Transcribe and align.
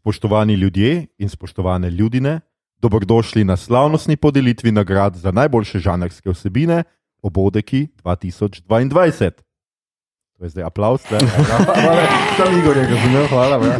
Spoštovani 0.00 0.54
ljudje 0.54 1.06
in 1.18 1.28
spoštovane 1.28 1.90
ljudine, 1.90 2.40
dobrodošli 2.78 3.44
na 3.44 3.56
slavnostni 3.56 4.16
podelitvi 4.16 4.72
nagrad 4.72 5.16
za 5.16 5.30
najboljše 5.30 5.78
žanrske 5.78 6.30
vsebine 6.30 6.82
Obodeki 7.22 7.88
2022. 8.04 9.30
To 10.38 10.44
je 10.44 10.48
zdaj 10.50 10.64
aplaus, 10.64 11.02
da 11.10 11.18
Sam 12.36 12.58
Igor 12.58 12.76
je 12.76 12.88
razumel, 12.88 13.26
hvala. 13.28 13.58
bra. 13.58 13.78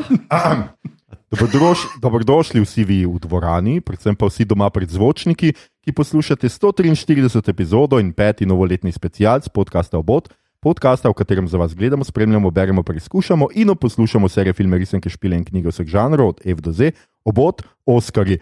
Dobrodoš, 1.30 1.78
dobrodošli 2.02 2.60
vsi 2.60 2.84
vi 2.84 3.06
v 3.06 3.16
dvorani, 3.18 3.80
predvsem 3.80 4.16
pa 4.16 4.26
vsi 4.26 4.44
doma 4.44 4.70
pred 4.70 4.90
zvočniki, 4.90 5.54
ki 5.80 5.92
poslušate 5.92 6.48
143 6.48 7.48
epizodo 7.50 8.00
in 8.00 8.12
peti 8.12 8.46
novoletni 8.46 8.92
specialc 8.92 9.48
podcasta 9.48 9.98
Obod, 9.98 10.28
podcasta, 10.60 11.08
v 11.08 11.16
katerem 11.16 11.48
za 11.48 11.58
vas 11.58 11.74
gledamo, 11.74 12.04
spremljamo, 12.04 12.50
beremo, 12.50 12.82
preizkušamo 12.82 13.48
in 13.54 13.74
poslušamo 13.80 14.28
serije 14.28 14.52
filme, 14.52 14.78
risanke, 14.78 15.08
špile 15.08 15.36
in 15.36 15.44
knjige 15.44 15.68
vseh 15.68 15.86
žanrov, 15.86 16.28
od 16.28 16.40
F 16.44 16.60
do 16.60 16.72
Z, 16.72 16.92
Obod, 17.24 17.62
Oskarji. 17.86 18.38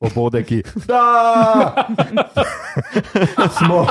Obodeki, 0.00 0.62
da! 0.86 1.86
Smo, 3.58 3.86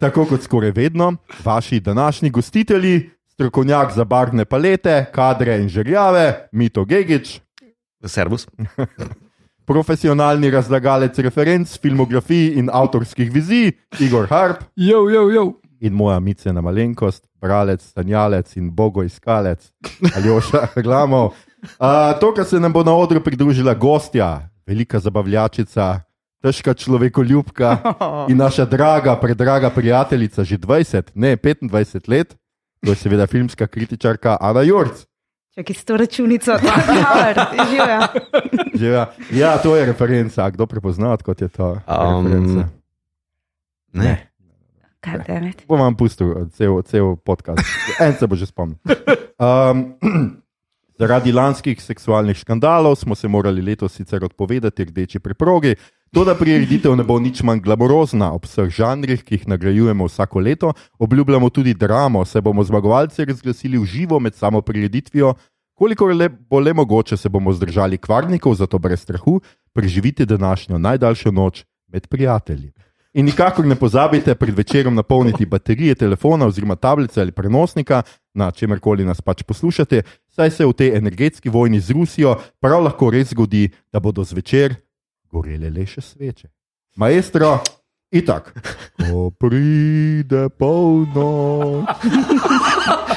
tako 0.00 0.24
kot 0.24 0.42
skoraj 0.42 0.70
vedno, 0.70 1.16
vaši 1.44 1.80
današnji 1.80 2.30
gostitelji, 2.30 3.10
strokovnjak 3.28 3.92
za 3.92 4.04
barvne 4.04 4.44
palete, 4.44 5.04
kadre 5.12 5.58
in 5.60 5.68
žerjave, 5.68 6.48
Mito 6.52 6.84
Gigič, 6.84 7.40
Servus. 8.04 8.46
profesionalni 9.66 10.50
razlagalec 10.50 11.18
referenc, 11.18 11.78
filmografij 11.82 12.54
in 12.58 12.70
avtorskih 12.72 13.32
vizij, 13.32 13.72
Igor 14.00 14.28
Harp 14.30 14.62
Jo, 14.76 15.08
jo, 15.10 15.30
jo. 15.30 15.52
In 15.80 15.92
moja 15.92 16.20
micena 16.20 16.60
malenkost, 16.60 17.24
bralec, 17.40 17.82
sanjalec 17.82 18.56
in 18.56 18.70
bogoiskalec, 18.70 19.70
Aljoša 20.16 20.68
Glamov. 20.84 21.34
Uh, 21.80 22.12
to, 22.20 22.32
kar 22.34 22.44
se 22.44 22.60
nam 22.60 22.72
bo 22.72 22.84
na 22.84 22.94
odru 22.94 23.20
pridružila 23.20 23.74
gostja, 23.74 24.48
velika 24.66 25.00
zabavljačica, 25.00 26.00
težka 26.42 26.74
človekoljubka 26.74 27.76
in 28.30 28.38
naša 28.38 28.64
draga, 28.64 29.16
predraga 29.20 29.70
prijateljica, 29.70 30.44
že 30.44 30.58
20, 30.58 31.02
ne 31.14 31.36
25 31.36 32.08
let, 32.08 32.36
to 32.84 32.92
je 32.92 32.96
seveda 32.96 33.26
filmska 33.26 33.66
kritičarka 33.66 34.36
Ana 34.40 34.62
Jurc. 34.62 35.06
Čakaj, 35.56 35.74
s 35.74 35.84
to 35.84 35.96
računico, 35.96 36.52
da 36.52 37.48
je 37.52 37.64
živa. 37.70 38.08
Živa. 38.74 39.06
Ja, 39.32 39.56
to 39.58 39.76
je 39.76 39.86
referenca. 39.86 40.50
Kdo 40.50 40.66
prepozna, 40.66 41.16
kot 41.16 41.40
je 41.40 41.48
to? 41.48 41.80
Um, 41.88 42.26
referenca? 42.26 42.68
Ne. 43.92 44.35
Bom 45.68 45.80
vam 45.80 45.96
pustil 45.96 46.32
eh, 46.32 46.48
cel, 46.56 46.82
cel 46.82 47.16
podcast. 47.16 47.62
En 48.00 48.14
se 48.18 48.26
bo 48.26 48.36
že 48.36 48.46
spomnil. 48.46 48.78
Um, 49.38 49.94
zaradi 51.00 51.32
lanskih 51.32 51.82
seksualnih 51.82 52.36
škandalov 52.36 52.96
smo 52.96 53.14
se 53.14 53.28
morali 53.28 53.62
letos 53.62 53.92
sicer 53.92 54.24
odpovedati 54.24 54.84
rdeči 54.84 55.18
preprogi. 55.18 55.76
To, 56.14 56.24
da 56.24 56.36
prireditev 56.38 56.94
ne 56.96 57.04
bo 57.04 57.18
nič 57.20 57.42
manj 57.42 57.60
glamurozna 57.60 58.30
ob 58.32 58.46
vseh 58.46 58.70
žanrih, 58.70 59.24
ki 59.26 59.34
jih 59.34 59.48
nagrajujemo 59.50 60.06
vsako 60.06 60.40
leto, 60.40 60.72
obljubljamo 60.98 61.50
tudi 61.50 61.74
dramo, 61.74 62.24
se 62.24 62.40
bomo 62.40 62.64
zmagovalce 62.64 63.24
razglasili 63.24 63.78
v 63.78 63.84
živo 63.84 64.20
med 64.20 64.34
samo 64.34 64.62
prireditvijo. 64.62 65.34
Kolikor 65.76 66.14
le, 66.16 66.30
bo 66.30 66.60
le 66.60 66.72
mogoče, 66.72 67.16
se 67.16 67.28
bomo 67.28 67.52
zdržali 67.52 67.98
kvarnikov, 67.98 68.54
zato 68.54 68.78
brez 68.78 69.02
strahu 69.02 69.40
preživite 69.74 70.24
današnjo 70.24 70.78
najdaljšo 70.78 71.30
noč 71.30 71.64
med 71.92 72.08
prijatelji. 72.08 72.72
In 73.16 73.24
nikakor 73.24 73.64
ne 73.64 73.74
pozabite 73.74 74.34
pred 74.34 74.56
večerom 74.56 74.94
napolniti 74.94 75.46
baterije 75.46 75.94
telefona 75.94 76.46
oziroma 76.46 76.74
tablice 76.76 77.20
ali 77.20 77.32
prenosnika, 77.32 78.02
na 78.34 78.50
čemerkoli 78.50 79.04
nas 79.04 79.20
pač 79.20 79.42
poslušate, 79.42 80.02
saj 80.28 80.50
se 80.50 80.66
v 80.66 80.72
tej 80.72 80.96
energetski 80.96 81.48
vojni 81.48 81.80
z 81.80 81.96
Rusijo 81.96 82.34
prav 82.60 82.84
lahko 82.84 83.10
res 83.10 83.32
zgodi, 83.32 83.70
da 83.92 84.00
bodo 84.00 84.24
zvečer 84.24 84.76
gorele 85.32 85.70
le 85.70 85.86
še 85.88 86.04
sveče. 86.04 86.48
Maestro, 86.96 87.56
itak. 88.12 88.52
Ko 89.00 89.30
pride 89.30 90.48
polnoč. 90.58 91.88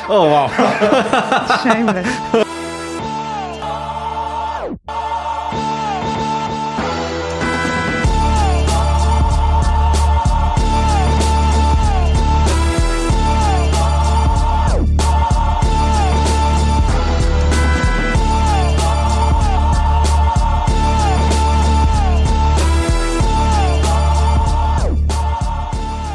Oh, 0.10 0.26
wow. 0.26 0.50
Shameless. 1.62 2.10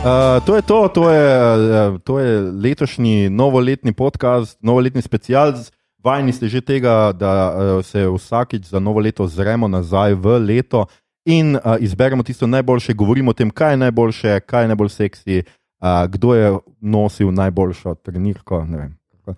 Uh, 0.04 0.44
to 0.44 0.56
je 0.56 0.62
to, 0.62 0.88
to 0.88 1.10
je, 1.10 1.28
uh, 1.56 2.00
to 2.04 2.18
je 2.20 2.40
letošnji 2.40 3.30
novoletni 3.30 3.92
podcast, 3.92 4.58
novoletni 4.60 5.02
special. 5.02 5.52
Vajni 6.04 6.32
ste 6.32 6.48
že 6.48 6.60
tega, 6.60 7.12
da 7.16 7.32
uh, 7.48 7.80
se 7.80 8.04
vsakič 8.04 8.68
za 8.68 8.80
novo 8.80 9.00
leto 9.00 9.24
zremo 9.24 9.68
nazaj 9.68 10.12
v 10.14 10.38
leto 10.44 10.84
in 11.24 11.56
uh, 11.56 11.80
izberemo 11.80 12.22
tisto 12.22 12.46
najboljše, 12.46 12.92
govorimo 12.92 13.30
o 13.30 13.34
tem, 13.34 13.48
kaj 13.50 13.72
je 13.72 13.76
najboljše, 13.76 14.40
kaj 14.40 14.62
je 14.62 14.68
najbolj 14.68 14.88
seksi, 14.88 15.42
uh, 15.80 16.04
kdo 16.04 16.34
je 16.34 16.52
nosil 16.80 17.32
najboljšo 17.32 17.94
trenirko. 17.94 18.60
Uh, 18.60 19.36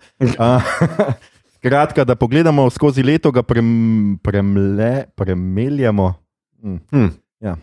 Skratka, 1.55 2.03
da 2.03 2.15
pogledamo 2.15 2.69
skozi 2.69 3.03
leto, 3.03 3.31
ga 3.31 3.43
prem, 3.43 4.19
premle, 4.23 5.05
premeljamo. 5.15 6.13
Hm. 6.61 6.75
Hm. 6.91 7.07
Ja. 7.39 7.55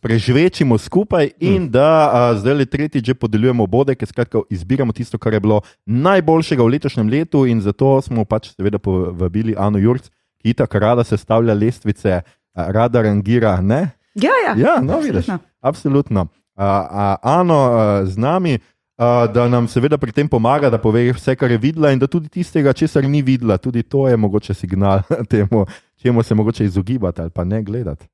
Preživečimo 0.00 0.78
skupaj, 0.78 1.30
in 1.40 1.62
Hmm. 1.62 1.70
da 1.70 2.10
a, 2.12 2.34
zdaj 2.38 2.54
le 2.54 2.66
tretjič 2.66 3.06
že 3.06 3.14
podeljujemo 3.14 3.66
bode, 3.66 3.94
ker 3.94 4.08
skratka 4.08 4.38
izbiramo 4.50 4.92
tisto, 4.92 5.18
kar 5.18 5.34
je 5.34 5.40
bilo 5.40 5.60
najboljšega 5.86 6.62
v 6.62 6.68
letošnjem 6.68 7.08
letu, 7.08 7.46
in 7.46 7.60
zato 7.60 7.98
smo 8.02 8.24
pač 8.24 8.54
seveda 8.54 8.78
povabili 8.78 9.54
Ano 9.58 9.78
Jurc, 9.78 10.06
ki 10.38 10.54
tako 10.54 10.78
rada 10.78 11.04
sestavlja 11.04 11.54
lestvice, 11.54 12.22
a, 12.54 12.70
rada 12.70 13.02
rangira. 13.02 13.60
Ne? 13.60 13.90
Ja, 14.14 14.30
ja. 14.46 14.54
Ja, 14.56 14.80
no, 14.80 15.00
vidiš. 15.00 15.26
absolutno. 15.26 15.38
Absolutno. 15.60 16.26
A, 16.56 16.66
a, 16.90 17.16
ano 17.22 17.54
a, 17.54 18.04
z 18.06 18.16
nami, 18.18 18.58
a, 18.98 19.26
da 19.26 19.48
nam 19.48 19.66
seveda 19.68 19.98
pri 19.98 20.12
tem 20.12 20.28
pomaga, 20.28 20.70
da 20.70 20.78
pove 20.78 21.12
vse, 21.12 21.34
kar 21.36 21.50
je 21.50 21.58
videla, 21.58 21.90
in 21.92 21.98
da 21.98 22.06
tudi 22.06 22.28
tistega, 22.28 22.72
česar 22.72 23.02
ni 23.04 23.22
videla, 23.22 23.58
tudi 23.58 23.82
to 23.82 24.08
je 24.08 24.16
mogoče 24.16 24.54
signal 24.54 25.02
temu, 25.30 25.66
čemu 26.02 26.22
se 26.22 26.34
mogoče 26.34 26.64
izogibati 26.64 27.20
ali 27.20 27.30
pa 27.30 27.44
ne 27.44 27.62
gledati. 27.62 28.06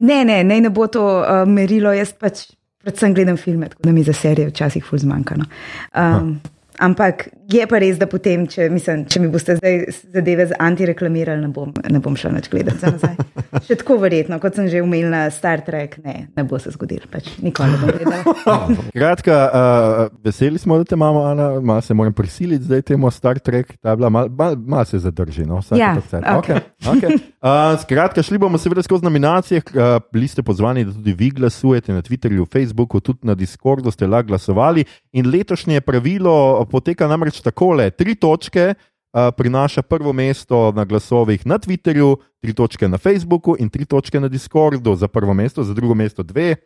Ne, 0.00 0.24
ne, 0.24 0.42
ne, 0.44 0.60
ne 0.60 0.70
bo 0.70 0.86
to 0.86 1.04
uh, 1.04 1.44
merilo. 1.48 1.92
Jaz 1.94 2.12
pač 2.18 2.46
predvsem 2.84 3.14
gledam 3.14 3.36
filme, 3.36 3.68
tako 3.68 3.82
da 3.82 3.92
mi 3.92 4.02
za 4.02 4.12
serije 4.12 4.48
včasih 4.48 4.84
ful 4.84 4.98
zmanjka. 4.98 5.36
No. 5.40 5.44
Um, 5.94 6.40
ampak 6.78 7.28
je 7.52 7.66
pa 7.66 7.78
res, 7.78 7.98
da 7.98 8.06
potem, 8.10 8.46
če, 8.50 8.68
mislim, 8.72 9.06
če 9.08 9.22
mi 9.22 9.30
boste 9.32 9.56
zdaj 9.56 9.84
zadeve 10.12 10.46
z 10.50 10.58
antireklamirali, 10.58 11.46
ne 11.46 11.52
bom, 11.54 11.72
ne 11.90 12.00
bom 12.02 12.16
šel 12.18 12.34
več 12.36 12.50
gledati 12.52 12.82
za 12.82 12.92
nazaj. 12.92 13.16
Še 13.62 13.76
tako 13.80 13.96
verjetno, 14.02 14.38
kot 14.42 14.56
sem 14.58 14.66
že 14.72 14.82
umel 14.82 15.06
na 15.12 15.24
Star 15.30 15.62
Trek, 15.64 15.96
ne, 16.04 16.28
ne 16.34 16.44
bo 16.48 16.58
se 16.58 16.72
zgodilo, 16.74 17.06
pač 17.10 17.30
nikoli 17.44 17.70
ne 17.70 17.78
bom 17.80 17.92
gledal. 17.94 18.22
Kratka, 18.98 19.36
uh, 19.46 20.16
veseli 20.24 20.58
smo, 20.58 20.78
da 20.80 20.88
te 20.88 20.98
imamo, 20.98 21.22
Ana, 21.28 21.48
malo 21.60 21.84
se 21.84 21.94
moram 21.94 22.12
prisiliti 22.12 22.64
zdaj 22.64 22.82
temu 22.90 23.10
Star 23.14 23.38
Trek, 23.38 23.76
ta 23.78 23.94
je 23.94 24.00
bila 24.00 24.10
malo 24.10 24.28
mal, 24.28 24.56
mal 24.56 24.84
se 24.84 24.98
zadrži. 24.98 25.46
No, 25.46 25.60
vsake 25.62 25.80
Ja, 25.80 25.96
okej. 26.38 26.56
okay. 26.56 26.60
okay. 26.92 27.18
uh, 27.42 27.74
skratka, 27.82 28.22
šli 28.22 28.38
bomo 28.38 28.58
seveda 28.58 28.82
skozi 28.82 29.04
nominacije, 29.04 29.62
uh, 29.74 29.98
bili 30.12 30.28
ste 30.28 30.42
pozvani, 30.42 30.84
da 30.84 30.92
tudi 30.92 31.12
vi 31.12 31.30
glasujete 31.30 31.92
na 31.92 32.02
Twitterju, 32.02 32.46
Facebooku, 32.52 33.00
tudi 33.00 33.18
na 33.22 33.34
Discordu 33.34 33.90
ste 33.90 34.06
lahko 34.06 34.32
glasovali. 34.34 34.84
In 35.12 35.30
letošnje 35.30 35.80
pravilo 35.80 36.64
poteka 36.70 37.08
namreč 37.08 37.40
takole: 37.40 37.90
tri 37.90 38.14
točke. 38.14 38.74
Prinaša 39.14 39.82
prvo 39.86 40.12
mesto 40.12 40.72
na 40.74 40.84
glasovih 40.84 41.46
na 41.46 41.58
Twitterju, 41.58 42.16
tri 42.42 42.50
točke 42.50 42.88
na 42.88 42.98
Facebooku 42.98 43.54
in 43.58 43.70
tri 43.70 43.86
točke 43.86 44.20
na 44.20 44.28
Discordu 44.28 44.96
za 44.98 45.08
prvo 45.08 45.34
mesto, 45.34 45.62
za 45.62 45.74
drugo 45.74 45.94
mesto 45.94 46.22
dve, 46.22 46.56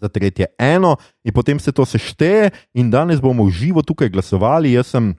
za 0.00 0.08
tretje 0.08 0.46
eno, 0.58 0.96
in 1.24 1.32
potem 1.32 1.60
se 1.60 1.72
to 1.72 1.84
sešteje, 1.84 2.50
in 2.74 2.90
danes 2.90 3.20
bomo 3.20 3.44
v 3.44 3.52
živo 3.52 3.82
tukaj 3.82 4.08
glasovali. 4.08 4.72
Jaz 4.72 4.86
sem, 4.96 5.12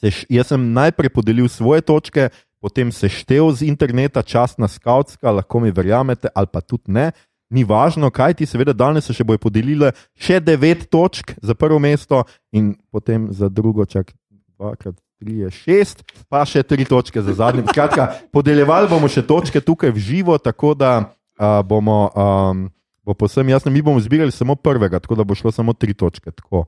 seš, 0.00 0.24
jaz 0.32 0.48
sem 0.48 0.72
najprej 0.72 1.12
podelil 1.12 1.48
svoje 1.48 1.84
točke, 1.84 2.28
potem 2.60 2.92
seštel 2.92 3.52
z 3.52 3.68
interneta, 3.68 4.24
častna 4.24 4.68
skautska, 4.68 5.30
lahko 5.30 5.60
mi 5.60 5.70
verjamete, 5.70 6.32
ali 6.34 6.48
pa 6.52 6.60
tudi 6.60 6.92
ne. 6.92 7.12
Ni 7.52 7.62
važno, 7.62 8.10
kaj 8.10 8.40
ti, 8.40 8.46
seveda, 8.48 8.72
danes 8.72 9.06
se 9.06 9.14
še 9.14 9.22
bojo 9.22 9.38
podelile 9.38 9.92
še 10.18 10.40
devet 10.42 10.88
točk 10.90 11.36
za 11.38 11.54
prvo 11.54 11.78
mesto, 11.78 12.24
in 12.50 12.74
potem 12.90 13.28
za 13.30 13.52
drugo, 13.52 13.84
čak 13.86 14.16
dvakrat, 14.58 14.94
tri, 15.16 15.38
je 15.38 15.50
šest, 15.52 16.00
pa 16.28 16.42
še 16.42 16.62
tri 16.62 16.84
točke 16.84 17.22
za 17.22 17.32
zadnji. 17.34 17.62
Skratka, 17.66 18.06
podeljevali 18.30 18.88
bomo 18.88 19.08
še 19.08 19.22
točke 19.22 19.60
tukaj 19.60 19.90
v 19.90 19.98
živo, 19.98 20.38
tako 20.38 20.74
da 20.74 20.98
uh, 20.98 21.62
bomo. 21.62 22.10
Um, 22.10 22.70
bo 23.02 23.14
posebno 23.14 23.52
jasno, 23.52 23.70
mi 23.70 23.78
bomo 23.80 24.00
zbirali 24.00 24.30
samo 24.30 24.56
prvega, 24.56 24.98
tako 24.98 25.14
da 25.14 25.22
bo 25.22 25.34
šlo 25.34 25.52
samo 25.52 25.72
tri 25.72 25.94
točke. 25.94 26.30
Tako 26.32 26.64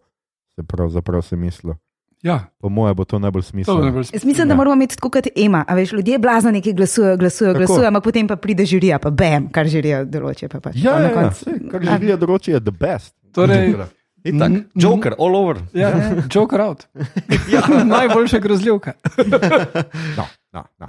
se 0.54 0.62
pravzaprav 0.62 1.22
sem 1.22 1.34
mislil. 1.36 1.74
Ja, 2.20 2.46
Po 2.58 2.68
mojem 2.68 2.94
bo 2.94 3.04
to 3.04 3.18
najbolj 3.18 3.42
smiselno. 3.44 3.80
najbolj 3.80 4.04
Jaz 4.12 4.24
mislim, 4.24 4.48
da 4.48 4.54
moramo 4.54 4.74
imeti 4.74 4.94
tako 4.94 5.10
kot 5.10 5.26
Ema, 5.36 5.64
a 5.64 5.74
veš, 5.74 5.92
ljudje 5.92 6.18
blazno 6.18 6.50
nekaj 6.50 6.72
glasujejo, 6.72 7.16
glasujejo, 7.16 7.54
Tako. 7.54 7.58
glasujejo, 7.60 7.88
ampak 7.88 8.04
potem 8.04 8.26
pa 8.26 8.36
pride 8.36 8.64
žirija, 8.64 8.98
pa 8.98 9.10
bam, 9.10 9.46
kar 9.50 9.66
žirija 9.66 10.04
določi. 10.04 10.48
Pa 10.48 10.60
pač. 10.60 10.76
Ja, 10.76 10.92
Pa 10.92 10.98
na 10.98 11.00
ja, 11.00 11.10
ja, 11.10 11.14
koncu- 11.16 11.44
saj, 11.44 11.58
kar 11.68 11.82
želijo 11.84 12.16
doroči, 12.16 12.50
je 12.50 12.60
the 12.60 12.70
best. 12.72 13.14
Torej, 13.32 13.74
Itak, 14.24 14.50
Mm, 14.50 14.64
Joker, 14.74 15.14
all 15.18 15.36
over. 15.36 15.56
ja, 15.72 15.90
Joker 16.28 16.60
out. 16.60 16.86
ja, 17.54 17.62
najboljša 17.86 18.38
grozljivka. 18.38 18.92
No, 20.16 20.24
no, 20.52 20.64
no. 20.78 20.86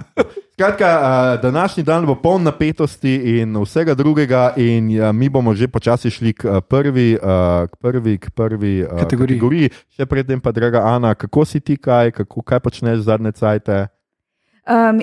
Skratka, 0.52 0.88
uh, 1.36 1.42
današnji 1.42 1.82
dan 1.82 2.06
bo 2.06 2.14
poln 2.14 2.42
napetosti 2.42 3.14
in 3.38 3.56
vsega 3.56 3.94
drugega, 3.94 4.52
in 4.56 5.00
uh, 5.00 5.12
mi 5.12 5.28
bomo 5.28 5.54
že 5.54 5.68
počasi 5.68 6.10
šli 6.10 6.32
k 6.32 6.44
uh, 6.44 6.60
prvi, 6.60 7.18
k 7.66 7.76
prvi, 7.76 8.18
k 8.18 8.30
prvi 8.30 8.84
Kategoriji. 8.98 9.38
kategoriji. 9.38 9.70
Še 9.90 10.06
predtem 10.06 10.40
pa, 10.40 10.52
draga 10.52 10.82
Ana, 10.84 11.14
kako 11.14 11.44
si 11.44 11.60
ti 11.60 11.76
kaj, 11.76 12.10
kako, 12.12 12.42
kaj 12.42 12.60
počneš 12.60 12.98
zadnje 13.00 13.32
cajte? 13.32 13.86
Um, 14.66 15.00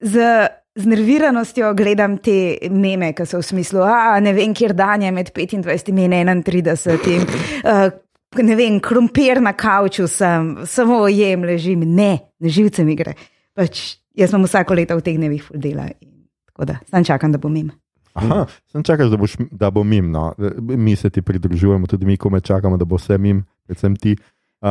z, 0.00 0.46
z 0.80 0.90
nerviranostjo 0.90 1.72
gledam 1.74 2.16
te 2.18 2.56
meme, 2.70 3.12
ki 3.16 3.26
so 3.28 3.40
v 3.40 3.46
smislu, 3.46 3.82
da 3.84 4.20
ne 4.22 4.32
vem, 4.36 4.54
kjer 4.56 4.74
dan 4.76 5.04
je 5.04 5.12
med 5.14 5.32
25 5.36 5.92
in 5.92 6.00
31. 6.00 7.36
Uh, 7.64 7.90
ne 8.42 8.56
vem, 8.56 8.78
krompir 8.80 9.42
na 9.42 9.52
kavču 9.52 10.08
sem, 10.08 10.56
samo 10.66 11.02
jem, 11.08 11.44
ležim, 11.44 11.84
ne, 11.84 12.12
na 12.40 12.48
živce 12.52 12.84
mi 12.86 12.96
gre. 12.98 13.14
Pač, 13.56 14.00
jaz 14.16 14.32
sem 14.32 14.48
vsako 14.48 14.78
leto 14.78 14.98
v 14.98 15.06
teh 15.06 15.20
dnevih 15.20 15.52
dela. 15.54 15.90
Tako 16.50 16.68
da, 16.72 16.80
sam 16.90 17.06
čakam, 17.06 17.32
da 17.32 17.42
bom 17.42 17.56
im. 17.56 17.70
Aha, 18.18 18.42
sem 18.72 18.82
čakal, 18.84 19.10
da, 19.12 19.20
boš, 19.20 19.36
da 19.50 19.70
bo 19.70 19.84
mim. 19.86 20.10
No. 20.10 20.32
Mi 20.60 20.96
se 20.96 21.10
ti 21.10 21.22
pridružujemo, 21.22 21.86
tudi 21.86 22.08
mi, 22.08 22.18
ko 22.18 22.30
me 22.30 22.40
čakamo, 22.40 22.76
da 22.76 22.84
bo 22.84 22.98
vse 22.98 23.18
mim, 23.18 23.44
predvsem 23.66 23.96
ti. 23.96 24.16
Uh, 24.18 24.39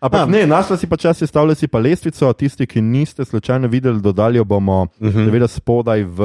ampak 0.00 0.24
ne, 0.26 0.46
našla 0.46 0.76
si 0.76 0.86
pa 0.86 0.96
čas, 0.96 1.18
sestavlja 1.18 1.54
si 1.54 1.68
pa 1.68 1.78
lestvico. 1.78 2.32
Tisti, 2.32 2.66
ki 2.66 2.80
niste 2.80 3.24
slučajno 3.24 3.68
videli, 3.68 4.00
dodali 4.00 4.40
bomo 4.42 4.86
Mhm. 4.98 5.24
seveda 5.26 5.48
spodaj 5.48 6.02
v 6.04 6.20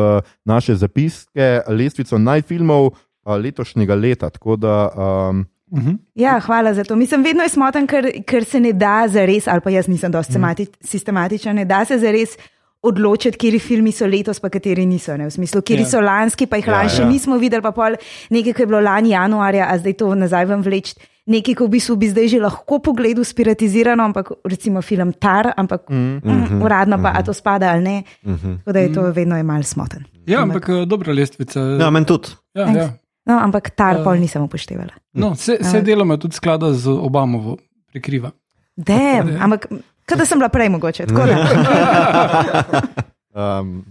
naše 0.46 0.76
zapiske, 0.76 1.62
lestvico 1.70 2.18
najfilmov 2.18 2.86
uh, 2.86 2.94
letošnjega 3.36 3.96
leta. 3.96 4.30
Tako 4.30 4.56
da, 4.58 4.90
um, 4.90 5.46
Mhm. 5.68 5.92
Ja, 6.16 6.40
hvala 6.40 6.74
za 6.74 6.84
to. 6.84 6.96
Mislim, 6.96 7.24
vedno 7.24 7.44
je 7.44 7.50
smoten, 7.50 7.88
ker, 7.88 8.06
ker 8.24 8.46
se 8.46 8.60
ne 8.60 8.72
da 8.72 9.08
za 9.10 9.26
res, 9.26 9.48
ali 9.48 9.62
pa 9.62 9.70
jaz 9.70 9.88
nisem 9.88 10.12
dosti 10.12 10.34
semati- 10.34 10.68
sistematičen, 10.82 11.56
ne 11.56 11.66
da 11.66 11.86
se 11.86 11.98
za 11.98 12.12
res 12.12 12.38
odločiti, 12.82 13.34
kateri 13.34 13.60
filmi 13.60 13.92
so 13.92 14.06
letos, 14.06 14.40
pa 14.40 14.50
kateri 14.50 14.86
niso. 14.86 15.18
Ne? 15.18 15.26
V 15.26 15.32
smislu, 15.32 15.62
kateri 15.62 15.82
Ja. 15.82 15.86
so 15.88 16.00
lanski, 16.00 16.46
pa 16.46 16.58
jih 16.58 16.68
Ja, 16.68 16.74
lani 16.74 16.90
še 16.90 17.02
ja. 17.02 17.10
nismo 17.10 17.38
videli, 17.38 17.62
pa 17.62 17.72
pol 17.72 17.98
nekaj, 18.30 18.54
ki 18.54 18.62
je 18.62 18.68
bilo 18.68 18.80
lani 18.80 19.10
januarja, 19.10 19.66
a 19.66 19.78
zdaj 19.78 19.94
to 19.96 20.16
nazaj 20.16 20.46
vam 20.46 20.62
vleč. 20.62 20.94
Nekaj, 21.26 21.56
ko 21.58 21.66
v 21.66 21.74
bistvu 21.74 21.96
bi 21.98 22.06
zdaj 22.06 22.28
že 22.30 22.40
lahko 22.40 22.78
pogledal 22.80 23.26
spiratizirano, 23.26 24.04
ampak 24.06 24.30
recimo 24.46 24.82
film 24.86 25.10
Tar, 25.18 25.54
ampak 25.58 25.90
mm, 25.90 26.22
mm, 26.22 26.62
uradno 26.62 27.00
pa, 27.02 27.18
a 27.18 27.24
to 27.26 27.34
spada 27.34 27.72
ali 27.74 27.82
ne. 27.82 27.98
Tako 28.62 28.72
da 28.72 28.80
je 28.80 28.94
to 28.94 29.02
vedno 29.12 29.38
je 29.38 29.44
mal 29.44 29.64
smoten. 29.66 30.06
Ja, 30.30 30.42
ampak 30.46 30.70
eh, 30.70 30.86
dobra 30.86 31.14
lestvica. 31.14 31.60
Ja, 31.82 31.90
meni 31.90 32.06
tudi. 32.06 32.30
Ja, 32.54 32.70
ja. 32.70 32.88
No, 33.26 33.40
ampak 33.42 33.74
Tar 33.74 33.98
Ja. 33.98 34.04
pol 34.06 34.22
nisem 34.22 34.42
upoštevala. 34.46 34.94
No, 35.18 35.34
vse, 35.34 35.58
vse 35.62 35.82
deloma 35.82 36.18
tudi 36.22 36.38
sklada 36.38 36.70
z 36.74 36.94
Obamovo 36.94 37.58
prekriva. 37.90 38.30
Dem, 38.78 39.34
ampak 39.42 39.66
kada 40.06 40.26
sem 40.30 40.38
bila 40.38 40.50
prej 40.54 40.70
mogoče. 40.70 41.10
Um, 43.36 43.84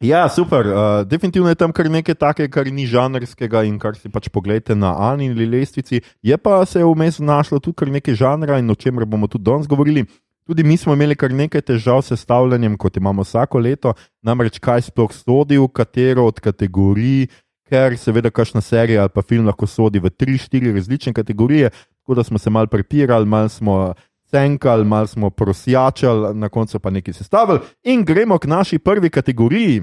ja, 0.00 0.28
super. 0.28 0.66
Uh, 0.66 1.06
definitivno 1.06 1.48
je 1.48 1.54
tam 1.54 1.72
kar 1.72 1.90
nekaj 1.90 2.14
takega, 2.14 2.50
kar 2.52 2.70
ni 2.72 2.86
žanrskega 2.86 3.64
in 3.66 3.78
kar 3.78 3.96
si 3.98 4.08
pač 4.08 4.28
pogledate 4.28 4.74
na 4.74 4.94
Ani 5.10 5.30
ali 5.30 5.46
lestvici. 5.46 6.00
Je 6.22 6.36
pa 6.38 6.64
se 6.66 6.84
vmes 6.84 7.18
našlo 7.18 7.58
tudi 7.58 7.76
kar 7.76 7.90
nekaj 7.90 8.14
žanra 8.14 8.58
in 8.58 8.70
o 8.70 8.74
čemer 8.74 9.04
bomo 9.04 9.26
tudi 9.26 9.44
danes 9.44 9.66
govorili. 9.66 10.06
Tudi 10.48 10.64
mi 10.64 10.76
smo 10.76 10.94
imeli 10.94 11.16
kar 11.16 11.32
nekaj 11.34 11.60
težav 11.60 12.00
s 12.02 12.14
sestavljanjem, 12.14 12.78
kot 12.80 12.96
imamo 12.96 13.22
vsako 13.22 13.58
leto, 13.58 13.92
namreč 14.24 14.56
kaj 14.58 14.86
sploh 14.86 15.12
sodi 15.12 15.58
v 15.58 15.68
katero 15.68 16.24
od 16.24 16.40
kategorij, 16.40 17.26
ker 17.68 17.98
seveda 18.00 18.30
kakšna 18.32 18.62
serija 18.64 19.02
ali 19.04 19.12
pa 19.12 19.22
film 19.22 19.46
lahko 19.46 19.66
sodi 19.68 20.00
v 20.00 20.10
tri, 20.10 20.38
štiri 20.40 20.72
različne 20.72 21.12
kategorije, 21.12 21.70
tako 22.00 22.14
da 22.14 22.24
smo 22.24 22.38
se 22.38 22.50
mal 22.50 22.66
prepirali, 22.66 23.26
mal 23.26 23.48
smo 23.52 23.94
cenkali, 24.30 24.84
mal 24.84 25.06
smo 25.06 25.30
prosjačali, 25.30 26.34
na 26.34 26.48
koncu 26.48 26.78
pa 26.78 26.90
nekaj 26.90 27.14
sestavili. 27.14 27.60
In 27.84 28.04
gremo 28.04 28.38
k 28.38 28.46
naši 28.46 28.78
prvi 28.78 29.10
kategoriji, 29.10 29.82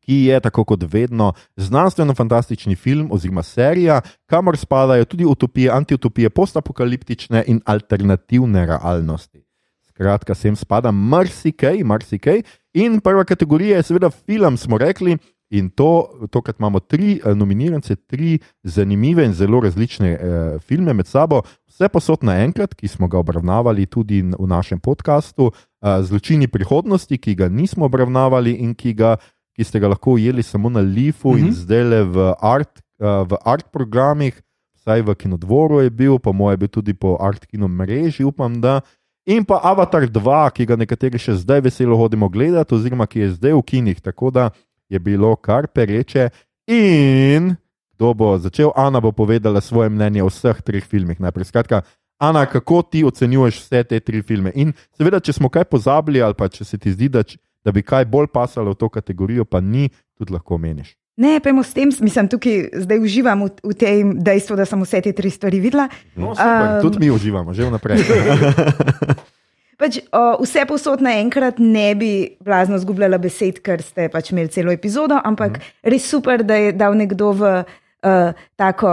ki 0.00 0.24
je 0.24 0.40
tako 0.40 0.64
kot 0.64 0.84
vedno 0.92 1.32
znanstveno-fantastični 1.56 2.76
film 2.76 3.08
oziroma 3.12 3.42
serija, 3.42 4.00
kamor 4.26 4.56
spadajo 4.56 5.04
tudi 5.04 5.24
utopije, 5.24 5.70
antiutopije, 5.70 6.30
postapokaliptične 6.30 7.44
in 7.46 7.60
alternativne 7.64 8.66
realnosti. 8.66 9.44
Skratka, 9.88 10.34
sem 10.34 10.56
spada 10.56 10.90
marsikaj, 10.90 11.84
marsikaj. 11.84 12.42
In 12.74 13.00
prva 13.00 13.24
kategorija 13.24 13.76
je 13.76 13.82
seveda 13.82 14.10
film, 14.10 14.56
smo 14.56 14.78
rekli. 14.78 15.18
In 15.50 15.70
to, 15.70 16.08
tokrat 16.30 16.58
imamo 16.58 16.78
tri 16.80 17.18
eh, 17.18 17.34
nominirance, 17.34 17.96
tri 18.06 18.38
zanimive 18.62 19.24
in 19.24 19.32
zelo 19.34 19.60
različne 19.60 20.10
eh, 20.10 20.58
filme 20.62 20.94
med 20.94 21.06
sabo, 21.06 21.42
vse 21.66 21.88
posod 21.88 22.22
naenkrat, 22.22 22.74
ki 22.74 22.88
smo 22.88 23.08
ga 23.08 23.18
obravnavali 23.18 23.86
tudi 23.86 24.22
v 24.22 24.46
našem 24.46 24.78
podkastu, 24.78 25.50
eh, 25.50 26.02
Zločini 26.06 26.46
prihodnosti, 26.46 27.18
ki 27.18 27.34
ga 27.34 27.48
nismo 27.48 27.88
obravnavali 27.90 28.52
in 28.62 28.74
ki, 28.74 28.94
ga, 28.94 29.16
ki 29.56 29.66
ste 29.66 29.82
ga 29.82 29.90
lahko 29.90 30.14
ujeli 30.20 30.42
samo 30.42 30.70
na 30.70 30.80
Lifu 30.80 31.32
mm 31.32 31.34
-hmm. 31.34 31.46
in 31.46 31.52
zdaj 31.52 31.84
le 31.84 32.04
v 32.04 32.34
art, 32.40 32.78
eh, 32.78 33.24
v 33.26 33.36
art 33.44 33.66
programih, 33.72 34.42
vsaj 34.78 35.02
v 35.02 35.14
Kinodvoru 35.14 35.80
je 35.80 35.90
bil, 35.90 36.18
po 36.18 36.32
mojem, 36.32 36.52
je 36.52 36.56
bil 36.56 36.68
tudi 36.68 36.94
po 36.94 37.16
art 37.20 37.46
kino 37.46 37.68
mreži, 37.68 38.24
upam, 38.24 38.60
da. 38.60 38.80
In 39.26 39.44
pa 39.44 39.60
Avatar 39.62 40.08
2, 40.08 40.50
ki 40.50 40.66
ga 40.66 40.76
nekateri 40.76 41.18
še 41.18 41.34
zdaj 41.34 41.60
veselo 41.60 41.96
hodimo 41.96 42.28
gledati, 42.28 42.74
oziroma 42.74 43.06
ki 43.06 43.20
je 43.20 43.30
zdaj 43.30 43.52
v 43.52 43.62
kinih. 43.62 44.00
Tako 44.00 44.30
da 44.30 44.50
je 44.90 44.98
bilo 44.98 45.36
kar 45.36 45.70
pereče. 45.70 46.28
In 46.70 47.54
kdo 47.96 48.14
bo 48.14 48.34
začel? 48.38 48.72
Ana 48.76 49.00
bo 49.00 49.12
povedala 49.12 49.60
svoje 49.60 49.90
mnenje 49.90 50.22
o 50.22 50.30
vseh 50.32 50.62
treh 50.62 50.84
filmih. 50.84 51.20
Najprej, 51.20 51.48
skratka, 51.52 51.82
Ana, 52.20 52.44
kako 52.46 52.82
ti 52.82 53.04
ocenjuješ 53.04 53.62
vse 53.62 53.84
te 53.84 54.00
tri 54.00 54.20
filme? 54.22 54.52
In 54.54 54.74
seveda, 54.92 55.22
če 55.24 55.32
smo 55.32 55.48
kaj 55.48 55.64
pozabili, 55.72 56.20
ali 56.20 56.36
pa 56.36 56.50
če 56.52 56.66
se 56.68 56.76
ti 56.78 56.92
zdi, 56.92 57.08
da, 57.08 57.24
da 57.64 57.72
bi 57.72 57.80
kaj 57.80 58.04
bolj 58.12 58.28
pasalo 58.28 58.74
v 58.74 58.76
to 58.76 58.90
kategorijo, 58.92 59.46
pa 59.48 59.62
ni, 59.64 59.88
tudi 60.20 60.36
lahko 60.36 60.58
meniš. 60.60 60.92
Ne, 61.20 61.38
pojmo 61.40 61.64
s 61.64 61.72
tem, 61.76 61.88
mislim, 61.88 62.28
tukaj 62.32 62.84
zdaj 62.84 63.00
uživam 63.00 63.46
v, 63.48 63.50
v 63.72 63.76
tem 63.76 64.12
dejstvu, 64.20 64.56
da 64.56 64.68
sem 64.68 64.84
vse 64.84 65.00
te 65.04 65.12
tri 65.16 65.32
stvari 65.32 65.60
videla. 65.60 65.88
No, 66.12 66.34
super, 66.36 66.76
Um, 66.76 66.80
tudi 66.84 67.00
mi 67.00 67.10
uživamo, 67.12 67.56
že 67.56 67.68
vnaprej. 67.68 68.04
Pač, 69.80 69.96
o, 70.12 70.22
vse 70.42 70.66
posod 70.68 71.00
naenkrat 71.00 71.58
ne 71.62 71.88
bi 71.96 72.12
blazno 72.44 72.76
zgubljala 72.82 73.16
besed, 73.22 73.62
ker 73.64 73.80
ste 73.80 74.10
pač 74.12 74.28
imeli 74.34 74.52
celo 74.52 74.74
epizodo, 74.74 75.16
ampak 75.24 75.56
mm. 75.56 75.88
res 75.94 76.04
super, 76.10 76.44
da 76.44 76.58
je 76.60 76.74
dal 76.76 76.98
nekdo 76.98 77.32
v 77.38 77.52
uh, 77.64 78.44
tako 78.60 78.92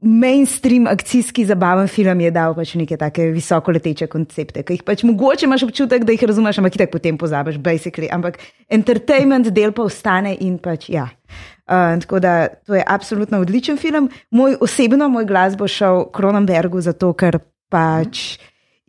mainstream 0.00 0.86
akcijski 0.88 1.44
zabaven 1.44 1.88
film, 1.88 2.20
je 2.24 2.30
dal 2.32 2.54
pač 2.56 2.72
neke 2.80 2.96
take 2.96 3.28
visoko 3.34 3.74
leteče 3.76 4.08
koncepte, 4.08 4.64
ki 4.64 4.78
jih 4.78 4.84
pač 4.88 5.04
mogoče 5.04 5.44
imaš 5.44 5.66
občutek, 5.68 6.06
da 6.08 6.16
jih 6.16 6.24
razumeš, 6.32 6.62
ampak 6.62 6.78
tako 6.80 6.96
potem 6.96 7.20
pozabiš, 7.20 7.60
basically. 7.60 8.08
Ampak 8.08 8.40
entertainment 8.72 9.52
del 9.52 9.76
pa 9.76 9.84
ostane 9.84 10.32
in 10.40 10.56
pač 10.58 10.88
ja. 10.96 11.10
Uh, 11.68 12.00
tako 12.00 12.18
da 12.24 12.48
to 12.66 12.74
je 12.74 12.84
absolutno 12.86 13.44
odličen 13.44 13.76
film. 13.76 14.08
Moj 14.32 14.56
osebno, 14.64 15.12
moj 15.12 15.28
glas 15.28 15.60
bo 15.60 15.68
šel 15.68 16.08
Kronenbergu, 16.08 16.80
zato 16.80 17.12
ker 17.12 17.38
pač 17.70 18.40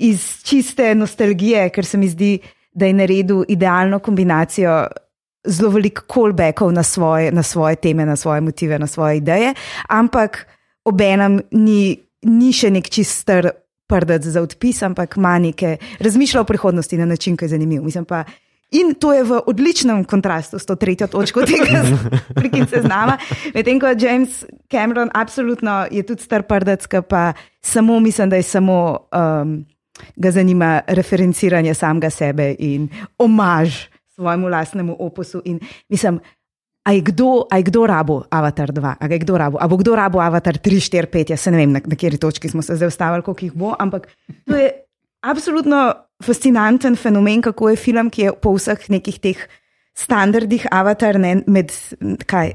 iz 0.01 0.43
čiste 0.43 0.95
nostalgije, 0.95 1.69
ker 1.69 1.85
se 1.85 1.97
mi 1.97 2.09
zdi, 2.09 2.39
da 2.73 2.87
je 2.87 2.93
naredil 2.93 3.43
idealno 3.47 3.99
kombinacijo 3.99 4.87
zelo 5.45 5.71
veliko 5.73 6.05
callbackov 6.13 6.71
na 6.71 6.83
svoje, 6.83 7.31
na 7.31 7.43
svoje 7.43 7.75
teme, 7.75 8.05
na 8.05 8.15
svoje 8.15 8.41
motive, 8.41 8.79
na 8.79 8.87
svoje 8.87 9.17
ideje, 9.17 9.53
ampak 9.89 10.45
obenem 10.85 11.41
ni, 11.51 11.97
ni 12.25 12.53
še 12.53 12.71
nek 12.71 12.89
čistar 12.89 13.49
prdec 13.91 14.23
za 14.23 14.41
odpis, 14.41 14.81
ampak 14.87 15.17
ima 15.17 15.35
neke 15.39 15.75
razmišlja 15.99 16.41
o 16.41 16.47
prihodnosti 16.47 16.97
na 16.97 17.05
način, 17.05 17.37
ki 17.37 17.45
je 17.45 17.57
zanimiv. 17.57 17.83
Mislim 17.83 18.05
pa, 18.05 18.23
In 18.71 18.93
to 18.95 19.11
je 19.11 19.23
v 19.27 19.35
odličnem 19.51 20.05
kontrastu 20.07 20.55
s 20.55 20.63
to 20.63 20.77
tretjo 20.79 21.07
točko 21.11 21.43
tega 21.43 21.83
prekince 22.39 22.79
znama. 22.79 23.17
Medtem 23.51 23.81
ko 23.83 23.91
James 23.99 24.45
Cameron 24.71 25.11
absolutno 25.11 25.91
je 25.91 26.05
tudi 26.07 26.23
star 26.23 26.47
prdec, 26.47 26.87
ki 26.87 27.03
pa 27.03 27.33
samo 27.59 27.99
mislim, 27.99 28.31
da 28.31 28.39
je 28.39 28.47
samo 28.47 28.77
um, 29.11 29.65
ga 30.15 30.31
zanima 30.31 30.81
referenciranje 30.87 31.73
samega 31.73 32.09
sebe 32.09 32.55
in 32.59 32.89
omaž 33.17 33.87
svojemu 34.15 34.49
lastnemu 34.49 34.95
opusu. 34.99 35.41
In 35.45 35.59
mislim, 35.89 36.19
a 36.83 36.91
je 36.91 37.01
kdo, 37.01 37.45
a 37.49 37.57
je 37.57 37.63
kdo 37.63 37.87
rabo 37.87 38.23
Avatar 38.29 38.71
2, 38.71 38.95
a 38.99 39.05
je 39.05 39.19
kdo 39.19 39.37
rabo, 39.37 39.57
a 39.61 39.67
bo 39.67 39.77
kdo 39.77 39.95
rabo 39.95 40.19
Avatar 40.19 40.57
3, 40.57 40.81
4, 40.81 41.05
5, 41.05 41.31
jaz 41.31 41.41
se 41.41 41.51
ne 41.51 41.57
vem, 41.57 41.71
na, 41.71 41.81
na 41.85 41.95
kateri 41.95 42.17
točki 42.17 42.49
smo 42.49 42.61
se 42.61 42.75
zdaj 42.75 42.87
ustavili, 42.87 43.21
koliko 43.23 43.45
jih 43.45 43.53
bo, 43.53 43.75
ampak 43.79 44.07
to 44.45 44.55
je 44.55 44.71
absolutno 45.21 45.93
fascinanten 46.23 46.95
fenomen, 46.95 47.41
kako 47.41 47.69
je 47.69 47.75
film, 47.75 48.09
ki 48.09 48.21
je 48.21 48.33
po 48.33 48.53
vseh 48.57 48.89
nekih 48.89 49.19
teh 49.19 49.37
standardih 49.97 50.65
Avatar, 50.71 51.19
ne, 51.19 51.41
med 51.47 51.73
kaj, 52.25 52.53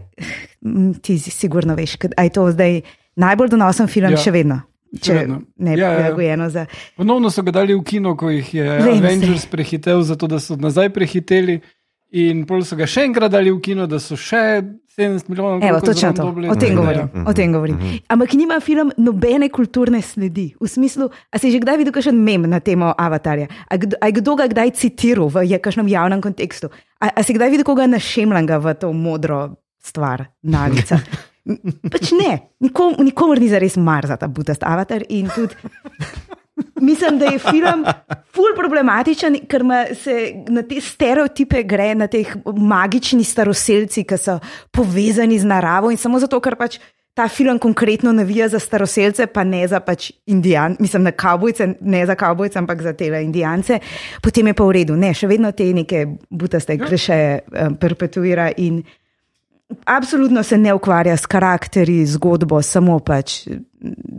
ti 1.03 1.19
si 1.19 1.31
sigurno 1.31 1.77
veš, 1.79 1.99
da 2.11 2.27
je 2.27 2.35
to 2.35 2.51
zdaj 2.51 2.81
najbolj 3.17 3.53
donosen 3.55 3.87
film 3.89 4.17
ja. 4.17 4.21
še 4.21 4.35
vedno. 4.35 4.61
Če 4.97 5.27
ne 5.57 5.73
bi 5.73 5.81
Ja, 5.81 5.89
ja. 5.89 5.97
prilagojeno 5.97 6.51
za. 6.51 6.67
Ponovno 6.97 7.31
so 7.31 7.43
ga 7.43 7.51
dali 7.53 7.75
v 7.75 7.83
kino, 7.83 8.17
ko 8.17 8.31
jih 8.31 8.55
je 8.55 8.67
Vem, 8.79 8.97
Avengers 8.97 9.47
prehitel, 9.47 10.03
zato 10.03 10.27
da 10.27 10.39
so 10.39 10.57
nazaj 10.57 10.91
prehiteli. 10.91 11.61
In 12.13 12.47
pol 12.47 12.63
so 12.63 12.77
ga 12.77 12.87
še 12.87 13.03
enkrat 13.03 13.31
dali 13.31 13.51
v 13.51 13.59
kino, 13.61 13.85
da 13.85 13.99
so 13.99 14.15
še 14.15 14.63
70 14.89 15.29
milijonov 15.29 15.59
Evo, 15.59 15.75
koliko 15.75 15.87
točno 15.87 16.13
to. 16.13 16.23
dobili. 16.25 16.49
O 16.49 16.55
tem 16.55 16.71
Ja. 16.71 16.77
govorim. 16.77 17.27
O 17.27 17.33
tem 17.33 17.53
govorim. 17.53 17.77
Ampak 18.09 18.33
nima 18.33 18.61
film 18.61 18.93
nobene 18.97 19.49
kulturne 19.49 20.01
sledi. 20.01 20.55
V 20.57 20.65
smislu, 20.67 21.11
a 21.29 21.37
si 21.37 21.51
že 21.51 21.59
kdaj 21.59 21.77
videl 21.77 21.93
kakšen 21.93 22.17
mem 22.17 22.43
na 22.43 22.61
temo 22.61 22.95
avatarja? 22.97 23.49
A 23.69 23.77
kdo, 23.77 23.97
a 24.01 24.09
kdo 24.11 24.33
ga 24.35 24.47
kdaj 24.47 24.71
citiral 24.73 25.29
v 25.29 25.59
kakšnem 25.59 25.89
javnem 25.89 26.23
kontekstu? 26.23 26.71
A, 26.97 27.11
a 27.11 27.21
si 27.21 27.35
kdaj 27.35 27.51
videl 27.51 27.65
koga 27.65 27.85
našemljanga 27.87 28.57
v 28.57 28.75
to 28.75 28.89
modro 28.91 29.51
stvar, 29.77 30.31
naglica? 30.43 30.97
Pač 31.93 32.11
ne, 32.19 32.39
nikom, 32.61 32.97
nikomor 33.07 33.39
ni 33.39 33.49
zares 33.49 33.77
mar 33.79 34.07
za 34.07 34.17
ta 34.19 34.27
butast 34.27 34.65
avatar 34.67 35.05
tudi. 35.07 35.55
Mislim, 36.81 37.19
da 37.19 37.27
je 37.27 37.39
film 37.39 37.85
ful 38.35 38.55
problematičen, 38.57 39.37
ker 39.49 39.63
se 39.95 40.33
na 40.49 40.63
te 40.63 40.81
stereotipe 40.81 41.63
gre, 41.69 41.95
na 41.95 42.09
teh 42.09 42.33
magični 42.45 43.25
staroseljci, 43.25 44.05
ki 44.09 44.19
so 44.19 44.39
povezani 44.73 45.39
z 45.39 45.49
naravo 45.49 45.93
in 45.93 46.01
samo 46.01 46.19
zato, 46.19 46.41
ker 46.41 46.57
pač 46.57 46.79
ta 47.17 47.29
film 47.29 47.59
konkretno 47.59 48.13
navija 48.13 48.49
za 48.49 48.59
staroseljce, 48.59 49.27
pa 49.27 49.45
ne 49.45 49.63
za 49.69 49.81
pač 49.81 50.11
indijan, 50.27 50.77
mislim 50.81 51.03
na 51.03 51.13
kavbojce, 51.13 51.69
ne 51.81 52.07
za 52.07 52.15
kavbojce, 52.15 52.59
ampak 52.59 52.83
za 52.83 52.93
te 52.93 53.09
indijance, 53.23 53.79
potem 54.23 54.47
je 54.47 54.55
pa 54.55 54.65
v 54.65 54.77
redu. 54.81 54.97
Ne, 55.01 55.15
še 55.17 55.29
vedno 55.29 55.53
te 55.53 55.71
neke 55.73 56.07
butaste 56.31 56.77
kliše 56.79 57.19
um, 57.39 57.77
perpetuira 57.81 58.51
in 58.57 58.83
absolutno 59.85 60.43
se 60.43 60.59
ne 60.59 60.75
ukvarja 60.75 61.17
s 61.17 61.27
karakteri, 61.27 62.07
zgodbo, 62.07 62.63
samo 62.63 62.99
pač 62.99 63.47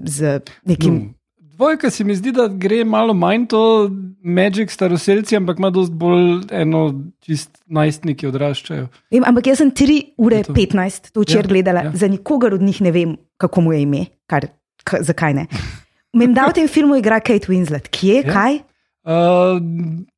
z 0.04 0.40
nekim. 0.66 0.94
No. 0.94 1.14
Dvojka 1.58 1.90
se 1.90 2.04
mi 2.04 2.16
zdi, 2.16 2.32
da 2.32 2.48
gre 2.48 2.84
malo 2.86 3.14
manj 3.18 3.48
to 3.50 3.90
Magic 4.22 4.70
staroseljci, 4.72 5.36
ampak 5.38 5.58
ima 5.60 5.70
dosti 5.74 5.96
bolj 5.96 6.44
eno 6.52 6.84
čist 7.26 7.58
najstniki 7.66 8.28
odraščajo. 8.28 8.88
Vem, 9.12 9.24
ampak 9.26 9.48
jaz 9.48 9.58
sem 9.64 9.72
3 9.72 9.96
ure 10.22 10.44
To. 10.44 10.54
15 10.54 11.12
to 11.12 11.24
včeraj 11.26 11.44
Ja, 11.44 11.48
gledala, 11.48 11.82
ja. 11.88 11.92
za 11.96 12.08
nikogar 12.08 12.54
od 12.54 12.62
njih 12.62 12.82
ne 12.82 12.92
vem, 12.92 13.16
kako 13.38 13.62
mu 13.62 13.74
je 13.74 13.82
ime, 13.82 14.06
kar, 14.30 14.48
k, 14.84 15.02
zakaj 15.02 15.34
ne. 15.34 15.48
Menda 16.20 16.46
v 16.46 16.54
tem 16.62 16.68
filmu 16.70 16.96
igra 17.02 17.20
Kate 17.20 17.50
Winslet, 17.50 17.90
kje, 17.90 18.22
Ja. 18.26 18.34
kaj? 18.34 18.60
Uh, 19.08 19.58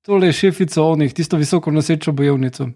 tole 0.02 0.28
je 0.28 0.34
šefica 0.34 0.82
onih, 0.84 1.14
tisto 1.14 1.38
visoko 1.38 1.72
nosečo 1.72 2.12
bojevnico. 2.12 2.68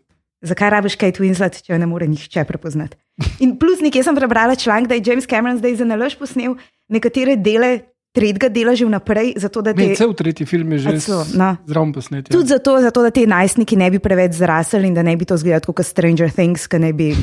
Zakaj 0.44 0.70
rabiš 0.70 0.96
Kate 1.00 1.24
Winslet, 1.24 1.62
če 1.64 1.72
jo 1.72 1.80
ne 1.80 1.88
more 1.88 2.04
nihče 2.08 2.44
prepoznati? 2.44 2.98
In 3.40 3.56
plus 3.56 3.80
nekje 3.80 4.04
sem 4.04 4.16
prebrala 4.16 4.56
članek, 4.56 4.90
da 4.90 4.98
je 4.98 5.04
James 5.06 5.28
Cameron 5.30 5.58
zdaj 5.58 5.76
za 5.80 5.86
nalož 5.88 6.18
posnel 6.20 6.58
nekatere 6.92 7.38
dele 7.40 7.80
tretjega 8.14 8.50
dela 8.54 8.76
že 8.76 8.86
vnaprej, 8.86 9.34
zato 9.42 9.62
da 9.66 9.72
Ne, 9.74 9.88
te. 9.88 9.96
cel 9.98 10.12
tretji 10.14 10.46
film 10.46 10.72
je 10.76 10.78
že 10.86 10.90
A 10.90 11.00
celo, 11.00 11.24
no. 11.34 11.48
zraven 11.66 11.94
posnet. 11.94 12.28
Ja. 12.28 12.34
Tudi 12.36 12.52
zato, 12.52 12.76
zato, 12.82 13.02
da 13.02 13.10
te 13.10 13.24
najstniki 13.26 13.74
ne 13.74 13.88
bi 13.90 13.98
preveč 14.00 14.36
zrasli 14.38 14.84
in 14.86 14.94
da 14.94 15.02
ne 15.02 15.16
bi 15.18 15.26
to 15.26 15.34
izgledalo 15.34 15.74
kot 15.74 15.86
Stranger 15.86 16.30
Things, 16.30 16.68
ker, 16.70 16.78
ne 16.78 16.92
bi, 16.94 17.16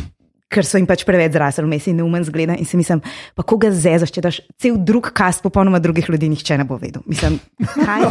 ker 0.50 0.66
so 0.66 0.80
jim 0.80 0.88
pač 0.90 1.04
preveč 1.06 1.36
zrasli, 1.36 1.62
vmes 1.62 1.86
in 1.86 2.00
neumen 2.00 2.24
zgleda. 2.26 2.56
In 2.58 2.66
si 2.66 2.74
mislim, 2.74 2.98
pa 3.36 3.42
koga 3.46 3.70
zezaš, 3.70 4.10
če 4.10 4.20
daš 4.20 4.40
cel 4.58 4.80
drug 4.82 5.12
kast 5.14 5.44
popolnoma 5.44 5.78
drugih 5.78 6.10
ljudi, 6.10 6.26
nihče 6.32 6.58
ne 6.58 6.64
bo 6.66 6.74
vedel. 6.74 7.02
Mislim, 7.06 7.38
kaj? 7.76 8.00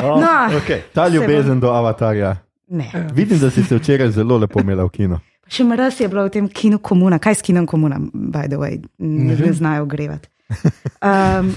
No, 0.00 0.32
Okay. 0.56 0.80
Ta 0.94 1.08
ljubezen 1.08 1.60
do 1.60 1.68
avatarja. 1.68 2.36
Ne. 2.74 2.90
Vidim, 3.14 3.38
da 3.38 3.50
si 3.50 3.64
se 3.64 3.78
včeraj 3.78 4.12
zelo 4.18 4.38
lepo 4.42 4.60
imela 4.60 4.84
v 4.84 4.94
kinu. 4.98 5.20
Še 5.48 5.64
mraz 5.68 6.00
je 6.00 6.08
bilo 6.08 6.24
v 6.26 6.32
tem 6.32 6.46
kinu 6.48 6.78
komuna. 6.80 7.18
Kaj 7.22 7.40
s 7.40 7.44
kinom 7.46 7.66
komuna, 7.68 8.00
by 8.12 8.48
the 8.48 8.60
way, 8.60 8.80
ne, 8.98 9.36
ne 9.36 9.52
znajo 9.52 9.86
grevati. 9.86 10.28
Um, 11.02 11.54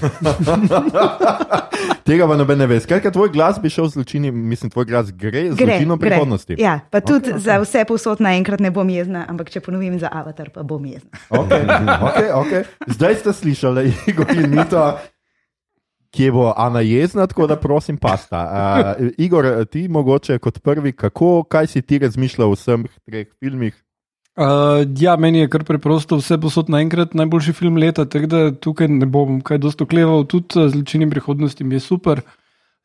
Tega 2.08 2.26
pa 2.28 2.36
noben 2.36 2.58
ne 2.58 2.66
ve. 2.66 2.80
Skratka, 2.80 3.10
tvoj 3.12 3.30
glas 3.32 3.60
bi 3.62 3.70
šel 3.70 3.88
z 3.88 3.98
zločini, 3.98 4.30
mislim, 4.32 4.70
tvoj 4.70 4.84
glas 4.88 5.12
gre 5.12 5.52
z 5.52 5.56
gre, 5.56 5.76
zločinom 5.76 5.98
gre. 5.98 6.10
prihodnosti. 6.10 6.56
Ja, 6.58 6.80
pa 6.90 7.00
tudi 7.00 7.30
okay, 7.30 7.36
okay. 7.36 7.44
za 7.44 7.58
vse 7.60 7.84
posod 7.88 8.20
naenkrat 8.24 8.60
ne 8.64 8.70
bom 8.74 8.88
jezna, 8.88 9.26
ampak 9.28 9.52
če 9.52 9.60
ponovim 9.60 9.98
za 10.00 10.08
avatar, 10.12 10.50
pa 10.54 10.64
bom 10.66 10.84
jezna. 10.88 11.10
Okay, 11.28 11.68
okay, 11.68 12.32
okay. 12.32 12.62
Zdaj 12.88 13.20
ste 13.22 13.32
slišali, 13.32 13.92
Igor 14.10 14.32
in 14.34 14.50
Mito, 14.56 14.98
kje 16.14 16.32
bo 16.32 16.52
Ana 16.56 16.80
jezna, 16.80 17.26
tako 17.26 17.46
da 17.46 17.56
prosim, 17.56 17.96
pasta. 17.96 18.40
Uh, 18.98 19.08
Igor, 19.18 19.64
ti 19.70 19.88
mogoče 19.88 20.38
kot 20.38 20.58
prvi, 20.64 20.92
kako, 20.92 21.42
kaj 21.44 21.66
si 21.66 21.82
ti 21.82 21.98
razmišljal 21.98 22.50
o 22.50 22.56
vseh 22.56 22.88
treh 23.06 23.28
filmih? 23.40 23.76
Uh, 24.38 24.86
ja, 25.00 25.16
meni 25.18 25.42
je 25.42 25.48
kar 25.50 25.64
preprosto, 25.66 26.20
vse 26.20 26.38
posod 26.38 26.68
naenkrat 26.70 27.14
najboljši 27.18 27.52
film 27.58 27.76
leta, 27.76 28.04
tako 28.06 28.26
da 28.30 28.42
tukaj 28.54 28.88
ne 28.88 29.06
bom 29.06 29.40
kaj 29.42 29.58
dosto 29.58 29.86
kleval, 29.86 30.22
tudi 30.30 30.60
uh, 30.60 30.68
zločini 30.70 31.10
prihodnosti 31.10 31.64
mi 31.64 31.74
je 31.74 31.80
super. 31.82 32.22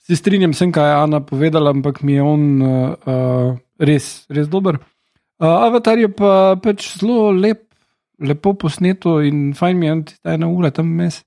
Se 0.02 0.18
strinjam, 0.18 0.56
sem 0.58 0.72
kaj 0.74 0.96
Ana 1.04 1.22
povedala, 1.22 1.70
ampak 1.70 2.02
mi 2.02 2.18
je 2.18 2.24
on 2.26 2.48
uh, 2.62 2.96
uh, 3.06 3.54
res, 3.80 4.26
res 4.34 4.50
dober. 4.50 4.82
Uh, 5.38 5.48
Avatar 5.70 6.02
je 6.02 6.10
pa 6.10 6.56
pač 6.58 6.90
zelo 6.98 7.30
lep, 7.32 7.68
lepo 8.20 8.56
posneto 8.58 9.20
in 9.22 9.54
fajn 9.54 9.78
mi 9.78 9.88
je, 9.88 9.96
da 10.24 10.34
je 10.34 10.42
ena 10.42 10.50
ura 10.50 10.74
tam 10.74 10.90
mes 10.90 11.22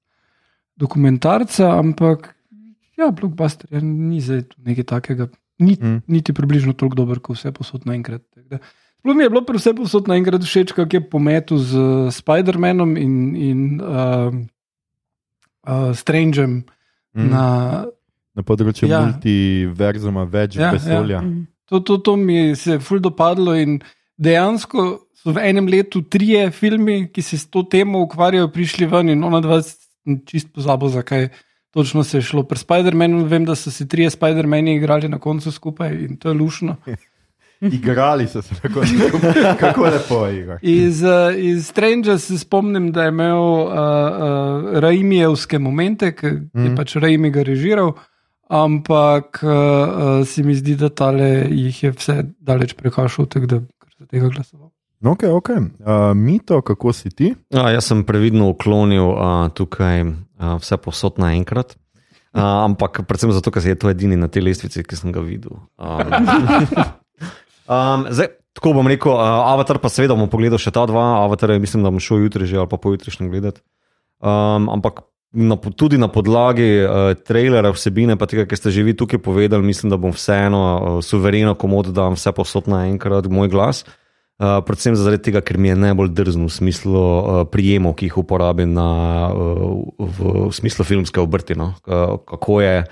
dokumentarca, 0.76 1.78
ampak 1.78 2.34
ja, 2.96 3.10
blockbuster 3.10 3.68
je 3.70 3.80
ni 3.82 4.20
zdaj 4.20 4.44
nekaj 4.64 4.84
takega, 4.84 5.28
ni, 5.58 5.76
Mm. 5.80 6.02
niti 6.06 6.32
približno 6.32 6.72
tako 6.72 6.94
dober, 6.94 7.18
kot 7.20 7.36
vse 7.36 7.52
posod 7.52 7.86
naenkrat. 7.88 8.22
Sploh 9.00 9.16
mi 9.16 9.24
je 9.24 9.30
bilo 9.30 9.40
pri 9.44 9.56
vse 9.58 9.72
posod 9.74 10.08
naenkrat 10.08 10.44
všeč, 10.44 10.72
kako 10.76 10.96
je 10.96 11.00
pometu 11.10 11.56
z 11.58 11.72
uh, 11.76 12.08
Spider-Manom 12.12 12.96
in, 13.00 13.14
in 13.36 13.58
uh, 13.80 14.32
uh, 15.68 15.92
Strangem 15.96 16.64
Mm. 17.16 17.30
na. 17.32 17.44
Na 18.36 18.42
področju 18.44 18.84
ja. 18.84 18.98
Ja. 18.98 19.04
multiverzuma, 19.08 20.26
več 20.28 20.56
ja, 20.58 20.66
Ja, 20.68 20.72
vesolja. 20.76 21.22
Ja. 21.24 21.30
To, 21.72 21.80
to, 21.80 21.96
to 22.04 22.12
mi 22.16 22.52
se 22.54 22.76
je 22.76 22.78
ful 22.84 23.00
dopadlo 23.00 23.54
in 23.56 23.78
dejansko 24.20 25.08
so 25.16 25.32
v 25.32 25.40
enem 25.40 25.64
letu 25.66 26.02
trije 26.04 26.50
filmi, 26.52 27.08
ki 27.08 27.22
se 27.24 27.38
s 27.40 27.48
to 27.48 27.62
temo 27.64 28.02
ukvarjajo, 28.04 28.52
prišli 28.52 28.84
ven 28.86 29.08
in 29.16 29.24
ona 29.24 29.40
dva 29.40 29.62
čist 30.26 30.52
pozabo, 30.54 30.88
zakaj 30.88 31.28
točno 31.70 32.04
se 32.04 32.18
je 32.18 32.22
šlo. 32.22 32.42
Pri 32.42 32.58
Spider-Manu 32.58 33.26
vem, 33.28 33.44
da 33.44 33.54
so 33.54 33.70
se 33.70 33.88
trije 33.88 34.10
Spider-Mani 34.10 34.76
igrali 34.76 35.08
na 35.08 35.18
koncu 35.18 35.52
skupaj 35.52 35.94
in 35.94 36.16
to 36.16 36.28
je 36.28 36.34
lušno. 36.34 36.76
Igrali 37.60 38.26
so 38.28 38.42
se 38.42 38.54
tako, 38.62 38.80
kako 39.60 39.82
lepo 39.82 40.26
je. 40.26 40.40
Igor. 40.42 40.58
Iz, 40.62 41.02
uh, 41.02 41.10
iz 41.36 41.66
Stranger 41.66 42.20
se 42.20 42.38
spomnim, 42.38 42.92
da 42.92 43.02
je 43.02 43.08
imel 43.08 43.38
uh, 43.38 43.72
uh, 43.72 44.78
Raimijevske 44.78 45.58
momente, 45.58 46.12
ki 46.16 46.26
mm. 46.26 46.50
je 46.54 46.64
Mhm. 46.64 46.76
pač 46.76 46.96
Raimi 46.96 47.30
ga 47.30 47.42
režiral, 47.42 47.92
ampak 48.48 49.40
uh, 49.42 49.50
uh, 49.50 50.26
se 50.26 50.42
mi 50.42 50.54
zdi, 50.54 50.76
da 50.76 50.88
tale 50.88 51.46
jih 51.50 51.82
je 51.82 51.90
vse 51.90 52.22
daleč 52.38 52.74
prekašal, 52.74 53.26
tako 53.26 53.46
da 53.46 53.60
kar 53.78 53.90
se 53.98 54.06
tega 54.06 54.28
glasoval. 54.28 54.70
Ok, 55.06 55.22
ok. 55.30 55.48
Uh, 55.50 56.14
Mito, 56.14 56.58
kako 56.62 56.90
si 56.92 57.14
ti? 57.14 57.30
Ja, 57.54 57.70
jaz 57.70 57.86
sem 57.86 58.02
previdno 58.02 58.50
uklonil 58.50 59.06
uh, 59.06 59.46
tukaj 59.54 60.02
uh, 60.02 60.56
vse 60.58 60.78
posod 60.82 61.20
naenkrat. 61.22 61.78
Uh, 62.34 62.42
ampak 62.42 63.06
predvsem 63.06 63.30
zato, 63.30 63.54
ker 63.54 63.62
je 63.62 63.78
to 63.78 63.88
edini 63.88 64.18
na 64.18 64.26
tej 64.26 64.50
lestvici, 64.50 64.82
ki 64.82 64.98
sem 64.98 65.14
ga 65.14 65.22
videl. 65.22 65.54
Um, 65.78 66.10
um, 67.72 68.06
zdaj, 68.10 68.34
tako 68.58 68.74
bom 68.76 68.90
rekel, 68.90 69.14
uh, 69.14 69.46
Avatar 69.54 69.78
pa 69.78 69.88
seveda 69.92 70.18
bom 70.18 70.26
pogledal 70.28 70.58
še 70.58 70.74
ta 70.74 70.82
dva, 70.90 71.22
Avatar 71.22 71.54
je 71.54 71.62
mislim, 71.62 71.86
da 71.86 71.94
bom 71.94 72.02
šel 72.02 72.26
jutri 72.26 72.50
že 72.50 72.58
ali 72.58 72.68
pa 72.68 72.76
pojutrišnjem 72.76 73.30
gledati. 73.30 73.62
Um, 74.18 74.66
ampak 74.74 75.06
na, 75.30 75.54
tudi 75.56 76.02
na 76.02 76.10
podlagi 76.10 76.82
uh, 76.82 77.14
trailera, 77.14 77.70
vsebine, 77.70 78.18
pa 78.18 78.26
tega, 78.26 78.42
kar 78.48 78.58
ste 78.58 78.74
že 78.74 78.82
vi 78.82 78.96
tukaj 78.96 79.22
povedali, 79.22 79.62
mislim, 79.62 79.94
da 79.94 80.00
bom 80.00 80.10
vseeno 80.10 80.60
uh, 80.66 80.98
suvereno 80.98 81.54
komod 81.54 81.94
dam 81.94 82.18
vse 82.18 82.34
posod 82.34 82.66
naenkrat 82.68 83.30
moj 83.30 83.54
glas. 83.54 83.86
Uh, 83.86 84.02
predvsem 84.38 84.96
zaradi 84.96 85.30
tega, 85.30 85.40
ker 85.40 85.56
mi 85.56 85.70
je 85.70 85.76
najbolj 85.80 86.10
drzno 86.12 86.50
v 86.50 86.52
smislu 86.52 86.92
uh, 86.92 87.38
prijemov, 87.48 87.96
ki 87.96 88.10
jih 88.10 88.18
uporabim 88.20 88.74
na, 88.76 88.88
uh, 89.32 89.80
v, 89.96 90.32
v 90.48 90.52
smislu 90.52 90.84
filmske 90.84 91.20
obrti, 91.22 91.56
no? 91.56 91.72
uh, 91.88 92.18
kako 92.20 92.60
je 92.60 92.84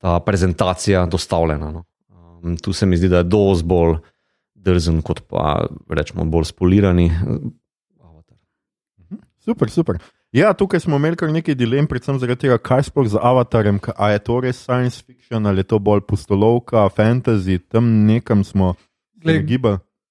ta 0.00 0.18
prezentacija 0.20 1.06
dostavljena. 1.08 1.70
No? 1.72 1.84
Um, 2.12 2.56
tu 2.60 2.72
se 2.76 2.86
mi 2.86 3.00
zdi, 3.00 3.08
da 3.08 3.24
je 3.24 3.30
dosti 3.32 3.64
bolj 3.64 3.96
drzen, 4.60 5.00
kot 5.00 5.24
pa 5.28 5.64
rečemo 5.88 6.28
bolj 6.28 6.50
spolirani. 6.52 7.08
uh, 7.08 7.48
Avatar. 8.04 8.36
Super, 9.40 9.72
super. 9.72 10.00
Ja, 10.36 10.52
tukaj 10.54 10.84
smo 10.84 11.00
imeli 11.00 11.16
kar 11.18 11.32
nekaj 11.32 11.56
dilem, 11.58 11.88
predvsem 11.90 12.20
zaradi 12.22 12.44
tega, 12.44 12.60
kaj 12.62 12.84
sploh 12.86 13.08
z 13.10 13.18
avatarjem, 13.18 13.80
ka- 13.82 13.96
a 13.98 14.12
je 14.12 14.20
to 14.22 14.36
res 14.44 14.60
science 14.62 15.00
fiction 15.02 15.48
ali 15.48 15.64
je 15.64 15.72
to 15.72 15.80
bolj 15.82 16.04
pustolovka, 16.06 16.84
fantasy, 16.94 17.58
tam 17.58 17.88
nekam 18.06 18.44
smo 18.44 18.74
Glej. 19.20 19.42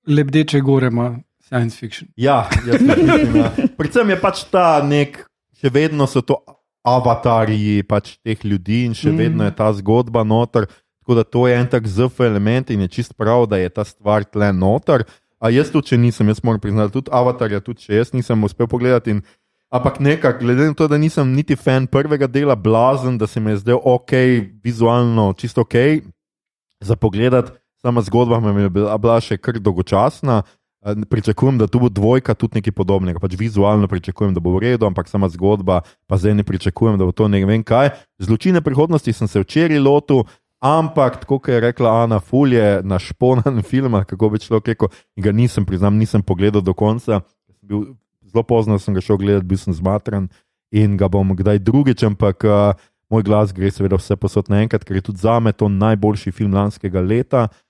Lebdeče 0.09 0.61
gore 0.65 0.87
ima 0.87 1.19
science 1.45 1.77
fiction. 1.77 2.09
Ja, 2.17 2.49
jaz 2.67 2.81
mislim, 2.81 3.35
ja. 3.35 3.51
Predvsem 3.77 4.09
je 4.09 4.19
pač 4.21 4.43
ta 4.51 4.81
nek, 4.83 5.21
še 5.61 5.69
vedno 5.73 6.07
so 6.09 6.21
to 6.21 6.39
avatarji 6.83 7.83
pač 7.83 8.17
teh 8.23 8.45
ljudi 8.45 8.85
in 8.85 8.93
še 8.93 9.11
Mhm. 9.11 9.17
vedno 9.17 9.43
je 9.45 9.55
ta 9.55 9.71
zgodba 9.73 10.23
noter. 10.23 10.65
Tako 11.01 11.15
da 11.15 11.23
to 11.23 11.47
je 11.47 11.55
en 11.57 11.67
tak 11.67 11.87
ZF 11.87 12.19
element 12.21 12.69
in 12.69 12.81
je 12.81 12.87
čist 12.87 13.15
prav, 13.17 13.47
da 13.49 13.57
je 13.57 13.69
ta 13.69 13.83
stvar 13.83 14.23
tle 14.25 14.53
noter. 14.53 15.05
A 15.39 15.49
jaz 15.49 15.71
tudi, 15.71 15.87
če 15.87 15.97
nisem, 15.97 16.27
jaz 16.27 16.43
moram 16.43 16.59
priznati, 16.59 16.91
tudi 16.93 17.09
avatarja, 17.11 17.61
tudi 17.61 17.79
če 17.87 17.95
jaz 17.95 18.11
nisem 18.13 18.43
uspel 18.43 18.67
pogledati. 18.67 19.11
In 19.11 19.21
Ampak 19.71 19.99
nekako, 19.99 20.39
glede 20.39 20.65
na 20.65 20.73
to, 20.73 20.87
da 20.89 20.97
nisem 20.97 21.29
niti 21.29 21.53
fan 21.55 21.85
prvega 21.87 22.25
dela, 22.27 22.55
blazen, 22.55 23.17
da 23.17 23.27
se 23.27 23.39
mi 23.39 23.51
je 23.51 23.57
zdel 23.57 23.77
ok, 23.77 24.11
vizualno 24.63 25.33
čisto 25.37 25.61
ok 25.61 26.01
za 26.81 26.95
pogled. 26.95 27.53
Sama 27.81 28.01
zgodba 28.01 28.39
mi 28.39 28.61
je 28.61 28.69
bila, 28.69 28.97
bila 28.97 29.19
še 29.23 29.37
kar 29.37 29.59
dolgočasna. 29.59 30.41
Eh, 30.85 30.95
Pričakujem, 31.09 31.57
da 31.57 31.67
tu 31.67 31.79
bo 31.79 31.89
dvojka 31.89 32.33
tudi 32.33 32.59
nekaj 32.59 32.75
podobnega. 32.75 33.19
Pač 33.19 33.35
vizualno 33.39 33.87
pričakujem, 33.87 34.33
da 34.33 34.39
bo 34.39 34.55
v 34.55 34.63
redu, 34.63 34.87
ampak 34.87 35.07
sama 35.07 35.29
zgodba, 35.29 35.81
pa 36.07 36.17
zdaj 36.17 36.35
ne 36.39 36.43
pričakujem, 36.43 36.97
da 36.99 37.07
bo 37.07 37.15
to 37.15 37.27
ne 37.27 37.43
vem 37.45 37.63
kaj. 37.63 37.91
Zločine 38.19 38.61
prihodnosti 38.61 39.13
sem 39.13 39.27
se 39.27 39.39
včeraj 39.39 39.79
lotil, 39.79 40.23
ampak 40.59 41.21
tako 41.23 41.39
kot 41.39 41.51
je 41.55 41.59
rekla 41.59 42.03
Ana 42.03 42.19
Fulje, 42.19 42.81
naš 42.83 43.13
ponan 43.15 43.63
film, 43.69 43.95
kako 44.07 44.29
bi 44.29 44.43
človek 44.43 44.75
rekel, 44.75 44.91
in 45.15 45.23
ga 45.23 45.31
nisem, 45.31 45.65
priznam, 45.65 45.95
nisem 45.95 46.23
pogledal 46.23 46.61
do 46.61 46.75
konca. 46.75 47.21
Bil, 47.63 47.95
zelo 48.27 48.43
pozno 48.43 48.79
sem 48.79 48.93
ga 48.93 49.03
šel 49.03 49.19
gledati, 49.19 49.47
bil 49.47 49.59
sem 49.59 49.75
zmatran 49.75 50.27
in 50.71 50.99
ga 50.99 51.07
bom 51.07 51.31
kdaj 51.35 51.63
drugič, 51.63 52.03
ampak 52.03 52.43
uh, 52.43 52.75
moj 53.09 53.23
glas 53.23 53.55
gre 53.55 53.71
seveda 53.71 53.97
vse 53.97 54.19
posod 54.19 54.51
naenkrat, 54.51 54.83
ker 54.85 54.99
je 54.99 55.07
tudi 55.09 55.23
za 55.23 55.39
me 55.39 55.51
to 55.51 55.67
najboljši 55.67 56.31
film 56.31 56.53
lanskega 56.53 57.01
leta. 57.01 57.47
Uh, 57.49 57.65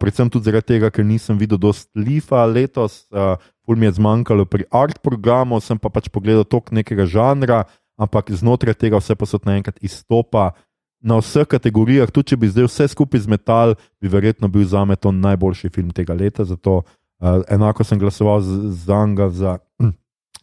predvsem 0.00 0.30
tudi 0.32 0.48
zaradi 0.48 0.66
tega, 0.72 0.88
ker 0.90 1.04
nisem 1.04 1.36
videl 1.36 1.58
dosti 1.60 1.90
lifa 1.94 2.44
letos, 2.48 3.04
uh, 3.12 3.36
ful 3.66 3.76
mi 3.76 3.84
je 3.86 3.96
zmanjkalo 3.98 4.46
pri 4.48 4.64
art 4.72 5.02
programu, 5.04 5.60
sem 5.60 5.76
pa 5.76 5.90
pač 5.92 6.08
pogledal 6.08 6.44
tok 6.44 6.72
nekega 6.72 7.04
žanra, 7.04 7.64
ampak 8.00 8.30
znotraj 8.32 8.76
tega 8.76 8.96
vse 8.96 9.12
posod 9.14 9.44
naenkrat 9.44 9.76
izstopa 9.80 10.54
na 11.02 11.18
vseh 11.20 11.44
kategorijah. 11.44 12.08
Tudi 12.08 12.32
če 12.32 12.36
bi 12.36 12.48
zdaj 12.48 12.66
vse 12.66 12.84
skupaj 12.88 13.20
zmetal, 13.20 13.74
bi 14.00 14.08
verjetno 14.08 14.48
bil 14.48 14.64
za 14.64 14.84
me 14.84 14.96
to 14.96 15.12
najboljši 15.12 15.68
film 15.68 15.90
tega 15.92 16.14
leta. 16.14 16.44
Zato 16.44 16.80
uh, 16.80 17.42
enako 17.48 17.84
sem 17.84 17.98
glasoval 17.98 18.40
z- 18.40 18.72
za 18.84 19.00
njega 19.04 19.28
za, 19.30 19.58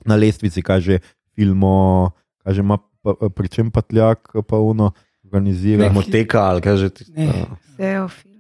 na 0.05 0.15
lestvici, 0.15 0.61
kaže 0.61 0.99
filmo, 1.33 2.11
kaže 2.43 2.61
ima, 2.61 2.77
pa, 3.01 3.15
pri 3.29 3.47
čem 3.49 3.71
pa 3.71 3.81
tljak, 3.81 4.29
pa 4.45 4.57
uno 4.57 4.91
organizira. 5.23 5.89
Moteka 5.89 6.43
ali 6.43 6.61
kaj 6.61 6.77
že 6.77 6.89
ti. 6.91 7.03
Ne. 7.11 7.47
Vse 7.73 7.99
o 7.99 8.07
filmu. 8.07 8.32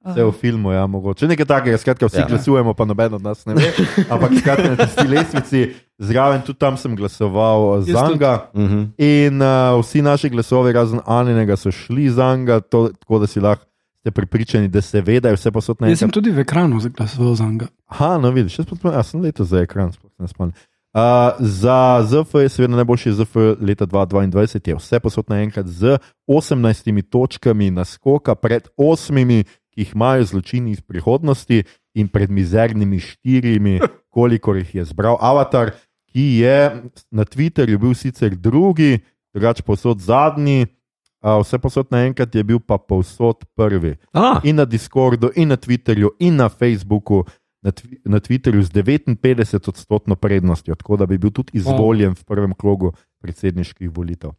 Vse 0.00 0.24
v 0.24 0.32
filmu, 0.32 0.72
ja, 0.72 0.86
mogoče. 0.86 1.28
Nekaj 1.28 1.46
takega, 1.46 1.78
skratka, 1.78 2.06
vsi 2.06 2.16
Ja. 2.16 2.20
ja. 2.20 2.28
glasujemo, 2.28 2.74
pa 2.74 2.84
noben 2.84 3.14
od 3.14 3.22
nas 3.22 3.46
ne 3.46 3.54
ve. 3.54 3.72
Ampak 4.08 4.32
skratka, 4.38 4.70
na 4.70 4.76
tisti 4.76 5.08
lestvici, 5.08 5.74
zraven 5.98 6.40
tudi 6.42 6.58
tam 6.58 6.76
sem 6.76 6.96
glasoval 6.96 7.80
za 7.82 8.08
njega. 8.08 8.48
uh 8.54 8.60
-huh. 8.62 8.86
In 8.98 9.42
uh, 9.42 9.80
vsi 9.80 10.02
naši 10.02 10.28
glasovi, 10.28 10.72
razen 10.72 11.00
Aninega, 11.06 11.56
so 11.56 11.70
šli 11.70 12.10
za 12.10 12.36
njega, 12.36 12.60
to, 12.60 12.88
tako 12.88 13.18
da 13.18 13.26
si 13.26 13.40
lahko 13.40 13.64
ste 14.00 14.10
pripričani, 14.10 14.68
da 14.68 14.80
se 14.80 15.00
ve, 15.00 15.20
da 15.20 15.28
je 15.28 15.34
vse 15.34 15.50
posod 15.50 15.76
na 15.80 15.88
Jaz 15.88 15.98
sem 15.98 16.06
enem. 16.06 16.12
tudi 16.12 16.30
v 16.30 16.38
ekranu 16.38 16.80
zaglasoval 16.80 17.34
za 17.34 17.44
njega. 17.44 17.66
Aha, 17.86 18.18
no 18.18 18.30
vidiš, 18.30 18.58
jaz, 18.58 18.66
pa, 18.82 18.92
jaz 18.92 19.06
sem 19.06 19.20
leto 19.20 19.44
za 19.44 19.60
ekran, 19.60 19.92
sploh 19.92 20.12
ne 20.18 20.28
spomnim. 20.28 20.54
Uh, 20.94 21.00
za 21.38 22.02
ZF 22.02 22.34
je 22.34 22.48
seveda 22.48 22.76
najboljši 22.76 23.12
ZF 23.12 23.36
leta 23.60 23.86
2022, 23.86 24.68
je 24.68 24.74
vse 24.74 25.00
posod 25.00 25.24
naenkrat 25.28 25.66
z 25.66 25.98
18 26.28 27.02
točkami 27.10 27.70
naskoka 27.70 28.34
pred 28.34 28.68
8, 28.76 29.44
ki 29.80 29.84
jih 29.84 29.94
imajo 29.94 30.24
zločini 30.24 30.70
iz 30.70 30.80
prihodnosti 30.80 31.62
in 31.94 32.08
pred 32.08 32.30
mizernimi 32.30 33.00
štirimi, 33.00 33.80
kolikor 34.14 34.56
jih 34.56 34.74
je 34.74 34.84
zbral 34.84 35.16
Avatar, 35.20 35.72
ki 36.12 36.42
je 36.42 36.82
na 37.10 37.24
Twitterju 37.24 37.78
bil 37.78 37.94
sicer 37.94 38.36
drugi, 38.36 39.00
drugače 39.32 39.62
posod 39.62 40.00
zadnji, 40.00 40.66
uh, 41.22 41.40
vse 41.40 41.58
posod 41.58 41.86
naenkrat 41.90 42.34
je 42.34 42.44
bil 42.44 42.60
pa 42.60 42.78
povsod 42.78 43.44
prvi. 43.56 43.96
Ah, 44.12 44.40
in 44.44 44.56
na 44.56 44.64
Discordu, 44.64 45.30
in 45.36 45.48
na 45.48 45.56
Twitterju, 45.56 46.10
in 46.18 46.36
na 46.36 46.48
Facebooku, 46.48 47.24
na, 47.62 47.70
twi 47.70 48.00
na 48.04 48.20
Twitterju 48.20 48.62
z 48.62 48.70
59 48.70 49.68
odstotno 49.68 50.16
prednostjo, 50.16 50.74
tako 50.74 50.96
da 50.96 51.06
bi 51.06 51.18
bil 51.18 51.30
tudi 51.30 51.50
izvoljen 51.58 52.14
v 52.14 52.24
prvem 52.24 52.54
krogu 52.54 52.92
predsedniških 53.20 53.90
volitev. 53.90 54.30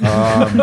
Um, 0.00 0.60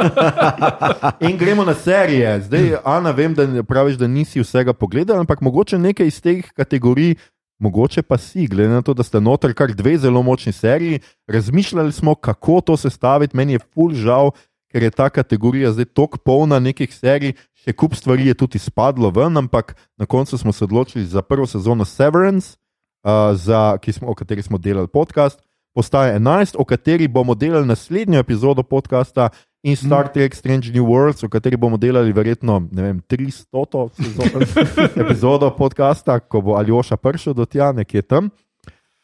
in 1.29 1.37
gremo 1.37 1.65
na 1.65 1.73
serije. 1.73 2.41
Zdaj, 2.41 2.75
Ana, 2.85 3.11
vem, 3.11 3.33
da 3.33 3.63
praviš, 3.63 3.97
da 3.97 4.07
nisi 4.07 4.41
vsega 4.41 4.73
pogledal, 4.73 5.19
ampak 5.19 5.41
mogoče 5.41 5.77
nekaj 5.77 6.07
iz 6.07 6.21
teh 6.21 6.51
kategorij. 6.53 7.15
Mogoče 7.59 8.03
pa 8.05 8.17
si, 8.21 8.45
glede 8.47 8.69
na 8.69 8.83
to, 8.85 8.93
da 8.93 9.03
sta 9.03 9.19
noter 9.19 9.53
kar 9.57 9.71
dve 9.73 9.95
zelo 9.97 10.21
močni 10.21 10.51
seriji, 10.53 10.99
razmišljali 11.27 11.91
smo, 11.91 12.15
kako 12.15 12.61
to 12.61 12.77
sestaviti. 12.77 13.37
Meni 13.37 13.57
je 13.57 13.59
ful 13.73 13.95
žal, 13.97 14.29
ker 14.71 14.83
je 14.83 14.91
ta 14.91 15.09
kategorija 15.09 15.71
zdaj 15.71 15.85
tako 15.95 16.17
polna 16.17 16.59
nekih 16.59 16.93
serij, 16.93 17.35
še 17.55 17.73
kup 17.73 17.95
stvari 17.95 18.27
je 18.27 18.37
tudi 18.37 18.61
izpadlo 18.61 19.09
ven, 19.09 19.37
ampak 19.37 19.75
na 19.97 20.05
koncu 20.05 20.37
smo 20.37 20.53
se 20.53 20.63
odločili 20.63 21.05
za 21.05 21.21
prvo 21.21 21.47
sezono 21.47 21.85
Severance, 21.85 22.57
uh, 23.03 23.35
za, 23.35 23.77
smo, 23.91 24.11
o 24.11 24.15
kateri 24.15 24.41
smo 24.41 24.57
delali 24.57 24.87
podcast. 24.87 25.39
Postaje 25.77 26.15
11, 26.19 26.55
o 26.57 26.65
kateri 26.65 27.07
bomo 27.07 27.35
delali 27.35 27.67
naslednjo 27.67 28.19
epizodo 28.19 28.63
podcasta, 28.63 29.29
in 29.67 29.75
Star 29.75 30.07
Trek 30.07 30.35
Strange 30.35 30.71
New 30.71 30.85
Worlds, 30.85 31.23
o 31.23 31.29
kateri 31.29 31.57
bomo 31.57 31.77
delali 31.77 32.13
verjetno 32.13 32.61
ne 32.71 32.81
vem, 32.81 33.01
300 33.09 33.89
sezono, 33.93 34.45
epizodo 35.05 35.49
podcasta, 35.57 36.19
ko 36.19 36.41
bo 36.41 36.55
Aljoša 36.55 36.97
prišel 36.97 37.33
do 37.33 37.45
tja, 37.45 37.71
nekje 37.71 38.01
tam. 38.01 38.29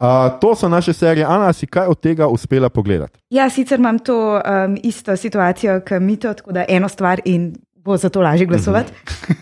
Uh, 0.04 0.10
to 0.40 0.56
so 0.56 0.68
naše 0.68 0.94
serije. 0.94 1.26
Ana, 1.26 1.54
si 1.54 1.66
kaj 1.66 1.88
od 1.88 2.00
tega 2.00 2.28
uspela 2.28 2.70
pogledati? 2.70 3.20
Ja, 3.30 3.50
sicer 3.50 3.80
imam 3.80 4.00
to 4.00 4.16
um, 4.36 4.78
isto 4.84 5.16
situacijo, 5.16 5.80
kot 5.80 6.02
Mito, 6.02 6.34
tako 6.34 6.52
da 6.52 6.66
eno 6.68 6.90
stvar 6.90 7.22
in 7.26 7.54
bo 7.76 7.98
zato 7.98 8.22
lažje 8.22 8.46
glasovati. 8.46 8.92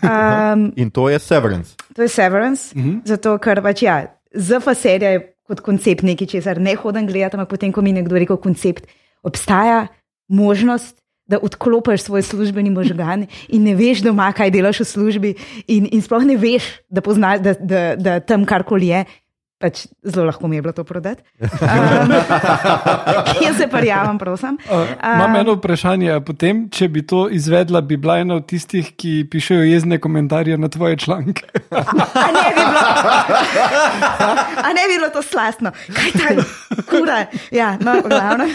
Um, 0.02 0.72
In 0.76 0.90
to 0.90 1.08
je 1.08 1.18
Severance. 1.18 1.74
to 1.96 2.02
je 2.02 2.08
Severance, 2.08 2.78
Mhm. 2.78 2.98
zato 3.04 3.38
ker 3.38 3.62
pač 3.62 3.82
ja, 3.82 4.06
ZF 4.34 4.68
serija 4.76 5.10
je 5.10 5.34
kot 5.42 5.60
koncept 5.60 6.02
nekaj, 6.02 6.26
česar 6.28 6.60
ne 6.60 6.74
hodim 6.74 7.06
gledati, 7.06 7.36
ampak 7.36 7.48
potem, 7.48 7.72
ko 7.72 7.82
mi 7.82 7.92
nekdo 7.92 8.14
reče 8.14 8.36
koncept, 8.36 8.86
obstaja 9.22 9.86
možnost. 10.28 10.98
Da 11.26 11.38
odklopiš 11.38 12.02
svoj 12.02 12.22
službeni 12.22 12.70
možgan 12.70 13.26
in 13.48 13.62
ne 13.64 13.74
veš 13.74 14.02
doma, 14.02 14.32
kaj 14.32 14.50
delaš 14.50 14.80
v 14.80 14.84
službi, 14.84 15.30
in, 15.66 15.86
in 15.92 16.02
sploh 16.02 16.24
ne 16.24 16.34
veš, 16.36 16.64
da, 16.90 17.00
pozna, 17.00 17.38
da, 17.38 17.54
da, 17.54 17.94
da 17.96 18.20
tam 18.20 18.44
karkoli 18.44 18.86
je. 18.90 19.04
Pač 19.62 19.84
zelo 20.02 20.26
lahko 20.26 20.48
mi 20.50 20.58
je 20.58 20.62
bilo 20.64 20.72
to 20.74 20.82
prodati. 20.84 21.22
Um, 21.38 22.12
jaz 23.46 23.56
se 23.60 23.68
prijavim, 23.70 24.18
prosim. 24.18 24.58
Uh, 24.66 24.88
imam 25.14 25.36
eno 25.36 25.54
vprašanje. 25.54 26.10
a 26.16 26.20
Potem, 26.20 26.64
če 26.70 26.88
bi 26.88 27.04
to 27.06 27.28
izvedla, 27.30 27.80
bi 27.80 27.96
bila 27.96 28.18
ena 28.24 28.40
od 28.40 28.48
tistih, 28.50 28.90
ki 28.98 29.28
pišejo 29.30 29.62
jezne 29.62 30.00
komentarje 30.02 30.58
na 30.58 30.68
tvoje 30.68 30.98
članke. 30.98 31.46
A 31.70 32.26
ne 32.34 32.44
bi 32.50 32.58
bilo, 32.58 32.82
a 34.66 34.74
ne 34.74 34.86
bi 34.90 34.98
bilo 34.98 35.12
to 35.14 35.22
slastno, 35.22 35.70
kaj 35.94 36.12
ta 36.18 36.46
kura. 36.90 37.26
Ja, 37.54 37.76
no, 37.80 38.00
glavno. 38.02 38.50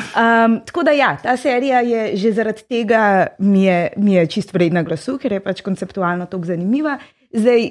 Um, 0.00 0.60
tako 0.66 0.82
da, 0.82 0.90
ja, 0.90 1.16
ta 1.22 1.36
serija 1.36 1.80
je 1.80 2.16
že 2.16 2.32
zaradi 2.32 2.62
tega 2.68 3.26
mi 3.38 3.64
je, 3.64 3.92
mi 3.96 4.14
je 4.14 4.26
čist 4.26 4.54
vredna 4.54 4.82
glasu, 4.82 5.18
ker 5.18 5.32
je 5.32 5.40
pač 5.44 5.62
konceptualno 5.62 6.26
tako 6.26 6.50
zanimiva. 6.50 6.98
Zdaj, 7.32 7.68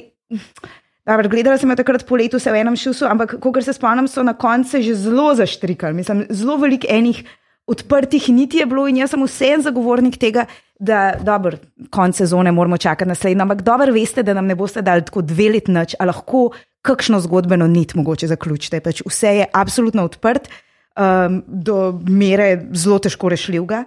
dobro, 1.09 1.29
gledala 1.29 1.57
sem 1.57 1.69
jo 1.69 1.75
takrat 1.79 2.05
po 2.07 2.17
letu, 2.19 2.39
se 2.39 2.51
v 2.51 2.61
enem 2.61 2.77
šusu, 2.77 3.07
ampak, 3.09 3.35
kot 3.41 3.59
se 3.65 3.73
spomnim, 3.73 4.07
so 4.07 4.23
na 4.23 4.33
koncu 4.37 4.81
že 4.81 4.95
zelo 4.95 5.33
zaštrikali. 5.35 5.97
Mislim, 5.97 6.25
zelo 6.29 6.57
veliko 6.61 6.87
enih 6.89 7.23
odprtih 7.69 8.29
niti 8.33 8.57
je 8.57 8.65
bilo 8.65 8.87
in 8.89 8.97
jaz 8.97 9.13
sem 9.13 9.23
vsem 9.23 9.61
zagovornik 9.61 10.17
tega, 10.17 10.45
da 10.79 11.13
dobro, 11.21 11.57
konc 11.91 12.17
sezone 12.17 12.51
moramo 12.55 12.77
čakati 12.77 13.09
naslednjo, 13.09 13.43
ampak 13.43 13.61
dobro 13.61 13.93
veste, 13.93 14.23
da 14.23 14.33
nam 14.33 14.47
ne 14.47 14.55
boste 14.55 14.81
dali 14.81 15.05
tako 15.05 15.21
dve 15.21 15.49
leti 15.53 15.71
noč, 15.75 15.95
a 15.99 16.07
lahko 16.07 16.49
kakšno 16.81 17.19
zgodbeno 17.19 17.67
nit 17.67 17.93
mogoče 17.95 18.29
zaključite. 18.31 18.79
Pač 18.79 19.03
vse 19.05 19.35
je 19.41 19.47
absolutno 19.53 20.05
odprt, 20.07 20.47
um, 20.95 21.41
do 21.47 21.99
mere 22.07 22.53
zelo 22.73 22.99
težko 22.99 23.29
rešljivega. 23.29 23.83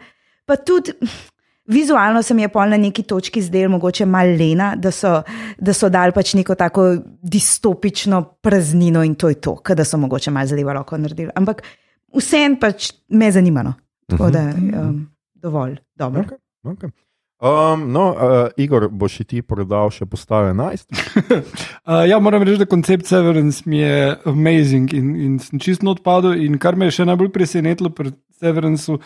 Pa 0.47 0.57
tudi 0.57 0.93
vizualno 1.67 2.23
se 2.23 2.35
mi 2.35 2.43
je 2.43 2.49
pol 2.49 2.69
na 2.69 2.77
neki 2.77 3.03
točki 3.03 3.43
zdel 3.43 3.71
mogoče 3.71 4.07
malo 4.07 4.37
lena, 4.39 4.75
da 4.77 4.91
so, 4.91 5.23
da 5.59 5.73
so 5.73 5.89
dali 5.89 6.13
pač 6.13 6.35
neko 6.35 6.55
tako 6.55 6.97
distopično 7.23 8.23
praznino 8.43 9.05
in 9.05 9.15
to 9.15 9.29
je 9.29 9.41
to, 9.41 9.57
da 9.77 9.85
so 9.85 9.99
mogoče 9.99 10.31
malo 10.31 10.47
zadeva 10.47 10.73
roko 10.73 10.99
naredili. 10.99 11.31
Ampak 11.35 11.63
vsem 12.15 12.57
pač 12.61 12.93
me 13.09 13.31
zanima. 13.33 13.63
No. 13.63 13.75
Tako 14.07 14.31
da 14.31 14.51
um, 14.81 15.07
dovolj 15.35 15.77
dobro. 15.97 16.23
Okay. 16.23 16.39
Okay. 16.63 16.91
Um, 17.43 17.93
no, 17.93 18.15
uh, 18.15 18.51
Igor, 18.57 18.85
boš 18.87 19.17
ti 19.27 19.41
prodal 19.43 19.91
še 19.91 20.07
postave 20.07 20.53
11? 20.55 20.87
Uh, 21.83 22.05
ja, 22.07 22.21
moram 22.23 22.45
reči, 22.47 22.61
da 22.61 22.67
koncept 22.71 23.09
Severance 23.11 23.67
mi 23.67 23.81
je 23.81 24.13
amazing 24.31 24.93
in, 24.95 25.09
in 25.19 25.33
sem 25.43 25.59
čisto 25.59 25.91
odpadel. 25.91 26.37
In 26.39 26.55
kar 26.63 26.77
me 26.79 26.87
je 26.87 27.01
še 27.01 27.07
najbolj 27.09 27.33
presenetilo 27.35 27.91
pri 27.91 28.13
Severanceu, 28.39 29.01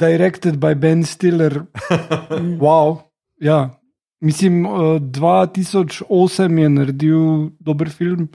directed 0.00 0.58
by 0.60 0.74
Ben 0.74 1.04
Stiller. 1.04 1.66
wow. 2.64 3.02
Ja. 3.40 3.70
Mislim, 4.20 4.66
uh, 4.66 5.00
2008 5.00 6.58
je 6.62 6.68
naredil 6.68 7.50
dober 7.60 7.88
film, 7.88 8.28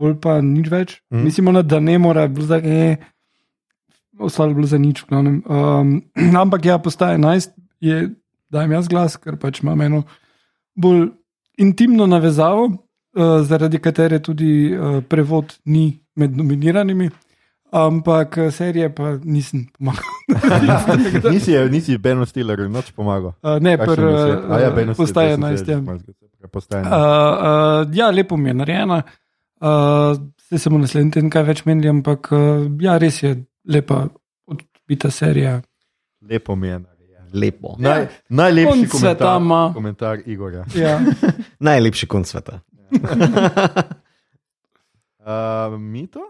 bolj 0.00 0.16
pa 0.20 0.38
nič 0.40 0.70
več. 0.72 0.94
Mm. 1.12 1.24
Mislim, 1.24 1.50
ona, 1.52 1.62
da 1.62 1.80
ne 1.80 1.98
more, 2.00 2.28
bilo 2.32 2.48
tako, 2.48 2.68
eh, 2.68 2.96
ostalo 4.18 4.52
je 4.52 4.54
bilo 4.54 4.70
za 4.70 4.78
nič. 4.78 5.04
glavnem. 5.08 5.42
Um, 5.44 6.02
ampak 6.42 6.64
ja, 6.64 6.78
postaje 6.78 7.18
11, 7.18 7.52
je, 7.80 8.08
dajem 8.52 8.72
jaz 8.72 8.88
glas, 8.88 9.16
ker 9.20 9.36
pač 9.36 9.62
imam 9.62 9.80
eno 9.84 10.02
bolj 10.78 11.08
intimno 11.58 12.06
navezavo, 12.06 12.68
uh, 12.68 13.40
zaradi 13.44 13.80
katere 13.82 14.22
tudi 14.22 14.72
uh, 14.72 15.00
prevod 15.08 15.58
ni 15.64 15.98
med 16.16 16.36
nominiranimi. 16.36 17.10
Ampak 17.70 18.36
eh, 18.38 18.50
serije 18.50 18.88
pa 18.94 19.16
nisem 19.24 19.66
pomagal. 19.78 20.04
Nisi, 21.32 21.52
nisi 21.70 21.98
Ben 21.98 22.26
Stiller, 22.26 22.62
noč 22.70 22.92
pomagal. 22.96 23.34
Uh, 23.42 23.58
ne, 23.60 23.76
pr, 23.78 24.00
ja, 24.00 24.08
uh, 24.08 24.72
Stiller, 24.72 24.94
postaje 24.96 25.34
sem 25.34 25.42
se 25.42 25.64
11. 25.64 25.68
Ja. 25.68 25.78
Uh, 25.78 25.84
11. 26.48 26.86
uh, 26.86 27.96
ja, 27.96 28.10
lepo 28.10 28.36
mi 28.36 28.48
je 28.50 28.54
narejena. 28.54 29.02
Uh, 29.60 30.16
Zdaj 30.48 30.58
se 30.58 30.70
bomo 30.70 30.80
naslednji 30.80 31.10
teden 31.12 31.30
kaj 31.30 31.42
več 31.44 31.64
menili, 31.68 31.90
ampak 31.92 32.30
uh, 32.32 32.38
ja, 32.80 32.94
res 32.98 33.18
je 33.22 33.34
lepa, 33.68 34.06
odbita 34.48 35.10
serija. 35.12 35.58
Lepo 36.24 36.56
mi 36.56 36.68
je. 36.70 36.78
narejeno. 36.78 37.28
Lepo. 37.34 37.74
Naj, 37.78 38.06
najlepši 38.32 38.86
Konc 38.88 39.00
sveta 39.02 39.24
komentar, 39.34 39.42
ima. 39.42 39.60
komentar 39.74 40.18
Igorja. 40.26 40.64
Ja. 40.74 40.94
Najlepši 41.68 42.06
konc 42.08 42.26
sveta. 42.32 42.60
Uh, 45.28 45.76
Mito? 45.78 46.20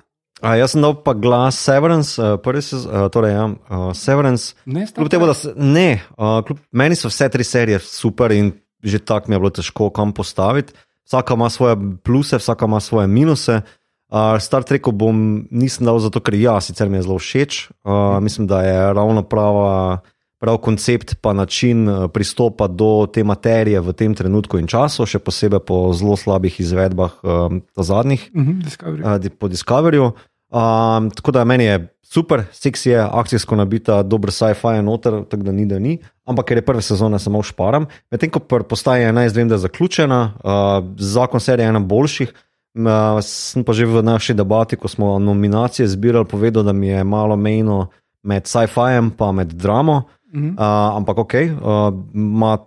A, 0.41 0.55
jaz 0.55 0.75
sem 0.75 0.83
dal 0.83 0.95
pa 1.03 1.15
glas 1.19 1.59
Severance, 1.59 2.15
uh, 2.23 2.37
prvi 2.43 2.63
se, 2.63 2.77
uh, 2.77 3.09
torej, 3.11 3.35
ja, 3.35 3.47
uh, 3.49 3.91
Severance. 3.97 4.55
Ne, 4.67 4.87
Kljub 4.95 5.11
temu, 5.11 5.27
da 5.27 5.35
se, 5.35 5.53
ne, 5.57 6.01
uh, 6.15 6.39
kljub, 6.47 6.61
meni 6.71 6.99
so 6.99 7.11
vse 7.11 7.29
tri 7.33 7.45
serije 7.45 7.81
super 7.83 8.33
in 8.33 8.53
že 8.83 8.99
tako 9.03 9.29
mi 9.29 9.35
je 9.35 9.41
bilo 9.43 9.51
težko 9.51 9.91
kam 9.91 10.13
postaviti. 10.15 10.73
Vsaka 11.07 11.35
ima 11.35 11.49
svoje 11.51 11.77
pluse, 12.05 12.39
vsaka 12.39 12.67
ima 12.67 12.81
svoje 12.81 13.07
minuse. 13.07 13.61
Uh, 14.09 14.39
Star 14.41 14.63
Treku 14.63 14.93
bom 14.93 15.49
nisem 15.51 15.87
dal 15.87 15.99
zato, 15.99 16.21
ker 16.21 16.37
ja, 16.39 16.61
sicer 16.61 16.89
mi 16.89 16.97
je 16.97 17.03
zelo 17.03 17.19
všeč. 17.19 17.71
Uh, 17.85 18.21
mislim, 18.23 18.47
da 18.47 18.63
je 18.63 18.93
ravno 18.95 19.23
prava. 19.23 19.99
Prav 20.39 20.61
koncept, 20.63 21.17
pa 21.21 21.33
način 21.33 21.89
uh, 21.89 22.11
pristopa 22.11 22.67
do 22.67 23.09
te 23.13 23.25
materije 23.25 23.81
v 23.81 23.93
tem 23.93 24.15
trenutku 24.15 24.59
in 24.59 24.67
času, 24.71 25.07
še 25.07 25.19
posebej 25.19 25.65
po 25.67 25.93
zelo 25.93 26.17
slabih 26.17 26.61
izvedbah 26.61 27.19
um, 27.23 27.63
zadnjih, 27.77 28.31
uh 28.35 28.43
-huh, 28.43 28.63
Discovery. 28.65 29.03
uh, 29.03 29.39
po 29.39 29.49
Discoveryju. 29.49 30.13
Um, 30.49 31.11
tako 31.11 31.31
da 31.31 31.45
meni 31.45 31.65
je 31.65 31.89
super, 32.03 32.45
seksi 32.53 32.91
je, 32.91 33.01
akcijsko 33.01 33.57
nabita, 33.57 34.03
dober 34.03 34.33
sci-fi 34.33 34.77
je 34.77 34.83
noter, 34.83 35.25
tako 35.29 35.43
da 35.43 35.53
ni, 35.53 35.67
da 35.67 35.79
ni. 35.79 35.99
Ampak 36.25 36.47
ker 36.47 36.57
je 36.57 36.65
prve 36.65 36.83
sezone 36.83 37.19
samo 37.19 37.43
šparam. 37.43 37.87
Medtem 38.11 38.31
ko 38.31 38.41
pri 38.41 38.65
postaji 38.65 39.05
11 39.05 39.37
vem, 39.37 39.49
da 39.49 39.55
je 39.55 39.65
zaključena, 39.67 40.21
uh, 40.45 40.95
zakon 40.97 41.41
serije 41.41 41.67
je 41.67 41.69
ena 41.69 41.81
boljših. 41.81 42.33
Uh, 42.79 43.21
sem 43.25 43.65
pa 43.65 43.73
že 43.73 43.87
v 43.87 44.03
naši 44.03 44.35
debati, 44.35 44.77
ko 44.77 44.89
smo 44.89 45.19
nominacije 45.19 45.89
zbirali, 45.89 46.25
povedal, 46.25 46.63
da 46.63 46.73
mi 46.73 46.89
je 46.89 47.05
malo 47.05 47.37
mejno 47.37 47.89
med 48.23 48.47
sci-fijem 48.47 49.13
in 49.21 49.35
med 49.35 49.53
dramo. 49.53 50.03
Uh. 50.29 50.53
Uh, 50.53 50.97
ampak 51.01 51.19
ok, 51.25 51.35
uh, 51.35 51.89
ima 52.15 52.59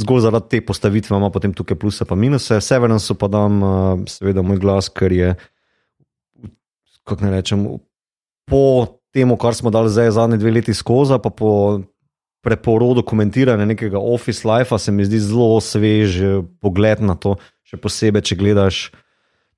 zgolj 0.00 0.24
zaradi 0.26 0.48
te 0.48 0.60
postavitve, 0.64 1.16
ima 1.16 1.30
potem 1.30 1.54
tukaj 1.56 1.78
pluse 1.78 2.04
in 2.04 2.18
minuse. 2.18 2.60
Severansu 2.60 3.14
pa 3.14 3.28
dam, 3.28 3.62
uh, 3.62 4.02
seveda, 4.08 4.42
moj 4.42 4.60
glas, 4.60 4.88
ker 4.88 5.12
je, 5.12 5.34
kako 7.04 7.24
ne 7.24 7.30
rečem, 7.30 7.66
po 8.50 8.64
tem, 9.14 9.30
kar 9.36 9.54
smo 9.54 9.70
dali 9.70 9.90
zdaj 9.90 10.10
zadnje 10.10 10.38
dve 10.38 10.50
leti 10.50 10.74
skozi, 10.74 11.18
pa 11.22 11.30
po 11.30 11.80
preporodu 12.40 13.02
komentiranja 13.02 13.66
nekega 13.68 13.98
office 13.98 14.48
life, 14.48 14.78
se 14.78 14.92
mi 14.92 15.04
zdi 15.04 15.20
zelo 15.20 15.60
svež 15.60 16.20
eh, 16.20 16.42
pogled 16.60 17.02
na 17.04 17.14
to, 17.14 17.36
še 17.68 17.76
posebej, 17.76 18.24
če 18.24 18.40
gledaš. 18.40 18.90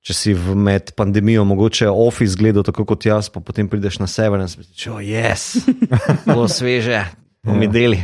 Če 0.03 0.13
si 0.13 0.33
med 0.35 0.91
pandemijo 0.99 1.45
mogoče 1.47 1.87
office 1.87 2.35
gledal 2.35 2.65
tako 2.67 2.83
kot 2.89 3.05
jaz, 3.07 3.29
pa 3.31 3.39
potem 3.39 3.69
prideš 3.71 4.01
na 4.01 4.07
sever 4.11 4.41
in 4.43 4.49
si 4.51 4.59
misliš, 4.59 4.87
oh, 4.91 4.99
yes, 4.99 5.63
zelo 6.25 6.49
sveže, 6.51 7.05
bomo 7.43 7.67
deli. 7.67 8.03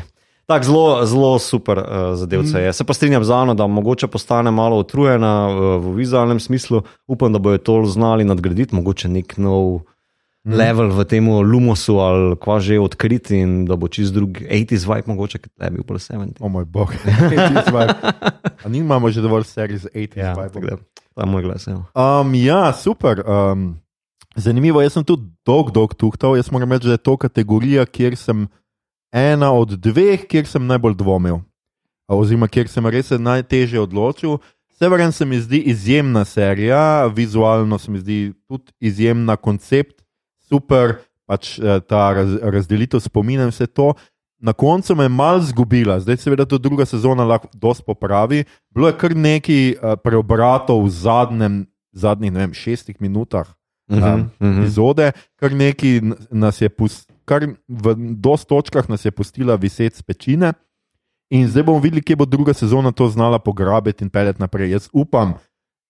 Tako 0.49 0.65
zelo, 0.65 1.05
zelo 1.05 1.39
super 1.39 1.77
uh, 1.77 1.85
zadevce 2.15 2.61
je. 2.61 2.73
Se 2.73 2.83
pa 2.83 2.93
strinjam 2.93 3.23
z 3.23 3.31
Ano, 3.31 3.53
da 3.53 3.67
mogoče 3.67 4.07
postane 4.07 4.51
malo 4.51 4.79
utrujena 4.79 5.47
uh, 5.47 5.85
v 5.85 5.93
vizualnem 5.95 6.39
smislu. 6.39 6.81
Upam, 7.07 7.33
da 7.33 7.39
bojo 7.39 7.57
to 7.57 7.85
znali 7.85 8.23
nadgraditi, 8.23 8.75
mogoče 8.75 9.09
nek 9.09 9.37
nov 9.37 9.81
mm. 10.43 10.53
level 10.53 10.89
v 10.89 11.05
tem 11.05 11.29
Lumosu 11.29 11.99
ali 11.99 12.35
kva 12.41 12.59
že 12.59 12.79
odkriti 12.79 13.37
in 13.37 13.65
da 13.65 13.75
bo 13.75 13.87
čist 13.87 14.13
drug 14.13 14.41
80s 14.41 14.87
vibe, 14.89 15.13
mogoče 15.13 15.37
kot 15.37 15.53
je 15.61 15.69
bil 15.69 15.83
bolj 15.85 16.01
70. 16.09 16.41
O 16.41 16.49
moj 16.49 16.65
bog. 16.65 16.97
80s 17.29 17.69
vibe. 17.69 17.93
A 18.65 18.69
ni 18.69 18.81
imamo 18.81 19.11
že 19.11 19.21
dovolj 19.21 19.43
serij 19.43 19.77
z 19.77 19.87
80s 19.93 20.17
Ja, 20.17 20.33
vibe. 20.33 20.81
je 21.17 21.25
moj 21.25 21.43
glas. 21.43 21.67
Ja. 21.67 21.85
Um, 21.93 22.33
ja, 22.33 22.73
super. 22.73 23.21
Um, 23.21 23.77
zanimivo, 24.35 24.81
jaz 24.81 24.97
sem 24.97 25.05
tudi 25.05 25.29
dolg, 25.45 25.69
dolg 25.71 25.93
tuhtal. 25.93 26.37
Jaz 26.41 26.49
moram 26.49 26.71
reči, 26.71 26.89
da 26.89 26.97
je 26.97 27.05
to 27.05 27.17
kategorija, 27.17 27.85
kjer 27.85 28.17
sem 28.17 28.47
ena 29.11 29.51
od 29.53 29.75
dveh, 29.77 30.25
kjer 30.29 30.47
sem 30.47 30.65
najbolj 30.67 30.97
dvomil. 30.99 31.41
A, 32.09 32.17
Oziroma, 32.17 32.49
kjer 32.49 32.69
sem 32.69 32.85
res 32.89 33.11
najtežje 33.11 33.81
odločil. 33.81 34.39
Severen 34.79 35.11
se 35.11 35.25
mi 35.25 35.39
zdi 35.41 35.59
izjemna 35.69 36.23
serija, 36.25 37.05
vizualno 37.11 37.77
se 37.77 37.91
mi 37.91 37.99
zdi 37.99 38.19
tudi 38.47 38.71
izjemna 38.79 39.35
koncept, 39.35 40.01
super, 40.47 40.95
pač 41.27 41.57
eh, 41.59 41.81
ta 41.83 42.13
raz, 42.15 42.37
razdelitev 42.41 43.03
spomina 43.03 43.45
in 43.45 43.51
vse 43.53 43.67
to. 43.67 43.91
Na 44.39 44.53
koncu 44.53 44.95
me 44.95 45.03
je 45.03 45.11
malo 45.11 45.41
zgubila, 45.43 45.99
zdaj 45.99 46.17
seveda 46.17 46.45
to 46.47 46.57
druga 46.57 46.85
sezona 46.87 47.25
lahko 47.27 47.49
dosti 47.53 47.83
popravi. 47.85 48.45
Bilo 48.71 48.87
je 48.87 48.95
kar 48.95 49.11
nekaj 49.11 49.63
uh, 49.73 49.97
preobratov 49.99 50.79
v 50.85 50.93
zadnjem, 50.95 51.57
zadnjih 51.91 52.31
vem, 52.31 52.53
šestih 52.55 53.01
minutah 53.03 53.49
Mhm, 53.89 54.03
um, 54.03 54.31
mhm. 54.39 54.61
epizode, 54.61 55.11
kar 55.35 55.53
nekaj 55.53 56.01
nas 56.31 56.61
je, 56.61 56.69
pus, 56.69 57.07
kar 57.29 57.45
v 57.67 57.93
dosti 58.17 58.49
točkah 58.49 58.89
nas 58.89 59.05
je 59.05 59.13
pustila 59.13 59.55
viseti 59.55 60.01
z 60.01 60.01
pečine. 60.01 60.53
In 61.29 61.45
zdaj 61.45 61.63
bomo 61.67 61.77
videli, 61.79 62.01
kje 62.01 62.15
bo 62.17 62.25
druga 62.25 62.55
sezona 62.57 62.91
to 62.91 63.05
znala 63.09 63.37
pograbiti 63.39 64.01
in 64.03 64.09
peljati 64.09 64.41
naprej. 64.41 64.71
Jaz 64.73 64.89
upam, 64.93 65.35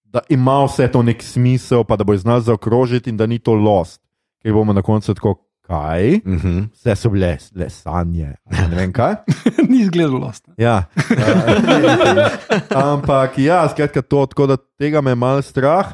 da 0.04 0.20
ima 0.30 0.66
vse 0.66 0.90
to 0.92 1.04
nek 1.04 1.24
smisel, 1.24 1.86
pa 1.88 1.96
da 1.96 2.04
bo 2.04 2.18
znala 2.18 2.44
zaokrožiti 2.44 3.10
in 3.10 3.18
da 3.18 3.26
ni 3.26 3.40
to 3.40 3.56
lost. 3.56 4.02
Ker 4.44 4.54
bomo 4.54 4.74
na 4.74 4.82
koncu 4.84 5.16
tako, 5.16 5.38
kaj? 5.70 6.20
Mhm. 6.26 6.60
Vse 6.74 6.96
so 6.96 7.10
bile 7.14 7.38
le 7.56 7.70
sanje. 7.70 8.34
Ne 8.52 8.76
vem 8.76 8.92
kaj. 8.94 9.16
Ni 9.70 9.84
izgledalo 9.86 10.20
lost. 10.20 10.50
Ja. 10.58 10.90
Ampak 12.92 13.38
ja, 13.40 13.64
skratka, 13.70 14.02
to, 14.02 14.26
tako 14.26 14.48
da 14.48 14.58
tega 14.58 15.02
me 15.02 15.12
je 15.12 15.16
malo 15.16 15.42
strah. 15.42 15.94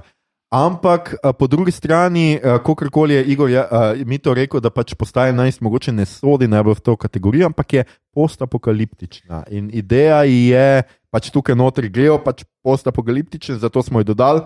Ampak 0.55 1.15
a, 1.19 1.33
po 1.35 1.47
drugi 1.51 1.71
strani, 1.71 2.39
kakorkoli 2.39 3.13
je 3.13 3.23
Igor 3.33 3.49
ja, 3.49 3.67
a, 3.67 3.93
mi 4.05 4.17
to 4.17 4.33
rekel, 4.33 4.63
da 4.63 4.71
pač 4.71 4.93
postaje 4.95 5.33
11, 5.33 5.59
mogoče 5.59 5.91
ne 5.91 6.05
sodi 6.07 6.47
najbolj 6.47 6.77
v 6.79 6.83
to 6.85 6.95
kategorijo, 6.95 7.49
ampak 7.51 7.73
je 7.73 7.83
postapokaliptična. 8.15 9.43
In 9.51 9.67
ideja 9.73 10.23
je, 10.23 10.85
pač 11.11 11.27
tukaj 11.35 11.59
notri 11.59 11.91
grejo, 11.91 12.21
pač 12.23 12.45
postapokaliptične, 12.63 13.57
zato 13.59 13.83
smo 13.83 13.99
jo 13.99 14.13
dodali. 14.13 14.45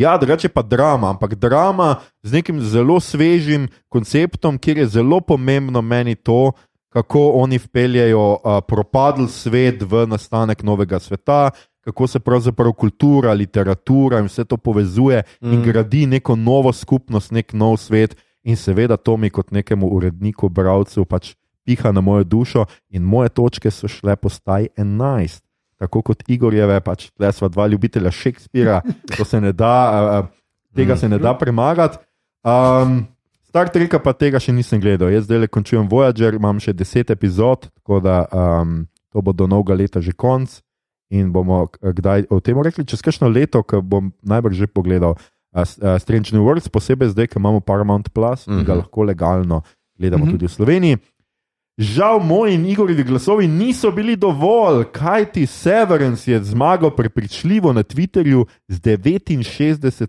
Ja, 0.00 0.16
drugače 0.16 0.48
pa 0.48 0.62
drama, 0.62 1.10
ampak 1.10 1.34
drama 1.34 2.00
z 2.22 2.40
nekim 2.40 2.62
zelo 2.64 3.00
svežim 3.00 3.68
konceptom, 3.92 4.56
kjer 4.56 4.78
je 4.78 4.86
zelo 4.96 5.20
pomembno 5.20 5.82
meni 5.82 6.14
to, 6.14 6.52
kako 6.88 7.30
oni 7.42 7.58
vpeljajo 7.58 8.22
uh, 8.32 8.58
propadl 8.66 9.28
svet 9.28 9.82
v 9.82 10.06
nastanek 10.06 10.62
novega 10.62 10.98
sveta, 10.98 11.50
kako 11.80 12.06
se 12.06 12.20
pravzaprav 12.20 12.72
kultura, 12.72 13.32
literatura 13.32 14.18
in 14.18 14.28
vse 14.28 14.44
to 14.44 14.56
povezuje 14.56 15.22
mm. 15.40 15.52
in 15.52 15.62
gradi 15.62 16.06
neko 16.06 16.36
novo 16.36 16.72
skupnost, 16.72 17.30
nek 17.30 17.52
nov 17.52 17.76
svet. 17.76 18.16
In 18.42 18.56
seveda 18.56 18.96
to 18.96 19.16
mi 19.16 19.30
kot 19.30 19.50
nekemu 19.50 19.86
uredniku, 19.86 20.48
bralcu, 20.48 21.04
pač 21.04 21.34
piha 21.64 21.92
na 21.92 22.00
mojo 22.00 22.24
dušo, 22.24 22.64
in 22.88 23.02
moje 23.02 23.28
točke 23.28 23.70
so 23.70 23.88
šle 23.88 24.16
po 24.16 24.28
staj 24.28 24.68
11. 24.76 25.42
Tako 25.76 26.02
kot 26.02 26.24
Igorjeve, 26.28 26.80
pač 26.80 27.10
tle 27.10 27.32
sva 27.32 27.48
dva 27.48 27.66
ljubitelja 27.66 28.10
Šekspira, 28.10 28.80
to 29.16 29.24
se 29.24 29.40
ne 29.40 29.52
da, 29.52 30.28
tega 30.76 30.96
se 30.96 31.08
ne 31.08 31.18
da 31.18 31.34
premagati. 31.38 32.00
Um, 32.44 33.04
Star 33.50 33.68
Treka 33.68 33.98
pa 33.98 34.12
tega 34.14 34.38
še 34.40 34.54
nisem 34.54 34.80
gledal. 34.80 35.10
Jaz 35.10 35.26
zdaj 35.26 35.40
le 35.42 35.48
končujem 35.50 35.88
Voyager, 35.90 36.36
imam 36.38 36.60
še 36.62 36.72
10 36.76 37.10
epizod, 37.10 37.66
tako 37.80 37.98
da 38.00 38.22
um, 38.30 38.84
to 39.10 39.20
bo 39.26 39.34
do 39.34 39.48
novega 39.50 39.74
leta 39.74 40.00
že 40.00 40.14
konc. 40.14 40.60
In 41.10 41.28
bomo 41.28 41.66
k- 41.66 41.92
kdaj 41.92 42.26
o 42.28 42.38
tem 42.38 42.54
rekli, 42.56 42.84
čez 42.84 43.00
kakšno 43.00 43.26
leto, 43.26 43.62
ko 43.62 43.80
bom 43.80 44.12
najbrž 44.22 44.54
že 44.56 44.66
pogledal 44.68 45.10
uh, 45.10 45.18
uh, 45.52 45.98
Strange 45.98 46.30
New 46.30 46.42
Worlds, 46.42 46.66
posebej 46.66 47.08
zdaj, 47.08 47.26
ko 47.28 47.38
imamo 47.38 47.60
Paramount 47.60 48.08
Plus 48.08 48.46
in 48.46 48.60
ga 48.60 48.72
Mhm. 48.72 48.80
lahko 48.80 49.02
legalno 49.02 49.62
gledamo 49.94 50.22
Mhm. 50.22 50.30
tudi 50.32 50.46
v 50.46 50.50
Sloveniji. 50.50 50.96
Žal, 51.76 52.20
moji 52.20 52.54
in 52.54 52.66
Igorjevi 52.66 53.02
glasovi 53.02 53.48
niso 53.48 53.90
bili 53.90 54.14
dovolj, 54.14 54.84
kaj 54.86 55.24
ti 55.26 55.46
Severance 55.46 56.26
je 56.26 56.36
zmagal 56.40 56.90
prepričljivo 56.90 57.72
na 57.72 57.82
Twitterju 57.82 58.44
z 58.68 58.80
69 59.42 60.06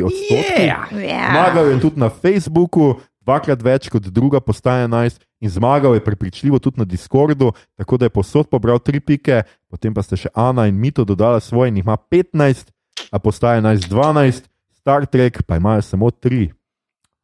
odstotki. 0.00 0.62
Yeah! 0.62 0.86
Ja. 0.94 1.28
Zmagal 1.28 1.66
je 1.66 1.80
tudi 1.80 1.98
na 1.98 2.08
Facebooku, 2.08 2.94
dvakrat 3.28 3.60
več 3.62 3.90
kot 3.92 4.08
druga 4.08 4.40
postaja 4.40 4.88
11, 4.88 5.20
in 5.44 5.52
zmagal 5.52 5.94
je 5.94 6.04
prepričljivo 6.04 6.58
tudi 6.58 6.80
na 6.80 6.86
Discordu, 6.88 7.52
tako 7.76 8.00
da 8.00 8.08
je 8.08 8.14
posod 8.16 8.48
pobral 8.48 8.80
tri 8.80 9.00
pike, 9.00 9.42
potem 9.68 9.94
pa 9.94 10.02
ste 10.02 10.16
še 10.16 10.32
Ana 10.34 10.66
in 10.66 10.80
Mito 10.80 11.04
dodala 11.04 11.40
svoje 11.44 11.68
in 11.68 11.82
jih 11.82 11.86
ima 11.86 11.98
15, 12.00 12.72
a 13.12 13.20
postaja 13.20 13.60
11, 13.60 13.92
12, 13.92 14.48
Star 14.80 15.04
Trek 15.06 15.42
pa 15.44 15.58
imajo 15.60 15.84
samo 15.84 16.08
tri. 16.10 16.48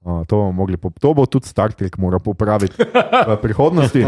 O, 0.05 0.21
to, 0.29 0.37
bomo 0.37 0.53
mogli, 0.53 0.77
pop- 0.77 1.01
to 1.01 1.14
bo 1.17 1.25
tudi 1.25 1.49
Star 1.49 1.73
Trek 1.73 1.97
moral 1.97 2.21
popraviti 2.21 2.77
v 2.77 3.37
prihodnosti. 3.45 4.05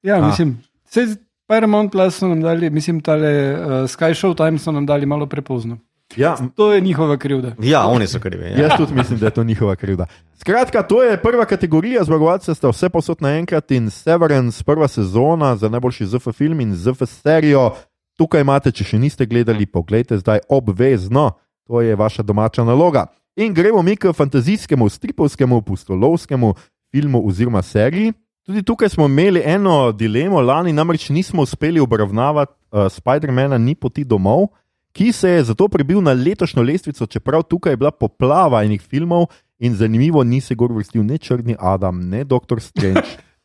Ja, 0.00 0.22
A. 0.22 0.26
mislim, 0.30 0.56
vse 0.88 1.18
Paramount 1.48 1.92
Plus 1.92 2.16
so 2.16 2.28
nam 2.28 2.40
dali, 2.44 2.70
mislim, 2.70 3.00
tale 3.04 3.28
uh, 3.52 3.84
Sky 3.88 4.16
Show 4.16 4.32
Time 4.36 4.58
so 4.58 4.72
nam 4.72 4.86
dali 4.88 5.06
malo 5.06 5.26
prepozno. 5.28 5.78
Ja, 6.16 6.36
To 6.56 6.72
je 6.72 6.80
njihova 6.80 7.16
krivda. 7.16 7.52
Ja, 7.62 7.86
oni 7.86 8.06
so 8.06 8.20
krivi. 8.20 8.44
Ja. 8.44 8.58
Jaz 8.58 8.72
tudi 8.76 8.94
mislim, 8.94 9.18
da 9.18 9.26
je 9.26 9.30
to 9.30 9.44
njihova 9.44 9.76
krivda. 9.76 10.06
Skratka, 10.34 10.82
to 10.82 11.02
je 11.02 11.22
prva 11.22 11.44
kategorija, 11.44 12.04
zmagovalce 12.04 12.54
sta 12.54 12.68
vse 12.68 12.88
posod 12.88 13.22
naenkrat 13.22 13.70
in 13.70 13.90
Severance, 13.90 14.64
prva 14.64 14.88
sezona 14.88 15.56
za 15.56 15.68
najboljši 15.68 16.06
ZF 16.06 16.28
film 16.34 16.60
in 16.60 16.74
ZF 16.76 17.02
serijo. 17.04 17.74
Tukaj 18.16 18.40
imate, 18.40 18.72
če 18.72 18.84
še 18.84 18.98
niste 18.98 19.26
gledali, 19.26 19.66
pogledajte 19.66 20.18
zdaj 20.18 20.38
obvezno, 20.48 21.30
to 21.66 21.80
je 21.80 21.96
vaša 21.96 22.22
domača 22.22 22.64
naloga. 22.64 23.06
In 23.36 23.54
gremo 23.54 23.82
mi 23.82 23.96
k 23.96 24.12
fantazijskemu, 24.12 24.88
stripovskemu, 24.88 25.62
pustolovskemu 25.62 26.54
filmu 26.90 27.22
oziroma 27.28 27.62
seriji. 27.62 28.12
Tudi 28.46 28.62
tukaj 28.62 28.88
smo 28.88 29.06
imeli 29.06 29.42
eno 29.44 29.92
dilemo, 29.92 30.40
lani 30.40 30.72
namreč 30.72 31.08
nismo 31.08 31.42
uspeli 31.42 31.80
obravnavati 31.80 32.52
uh, 32.72 32.88
Spider-mana 32.90 33.58
Ni 33.58 33.74
poti 33.74 34.04
domov, 34.04 34.48
ki 34.98 35.12
se 35.12 35.30
je 35.30 35.44
zato 35.44 35.68
prebil 35.68 36.02
na 36.02 36.12
letošnjo 36.12 36.62
lestvico, 36.62 37.06
čeprav 37.06 37.42
tukaj 37.46 37.72
je 37.72 37.76
bila 37.76 37.90
poplava 37.90 38.64
enih 38.66 38.82
filmov 38.82 39.28
in 39.58 39.76
zanimivo, 39.78 40.24
ni 40.24 40.40
se 40.40 40.54
gor 40.54 40.72
vrstil 40.74 41.04
ne 41.06 41.18
Črni 41.18 41.54
Adam, 41.58 42.00
ne 42.08 42.24
Doctor 42.24 42.60
Strange. 42.60 43.02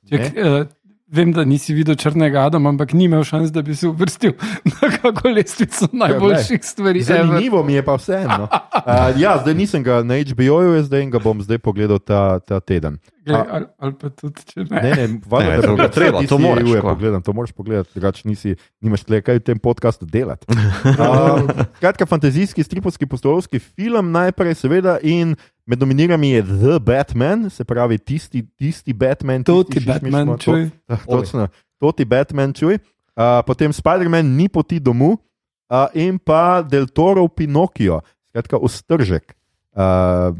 Čak, 0.10 0.22
uh, 0.22 0.66
vem, 1.14 1.32
da 1.34 1.46
nisi 1.46 1.74
videl 1.74 1.96
črnega 1.96 2.46
Adama, 2.48 2.70
ampak 2.74 2.94
ni 2.94 3.06
imel 3.06 3.24
šans, 3.24 3.52
da 3.54 3.62
bi 3.62 3.76
se 3.76 3.88
uvrstil 3.88 4.34
na 4.72 4.90
kako 4.98 5.30
lestvico 5.30 5.88
najboljših 5.92 6.60
stvari. 6.64 7.00
ever. 7.00 7.28
Zanimivo 7.28 7.64
mi 7.64 7.74
je 7.74 7.86
pa 7.86 7.96
vseeno. 7.96 8.48
Uh, 8.50 9.22
ja, 9.22 9.38
zdaj 9.42 9.54
nisem 9.54 9.84
ga 9.84 10.04
na 10.04 10.18
HBO-ju, 10.20 10.84
zdaj 10.84 11.06
ga 11.06 11.20
bom 11.20 11.42
zdaj 11.42 11.58
pogledal 11.58 12.00
ta, 12.00 12.40
ta 12.40 12.60
teden. 12.60 12.98
Glej, 13.26 13.42
ali, 13.52 13.66
ali 13.80 13.94
pa 13.96 14.10
tudi, 14.10 14.42
če 14.44 14.66
ne. 14.68 14.82
Ne, 14.82 14.90
ne, 14.96 15.06
valjda, 15.26 15.52
Ne, 15.56 15.62
to 15.62 15.76
ga 15.80 15.88
treba, 15.88 16.24
to 16.28 16.38
moraš, 16.38 16.70
Je, 16.70 16.82
pogledam, 16.82 17.22
to 17.24 17.34
moraš 17.34 17.52
pogledati, 17.52 17.90
drugače 17.96 18.28
nisi, 18.28 18.56
nimaš 18.84 19.06
tle 19.08 19.22
kaj 19.24 19.40
v 19.40 19.44
tem 19.52 19.60
podkastu 19.60 20.06
delati. 20.06 20.48
Uh, 20.94 21.48
kratka, 21.80 22.06
fantazijski, 22.06 22.64
stripovski, 22.64 23.06
postolovski 23.06 23.60
film 23.60 24.12
najprej, 24.12 24.56
seveda, 24.56 24.98
in 25.02 25.36
med 25.66 25.80
nominirami 25.80 26.30
je 26.30 26.42
The 26.44 26.80
Batman, 26.80 27.50
se 27.50 27.64
pravi 27.64 27.98
tisti, 27.98 28.44
tisti 28.58 28.94
Batman. 28.94 29.44
Tisti 29.44 29.80
ti 29.80 29.86
Batman, 29.86 30.38
šišmišma, 30.38 30.70
to- 30.88 30.98
Točno, 31.18 31.48
to 31.80 31.92
ti 31.92 32.06
Batman 32.06 32.54
čuj. 32.54 32.78
Uh, 33.14 33.44
potem 33.46 33.74
Spider-Man 33.74 34.26
ni 34.26 34.50
poti 34.50 34.80
domu 34.80 35.14
uh, 35.14 35.86
in 35.94 36.18
pa 36.20 36.62
Del 36.62 36.88
Toro 36.88 37.28
Pinokio, 37.28 38.02
skratka 38.30 38.58
ostržek. 38.58 39.36
Uh, 39.74 40.36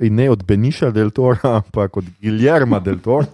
in 0.00 0.14
ne 0.14 0.30
od 0.30 0.42
Beniša 0.44 0.90
del 0.92 1.08
Tora, 1.10 1.38
ampak 1.64 1.96
od 1.96 2.04
Guillerma 2.20 2.80
del 2.80 2.98
Tora. 3.00 3.26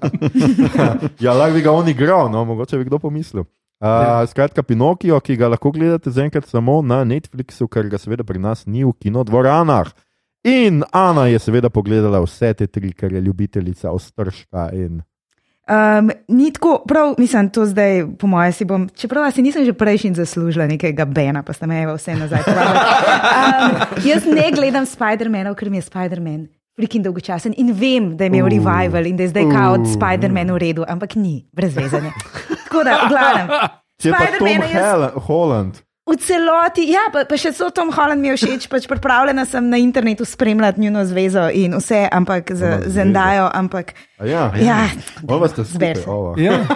ja, 1.25 1.33
lahko 1.35 1.55
bi 1.57 1.63
ga 1.63 1.73
on 1.75 1.89
igral, 1.91 2.31
no, 2.31 2.45
mogoče 2.45 2.79
bi 2.79 2.85
kdo 2.87 2.99
pomislil. 2.99 3.43
Uh, 3.81 4.23
skratka, 4.31 4.63
Pinokio, 4.63 5.19
ki 5.21 5.35
ga 5.41 5.49
lahko 5.49 5.73
gledate 5.73 6.11
zaenkrat 6.11 6.47
samo 6.47 6.83
na 6.83 7.01
Netflixu, 7.05 7.67
ker 7.67 7.89
ga 7.91 7.99
seveda 7.99 8.23
pri 8.27 8.39
nas 8.39 8.67
ni 8.67 8.85
v 8.85 8.93
kinodvoranah. 8.93 9.91
In 10.45 10.83
Ana 10.91 11.27
je 11.27 11.39
seveda 11.39 11.69
pogledala 11.69 12.21
vse 12.21 12.55
te 12.55 12.67
tri, 12.67 12.93
ker 12.93 13.13
je 13.13 13.21
ljubiteljica 13.21 13.91
ostržka 13.91 14.71
in 14.73 15.03
Um, 15.71 16.11
ni 16.29 16.51
tako, 16.51 16.83
prav, 16.83 17.15
mislim, 17.19 17.47
to 17.49 17.63
zdaj, 17.67 18.17
po 18.19 18.27
mojem, 18.27 18.53
si 18.53 18.65
bom, 18.65 18.89
čeprav 18.91 19.31
si 19.31 19.39
nisem 19.39 19.63
že 19.65 19.71
prejšnji 19.73 20.15
zaslužila 20.15 20.67
nekega 20.67 21.05
Bena, 21.05 21.43
pa 21.43 21.53
sta 21.53 21.67
me 21.67 21.87
vse 21.87 22.17
nazaj. 22.17 22.43
Um, 22.43 23.77
jaz 24.03 24.27
ne 24.27 24.51
gledam 24.51 24.83
Spider-Mana, 24.83 25.55
ker 25.55 25.71
mi 25.71 25.79
je 25.79 25.83
Spider-Man 25.83 26.49
frikin 26.75 27.03
dolgočasen 27.03 27.55
in 27.57 27.71
vem, 27.71 28.17
da 28.17 28.25
je 28.25 28.29
imel 28.29 28.45
Uh. 28.45 28.51
revival 28.51 29.07
in 29.07 29.17
da 29.17 29.23
je 29.23 29.29
zdaj 29.29 29.47
kao 29.47 29.73
od 29.73 29.81
Uh. 29.81 29.93
Spider-Man 29.95 30.51
v 30.51 30.59
redu, 30.59 30.85
ampak 30.89 31.15
ni, 31.15 31.47
brez 31.53 31.77
vezanja. 31.77 32.11
Tako 32.65 32.83
da, 32.83 33.07
glavnem. 33.07 33.47
če 33.97 34.11
pa 34.11 34.19
Tom 34.19 34.27
Spider-Mana 34.49 34.67
jaz- 34.67 35.21
Holland. 35.21 35.75
V 36.11 36.17
celoti, 36.17 36.91
ja, 36.91 37.07
pa, 37.09 37.23
pa 37.23 37.37
še 37.37 37.53
so 37.53 37.71
Tom 37.71 37.93
Holland 37.93 38.19
mi 38.19 38.29
je 38.29 38.37
všeč, 38.37 38.67
pač 38.67 38.87
pripravljena 38.87 39.45
sem 39.45 39.63
na 39.63 39.79
internetu 39.79 40.25
spremljati 40.25 40.81
njuno 40.81 41.05
zvezo 41.05 41.49
in 41.49 41.73
vse, 41.73 42.09
ampak 42.13 42.51
z. 42.51 42.89
Zendajo, 42.89 43.47
ampak 43.47 43.95
A 44.19 44.27
Ja, 44.27 44.53
ja, 44.55 44.89
Ova 45.29 45.49
se. 45.49 45.63
ova. 46.07 46.35
Ja. 46.37 46.67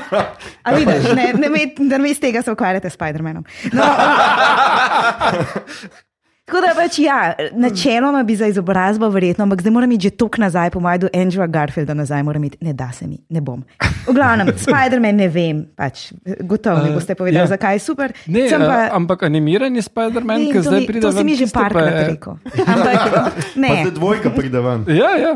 A 0.63 0.73
vidiš, 0.73 1.13
ne, 1.13 1.33
ne, 1.35 1.49
med- 1.49 1.81
da 1.81 1.99
mi 1.99 2.11
iz 2.11 2.21
tega 2.21 2.43
se 2.43 2.53
ukvarjate 2.53 2.87
s 2.87 2.97
Spider-Manom. 2.97 3.45
No, 3.73 3.85
tako 6.45 6.61
da 6.61 6.75
pač 6.77 6.99
ja, 6.99 7.19
načeloma 7.55 8.23
bi 8.23 8.37
za 8.37 8.47
izobrazbo 8.47 9.09
verjetno, 9.09 9.43
ampak 9.43 9.61
zdaj 9.61 9.73
moram 9.73 9.93
iti 9.93 10.03
že 10.03 10.11
tok 10.13 10.39
nazaj, 10.39 10.71
po 10.71 10.79
mojem, 10.79 10.99
do 10.99 11.09
Andrewa 11.11 11.47
Garfielda 11.49 11.95
nazaj, 11.95 12.23
moram 12.23 12.45
iti, 12.45 12.59
ne 12.61 12.73
da 12.73 12.93
se 12.93 13.07
mi, 13.07 13.19
ne 13.29 13.41
bom. 13.41 13.63
V 14.05 14.13
glavnem, 14.13 14.53
Spider-Man 14.67 15.17
ne 15.17 15.29
vem, 15.29 15.65
pač 15.73 16.13
gotovo 16.43 16.79
mi 16.79 16.91
Eh, 16.91 16.95
boste 16.95 17.15
povedali, 17.15 17.41
ja. 17.41 17.47
zakaj 17.49 17.75
je 17.75 17.81
super. 17.81 18.13
Ne, 18.27 18.45
Sem 18.47 18.61
pa, 18.61 18.91
ampak 18.93 19.23
animirani 19.23 19.81
Spider-Man, 19.81 20.37
Vem, 20.39 20.47
ki 20.47 20.53
to 20.55 20.63
zdaj 20.65 20.81
mi- 20.81 20.87
pride 20.87 21.01
To 21.01 21.13
si 21.13 21.25
mi 21.25 21.35
že 21.35 21.47
parkrat 21.49 21.89
je- 21.91 22.07
rekel. 22.11 22.35
Ampak 22.67 23.01
ne. 23.57 23.69
Pa 23.69 23.75
zdaj 23.81 23.95
dvojka 23.95 24.29
pride 24.31 24.61
ven. 24.61 24.85
Ja, 24.91 25.11
ja. 25.17 25.33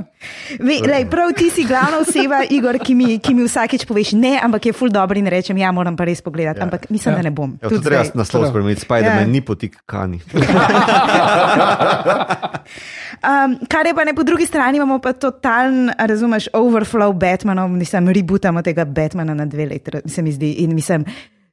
Ve, 0.58 0.76
lej, 0.82 1.06
prav 1.06 1.32
ti 1.32 1.48
si 1.48 1.64
glavna 1.64 1.98
oseba, 1.98 2.44
Igor, 2.46 2.76
ki 2.78 2.92
mi, 2.94 3.18
ki 3.18 3.32
mi 3.32 3.42
vsakeč 3.42 3.84
poveš 3.84 4.12
ne, 4.14 4.36
ampak 4.38 4.60
je 4.62 4.72
full 4.74 4.90
dobro 4.90 5.16
in 5.16 5.26
rečem, 5.26 5.56
ja, 5.56 5.70
moram 5.70 5.94
pa 5.94 6.04
res 6.04 6.20
pogledati, 6.20 6.58
Ja. 6.58 6.64
ampak 6.64 6.86
mislim, 6.88 7.10
Ja. 7.10 7.16
da 7.16 7.22
ne 7.22 7.32
bom. 7.32 7.56
Ja, 7.56 7.68
Tudi 7.68 7.80
zdaj. 7.82 8.12
naslov 8.12 8.44
spremeniti. 8.46 8.82
Spider-Man 8.82 9.24
Ja. 9.24 9.30
ni 9.30 9.40
potik 9.40 9.80
kani. 9.86 10.20
Um, 13.18 13.58
kar 13.68 13.86
je 13.86 13.94
pa 13.94 14.04
ne 14.04 14.14
po 14.14 14.22
drugi 14.22 14.46
strani, 14.46 14.76
imamo 14.78 14.98
pa 15.02 15.12
totalen, 15.12 15.90
razumeš, 15.98 16.48
overflow 16.52 17.12
Batmanov, 17.12 17.68
mislim, 17.68 18.08
rebootamo 18.08 18.62
tega 18.62 18.84
Batmana 18.84 19.34
na 19.34 19.46
dve 19.46 19.66
leti, 19.66 19.90
se 20.06 20.22
mi 20.22 20.32
zdi. 20.32 20.52
In 20.62 20.74
mislim, 20.74 21.04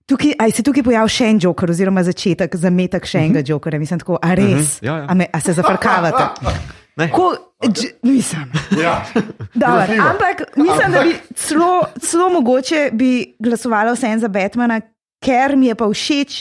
tukaj, 0.05 0.33
aj 0.39 0.51
se 0.51 0.63
tukaj 0.63 0.83
pojavi 0.83 1.09
še 1.09 1.25
en 1.25 1.39
Joker, 1.41 1.71
oziroma 1.73 2.03
začetek, 2.05 2.55
zametek 2.55 3.07
še 3.09 3.23
enega 3.25 3.41
Jokera. 3.47 3.79
Mislim, 3.81 3.99
tako, 3.99 4.19
a 4.21 4.35
res, 4.37 4.77
Ja, 4.85 4.99
ja. 5.01 5.05
a, 5.09 5.13
me, 5.17 5.29
a 5.33 5.41
se 5.41 5.53
zafrkavate. 5.57 6.25
Ne. 6.95 7.09
Ko, 7.11 7.33
dž, 7.59 7.89
nisem. 8.07 8.45
Ja. 8.79 9.01
Dobar, 9.51 9.89
ampak 9.99 10.45
mislim, 10.55 10.93
da 10.93 11.01
bi 11.03 11.17
celo, 11.35 11.81
celo 11.99 12.29
mogoče 12.37 12.85
bi 12.95 13.35
glasovala 13.43 13.97
vsem 13.97 14.15
za 14.21 14.29
Batmana, 14.31 14.77
ker 15.19 15.57
mi 15.59 15.67
je 15.67 15.75
pa 15.75 15.89
všeč. 15.91 16.37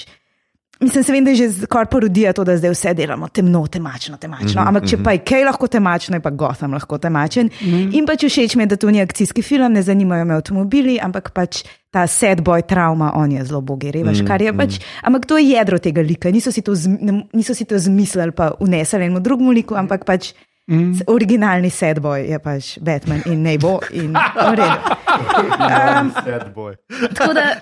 Mislim, 0.80 1.04
se 1.04 1.12
vem, 1.12 1.24
da 1.24 1.30
je 1.30 1.36
že 1.36 1.52
skoraj 1.52 1.86
parodija 1.86 2.32
to, 2.32 2.44
da 2.44 2.56
zdaj 2.56 2.70
vse 2.70 2.94
delamo 2.94 3.28
temno, 3.28 3.66
temačno, 3.66 4.16
temačno. 4.16 4.48
Mm 4.48 4.64
-hmm, 4.64 4.68
ampak 4.68 4.88
če 4.90 4.96
pa 5.02 5.12
je 5.12 5.18
kaj 5.18 5.44
lahko 5.44 5.66
temačno, 5.66 6.16
je 6.16 6.20
pa 6.20 6.30
Gotham 6.30 6.72
lahko 6.72 6.98
temačen. 6.98 7.46
Mm 7.46 7.66
-hmm. 7.66 7.98
In 7.98 8.06
pač 8.06 8.24
všeč 8.24 8.56
mi 8.56 8.62
je, 8.62 8.66
da 8.66 8.76
to 8.76 8.90
ni 8.90 9.00
akcijski 9.00 9.42
film, 9.42 9.72
ne 9.72 9.82
zanimajo 9.82 10.24
me 10.24 10.34
avtomobili, 10.34 10.98
ampak 11.02 11.30
pač 11.30 11.62
ta 11.90 12.06
sad 12.06 12.40
boy 12.40 12.62
trauma, 12.62 13.12
on 13.14 13.32
je 13.32 13.44
zelo 13.44 13.60
bogi, 13.60 13.90
revaš, 13.90 14.18
kar 14.26 14.42
je 14.42 14.52
pač. 14.56 14.80
Ampak 15.02 15.26
to 15.26 15.38
je 15.38 15.50
jedro 15.50 15.78
tega 15.78 16.00
lika, 16.00 16.30
niso 16.30 16.52
si 16.52 16.62
to, 16.62 16.72
ne, 17.00 17.26
niso 17.32 17.54
si 17.54 17.64
to 17.64 17.78
zmislili 17.78 18.32
pa 18.32 18.52
unesli 18.60 18.96
enemu 18.96 19.20
drugemu 19.20 19.50
liku, 19.50 19.74
ampak 19.74 20.04
pač. 20.04 20.32
Mm. 20.70 20.92
Originalni 21.06 21.70
sad 21.70 21.98
boy 22.00 22.24
je 22.24 22.38
pač 22.38 22.78
Batman 22.80 23.20
in 23.26 23.42
ne 23.42 23.58
bo. 23.58 23.80
In, 23.92 24.16
um, 24.16 26.12
tako 27.14 27.32
da 27.36 27.60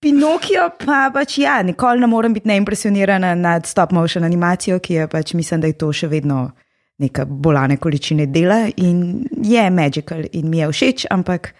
Pinokio 0.00 0.68
pa 0.84 1.10
pač 1.14 1.38
ja, 1.38 1.62
nikoli 1.62 2.00
ne 2.00 2.06
morem 2.06 2.34
biti 2.36 2.48
neimpresionirana 2.48 3.34
nad 3.34 3.66
stop 3.66 3.92
motion 3.96 4.24
animacijo, 4.24 4.78
ki 4.78 4.94
je 4.94 5.08
pač 5.08 5.32
mislim, 5.34 5.60
da 5.60 5.66
je 5.72 5.78
to 5.80 5.92
še 5.92 6.08
vedno 6.08 6.50
neka 6.98 7.24
bolane 7.24 7.76
količine 7.76 8.26
dela 8.26 8.66
in 8.76 9.24
je 9.42 9.70
magical 9.70 10.24
in 10.32 10.50
mi 10.50 10.58
je 10.58 10.68
všeč, 10.68 11.06
ampak 11.10 11.54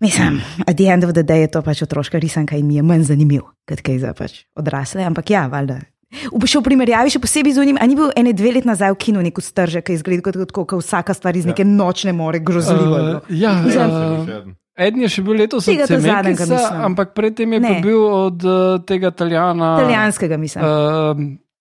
mislim, 0.00 0.40
at 0.66 0.76
the 0.76 0.86
end 0.86 1.04
of 1.04 1.12
the 1.12 1.22
day 1.22 1.40
je 1.40 1.50
to 1.50 1.62
pač 1.62 1.82
otroška 1.82 2.18
risanka 2.18 2.56
in 2.56 2.66
mi 2.66 2.76
je 2.76 2.82
manj 2.82 3.08
zanimiv, 3.10 3.48
kot 3.68 3.82
kaj 3.82 3.98
za 3.98 4.14
pač 4.14 4.44
odrasle, 4.54 5.02
ampak 5.04 5.30
ja, 5.30 5.46
valjda. 5.50 5.80
V 6.12 6.44
še 6.44 6.60
v 6.60 6.64
primerjavi, 6.64 7.08
še 7.08 7.18
posebej 7.18 7.52
z 7.52 7.58
unim, 7.58 7.76
a 7.76 7.84
ni 7.84 7.94
bil 7.94 8.10
ene 8.12 8.32
dve 8.32 8.52
leti 8.52 8.68
nazaj 8.68 8.92
v 8.92 8.98
kinu 8.98 9.20
nek 9.20 9.32
stržek, 9.34 9.80
ki 9.80 9.90
je 9.90 9.96
izgledal 9.96 10.20
kot, 10.22 10.36
kot, 10.46 10.66
kot 10.68 10.78
vsaka 10.78 11.12
stvar 11.12 11.32
iz 11.32 11.44
neke 11.44 11.64
nočne 11.64 12.12
more, 12.12 12.36
grozljivo. 12.38 12.98
Uh, 13.16 13.30
ja, 13.30 13.54
Mislim- 13.58 13.88
uh, 13.88 14.52
Eden 14.74 15.00
je 15.00 15.08
še 15.10 15.22
bil 15.22 15.34
letos 15.34 15.64
od 15.64 15.72
mislim. 15.72 16.44
ampak 16.82 17.12
predtem 17.12 17.52
je 17.52 17.60
Ne. 17.60 17.80
bil 17.80 18.00
od 18.00 18.40
uh, 18.42 18.80
tega 18.80 19.08
Italijana, 19.08 19.76
Italijanskega, 19.78 20.36
mislim. 20.36 20.60
uh, 20.60 21.16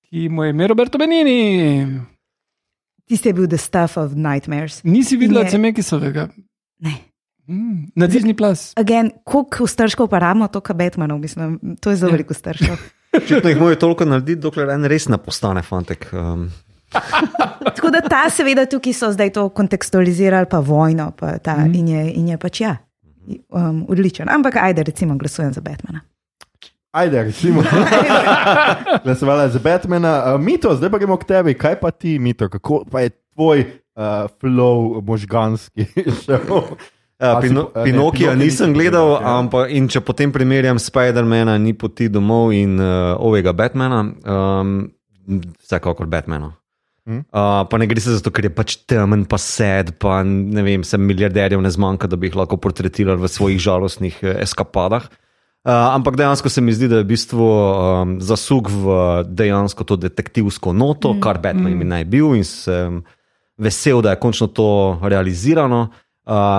ki 0.06 0.30
mu 0.30 0.44
je 0.44 0.50
ime 0.50 0.68
Roberto 0.68 0.98
Benini. 0.98 1.88
Tisti 3.06 3.28
je 3.28 3.34
bil 3.34 3.48
The 3.48 3.58
Stuff 3.58 3.98
of 3.98 4.14
Nightmares. 4.14 4.84
Nisi 4.84 5.18
videla 5.18 5.42
Je- 5.42 5.50
Cemekisovega? 5.50 6.28
Ne. 6.80 6.94
Mm, 7.48 7.92
na 7.96 8.08
Disney 8.08 8.34
Plus. 8.34 8.72
Again, 8.76 9.12
koliko 9.24 9.68
strškov 9.68 10.08
pa 10.08 10.20
rabimo, 10.20 10.48
to 10.48 10.60
ka 10.60 10.74
Batmanov, 10.74 11.20
mislim, 11.20 11.60
to 11.80 11.90
je 11.90 11.96
zelo 11.98 12.10
Ja. 12.10 12.16
veliko 12.16 12.34
strškov. 12.34 12.78
Očitno 13.18 13.50
jih 13.50 13.60
morajo 13.60 13.76
toliko 13.76 14.06
narediti, 14.06 14.42
dokler 14.42 14.70
en 14.72 14.88
res 14.88 15.08
ne 15.12 15.18
postane 15.20 15.62
fantek. 15.62 16.08
Um, 16.14 16.48
Tako 17.76 17.92
da 17.92 18.02
ta, 18.02 18.26
seveda, 18.30 18.66
tukaj 18.70 18.94
so 18.96 19.12
zdaj 19.12 19.34
to 19.36 19.50
kontekstualizirali, 19.50 20.48
pa 20.52 20.60
vojno, 20.60 21.12
pa 21.20 21.38
ta, 21.44 21.58
mm. 21.58 21.76
in, 21.76 21.88
je, 21.88 22.06
in 22.20 22.32
je 22.34 22.38
pač 22.40 22.62
ja, 22.62 22.78
um, 23.50 23.86
odličen. 23.90 24.32
Ampak 24.32 24.60
ajde, 24.62 24.84
recimo, 24.92 25.18
glasujem 25.20 25.54
za 25.54 25.62
Batmana. 25.62 26.04
Ajde, 26.92 27.24
recimo. 27.24 27.64
Glasovala 29.04 29.44
je 29.44 29.50
za 29.50 29.60
Batmana. 29.64 30.34
Uh, 30.34 30.42
Mito, 30.42 30.76
zdaj 30.76 30.92
pa 30.92 30.98
gremo 30.98 31.18
k 31.18 31.28
tebi. 31.28 31.54
Kaj 31.56 31.80
pa 31.80 31.92
ti, 31.92 32.20
Mito, 32.20 32.50
kako 32.50 32.84
pa 32.92 33.02
je 33.02 33.10
tvoj 33.34 33.60
uh, 33.64 34.28
flow 34.42 35.00
možganski 35.04 35.88
šel? 36.26 36.40
Ja, 37.22 37.36
si 37.38 37.48
Pino, 37.48 37.68
ne, 37.76 37.84
Pinokija 37.84 37.86
Pinokija 37.86 38.36
nisem 38.36 38.74
gledal, 38.74 39.12
gledal, 39.20 39.28
ampak 39.38 39.70
in 39.70 39.86
če 39.92 40.02
potem 40.02 40.32
primerjam 40.34 40.80
Spider-mana, 40.82 41.54
ni 41.62 41.76
poti 41.78 42.10
domov 42.10 42.50
in 42.58 42.80
uh, 42.82 43.14
ovega 43.22 43.54
Batmana. 43.54 44.02
Um, 44.26 44.90
vsekakor 45.62 46.10
Batmana. 46.10 46.56
Hm? 47.06 47.22
Uh, 47.30 47.62
pa 47.70 47.78
ne 47.82 47.88
gre 47.90 48.02
se 48.02 48.18
za 48.18 48.24
to, 48.26 48.34
ker 48.34 48.50
je 48.50 48.54
pač 48.54 48.76
temen, 48.90 49.28
pa 49.30 49.38
sed, 49.42 49.96
pa 50.02 50.22
ne 50.26 50.66
vem, 50.66 50.84
se 50.86 50.98
milijarderjev 51.02 51.62
ne 51.62 51.72
zmanjka, 51.74 52.10
da 52.10 52.18
bi 52.18 52.30
jih 52.30 52.42
lahko 52.42 52.58
portretirali 52.62 53.22
v 53.22 53.30
svojih 53.30 53.62
žalostnih 53.70 54.22
eh, 54.26 54.42
eskapadah. 54.46 55.10
Uh, 55.62 55.94
ampak 55.94 56.18
dejansko 56.18 56.50
se 56.50 56.62
mi 56.66 56.74
zdi, 56.74 56.90
da 56.90 57.04
je 57.04 57.06
v 57.06 57.12
bistvu 57.14 57.46
um, 57.46 58.14
zasuk 58.18 58.70
v 58.74 58.94
dejansko 59.30 59.86
to 59.86 59.98
detektivsko 60.02 60.74
noto, 60.74 61.14
mm. 61.14 61.22
kar 61.22 61.38
Batman 61.38 61.78
mm. 61.78 61.90
naj 61.90 62.06
bil 62.10 62.34
in 62.34 62.46
sem 62.46 63.04
vesel, 63.62 64.02
da 64.02 64.16
je 64.16 64.22
končno 64.26 64.50
to 64.50 64.98
realizirano. 65.06 65.86
Uh, 65.86 66.08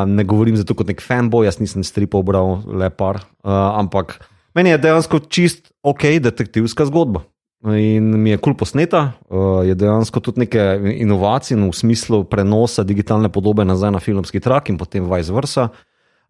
ne 0.07 0.25
govorim 0.25 0.57
zato 0.57 0.75
kot 0.77 0.91
nek 0.91 1.03
fanboy, 1.03 1.47
jaz 1.47 1.61
nisem 1.63 1.85
stripov 1.87 2.25
bral, 2.29 2.61
le 2.67 2.91
par, 2.91 3.23
uh, 3.45 3.79
ampak 3.81 4.19
meni 4.57 4.73
je 4.73 4.81
dejansko 4.83 5.23
čist 5.33 5.71
ok 5.83 6.19
detektivska 6.23 6.87
zgodba. 6.91 7.25
In 7.63 8.09
mi 8.19 8.33
je 8.33 8.41
kul 8.41 8.53
cool 8.53 8.59
posneta, 8.59 9.13
uh, 9.31 9.63
je 9.63 9.77
dejansko 9.79 10.21
tudi 10.21 10.43
nekaj 10.43 10.83
inovacij 10.99 11.57
no, 11.57 11.71
v 11.71 11.79
smislu 11.79 12.25
prenosa 12.27 12.83
digitalne 12.83 13.31
podobe 13.31 13.65
nazaj 13.65 13.95
na 13.95 14.01
filmski 14.03 14.43
trak 14.43 14.73
in 14.73 14.81
potem 14.81 15.07
vice 15.07 15.33
versa. 15.33 15.69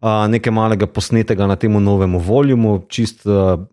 Uh, 0.03 0.27
nekaj 0.29 0.53
malega 0.53 0.85
posnetega 0.85 1.47
na 1.47 1.55
tem 1.57 1.73
novem 1.73 2.19
voljumu, 2.21 2.83
čist 2.91 3.25
uh, 3.25 3.65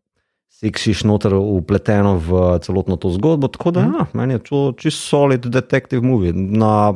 seksiš 0.60 1.04
noter 1.08 1.34
upleteno 1.36 2.16
v 2.20 2.42
celotno 2.64 2.96
to 2.96 3.12
zgodbo. 3.12 3.48
Tako 3.48 3.74
da, 3.76 3.84
mm. 3.84 3.94
ja, 3.98 4.06
meni 4.16 4.38
je 4.38 4.44
to 4.48 4.60
čist 4.78 5.04
solid 5.04 5.46
detective 5.46 6.00
movie. 6.06 6.32
Na, 6.32 6.94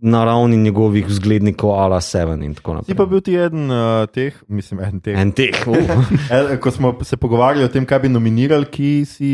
na 0.00 0.24
ravni 0.24 0.56
njegovih 0.56 1.06
zglednikov, 1.08 1.70
ala 1.80 2.00
Seven 2.00 2.42
in 2.42 2.54
tako 2.54 2.74
naprej. 2.74 2.92
Si 2.92 2.96
pa 2.96 3.06
bil 3.06 3.20
ti 3.24 3.36
eden 3.36 3.70
uh, 3.70 4.06
teh, 4.12 4.34
mislim, 4.48 4.80
en 4.84 5.00
teh. 5.00 5.18
En 5.18 5.32
teh. 5.32 5.56
Uh. 5.66 6.58
Ko 6.62 6.70
smo 6.70 6.94
se 7.02 7.16
pogovarjali 7.16 7.64
o 7.64 7.72
tem, 7.72 7.86
kaj 7.86 8.04
bi 8.04 8.08
nominirali, 8.12 8.68
ki 8.70 8.90
si 9.08 9.30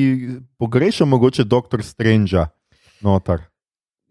pogrešal 0.59 1.07
mogoče 1.11 1.45
Dr. 1.45 1.83
Strange 1.83 2.47
noter. 3.03 3.49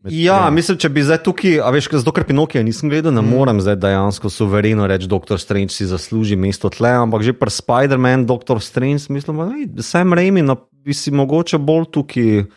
Ja, 0.09 0.49
mislim, 0.49 0.79
če 0.81 0.89
bi 0.89 1.03
zdaj 1.05 1.19
tukaj, 1.21 1.59
a 1.61 1.69
veš, 1.73 1.91
zato 2.01 2.11
ker 2.15 2.25
Pinokija 2.25 2.63
nisem 2.65 2.89
gledal, 2.89 3.13
ne 3.13 3.21
mm. 3.21 3.35
morem 3.37 3.59
zdaj 3.61 3.75
dejansko 3.83 4.31
suvereno 4.33 4.87
reči, 4.89 5.05
Dr. 5.09 5.37
Strange 5.37 5.75
si 5.75 5.85
zasluži 5.85 6.35
mesto 6.41 6.71
tle, 6.73 6.89
ampak 7.03 7.21
že 7.21 7.35
pri 7.37 7.53
Spider-Man, 7.53 8.25
Dr. 8.25 8.57
Strange, 8.65 9.13
mislim, 9.13 9.43
da 9.69 9.85
sem 9.85 10.13
Raimi, 10.17 10.41
no, 10.41 10.57
bi 10.81 10.97
si 10.97 11.13
mogoče 11.13 11.61
bolj 11.61 11.91
tukaj 11.93 12.47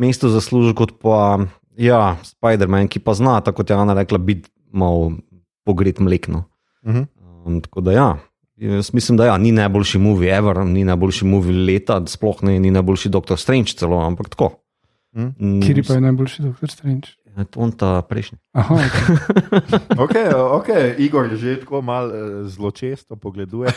mesto 0.00 0.32
zaslužil 0.32 0.72
kot 0.78 0.96
pa 0.96 1.44
Ja, 1.76 2.16
Spider-Man, 2.22 2.88
ki 2.88 3.02
pa 3.02 3.14
zna, 3.14 3.40
tako 3.40 3.62
kot 3.62 3.70
je 3.70 3.76
Ana 3.76 3.94
rekla, 3.94 4.18
biti 4.18 4.50
malo 4.72 5.12
pogret 5.64 5.98
mlekno. 5.98 6.44
Uh 6.82 6.94
-huh. 6.94 7.06
um, 7.46 7.60
tako 7.60 7.80
da 7.80 7.92
ja. 7.92 8.18
Jaz 8.56 8.92
mislim, 8.94 9.16
da 9.16 9.26
ja, 9.26 9.38
ni 9.38 9.52
najboljši 9.52 9.98
movie 9.98 10.36
ever, 10.36 10.66
ni 10.66 10.84
najboljši 10.84 11.24
movie 11.24 11.56
leta, 11.66 12.06
sploh 12.06 12.42
ne, 12.42 12.60
ni 12.60 12.70
najboljši 12.70 13.08
Doctor 13.08 13.38
Strange, 13.38 13.72
celo, 13.72 13.98
ampak 13.98 14.28
tako. 14.28 14.50
Mm. 15.14 15.60
Kjer 15.62 15.84
pa 15.86 15.94
je 15.94 16.00
najboljši 16.00 16.42
Doctor 16.42 16.70
Strange? 16.70 17.08
Ja, 17.36 17.44
on 17.56 17.72
ta 17.72 18.02
prejšnji. 18.02 18.38
Aha, 18.52 18.74
okay, 19.96 20.30
okay. 20.58 20.94
Igor 20.98 21.26
je 21.32 21.36
že 21.36 21.60
tako 21.60 21.82
malo 21.82 22.08
uh, 22.08 22.46
zelo 22.46 22.70
često 22.70 23.16
pogleduje. 23.16 23.70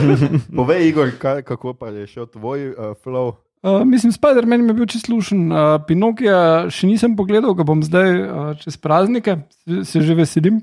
Povej, 0.56 0.88
Igor, 0.88 1.10
kaj, 1.18 1.42
kako 1.42 1.74
pa 1.74 1.88
je 1.88 2.06
šel 2.06 2.26
tvoj 2.26 2.70
uh, 2.70 2.76
flow? 3.04 3.34
Uh, 3.64 3.82
mislim, 3.88 4.12
Spider-Man 4.12 4.68
je 4.68 4.74
bil 4.74 4.86
čisto 4.86 5.10
slušen. 5.10 5.52
Uh, 5.52 5.80
Pinokija 5.86 6.68
še 6.70 6.86
nisem 6.86 7.16
pogledal, 7.16 7.54
ga 7.56 7.64
bom 7.66 7.82
zdaj 7.82 8.10
uh, 8.20 8.52
čez 8.60 8.76
praznike, 8.76 9.38
se, 9.64 9.84
se 9.84 10.04
že 10.04 10.14
veselim. 10.14 10.60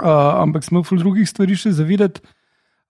Uh, 0.00 0.40
ampak 0.40 0.64
smo 0.64 0.82
v 0.82 0.98
drugih 0.98 1.28
stvari 1.28 1.58
še 1.58 1.74
za 1.76 1.84
videti. 1.84 2.24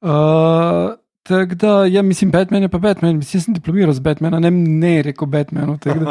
Uh, 0.01 0.95
Tako 1.23 1.55
da, 1.55 1.85
ja, 1.85 2.03
mislim, 2.03 2.31
Batman 2.31 2.63
je 2.63 2.69
pa 2.69 2.79
Batman. 2.79 3.17
Mislim, 3.17 3.39
jaz 3.39 3.45
sem 3.45 3.55
diplomiral 3.55 3.93
z 3.93 4.01
Batmanom, 4.01 4.43
ne, 4.43 4.51
ne 4.51 5.03
rekel 5.03 5.29
Batmanu. 5.29 5.79
Da, 5.85 5.93
uh, 5.93 6.07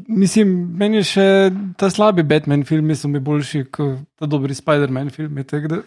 mislim, 0.22 0.48
meni 0.78 0.96
je 1.00 1.04
še 1.08 1.50
ta 1.80 1.90
slabi 1.90 2.22
Batman 2.22 2.64
film, 2.68 2.94
so 2.94 3.08
mi 3.08 3.20
boljši 3.20 3.64
kot 3.72 4.04
ta 4.20 4.26
dobri 4.26 4.54
Spider-Man 4.54 5.10
film. 5.10 5.40
Da... 5.40 5.80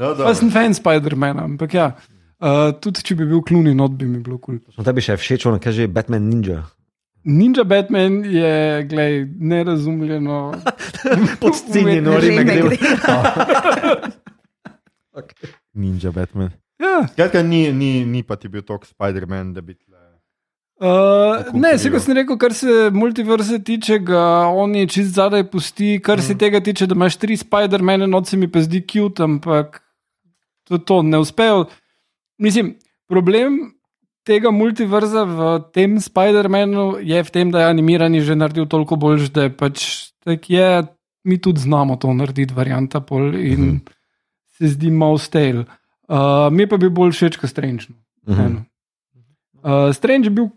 no, 0.00 0.14
pa 0.16 0.34
sem 0.34 0.50
fan 0.50 0.74
Spider-mana, 0.74 1.44
ampak 1.44 1.74
ja. 1.74 1.92
Uh, 2.40 2.70
tudi 2.80 3.02
če 3.04 3.18
bi 3.18 3.26
bil 3.28 3.42
kluni, 3.44 3.74
not 3.76 3.92
bi 4.00 4.06
mi 4.08 4.22
bilo 4.24 4.38
kul. 4.40 4.62
Cool. 4.64 4.84
Tebi 4.86 5.04
še 5.04 5.18
všeč, 5.20 5.44
ono 5.50 5.60
kaže 5.60 5.84
Batman 5.92 6.24
Ninja. 6.24 6.62
Ninja 7.28 7.66
Batman 7.68 8.22
je, 8.24 8.52
gledaj, 8.88 9.26
nerazumljeno. 9.52 10.38
Podcenjeno, 11.42 12.16
rime 12.16 12.44
gre. 12.48 12.62
okay. 15.20 15.52
Ninja 15.76 16.14
Batman. 16.16 16.54
Ja. 16.80 17.04
Skratka, 17.12 17.42
ni, 17.44 17.66
ni, 17.76 18.06
ni 18.08 18.22
pa 18.24 18.40
ti 18.40 18.48
bil 18.48 18.64
tok 18.64 18.88
Spider-Man, 18.88 19.52
da 19.52 19.60
bi. 19.60 19.76
Uh, 20.80 21.44
ne, 21.52 21.74
se 21.76 21.90
kot 21.92 22.00
sem 22.00 22.16
rekel, 22.16 22.38
kar 22.40 22.54
se 22.56 22.88
multiverse 22.96 23.58
tiče, 23.60 23.98
ga 24.08 24.48
oni 24.48 24.86
čist 24.88 25.12
zadaj 25.18 25.44
pusti, 25.52 25.98
kar 26.00 26.16
mm. 26.16 26.24
se 26.24 26.38
tega 26.40 26.62
tiče, 26.64 26.88
da 26.88 26.96
imaš 26.96 27.18
tri 27.20 27.36
Spider-Mane, 27.36 28.08
noč 28.08 28.32
se 28.32 28.40
mi 28.40 28.48
pa 28.48 28.64
zdi 28.64 28.80
cute, 28.88 29.20
ampak 29.28 29.82
to, 30.64 30.80
to 30.80 31.02
ne 31.04 31.20
uspejo. 31.20 31.66
Mislim, 32.40 32.74
problem 33.08 33.74
tega 34.24 34.50
multiverza 34.50 35.24
v 35.28 35.58
tem 35.74 35.98
Spider-Manu 36.00 37.00
je 37.04 37.20
v 37.22 37.30
tem, 37.30 37.50
da 37.52 37.64
je 37.64 37.72
animirani 37.72 38.20
že 38.24 38.36
naredil 38.36 38.66
toliko 38.66 38.96
bolj, 38.96 39.28
da 39.28 39.48
je 39.48 39.52
pač 39.52 40.10
tak 40.24 40.50
je, 40.50 40.84
mi 41.24 41.40
tudi 41.40 41.60
znamo 41.60 41.96
to 41.96 42.12
narediti, 42.12 42.54
varianta 42.54 43.00
pol 43.00 43.34
in 43.36 43.60
uh 43.60 43.66
mhm. 43.66 43.76
-huh. 43.76 43.92
se 44.56 44.68
zdi 44.68 44.90
malo 44.90 45.18
stale. 45.18 45.64
Uh, 46.08 46.52
mi 46.52 46.66
pa 46.66 46.76
bi 46.76 46.90
bolj 46.90 47.12
všeč, 47.12 47.36
kot 47.36 47.50
Strange. 47.50 47.86
Uh 48.26 48.38
-huh. 48.38 48.64
uh, 49.62 49.94
Strange 49.94 50.26
je 50.26 50.30
bil 50.30 50.48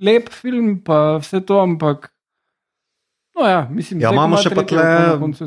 lep 0.00 0.28
film, 0.28 0.80
pa 0.84 1.18
vse 1.18 1.40
to, 1.40 1.60
ampak 1.60 2.11
No, 3.32 3.48
ja, 3.48 3.68
mislim, 3.70 4.00
ja, 4.00 4.10
imamo 4.12 4.36
še 4.36 4.50
pa 4.52 4.62
tle, 4.68 4.84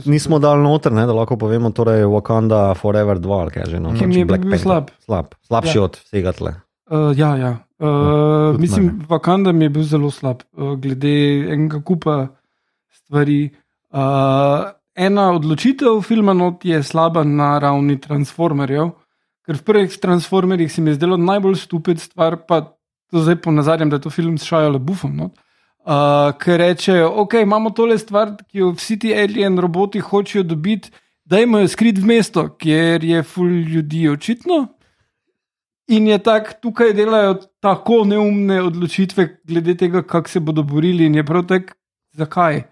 nismo 0.10 0.40
dal 0.42 0.58
noter, 0.64 0.94
ne, 0.96 1.04
da 1.06 1.14
lahko 1.14 1.38
povemo, 1.38 1.70
torej 1.76 2.08
Wakanda 2.10 2.72
Forever 2.80 3.22
2, 3.22 3.42
kaj 3.54 3.68
že 3.70 3.82
no. 3.82 3.94
Ki 3.94 4.08
mi 4.10 4.24
je 4.24 4.26
bil 4.26 4.58
slab. 4.58 4.90
slab. 5.06 5.36
Slabši 5.46 5.78
ja. 5.78 5.84
od 5.86 6.00
vsega 6.02 6.34
tle. 6.34 6.56
Uh, 6.90 7.12
ja, 7.18 7.36
ja. 7.38 7.52
Uh, 7.78 8.58
mislim, 8.58 8.90
mene. 8.90 9.10
Wakanda 9.12 9.54
mi 9.54 9.70
je 9.70 9.76
bil 9.78 9.86
zelo 9.86 10.10
slab, 10.10 10.42
uh, 10.58 10.74
glede 10.82 11.14
enega 11.54 11.84
kupa 11.86 12.18
stvari. 12.90 13.54
Uh, 13.94 14.74
ena 14.98 15.30
odločitev 15.38 16.02
filma 16.04 16.34
not 16.34 16.66
je 16.66 16.82
slaba 16.84 17.22
na 17.28 17.54
ravni 17.62 18.00
Transformerjev, 18.02 18.96
ker 19.46 19.62
v 19.62 19.66
prvih 19.70 20.02
Transformerjih 20.02 20.74
se 20.74 20.82
mi 20.82 20.90
je 20.96 20.98
zdelo 20.98 21.22
najbolj 21.22 21.62
stupid 21.68 22.02
stvar, 22.02 22.42
pa 22.50 22.64
to 23.14 23.22
zdaj 23.22 23.44
ponazarjam, 23.46 23.94
da 23.94 24.02
je 24.02 24.08
to 24.08 24.10
film 24.10 24.40
s 24.42 24.50
Šajalo 24.50 24.82
Buffom. 24.82 25.14
Not 25.22 25.38
uh, 25.86 26.34
ki 26.42 26.58
rečejo, 26.58 27.10
ok, 27.24 27.34
imamo 27.44 27.70
tole 27.70 27.98
stvar, 28.00 28.36
ki 28.50 28.64
jo 28.64 28.72
vsi 28.76 29.00
ti 29.00 29.14
alien 29.14 29.60
roboti 29.62 30.00
hočejo 30.00 30.44
dobiti, 30.44 30.92
da 31.26 31.40
jim 31.42 31.58
jo 31.58 31.68
skrit 31.68 32.00
v 32.02 32.10
mesto, 32.10 32.48
kjer 32.62 33.04
je 33.04 33.24
ful 33.24 33.50
ljudi 33.50 34.08
očitno. 34.10 34.68
In 35.94 36.08
je 36.10 36.18
tako, 36.18 36.58
tukaj 36.62 36.94
delajo 36.98 37.36
tako 37.62 38.04
neumne 38.10 38.62
odločitve, 38.62 39.28
glede 39.46 39.76
tega, 39.78 40.02
kako 40.02 40.30
se 40.30 40.40
bodo 40.40 40.64
borili, 40.64 41.06
in 41.06 41.16
je 41.16 41.26
prav 41.26 41.46
tako, 41.50 41.78
zakaj. 42.14 42.64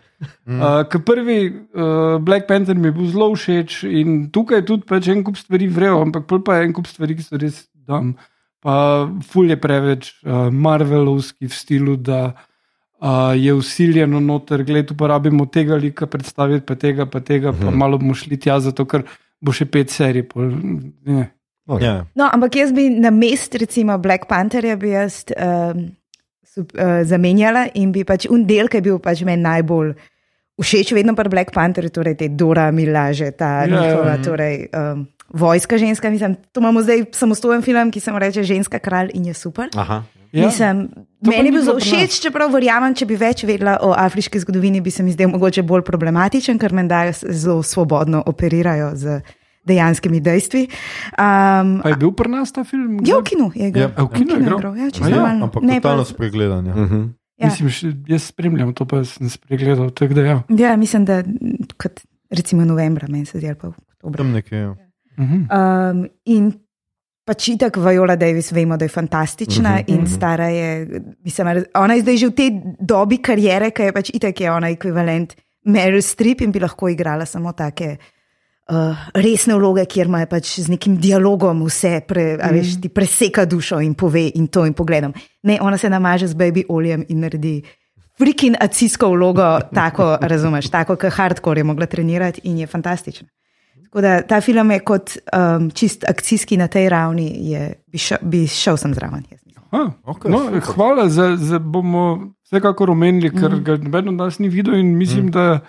Mm. 0.46 0.60
Uh, 0.62 0.82
Ker 0.90 1.02
prvi 1.06 1.38
uh, 1.50 2.18
Black 2.22 2.48
Panther 2.48 2.78
mi 2.78 2.88
je 2.88 2.96
bil 2.96 3.10
zelo 3.12 3.28
všeč 3.36 3.82
in 3.84 4.30
tukaj 4.32 4.62
tudi 4.66 4.88
pač 4.88 5.10
en 5.12 5.24
kup 5.26 5.36
stvari 5.38 5.68
vrejo, 5.68 6.00
ampak 6.06 6.30
pa 6.46 6.56
je 6.56 6.70
en 6.70 6.74
kup 6.74 6.88
stvari, 6.88 7.18
ki 7.18 7.26
so 7.26 7.38
res 7.38 7.66
dam. 7.76 8.14
Pa 8.64 9.04
ful 9.28 9.52
je 9.52 9.60
preveč 9.60 10.14
uh, 10.24 10.48
Marvelovski 10.48 11.50
v 11.52 11.54
stilu, 11.54 11.98
da 12.00 12.22
uh, 12.32 12.46
uh, 13.04 13.44
je 13.44 13.54
usiljeno 13.54 14.20
noter, 14.20 14.64
gled, 14.64 14.92
uporabimo 14.92 15.46
tega 15.46 15.76
lika, 15.76 16.08
predstaviti 16.08 16.66
pa 16.66 16.76
tega, 16.76 17.06
pa 17.06 17.20
tega, 17.20 17.52
pa 17.52 17.68
hmm. 17.68 17.78
malo 17.78 17.98
bomo 17.98 18.16
šli 18.16 18.40
tja, 18.40 18.60
zato 18.64 18.86
ker 18.88 19.04
bo 19.44 19.52
še 19.56 19.68
pet 19.68 19.92
serij. 19.92 20.26
Pol, 20.32 20.54
okay. 21.68 21.84
Ja. 21.84 21.98
no, 22.16 22.30
ampak 22.30 22.56
jaz 22.62 22.72
bi 22.76 22.88
na 22.94 23.12
mest, 23.12 23.56
recimo 23.60 23.98
Black 24.00 24.30
Pantherja, 24.32 24.78
bi 24.80 24.96
jaz 24.96 25.24
um, 25.36 25.90
sub, 26.48 26.72
uh, 26.78 27.02
zamenjala 27.08 27.68
in 27.80 27.92
bi 27.92 28.06
pač 28.08 28.30
un 28.32 28.48
del, 28.48 28.72
ki 28.72 28.80
je 28.80 28.88
bil 28.88 29.04
pač 29.04 29.26
meni 29.28 29.44
najbolj. 29.44 29.94
Všeč 30.64 30.94
vedno 30.94 31.16
pa 31.18 31.26
Black 31.26 31.52
Panther, 31.52 31.90
torej 31.90 32.16
te 32.20 32.30
Dora 32.30 32.70
Milaže, 32.72 33.32
ta 33.36 33.66
njihova, 33.66 34.14
ja, 34.14 34.18
ja. 34.20 34.24
torej 34.24 34.58
um, 34.70 35.08
vojska 35.34 35.80
ženska. 35.82 36.12
Mislim, 36.14 36.38
to 36.54 36.62
imamo 36.62 36.84
zdaj 36.86 37.08
samostojen 37.18 37.66
film, 37.66 37.92
ki 37.92 38.00
se 38.00 38.14
mu 38.14 38.22
reče 38.22 38.44
Ženska 38.46 38.80
kralj 38.80 39.10
in 39.18 39.26
je 39.26 39.34
super. 39.34 39.74
Aha. 39.74 40.04
Ja. 40.34 40.46
Mislim, 40.46 40.90
meni 41.22 41.52
bi 41.52 41.60
bilo 41.62 41.76
všeč, 41.78 42.16
čeprav 42.24 42.50
verjamem, 42.50 42.96
če 42.98 43.06
bi 43.06 43.16
več 43.22 43.44
vedela 43.46 43.76
o 43.86 43.92
afriški 43.94 44.40
zgodovini, 44.42 44.82
bi 44.82 44.92
se 44.92 45.06
mi 45.06 45.14
zdel 45.14 45.30
mogoče 45.30 45.62
bolj 45.62 45.84
problematičen, 45.86 46.58
ker 46.58 46.74
meni 46.74 46.90
dajo 46.90 47.14
zelo 47.30 47.62
svobodno 47.64 48.24
operirajo 48.26 48.92
z 48.98 49.20
dejanskimi 49.70 50.20
dejstvi. 50.26 50.64
Um, 51.20 51.76
je 51.86 52.00
bil 52.02 52.16
pri 52.18 52.34
nas 52.34 52.52
ta 52.52 52.64
film? 52.68 52.98
Ja, 53.06 53.22
v 53.22 53.30
kinu 53.30 53.52
je 53.54 53.70
igral. 53.70 53.94
Ja, 53.94 54.08
v 54.08 54.10
kinu 54.16 54.40
je 54.40 54.48
igral. 54.48 54.74
Ja, 54.78 54.90
se 54.90 55.12
ja, 55.12 55.28
ampak 55.38 55.64
ne 55.64 55.78
pa 55.82 55.94
spregledanje. 56.06 56.72
Uh 56.72 56.78
-huh. 56.78 57.04
ja. 57.38 57.48
Mislim, 57.48 58.04
jaz 58.08 58.24
spremljam 58.24 58.74
to, 58.74 58.86
pa 58.86 59.04
sem 59.04 59.30
spregledal. 59.30 59.90
Da, 59.90 60.22
ja. 60.22 60.44
ja, 60.50 60.78
mislim, 60.78 61.06
da 61.06 61.24
kot 61.78 62.02
recimo 62.30 62.66
novembra, 62.66 63.08
meni 63.08 63.26
se 63.26 63.38
zdi, 63.38 63.48
ali 63.48 63.56
pa 63.56 63.68
v 63.68 63.74
oktobru. 63.78 64.18
Tam 64.18 64.32
nekje. 64.32 64.58
Ja. 64.58 64.70
Uh 64.72 64.78
-huh. 65.30 65.92
um, 65.92 66.08
in 66.26 66.54
pač 67.26 67.48
itak 67.56 67.78
Viola 67.78 68.16
Davis 68.16 68.52
vemo, 68.52 68.78
da 68.78 68.86
je 68.86 68.90
fantastična 68.90 69.70
uh 69.70 69.76
-huh, 69.76 69.84
in 69.88 70.02
uh 70.02 70.04
-huh. 70.04 70.16
stara 70.16 70.48
je. 70.48 71.02
Mislim, 71.24 71.66
ona 71.74 71.94
je 71.94 72.02
zdaj 72.02 72.18
že 72.18 72.28
v 72.28 72.32
tej 72.32 72.50
dobi 72.80 73.18
karijere, 73.18 73.72
ki 73.72 73.82
je 73.82 73.94
pač 73.94 74.10
itak 74.14 74.42
je 74.42 74.52
ona 74.52 74.70
ekvivalent 74.70 75.36
Meryl 75.66 76.02
Streep 76.02 76.42
in 76.42 76.52
bi 76.52 76.60
lahko 76.60 76.90
igrala 76.90 77.26
samo 77.26 77.52
take. 77.52 77.98
Uh, 78.64 78.96
resne 79.14 79.56
vloge, 79.56 79.86
kjer 79.86 80.08
ima 80.08 80.26
pač 80.26 80.60
z 80.60 80.72
nekim 80.72 80.96
dialogom 80.98 81.66
vse, 81.66 82.02
pre, 82.08 82.38
mm. 82.38 82.54
veš, 82.54 82.82
ti 82.82 82.90
preseka 82.90 83.46
dušo 83.46 83.82
in 83.82 83.94
pove 83.94 84.32
in 84.36 84.48
to 84.48 84.66
in 84.66 84.74
pogledam. 84.74 85.14
Ne, 85.44 85.58
ona 85.62 85.78
se 85.78 85.90
namaže 85.90 86.28
z 86.28 86.34
baby 86.34 86.64
oljem 86.70 87.04
in 87.10 87.20
naredi 87.20 87.62
freaking 88.18 88.56
acijsko 88.60 89.10
vlogo, 89.10 89.60
tako 89.74 90.18
razumeš, 90.32 90.70
tako 90.70 90.96
kot 90.96 91.12
hardcore 91.14 91.60
je 91.60 91.64
mogla 91.64 91.86
trenirati 91.86 92.42
in 92.44 92.58
je 92.58 92.68
fantastična. 92.68 93.28
Tako 93.94 94.02
da 94.02 94.22
ta 94.22 94.42
film 94.42 94.72
je 94.72 94.80
kot 94.80 95.12
um, 95.38 95.70
čist 95.70 96.04
akcijski 96.10 96.58
na 96.58 96.66
tej 96.68 96.90
ravni, 96.90 97.28
je, 97.50 97.74
bi, 97.88 97.98
šel, 97.98 98.18
bi 98.22 98.48
šel 98.48 98.78
sem 98.78 98.94
zraven. 98.94 99.22
Ha, 99.70 99.84
okay, 100.10 100.32
no, 100.34 100.62
hvala, 100.74 101.06
za, 101.10 101.36
za 101.38 101.60
bomo 101.60 102.34
vsekakor 102.42 102.90
omenili, 102.90 103.30
ker 103.30 103.54
mm. 103.54 103.64
ga 103.64 103.78
noben 103.78 104.10
od 104.10 104.18
nas 104.18 104.40
ni 104.40 104.50
videl 104.50 104.80
in 104.80 104.98
mislim, 104.98 105.26
mm. 105.26 105.32
da 105.32 105.60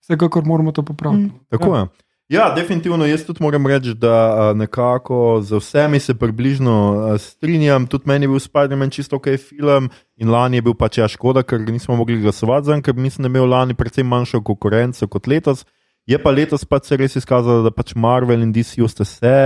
vsekakor 0.00 0.44
moramo 0.44 0.72
to 0.72 0.82
popraviti. 0.82 1.22
Mm. 1.22 1.44
Tako 1.50 1.74
ja. 1.74 1.80
je. 1.80 1.86
Ja, 2.28 2.48
definitivno 2.56 3.06
jaz 3.06 3.26
tudi 3.26 3.42
moram 3.44 3.66
reči, 3.66 3.94
da 3.94 4.52
nekako 4.56 5.40
z 5.42 5.60
vsemi 5.60 6.00
se 6.00 6.14
približno 6.14 7.18
strinjam. 7.18 7.86
Tudi 7.86 8.04
meni 8.06 8.24
je 8.24 8.28
bil 8.28 8.40
Spider-Man 8.40 8.90
čisto 8.90 9.16
ok 9.16 9.26
film 9.36 9.90
in 10.16 10.30
lani 10.30 10.56
je 10.56 10.62
bil 10.62 10.74
pač 10.74 10.98
ja 10.98 11.08
škoda, 11.08 11.42
ker 11.42 11.60
nismo 11.60 11.96
mogli 11.96 12.20
glasovati 12.20 12.66
za 12.66 12.74
njega, 12.74 12.84
ker 12.84 12.94
mislim, 12.94 13.22
da 13.22 13.26
je 13.28 13.30
imel 13.30 13.50
lani 13.50 13.74
precej 13.74 14.04
manjšo 14.04 14.40
konkurenco 14.40 15.06
kot 15.06 15.26
letos. 15.26 15.66
Je 16.06 16.18
pa 16.22 16.30
letos 16.30 16.64
pač 16.64 16.86
se 16.86 16.96
res 16.96 17.16
izkazalo, 17.18 17.64
da 17.66 17.72
pač 17.74 17.94
Marvel 17.98 18.44
in 18.44 18.52
DC 18.54 18.78
sta 18.88 19.04
se 19.04 19.36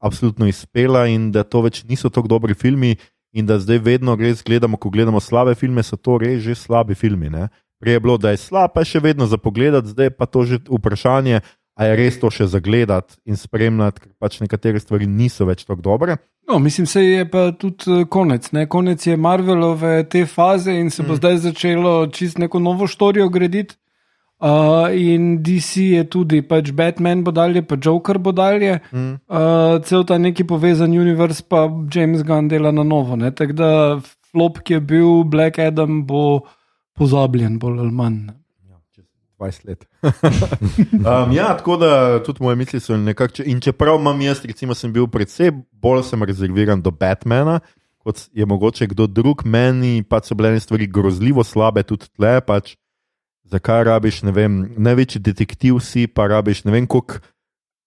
absolutno 0.00 0.46
izpela 0.46 1.06
in 1.10 1.30
da 1.34 1.42
to 1.44 1.62
več 1.66 1.82
niso 1.84 2.08
tako 2.08 2.30
dobri 2.30 2.54
filmi 2.54 2.96
in 3.34 3.46
da 3.46 3.58
zdaj 3.58 3.82
vedno 3.84 4.14
res 4.18 4.42
gledamo, 4.46 4.78
ko 4.78 4.90
gledamo 4.90 5.20
slabe 5.20 5.54
filme, 5.54 5.82
so 5.82 5.98
to 5.98 6.18
res 6.18 6.42
že 6.42 6.54
slabi 6.54 6.94
filmi. 6.94 7.30
Ne? 7.30 7.50
Prej 7.80 7.98
je 7.98 8.00
bilo, 8.00 8.16
da 8.18 8.30
je 8.30 8.40
slab, 8.40 8.72
pa 8.74 8.84
je 8.84 8.94
še 8.94 9.00
vedno 9.00 9.26
za 9.26 9.38
pogled, 9.40 9.74
zdaj 9.86 10.14
pa 10.14 10.26
to 10.26 10.44
že 10.44 10.62
vprašanje 10.68 11.40
a 11.80 11.86
je 11.88 11.96
res 11.96 12.18
to 12.20 12.28
še 12.28 12.44
zagledati 12.50 13.16
in 13.24 13.38
spremljati, 13.40 14.02
ker 14.04 14.12
pač 14.20 14.40
nekatere 14.42 14.80
stvari 14.82 15.06
niso 15.08 15.46
več 15.48 15.64
tako 15.64 15.80
dobre. 15.80 16.18
No, 16.44 16.58
mislim, 16.60 16.84
se 16.86 17.00
je 17.00 17.24
pa 17.30 17.50
tudi 17.56 17.88
eh, 17.88 18.04
konec. 18.04 18.50
Ne? 18.52 18.66
Konec 18.68 19.06
je 19.06 19.16
Marvelove 19.16 20.02
te 20.12 20.26
faze 20.28 20.74
in 20.76 20.90
se 20.90 21.02
bo 21.02 21.14
mm. 21.14 21.20
zdaj 21.22 21.38
začelo 21.46 21.94
čist 22.12 22.40
neko 22.42 22.60
novo 22.60 22.90
štorijo 22.90 23.30
graditi. 23.32 23.78
Uh, 24.40 24.88
in 24.96 25.42
DC 25.44 25.92
je 25.92 26.04
tudi, 26.08 26.40
pač 26.40 26.70
Batman 26.72 27.20
bo 27.24 27.32
dalje, 27.36 27.60
pa 27.60 27.76
Joker 27.76 28.16
bo 28.18 28.32
dalje, 28.32 28.78
mm. 28.88 29.12
uh, 29.28 29.76
cel 29.84 30.06
ta 30.08 30.16
neki 30.16 30.46
povezan 30.48 30.96
univerz, 30.96 31.42
pa 31.44 31.66
James 31.92 32.24
Gunn 32.24 32.48
dela 32.48 32.72
na 32.72 32.80
novo. 32.80 33.18
Tako 33.36 33.52
da 33.52 33.70
flop, 34.32 34.62
ki 34.64 34.78
je 34.78 34.80
bil 34.80 35.10
Black 35.28 35.60
Adam, 35.60 36.06
bo 36.08 36.46
pozabljen, 36.96 37.58
bolj 37.60 37.84
ali 37.84 37.92
manj. 37.92 38.20
20 39.40 39.68
let. 39.68 39.84
um, 41.08 41.32
ja, 41.32 41.56
tako 41.56 41.76
da 41.80 42.22
tudi 42.24 42.42
moje 42.42 42.56
misli 42.56 42.80
so 42.80 42.96
nekako. 42.96 43.42
In 43.44 43.60
čeprav 43.60 43.96
imam 44.00 44.20
jaz, 44.20 44.44
recimo, 44.44 44.74
sem 44.74 44.92
bil 44.92 45.08
predvsej 45.08 45.52
bolj 45.72 46.02
rezerviran 46.26 46.82
do 46.82 46.90
Batmana, 46.90 47.60
kot 48.04 48.28
je 48.32 48.46
mogoče 48.46 48.86
kdo 48.86 49.06
drug, 49.06 49.44
meni 49.44 50.02
pa 50.02 50.20
so 50.20 50.34
bile 50.34 50.60
stvari 50.60 50.86
grozljivo 50.86 51.44
slabe, 51.44 51.82
tudi 51.82 52.08
tle. 52.16 52.40
Pač, 52.40 52.76
zakaj 53.50 53.84
rabiš, 53.84 54.22
ne 54.22 54.32
vem, 54.32 54.62
največji 54.76 55.20
detektiv 55.20 55.80
si, 55.84 56.06
pa 56.06 56.28
rabiš 56.30 56.64
ne 56.64 56.72
vem, 56.72 56.86
koliko 56.86 57.20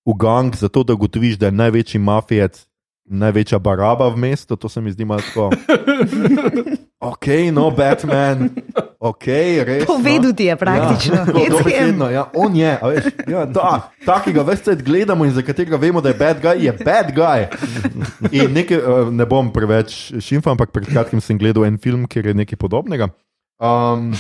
v 0.06 0.16
gang, 0.20 0.56
zato 0.56 0.84
da 0.84 0.94
ugotoviš, 0.94 1.38
da 1.40 1.48
je 1.48 1.60
največji 1.60 2.00
mafijec, 2.00 2.66
največja 3.06 3.60
baraba 3.60 4.10
v 4.10 4.18
mestu, 4.18 4.56
to 4.56 4.70
se 4.70 4.82
mi 4.82 4.92
zdi 4.92 5.06
malo 5.06 5.22
tako. 5.22 5.52
Ok, 7.04 7.28
no, 7.52 7.68
Batman, 7.68 8.48
ok, 8.96 9.26
res. 9.68 9.84
Povedal 9.84 10.32
ti 10.32 10.46
je 10.48 10.56
praktično. 10.56 11.18
Ja, 11.36 12.10
ja, 12.16 12.24
on 12.32 12.56
je, 12.56 12.70
veš, 12.80 13.10
ja, 13.28 13.44
da, 13.44 13.92
takega 14.08 14.46
veste, 14.48 14.78
gledamo 14.80 15.28
in 15.28 15.36
za 15.36 15.44
katerega 15.44 15.76
vemo, 15.76 16.00
da 16.00 16.14
je 16.14 16.16
bad 16.16 16.40
guy, 16.40 16.64
je 16.64 16.72
bad 16.72 17.12
guy. 17.12 17.50
In 18.32 18.56
nekaj, 18.56 18.80
eh, 18.80 19.12
ne 19.12 19.28
bom 19.28 19.52
preveč 19.52 20.14
šimfa, 20.16 20.56
ampak 20.56 20.72
pred 20.72 20.88
kratkim 20.88 21.20
sem 21.20 21.36
gledal 21.36 21.68
en 21.68 21.76
film, 21.76 22.08
kjer 22.08 22.32
je 22.32 22.38
nekaj 22.40 22.62
podobnega. 22.62 23.12
Um, 23.60 24.16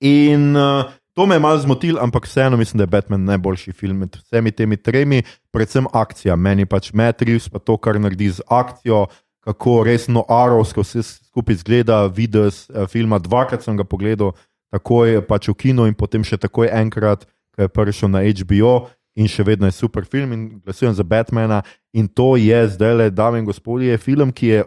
in 0.00 0.56
uh, 0.56 0.90
to 1.14 1.26
me 1.26 1.34
je 1.34 1.40
malo 1.40 1.58
zmotil, 1.58 1.98
ampak 2.00 2.26
vseeno 2.26 2.56
mislim, 2.56 2.78
da 2.78 2.82
je 2.82 2.94
Batman 2.94 3.24
najboljši 3.24 3.72
film 3.72 3.96
med 4.04 4.16
vsemi 4.16 4.50
temi 4.50 4.76
tremi, 4.76 5.22
predvsem 5.50 5.86
akcija. 5.92 6.36
Meni 6.36 6.66
pač 6.66 6.92
Matrix, 6.92 7.48
pa 7.48 7.58
to, 7.58 7.76
kar 7.76 8.00
naredi 8.00 8.30
z 8.30 8.46
akcijo 8.48 9.06
kako 9.40 9.84
resno 9.84 10.24
arovsko 10.28 10.80
vse 10.80 11.02
skupaj 11.02 11.54
izgleda. 11.54 12.06
Videl 12.06 12.50
sem 12.50 12.76
uh, 12.76 12.88
filma 12.88 13.18
dvakrat, 13.18 13.64
sem 13.64 13.76
ga 13.76 13.84
pogledal, 13.84 14.32
tako 14.70 15.04
je 15.04 15.22
pač 15.26 15.48
v 15.48 15.54
kinu 15.54 15.86
in 15.88 15.94
potem 15.94 16.24
še 16.24 16.38
takoj 16.40 16.70
enkrat, 16.72 17.24
ki 17.56 17.66
je 17.66 17.72
prišel 17.72 18.12
na 18.12 18.22
HBO 18.22 18.74
in 19.18 19.28
še 19.28 19.44
vedno 19.44 19.66
je 19.66 19.74
super 19.74 20.04
film 20.06 20.32
in 20.32 20.44
glasujem 20.64 20.94
za 20.94 21.04
Batmana. 21.04 21.62
In 21.92 22.08
to 22.08 22.36
je 22.38 22.60
zdaj 22.76 23.10
dame 23.10 23.40
in 23.40 23.48
gospodje, 23.48 23.98
film, 23.98 24.32
ki 24.32 24.46
je 24.46 24.60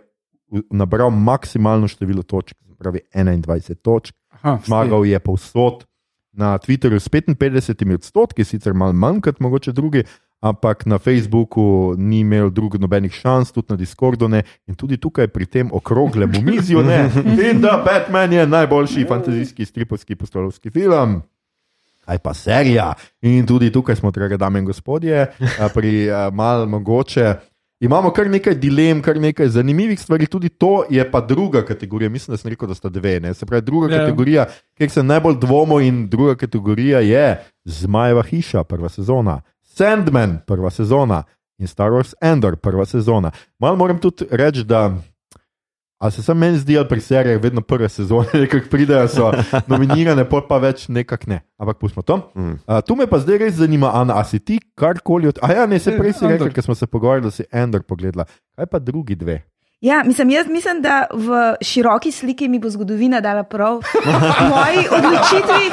nabral 0.70 1.10
maksimalno 1.10 1.88
število 1.88 2.24
točk, 2.24 2.58
pravi 2.78 3.02
21 3.16 3.80
točk. 3.82 4.14
Zmagal 4.66 5.06
je 5.06 5.20
povsod. 5.20 5.86
Na 6.34 6.58
Twitterju 6.58 6.98
s 7.00 7.10
55 7.10 7.94
odstotki, 7.94 8.44
sicer 8.44 8.74
malo 8.74 8.94
manj 8.94 9.20
kot 9.22 9.40
mogoče 9.40 9.72
drugi, 9.72 10.02
ampak 10.42 10.86
na 10.86 10.98
Facebooku 10.98 11.94
ni 11.98 12.20
imel 12.20 12.50
drugih 12.50 12.82
nobenih 12.82 13.14
šans, 13.14 13.52
tudi 13.52 13.70
na 13.70 13.76
Discordu 13.78 14.28
ne 14.28 14.42
in 14.68 14.76
tudi 14.76 14.98
tukaj 14.98 15.28
pri 15.28 15.46
tem 15.46 15.70
okroglem 15.72 16.34
umizju 16.40 16.82
ne. 16.84 17.06
In 17.52 17.62
da 17.62 17.78
Batman 17.86 18.34
je 18.34 18.48
najboljši 18.48 19.06
fantazijski 19.08 19.66
stripovski 19.66 20.16
postolovski 20.16 20.70
film. 20.70 21.22
Kaj 22.06 22.18
pa 22.18 22.34
serija? 22.34 22.94
In 23.22 23.46
tudi 23.48 23.72
tukaj 23.72 23.96
smo, 23.96 24.12
drage 24.12 24.38
dame 24.38 24.60
in 24.60 24.66
gospodje, 24.66 25.28
pri 25.74 26.10
mal 26.34 26.66
mogoče. 26.66 27.53
Imamo 27.84 28.12
kar 28.16 28.30
nekaj 28.30 28.56
dilem, 28.56 29.02
kar 29.04 29.18
nekaj 29.20 29.48
zanimivih 29.48 30.00
stvari, 30.00 30.26
tudi 30.26 30.50
to 30.50 30.86
je 30.90 31.04
pa 31.12 31.20
druga 31.22 31.66
kategorija. 31.66 32.10
Mislim, 32.10 32.34
da 32.34 32.38
sem 32.38 32.50
rekel, 32.50 32.68
da 32.68 32.76
sta 32.76 32.90
dve. 32.90 33.20
Ne? 33.20 33.34
Se 33.34 33.46
pravi, 33.46 33.62
druga 33.62 33.88
yeah. 33.88 33.94
Ja. 33.94 34.06
kategorija, 34.06 34.46
kjer 34.78 34.90
se 34.90 35.04
najbolj 35.04 35.36
dvomo, 35.42 35.80
in 35.80 36.08
druga 36.10 36.36
kategorija 36.36 37.00
je 37.00 37.44
Zmajeva 37.66 38.24
hiša, 38.24 38.64
prva 38.64 38.90
sezona. 38.90 39.42
Sandman, 39.64 40.38
prva 40.48 40.70
sezona 40.70 41.24
in 41.58 41.68
Star 41.68 41.92
Wars 41.92 42.14
Endor, 42.22 42.56
prva 42.56 42.86
sezona. 42.86 43.32
Mal 43.60 43.76
moram 43.76 44.00
tudi 44.00 44.26
reči, 44.32 44.64
da 44.64 44.96
se 46.12 46.24
sam 46.24 46.38
meni 46.38 46.58
zdi, 46.58 46.76
da 46.76 46.88
pri 46.88 47.02
serijah 47.02 47.42
vedno 47.42 47.62
prve 47.62 47.90
sezone, 47.90 48.44
ki 48.52 48.64
pridejo, 48.72 49.08
so 49.08 49.32
nominirane, 49.68 50.26
pa 50.30 50.42
pa 50.48 50.58
več 50.64 50.88
nekako 50.88 51.30
ne. 51.32 51.40
Ampak 51.58 51.80
pustimo 51.80 52.04
to. 52.04 52.18
Mm. 52.36 52.58
Uh, 52.68 52.82
tu 52.88 52.98
me 53.00 53.08
pa 53.08 53.22
zdaj 53.24 53.40
res 53.46 53.56
zanima, 53.62 53.94
Ana, 53.94 54.18
a 54.20 54.26
si 54.28 54.40
ti 54.40 54.60
karkoli 54.76 55.32
od. 55.32 55.40
A 55.42 55.54
ja, 55.54 55.66
ne, 55.70 55.80
se 55.80 55.96
prej 55.98 56.18
si 56.20 56.28
rekel, 56.28 56.52
ker 56.54 56.66
smo 56.66 56.76
se 56.76 56.90
pogovarjali, 56.90 57.30
da 57.30 57.32
si 57.32 57.48
Endor 57.52 57.86
pogledala. 57.88 58.28
Kaj 58.58 58.72
pa 58.72 58.80
drugi 58.80 59.16
dve? 59.16 59.42
Ja, 59.84 60.04
mislim, 60.06 60.30
jaz 60.30 60.48
mislim, 60.48 60.82
da 60.82 61.06
v 61.12 61.56
široki 61.62 62.12
sliki 62.12 62.48
mi 62.48 62.60
bo 62.60 62.70
zgodovina 62.70 63.20
dala 63.22 63.44
prav. 63.44 63.82
V 64.06 64.46
moji 64.54 64.86
odločitvi. 64.92 65.66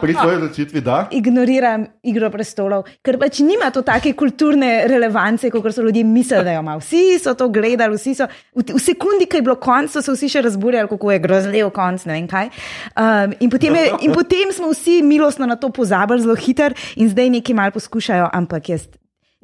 Pri 0.00 0.14
tvoji 0.14 0.36
odločitvi, 0.36 0.80
da. 0.80 0.96
Ignoriram 1.14 1.84
igro 2.02 2.30
prestolov, 2.34 2.88
ker 3.06 3.20
pač 3.22 3.38
nima 3.46 3.70
to 3.70 3.84
take 3.86 4.16
kulturne 4.18 4.88
relevance, 4.90 5.50
kot 5.50 5.70
so 5.70 5.86
ljudje 5.86 6.02
mislili, 6.04 6.42
da 6.44 6.56
jo 6.56 6.64
ima. 6.66 6.76
Vsi 6.82 7.20
so 7.22 7.36
to 7.38 7.48
gledali, 7.48 7.94
vsi 7.94 8.16
so. 8.18 8.26
V, 8.50 8.66
v 8.74 8.82
sekundi, 8.82 9.30
ki 9.30 9.38
je 9.38 9.46
bilo 9.46 9.60
konc, 9.62 9.94
so 9.94 10.02
se 10.02 10.18
vsi 10.18 10.34
še 10.34 10.42
razburjali, 10.50 10.90
kako 10.90 11.14
je 11.14 11.22
grozljiv 11.22 11.70
konc, 11.70 12.10
ne 12.10 12.18
vem 12.18 12.26
kaj. 12.26 12.50
Um, 12.98 13.38
in, 13.38 13.54
potem 13.54 13.78
je, 13.78 13.88
in 14.10 14.18
potem 14.18 14.50
smo 14.50 14.74
vsi 14.74 15.04
milostno 15.06 15.46
na 15.46 15.54
to 15.54 15.70
pozabili 15.70 16.26
zelo 16.26 16.34
hitro 16.34 16.74
in 16.98 17.14
zdaj 17.14 17.30
nekaj 17.38 17.62
mal 17.62 17.70
poskušajo, 17.70 18.26
ampak 18.34 18.74
jaz 18.74 18.90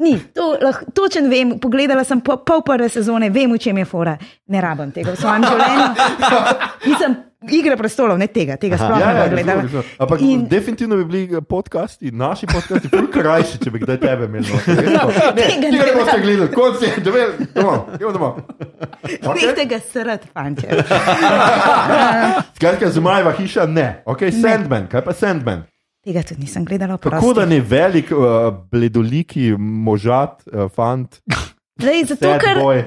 Ni, 0.03 0.17
to, 0.35 0.57
lahko, 0.59 0.91
točen 0.95 1.29
vem, 1.31 1.59
pogledala 1.63 2.03
sem 2.05 2.21
pol 2.21 2.63
prve 2.67 2.89
sezone, 2.91 3.31
vem, 3.31 3.53
v 3.55 3.59
čem 3.63 3.79
je 3.79 3.87
fora. 3.87 4.17
Ne 4.51 4.63
rabim 4.63 4.91
tega 4.91 5.15
v 5.15 5.21
svojem 5.21 5.47
življenju. 5.47 5.87
Nisem 6.91 7.21
igre 7.51 7.77
prestolov, 7.79 8.19
ne 8.19 8.27
tega, 8.31 8.57
tega 8.61 8.79
sploh 8.79 8.99
ja, 8.99 9.13
ne 9.15 9.23
ja, 9.23 9.29
gledala. 9.31 9.83
Ampak 10.03 10.21
in... 10.27 10.45
definitivno 10.51 10.99
bi 11.01 11.05
bili 11.05 11.23
eh, 11.39 11.41
podcasti, 11.47 12.11
naši 12.11 12.47
podcasti, 12.51 12.91
bolj 12.93 13.09
krajši, 13.15 13.59
če 13.63 13.73
bi 13.75 13.83
kdaj 13.83 13.99
tebe 14.03 14.29
imel. 14.31 14.47
No, 14.47 15.09
ne, 15.39 15.49
ne, 15.63 15.71
ne 15.71 15.89
boste 15.97 16.19
gledali, 16.23 16.51
kot 16.55 16.79
si, 16.83 16.93
da 17.03 17.15
bi, 17.15 17.27
doma, 17.55 17.77
doma. 17.99 18.33
Okay? 19.07 19.55
Tega 19.59 19.79
srd, 19.83 20.27
fanče. 20.35 20.83
Skratka, 22.59 22.91
zmajeva 22.95 23.35
hiša, 23.39 23.67
ne. 23.71 23.89
Ok, 24.07 24.29
Sandman, 24.35 24.91
kaj 24.91 25.07
pa 25.07 25.15
Sandman? 25.17 25.67
Tega 26.03 26.23
tudi 26.27 26.43
nisem 26.43 26.65
gledala. 26.67 26.97
Tako 26.99 27.33
da 27.39 27.47
ne 27.47 27.61
velik, 27.61 28.11
uh, 28.11 28.51
bledoliki 28.71 29.53
možat, 29.59 30.43
uh, 30.51 30.67
fant. 30.75 31.21
Lej, 31.83 32.05
zato, 32.11 32.35
ker, 32.43 32.59
boy, 32.61 32.83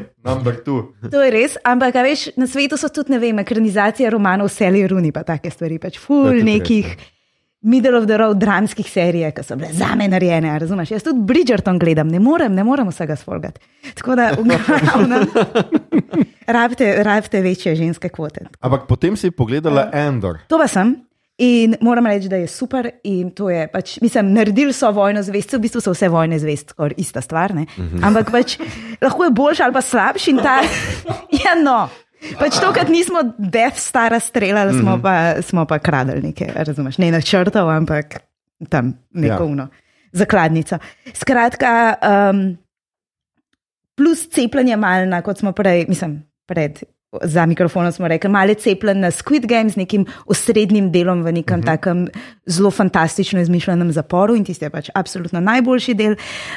to 1.09 1.23
je 1.23 1.31
res, 1.33 1.55
ampak 1.65 1.97
veš, 2.05 2.29
na 2.39 2.45
svetu 2.47 2.77
so 2.79 2.87
tudi, 2.93 3.15
ne 3.15 3.19
vem, 3.19 3.39
ekranizacije 3.41 4.11
romanov, 4.13 4.51
Sally 4.53 4.85
Rooney, 4.87 5.11
pa 5.15 5.25
take 5.27 5.51
stvari, 5.51 5.79
pač 5.81 5.97
ful 5.99 6.43
nekih. 6.45 6.95
middle 7.65 7.97
of 7.97 8.05
the 8.05 8.17
road 8.17 8.37
dramskih 8.37 8.85
serij, 8.85 9.31
ki 9.33 9.43
so 9.43 9.57
bile 9.57 9.71
za 9.73 9.95
me 9.97 10.07
narejene. 10.07 10.53
Razumeš? 10.61 10.91
Jaz 10.91 11.03
tudi 11.03 11.23
Bridgerton 11.25 11.79
gledam, 11.81 12.11
ne 12.13 12.21
morem, 12.21 12.53
ne 12.53 12.63
morem 12.63 12.91
vsega 12.93 13.17
sfolgati. 13.17 13.59
Tako 13.97 14.15
da, 14.19 14.29
glavnem, 14.85 15.25
rabite, 16.47 16.91
rabite 17.03 17.41
večje 17.41 17.75
ženske 17.75 18.09
kvote. 18.13 18.45
Ampak 18.61 18.85
potem 18.87 19.17
si 19.17 19.31
pogledala 19.31 19.89
Ja. 19.89 20.07
Endor. 20.07 20.45
To 20.47 20.61
pa 20.61 20.67
sem. 20.69 20.95
In 21.37 21.75
moram 21.83 22.05
reči, 22.07 22.29
da 22.31 22.35
je 22.39 22.47
super. 22.47 22.89
To 23.35 23.49
je 23.49 23.67
pač, 23.67 23.97
mislim, 24.01 24.31
naredili 24.33 24.73
so 24.73 24.91
vojno 24.95 25.19
zvest, 25.23 25.53
v 25.53 25.59
bistvu 25.65 25.81
so 25.83 25.91
vse 25.91 26.07
vojne 26.09 26.39
zvest, 26.39 26.71
skoraj 26.71 26.95
ista 26.97 27.21
stvar. 27.21 27.51
Ne? 27.55 27.65
Ampak 28.03 28.31
pač, 28.31 28.55
lahko 29.03 29.27
je 29.27 29.33
boljši 29.35 29.63
ali 29.63 29.75
pa 29.75 29.81
slabši. 29.83 30.31
in 30.31 30.39
Ta, 30.39 30.61
ja, 31.43 31.57
no. 31.59 31.89
Pač 32.39 32.55
to, 32.57 32.71
kar 32.73 32.87
nismo 32.89 33.21
Death 33.37 33.77
Stara 33.77 34.19
streljali, 34.19 34.79
smo 34.79 34.95
pa, 35.03 35.41
smo 35.43 35.65
pa 35.67 35.77
kradli 35.79 36.21
nekaj, 36.31 36.55
razumeš, 36.55 36.97
ne 37.03 37.11
načrtov, 37.11 37.69
ampak 37.69 38.23
tam 38.71 38.95
neko 39.11 39.43
Ja. 39.43 39.51
uno, 39.51 39.67
zakladnico. 40.15 40.79
Skratka, 41.13 41.95
um, 41.99 42.57
plus 43.95 44.23
cepljenje 44.31 44.77
malna, 44.79 45.21
kot 45.21 45.43
smo 45.43 45.51
prej, 45.51 45.85
mislim, 45.91 46.23
pred. 46.47 46.79
Za 47.23 47.45
mikrofonom 47.45 47.91
smo 47.91 48.07
rekli, 48.07 48.29
malo 48.29 48.49
je 48.49 48.55
cepljen 48.55 48.99
na 48.99 49.11
Squid 49.11 49.45
Game 49.45 49.69
z 49.69 49.75
nekim 49.75 50.05
osrednjim 50.25 50.91
delom 50.91 51.23
v 51.23 51.31
nekem 51.31 51.59
uh 51.59 51.63
-huh. 51.63 51.65
takem 51.65 52.07
zelo 52.45 52.71
fantastično 52.71 53.41
izmišljenem 53.41 53.91
zaporu 53.91 54.35
in 54.35 54.45
tisti 54.45 54.65
je 54.65 54.69
pač 54.69 54.89
absolutno 54.95 55.39
najboljši 55.39 55.93
del. 55.93 56.15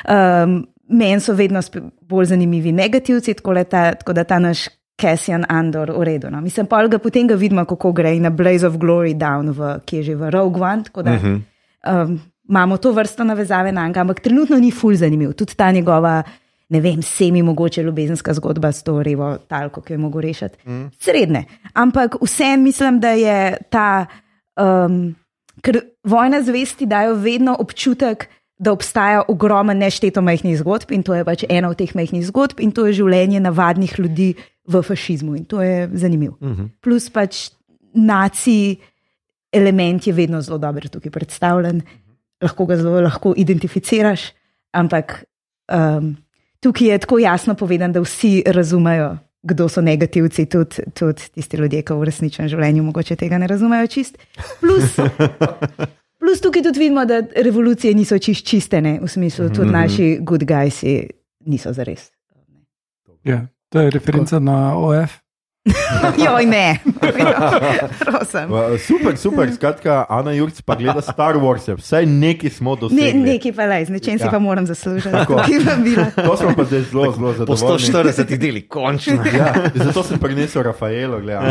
Um, 0.09 0.67
Meni 0.91 1.21
so 1.21 1.35
vedno 1.35 1.61
bolj 2.01 2.25
zanimivi 2.25 2.73
negativci, 2.73 3.35
tako, 3.35 3.65
ta, 3.65 3.95
tako 3.95 4.13
da 4.13 4.25
ta 4.25 4.39
naš 4.39 4.59
Cassian 5.01 5.45
Andor 5.49 5.95
v 5.95 6.03
redu. 6.05 6.31
No. 6.31 6.41
Mislim 6.41 6.67
pa, 6.67 6.83
ga 6.87 6.99
potem 6.99 7.27
ga 7.27 7.35
vidimo, 7.35 7.65
kako 7.65 7.93
gre 7.93 8.17
na 8.21 8.31
Blaze 8.31 8.67
of 8.67 8.75
Glory 8.83 9.15
down, 9.15 9.55
v, 9.55 9.79
ki 9.87 9.97
je 9.97 10.03
že 10.03 10.15
v 10.15 10.31
Rogue 10.31 10.59
One. 10.59 10.83
tako 10.85 11.03
Da, 11.03 11.13
uh 11.13 11.23
-huh. 11.23 11.41
um, 11.87 12.21
imamo 12.49 12.77
to 12.77 12.93
vrsto 12.93 13.25
navezave 13.25 13.73
na 13.73 13.87
njega, 13.87 14.01
ampak 14.01 14.21
trenutno 14.21 14.59
ni 14.59 14.71
ful 14.71 14.95
zanimiv. 14.95 15.33
Tudi 15.33 15.55
ta 15.55 15.71
njegova, 15.71 16.23
ne 16.69 16.81
vem, 16.81 17.03
semi 17.03 17.43
mogoče 17.43 17.83
ljubezenska 17.83 18.35
zgodba 18.35 18.73
s 18.73 18.83
to 18.83 19.03
revo 19.03 19.37
talko, 19.49 19.81
ki 19.81 19.93
jo 19.93 19.99
mogo 19.99 20.21
rešiti. 20.21 20.69
Mm. 20.69 20.91
Srednje. 21.01 21.45
Ampak 21.73 22.17
vsem 22.23 22.63
mislim, 22.63 23.01
da 23.01 23.11
je 23.17 23.57
ta, 23.71 24.07
um, 24.61 25.15
ker 25.65 25.81
vojna 26.05 26.43
zvesti 26.43 26.87
dajo 26.87 27.15
vedno 27.15 27.57
občutek, 27.59 28.29
da 28.59 28.73
obstaja 28.73 29.23
ogromen 29.29 29.79
nešteto 29.79 30.23
majhnih 30.23 30.59
zgodb 30.59 30.91
in 30.93 31.03
to 31.07 31.15
je 31.15 31.25
pač 31.25 31.45
ena 31.49 31.71
od 31.71 31.79
teh 31.79 31.95
majhnih 31.95 32.25
zgodb 32.27 32.61
in 32.61 32.73
to 32.75 32.89
je 32.89 32.97
življenje 32.99 33.41
navadnih 33.41 33.95
ljudi 33.99 34.33
v 34.67 34.83
fašizmu 34.83 35.37
in 35.39 35.45
to 35.45 35.63
je 35.63 35.89
zanimivo. 35.95 36.37
Mm 36.41 36.55
-hmm. 36.55 36.69
Plus 36.83 37.11
pač 37.11 37.51
naciji 37.95 38.77
element 39.53 40.07
je 40.07 40.13
vedno 40.13 40.43
zelo 40.43 40.59
dobro 40.59 40.89
tukaj 40.89 41.11
predstavljen, 41.11 41.83
lahko 42.43 42.67
ga 42.67 42.77
zelo 42.77 43.01
lahko 43.01 43.35
identificiraš, 43.37 44.33
ampak 44.73 45.25
um, 45.73 46.17
tukaj 46.61 46.89
je 46.89 46.99
tako 46.99 47.19
jasno 47.19 47.55
povedano, 47.55 47.93
da 47.93 48.01
vsi 48.01 48.43
razumejo, 48.47 49.17
kdo 49.43 49.69
so 49.69 49.81
negativci, 49.81 50.47
tudi, 50.47 50.83
tudi 50.95 51.23
tisti 51.35 51.57
ljudje, 51.57 51.83
ki 51.83 51.95
v 51.95 52.09
resničnem 52.09 52.49
življenju 52.49 52.83
mogoče 52.89 53.17
tega 53.17 53.39
ne 53.39 53.47
razumejo 53.47 53.87
čist. 53.87 54.19
Plus, 54.61 54.99
plus 56.21 56.43
tukaj 56.43 56.63
tudi 56.63 56.79
vidimo, 56.79 57.05
da 57.07 57.23
revolucije 57.37 57.95
niso 57.95 58.19
čist 58.19 58.47
čistene, 58.47 58.99
v 59.03 59.09
smislu 59.09 59.51
tudi 59.55 59.71
naši 59.71 60.11
good 60.21 60.45
guys 60.49 60.83
niso 61.47 61.73
zares. 61.73 62.11
Ja, 63.25 63.47
to 63.69 63.81
je 63.81 63.91
referenca 63.91 64.39
na 64.39 64.77
OF. 64.77 65.21
Joj, 66.25 66.47
ne, 66.47 66.79
prosim. 68.01 68.49
Super, 68.81 69.17
super. 69.17 69.47
Skratka, 69.51 70.07
Ana 70.09 70.33
Jurc 70.33 70.63
pa 70.63 70.75
gleda 70.75 71.01
Star 71.01 71.35
Wars, 71.35 71.69
vsaj 71.71 72.07
neki 72.07 72.51
smo 72.51 72.71
Ne, 72.71 72.81
dosegli. 72.81 73.13
nekaj 73.15 73.53
pa 73.53 73.65
le, 73.65 73.85
z 73.85 73.91
nečem 73.91 74.19
si 74.19 74.25
Ja. 74.25 74.31
pa 74.31 74.39
moram 74.39 74.67
zaslužiti. 74.67 75.09
Bila. 75.85 76.07
To 76.17 76.37
smo 76.37 76.55
pa 76.55 76.65
zdaj 76.65 76.81
zelo, 76.83 77.13
zelo 77.13 77.47
Po 77.47 77.57
zadovoljni. 77.57 77.85
140 77.85 78.37
delih, 78.37 78.69
končno. 78.69 79.23
Ja, 79.29 79.55
zato 79.75 80.03
sem 80.03 80.19
prinesel 80.19 80.63
Rafaelo. 80.63 81.21
Gledam, 81.21 81.45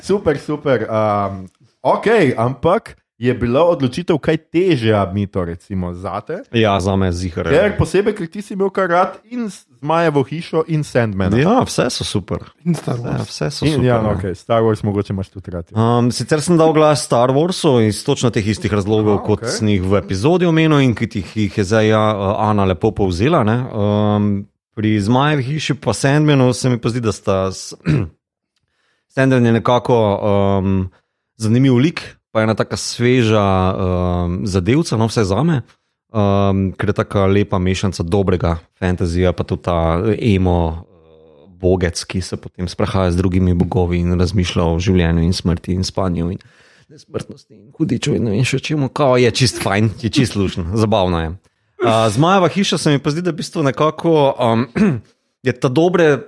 super, 0.00 0.38
super. 0.38 0.86
Um, 0.86 1.48
ok, 1.82 2.06
ampak 2.36 2.96
je 3.16 3.34
bila 3.34 3.62
odločitev 3.64 4.18
kaj 4.18 4.36
težja, 4.48 5.04
mi 5.06 5.26
to 5.26 5.44
recimo 5.44 5.92
zate. 5.94 6.40
Ja, 6.52 6.80
za 6.80 6.96
me 6.96 7.12
zihar. 7.12 7.46
Ker 7.46 7.76
posebej, 7.78 8.14
ker 8.14 8.26
ti 8.26 8.42
si 8.42 8.54
imel 8.54 8.70
kar 8.70 8.88
rad 8.88 9.18
in 9.24 9.46
Zmajevo 9.78 10.22
hišo 10.22 10.64
in 10.66 10.82
Sandman. 10.82 11.32
Ja, 11.34 11.60
vse 11.60 11.86
so 11.90 12.04
super. 12.04 12.42
In 12.64 12.74
Star 12.74 12.96
Ja, 12.96 13.02
Wars. 13.12 13.28
vse 13.28 13.50
so 13.50 13.66
In, 13.66 13.72
super. 13.72 13.86
ja, 13.86 14.00
no. 14.02 14.10
okay. 14.10 14.34
Star 14.34 14.62
Wars 14.62 14.82
mogoče 14.82 15.12
imaš 15.12 15.28
tudi 15.28 15.50
rad. 15.50 15.70
ja. 15.70 15.98
Um, 15.98 16.10
sicer 16.10 16.40
sem 16.40 16.56
dal 16.56 16.72
glas 16.72 17.04
Star 17.04 17.30
Warsu 17.30 17.78
iz 17.80 18.04
točno 18.04 18.30
teh 18.30 18.42
istih 18.44 18.72
razlogov, 18.72 19.14
Aha, 19.14 19.24
kot 19.24 19.38
okej. 19.40 19.48
sem 19.50 19.68
jih 19.68 19.82
v 19.84 19.96
epizodi 19.96 20.46
omenil 20.46 20.80
in 20.80 20.94
ki 20.94 21.08
jih, 21.12 21.36
jih 21.36 21.58
je 21.58 21.64
zdaj 21.64 21.88
ja, 21.88 22.02
Ana 22.40 22.64
lepo 22.64 22.90
povzela. 22.90 23.44
ne. 23.44 23.58
Um, 23.62 24.46
pri 24.74 24.98
Zmajevi 25.00 25.42
hiši 25.44 25.74
pa 25.74 25.92
Sandmanu 25.92 26.50
se 26.52 26.68
mi 26.68 26.78
pa 26.78 26.88
zdi, 26.88 27.00
da 27.00 27.12
sta 27.12 27.50
Sandman 29.14 29.46
je 29.46 29.52
nekako 29.52 29.96
um, 30.58 30.90
zanimiv 31.36 31.76
lik, 31.76 32.02
pa 32.34 32.42
je 32.42 32.50
ena 32.50 32.54
taka 32.58 32.74
sveža 32.74 33.46
um, 33.46 34.40
zadevca, 34.42 34.96
no 34.98 35.06
vse 35.06 35.22
za 35.24 35.42
me. 35.46 35.60
Um, 36.10 36.72
ker 36.74 36.90
je 36.90 36.96
tako 36.98 37.28
lepa 37.30 37.58
mešanica 37.62 38.02
dobrega 38.02 38.56
fantazija, 38.78 39.30
pa 39.32 39.46
tudi 39.46 39.62
ta 39.62 40.02
emo 40.18 40.58
uh, 40.66 41.46
bogec, 41.46 42.02
ki 42.02 42.20
se 42.20 42.36
potem 42.36 42.66
sprehaja 42.68 43.12
z 43.14 43.22
drugimi 43.22 43.54
bogovi 43.54 44.02
in 44.02 44.18
razmišlja 44.18 44.66
o 44.66 44.80
življenju 44.82 45.22
in 45.22 45.30
smrti 45.32 45.78
in 45.78 45.86
spanju 45.86 46.32
in 46.34 46.42
nesmrtnosti 46.90 47.54
in 47.54 47.70
hudiču 47.78 48.16
in 48.18 48.26
ne 48.26 48.34
vem 48.34 48.42
še 48.46 48.58
čemu. 48.58 48.90
Kao 48.90 49.14
je 49.22 49.30
čist 49.30 49.62
fajn, 49.62 49.92
je 50.02 50.10
čist 50.10 50.34
lušen, 50.34 50.72
zabavno 50.74 51.22
je. 51.22 51.30
Uh, 51.84 52.02
Zmajeva 52.10 52.50
hiša 52.50 52.80
se 52.82 52.96
mi 52.96 52.98
pa 52.98 53.14
zdi, 53.14 53.22
da 53.22 53.30
je 53.30 53.36
v 53.38 53.42
bistvu 53.44 53.62
nekako 53.62 54.16
um, 54.34 54.66
je 55.46 55.54
ta 55.54 55.70
dobre 55.70 56.18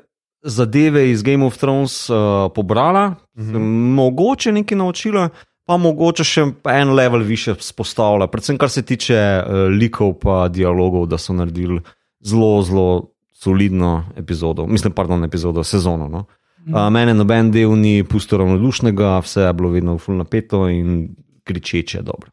zadeve 0.46 1.08
iz 1.10 1.26
Game 1.26 1.42
of 1.42 1.58
Thrones 1.58 1.98
uh, 2.10 2.46
pobrala, 2.54 3.08
mm 3.34 3.42
-hmm. 3.42 3.94
mogoče 3.98 4.52
nekaj 4.52 4.78
naučila, 4.78 5.28
pa 5.66 5.76
mogoče 5.76 6.24
še 6.24 6.46
en 6.70 6.94
level 6.94 7.24
više 7.26 7.56
spostavila, 7.60 8.30
predvsem 8.30 8.58
kar 8.58 8.70
se 8.70 8.82
tiče 8.86 9.18
uh, 9.18 9.66
likov 9.74 10.14
pa 10.22 10.46
dialogov, 10.48 11.08
da 11.10 11.18
so 11.18 11.34
naredili 11.34 11.80
zelo, 12.20 12.62
zelo 12.62 12.86
solidno 13.34 14.04
epizodo, 14.16 14.66
mislim, 14.66 14.92
pardon, 14.92 15.24
epizodo, 15.24 15.64
sezono. 15.64 16.08
No? 16.08 16.24
Uh, 16.66 16.86
mene 16.90 17.14
noben 17.14 17.50
del 17.50 17.76
ni 17.78 18.04
pusto 18.04 18.38
ravnodušnega, 18.38 19.18
vse 19.22 19.48
je 19.48 19.52
bilo 19.54 19.70
vedno 19.74 19.98
fulno 19.98 20.24
napeto 20.24 20.68
in 20.68 21.14
kričeče 21.44 22.02
dobro. 22.02 22.30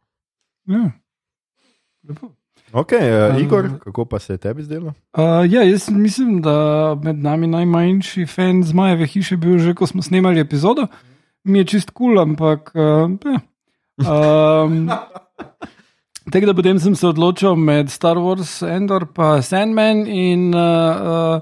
Ja. 0.65 0.91
Lepo. 2.09 2.31
Ok, 2.73 2.91
uh, 2.97 3.41
Igor, 3.41 3.69
kako 3.83 4.05
pa 4.05 4.19
se 4.19 4.33
je 4.33 4.37
tebi 4.37 4.63
zdelo? 4.63 4.93
Uh, 5.13 5.23
ja, 5.49 5.63
jaz 5.63 5.89
mislim, 5.89 6.41
da 6.41 6.95
med 7.03 7.17
nami 7.17 7.47
najmanjši 7.47 8.25
fan 8.25 8.63
Zmajeve 8.63 9.07
hiše 9.07 9.37
bil 9.37 9.59
že, 9.59 9.73
ko 9.73 9.87
smo 9.87 10.01
snemali 10.01 10.39
epizodo. 10.39 10.87
Mi 11.43 11.59
je 11.59 11.65
čist 11.65 11.91
kul, 11.91 12.15
cool, 12.15 12.21
ampak. 12.21 12.71
Uh, 12.75 13.17
ja. 13.99 14.63
um, 14.63 14.87
Tako 16.31 16.45
da 16.45 16.53
potem 16.53 16.79
sem 16.79 16.95
se 16.95 17.07
odločil 17.07 17.55
med 17.55 17.91
Star 17.91 18.17
Wars, 18.17 18.61
Endor 18.75 19.03
in 19.03 19.41
Sandman. 19.43 20.07
In, 20.07 20.53
uh, 20.55 21.41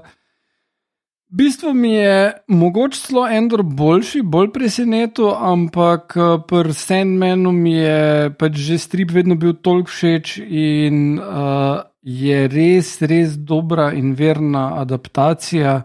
v 1.30 1.36
bistvu 1.36 1.74
mi 1.74 1.92
je 1.92 2.32
mogoče 2.48 3.00
celo 3.06 3.28
Endor 3.28 3.62
boljši, 3.62 4.22
bolj 4.22 4.50
presenetil, 4.52 5.30
ampak 5.38 6.16
uh, 6.16 6.42
pri 6.48 6.74
Sandmanu 6.74 7.52
mi 7.52 7.72
je 7.72 8.30
pač 8.38 8.58
že 8.58 8.78
strip 8.78 9.10
vedno 9.10 9.38
bil 9.38 9.54
toliko 9.54 9.88
všeč 9.88 10.38
in 10.42 11.18
uh, 11.18 11.86
je 12.02 12.48
res, 12.48 12.98
res 13.00 13.38
dobra 13.38 13.92
in 13.94 14.14
verna 14.18 14.80
adaptacija. 14.82 15.82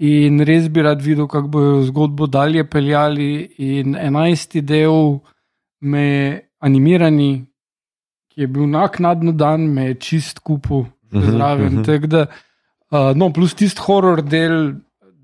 In 0.00 0.40
res 0.40 0.68
bi 0.72 0.80
rad 0.82 1.02
videl, 1.04 1.26
kako 1.28 1.48
bodo 1.48 1.82
zgodbo 1.84 2.26
dalje 2.26 2.64
peljali. 2.64 3.26
In 3.58 3.96
enajsti 4.00 4.62
del, 4.64 5.18
me 5.80 6.04
animirani, 6.60 7.44
ki 8.32 8.40
je 8.40 8.46
bil 8.48 8.68
naknadno 8.68 9.32
dan, 9.32 9.60
me 9.68 9.90
je 9.90 9.94
čist 9.94 10.38
kupu 10.38 10.86
Mhm, 11.12 11.30
zraven. 11.30 11.72
mhm. 11.72 11.80
Uh 11.80 11.84
-huh. 11.86 12.26
uh, 12.90 13.16
no, 13.16 13.32
plus 13.32 13.54
tisti 13.54 13.80
horor 13.86 14.22
del, 14.22 14.74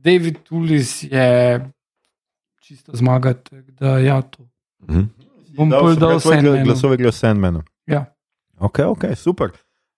David 0.04 0.36
Tulis 0.44 1.02
je 1.02 1.60
čisto 2.60 2.92
zmaga. 2.94 3.34
tako 3.34 3.70
Da, 3.80 3.98
ja, 3.98 4.22
to. 4.22 4.42
Mhm. 4.88 5.02
Bom 5.56 5.70
Dal 5.70 5.94
dal 5.96 6.20
Sandmanu. 6.20 6.64
glasove 6.64 6.96
gre 6.96 7.08
o 7.08 7.12
Sandmanu. 7.12 7.62
Ja. 7.86 8.04
Ok, 8.58 8.78
ok, 8.78 9.04
super. 9.16 9.50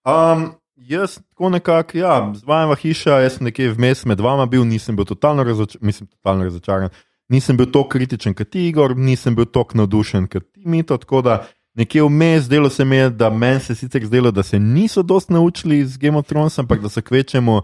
Um, 0.05 0.53
jaz 0.89 1.19
tako 1.29 1.49
nekako, 1.49 1.97
ja, 1.97 2.33
zvajava 2.35 2.75
hiša, 2.75 3.19
jaz 3.23 3.37
sem 3.37 3.45
nekje 3.45 3.73
vmes 3.73 4.05
med 4.05 4.19
vama 4.19 4.45
bil, 4.45 4.65
nisem 4.65 4.95
bil 4.95 5.05
totalno, 5.05 5.43
razoč 5.43 5.77
mislim, 5.81 6.07
totalno 6.07 6.43
razočaran. 6.43 6.89
Nisem 7.29 7.57
bil 7.57 7.69
tako 7.69 7.89
kritičen 7.89 8.33
kot 8.33 8.55
Igor, 8.55 8.95
nisem 8.97 9.35
bil 9.35 9.45
tako 9.45 9.77
navdušen 9.77 10.27
kot 10.27 10.47
ti, 10.53 10.63
Mito. 10.65 10.97
Tako 10.97 11.21
da 11.21 11.43
nekje 11.77 12.03
vmes 12.03 12.43
zdelo 12.43 12.69
se 12.69 12.85
mi 12.85 12.95
je, 12.95 13.09
da 13.09 13.29
meni 13.29 13.59
se 13.59 13.75
sicer 13.75 14.05
zdelo, 14.05 14.31
da 14.31 14.43
se 14.43 14.59
niso 14.59 15.03
dosti 15.03 15.33
naučili 15.33 15.79
iz 15.79 15.97
Game 15.97 16.17
of 16.17 16.27
Thrones, 16.27 16.59
ampak 16.59 16.81
da 16.81 16.89
se 16.89 17.01
kvečemo. 17.01 17.61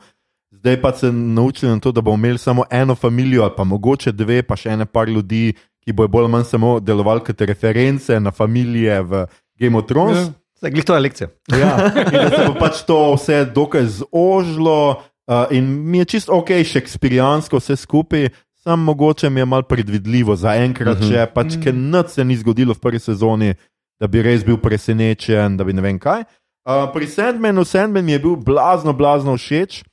Zdaj 0.51 0.81
pa 0.81 0.91
se 0.93 1.11
naučili 1.11 1.71
na 1.71 1.79
to, 1.79 1.91
da 1.91 2.01
bomo 2.01 2.15
imeli 2.15 2.37
samo 2.37 2.63
eno 2.71 2.95
družino, 3.01 3.43
ali 3.43 3.51
pa 3.57 3.63
mogoče 3.63 4.11
dve, 4.11 4.43
pa 4.43 4.55
še 4.55 4.69
ene 4.69 4.85
par 4.85 5.09
ljudi, 5.09 5.53
ki 5.83 5.93
bojo 5.93 6.07
bolj 6.07 6.23
ali 6.23 6.31
manj 6.31 6.43
samo 6.43 6.79
delovali 6.79 7.21
kot 7.25 7.41
reference 7.41 8.19
na 8.19 8.31
familije 8.31 9.01
v 9.01 9.25
Game 9.59 9.77
of 9.77 9.85
Thrones. 9.85 10.17
Ja. 10.17 10.44
Zdaj, 10.65 10.73
glih 10.73 10.85
to 10.85 10.95
je 10.95 10.99
lekcija. 10.99 11.27
Ja, 11.47 11.77
da 12.11 12.29
se 12.29 12.45
bo 12.47 12.53
pač 12.57 12.81
to 12.87 12.97
vse 13.13 13.43
dokaj 13.45 13.83
zožilo, 13.85 15.03
uh, 15.29 15.45
in 15.53 15.67
mi 15.85 15.97
je 16.01 16.05
čisto 16.05 16.33
ok, 16.33 16.49
šekspirijansko 16.65 17.59
vse 17.61 17.75
skupaj, 17.75 18.29
samo 18.63 18.83
mogoče 18.83 19.29
mi 19.29 19.39
je 19.39 19.45
malo 19.45 19.61
predvidljivo 19.61 20.35
za 20.35 20.55
enkrat, 20.55 20.97
uh 20.97 21.03
-huh. 21.03 21.11
če 21.11 21.25
pač 21.33 21.53
ker 21.63 21.73
noč 21.73 22.07
se 22.17 22.25
ni 22.25 22.37
zgodilo 22.37 22.73
v 22.73 22.79
prvi 22.79 22.99
sezoni, 22.99 23.53
da 23.99 24.07
bi 24.07 24.21
res 24.21 24.45
bil 24.45 24.57
presenečen, 24.57 25.57
da 25.57 25.63
bi 25.63 25.73
ne 25.73 25.81
vem 25.81 25.99
kaj. 25.99 26.23
Uh, 26.65 26.89
pri 26.93 27.07
Sandmanu, 27.07 27.65
Sandman 27.65 28.05
mi 28.05 28.11
je 28.11 28.19
bil 28.19 28.35
blazno, 28.35 28.93
blazno 28.93 29.37
všeč, 29.37 29.83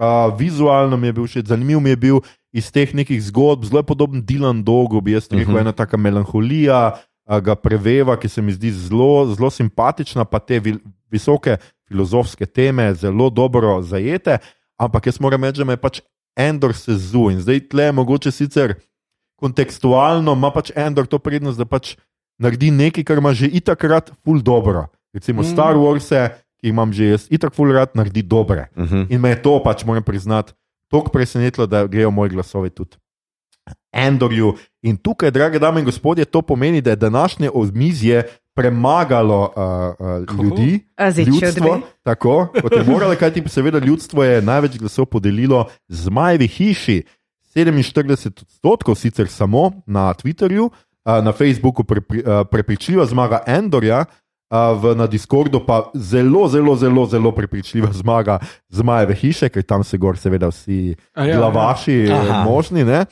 uh, 0.00 0.38
vizualno 0.38 0.96
mi 0.96 1.06
je 1.06 1.12
bil 1.12 1.26
všeč, 1.26 1.46
zanimiv 1.46 1.80
mi 1.80 1.90
je 1.90 1.96
bil 1.96 2.20
iz 2.52 2.72
teh 2.72 2.94
nekih 2.94 3.22
zgodb, 3.22 3.64
zelo 3.64 3.82
podoben 3.82 4.22
Dylan 4.24 4.64
Dogu, 4.64 5.00
bi 5.00 5.12
jaz 5.12 5.28
rekel, 5.30 5.54
uh 5.54 5.56
-huh. 5.56 5.60
ena 5.60 5.72
taka 5.72 5.96
melanholija. 5.96 6.92
Ga 7.26 7.54
preveva, 7.54 8.16
ki 8.18 8.28
se 8.28 8.42
mi 8.42 8.52
zdi 8.52 8.72
zelo, 8.74 9.26
zelo 9.34 9.50
simpatična, 9.50 10.24
pa 10.24 10.40
te 10.42 10.58
vi, 10.60 10.74
visoke 11.10 11.56
filozofske 11.88 12.46
teme, 12.46 12.94
zelo 12.94 13.30
dobro 13.30 13.82
zajete. 13.82 14.38
Ampak 14.76 15.06
jaz 15.06 15.20
moram 15.20 15.44
reči, 15.44 15.62
da 15.62 15.64
me 15.64 15.76
je 15.78 15.82
pač 15.82 16.00
Endor 16.36 16.72
sezu 16.72 17.28
in 17.30 17.42
zdaj 17.44 17.60
tle 17.68 17.90
mogoče 17.92 18.30
sicer 18.32 18.74
kontekstualno, 19.36 20.32
ima 20.32 20.50
pač 20.54 20.72
Endor 20.74 21.06
to 21.06 21.18
prednost, 21.18 21.60
da 21.60 21.66
pač 21.68 21.96
naredi 22.40 22.70
nekaj, 22.72 23.04
kar 23.04 23.20
ima 23.20 23.34
že 23.36 23.50
itakrat 23.52 24.10
ful 24.24 24.40
dobro. 24.42 24.86
Recimo 25.12 25.42
mm. 25.42 25.50
Star 25.52 25.76
Wars, 25.76 26.08
ki 26.62 26.72
imam 26.72 26.92
že 26.94 27.12
jaz, 27.12 27.28
itak 27.30 27.54
ful 27.54 27.74
rad 27.74 27.92
naredi 27.98 28.22
dobre. 28.22 28.70
Uh 28.76 28.88
-huh. 28.88 29.06
In 29.10 29.20
me 29.20 29.34
je 29.34 29.42
to 29.42 29.60
pač, 29.62 29.84
moram 29.84 30.02
priznati, 30.02 30.52
tako 30.88 31.10
presenetilo, 31.10 31.66
da 31.66 31.86
grejo 31.86 32.10
moji 32.10 32.30
glasovi 32.30 32.70
tudi. 32.70 32.96
Endorju. 33.92 34.54
In 34.82 34.96
tukaj, 34.96 35.30
drage 35.30 35.58
dame 35.58 35.80
in 35.80 35.86
gospodje, 35.86 36.24
to 36.24 36.42
pomeni, 36.42 36.80
da 36.80 36.90
je 36.90 36.96
današnje 36.96 37.50
omizje 37.54 38.22
premagalo 38.54 39.52
uh, 39.56 40.06
uh, 40.38 40.44
ljudi, 40.44 40.80
zdaj, 41.10 41.24
ljudstvo. 41.24 41.80
Tako, 42.02 42.48
kot 42.62 42.72
je 42.72 42.84
moralo, 42.84 43.14
kajti 43.16 43.42
seveda 43.48 43.78
ljudstvo 43.78 44.24
je 44.24 44.42
največ 44.42 44.78
glasov 44.78 45.06
podelilo 45.06 45.66
zmajevi 45.88 46.46
hiši. 46.46 47.02
47 47.54 48.42
odstotkov 48.42 48.94
sicer 48.94 49.28
samo 49.28 49.70
na 49.86 50.14
Twitterju, 50.14 50.70
a, 51.04 51.20
na 51.20 51.32
Facebooku 51.32 51.82
prepri- 51.82 52.24
a, 52.26 52.44
prepričljiva 52.44 53.06
zmaga 53.06 53.42
Endorja, 53.46 54.04
a, 54.50 54.72
v, 54.72 54.94
na 54.96 55.06
Discordu 55.06 55.60
pa 55.66 55.90
zelo, 55.94 56.48
zelo, 56.48 56.76
zelo, 56.76 57.06
zelo 57.06 57.32
prepričljiva 57.32 57.92
zmaga 57.92 58.38
zmajeve 58.68 59.14
hiše, 59.14 59.48
ker 59.48 59.62
tam 59.62 59.84
se 59.84 59.98
gor 59.98 60.16
seveda 60.18 60.48
vsi 60.48 60.94
A 61.14 61.24
ja, 61.24 61.36
glavaši 61.36 61.92
ja. 61.92 62.16
ja. 62.16 62.20
Aha. 62.20 62.44
možni. 62.44 62.84
Ne? 62.84 63.04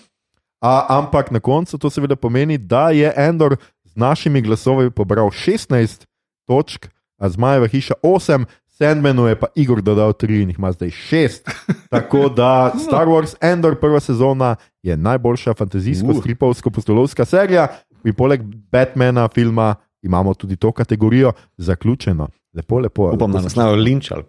A, 0.60 0.98
ampak 0.98 1.30
na 1.30 1.40
koncu 1.40 1.78
to 1.78 1.90
seveda 1.90 2.16
pomeni, 2.16 2.58
da 2.58 2.90
je 2.90 3.12
Endor 3.16 3.56
z 3.84 3.96
našimi 3.96 4.42
glasovi 4.42 4.90
pobral 4.90 5.30
16 5.32 6.04
točk, 6.46 6.86
a 7.18 7.28
zmajeva 7.28 7.66
hiša 7.66 7.94
8. 8.02 8.44
Sandmanu 8.68 9.26
je 9.26 9.36
pa 9.36 9.46
Igor 9.54 9.82
dodal 9.82 10.12
3 10.12 10.42
in 10.42 10.48
jih 10.48 10.58
ima 10.58 10.72
zdaj 10.72 10.88
6. 10.88 11.50
Tako 11.94 12.28
da 12.28 12.72
Star 12.78 13.08
Wars 13.08 13.34
Endor 13.40 13.76
prva 13.80 14.00
sezona 14.00 14.56
je 14.82 14.96
najboljša 14.96 15.54
fantazijsko-stripovsko-postolovska 15.54 17.24
serija, 17.24 17.66
in 18.04 18.14
poleg 18.14 18.40
Batmana 18.72 19.28
filma 19.28 19.74
imamo 20.02 20.34
tudi 20.34 20.56
to 20.56 20.72
kategorijo 20.72 21.32
zaključeno. 21.56 22.28
Lepo, 22.54 22.78
lepo. 22.78 23.10
Upam, 23.14 23.32
da 23.32 23.40
nas 23.40 23.56
ne 23.56 23.64
bojo 23.64 23.76
linčali. 23.76 24.24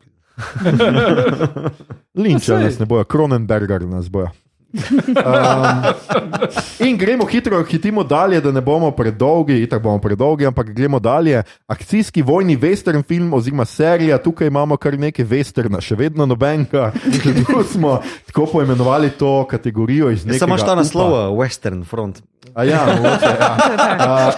Linčali 2.23 2.63
nas 2.63 2.79
ne 2.79 2.85
bojo, 2.85 3.03
Kronenberger 3.03 3.81
nas 3.81 4.09
bojo. 4.09 4.29
Um, 4.71 5.93
in 6.87 6.97
gremo 6.97 7.25
hitro, 7.25 7.63
hitimo 7.63 8.03
dalje, 8.03 8.41
da 8.41 8.51
ne 8.51 8.61
bomo 8.61 8.91
predolgi, 8.91 9.67
tako 9.69 9.83
bomo 9.83 9.99
predolgi, 9.99 10.45
ampak 10.45 10.69
gremo 10.69 10.99
dalje. 10.99 11.43
Akcijski 11.67 12.21
vojni 12.21 12.57
western 12.57 13.03
film 13.03 13.33
oziroma 13.33 13.65
serija, 13.65 14.17
tukaj 14.17 14.47
imamo 14.47 14.77
kar 14.77 14.99
nekaj 14.99 15.25
westerna, 15.25 15.81
še 15.81 15.95
vedno 15.95 16.25
nobenega. 16.25 16.91
Tu 17.51 17.63
smo 17.71 17.99
tako 18.25 18.45
poimenovali 18.45 19.09
to 19.09 19.47
kategorijo 19.49 20.11
iz 20.11 20.25
nekega. 20.25 20.39
Samo 20.39 20.57
šta 20.57 20.73
upa. 20.73 20.75
naslov, 20.75 21.13
Western 21.37 21.83
Front. 21.85 22.21
A 22.55 22.63
Ja, 22.63 22.85
mogoče, 22.85 23.31
ja. 23.39 23.57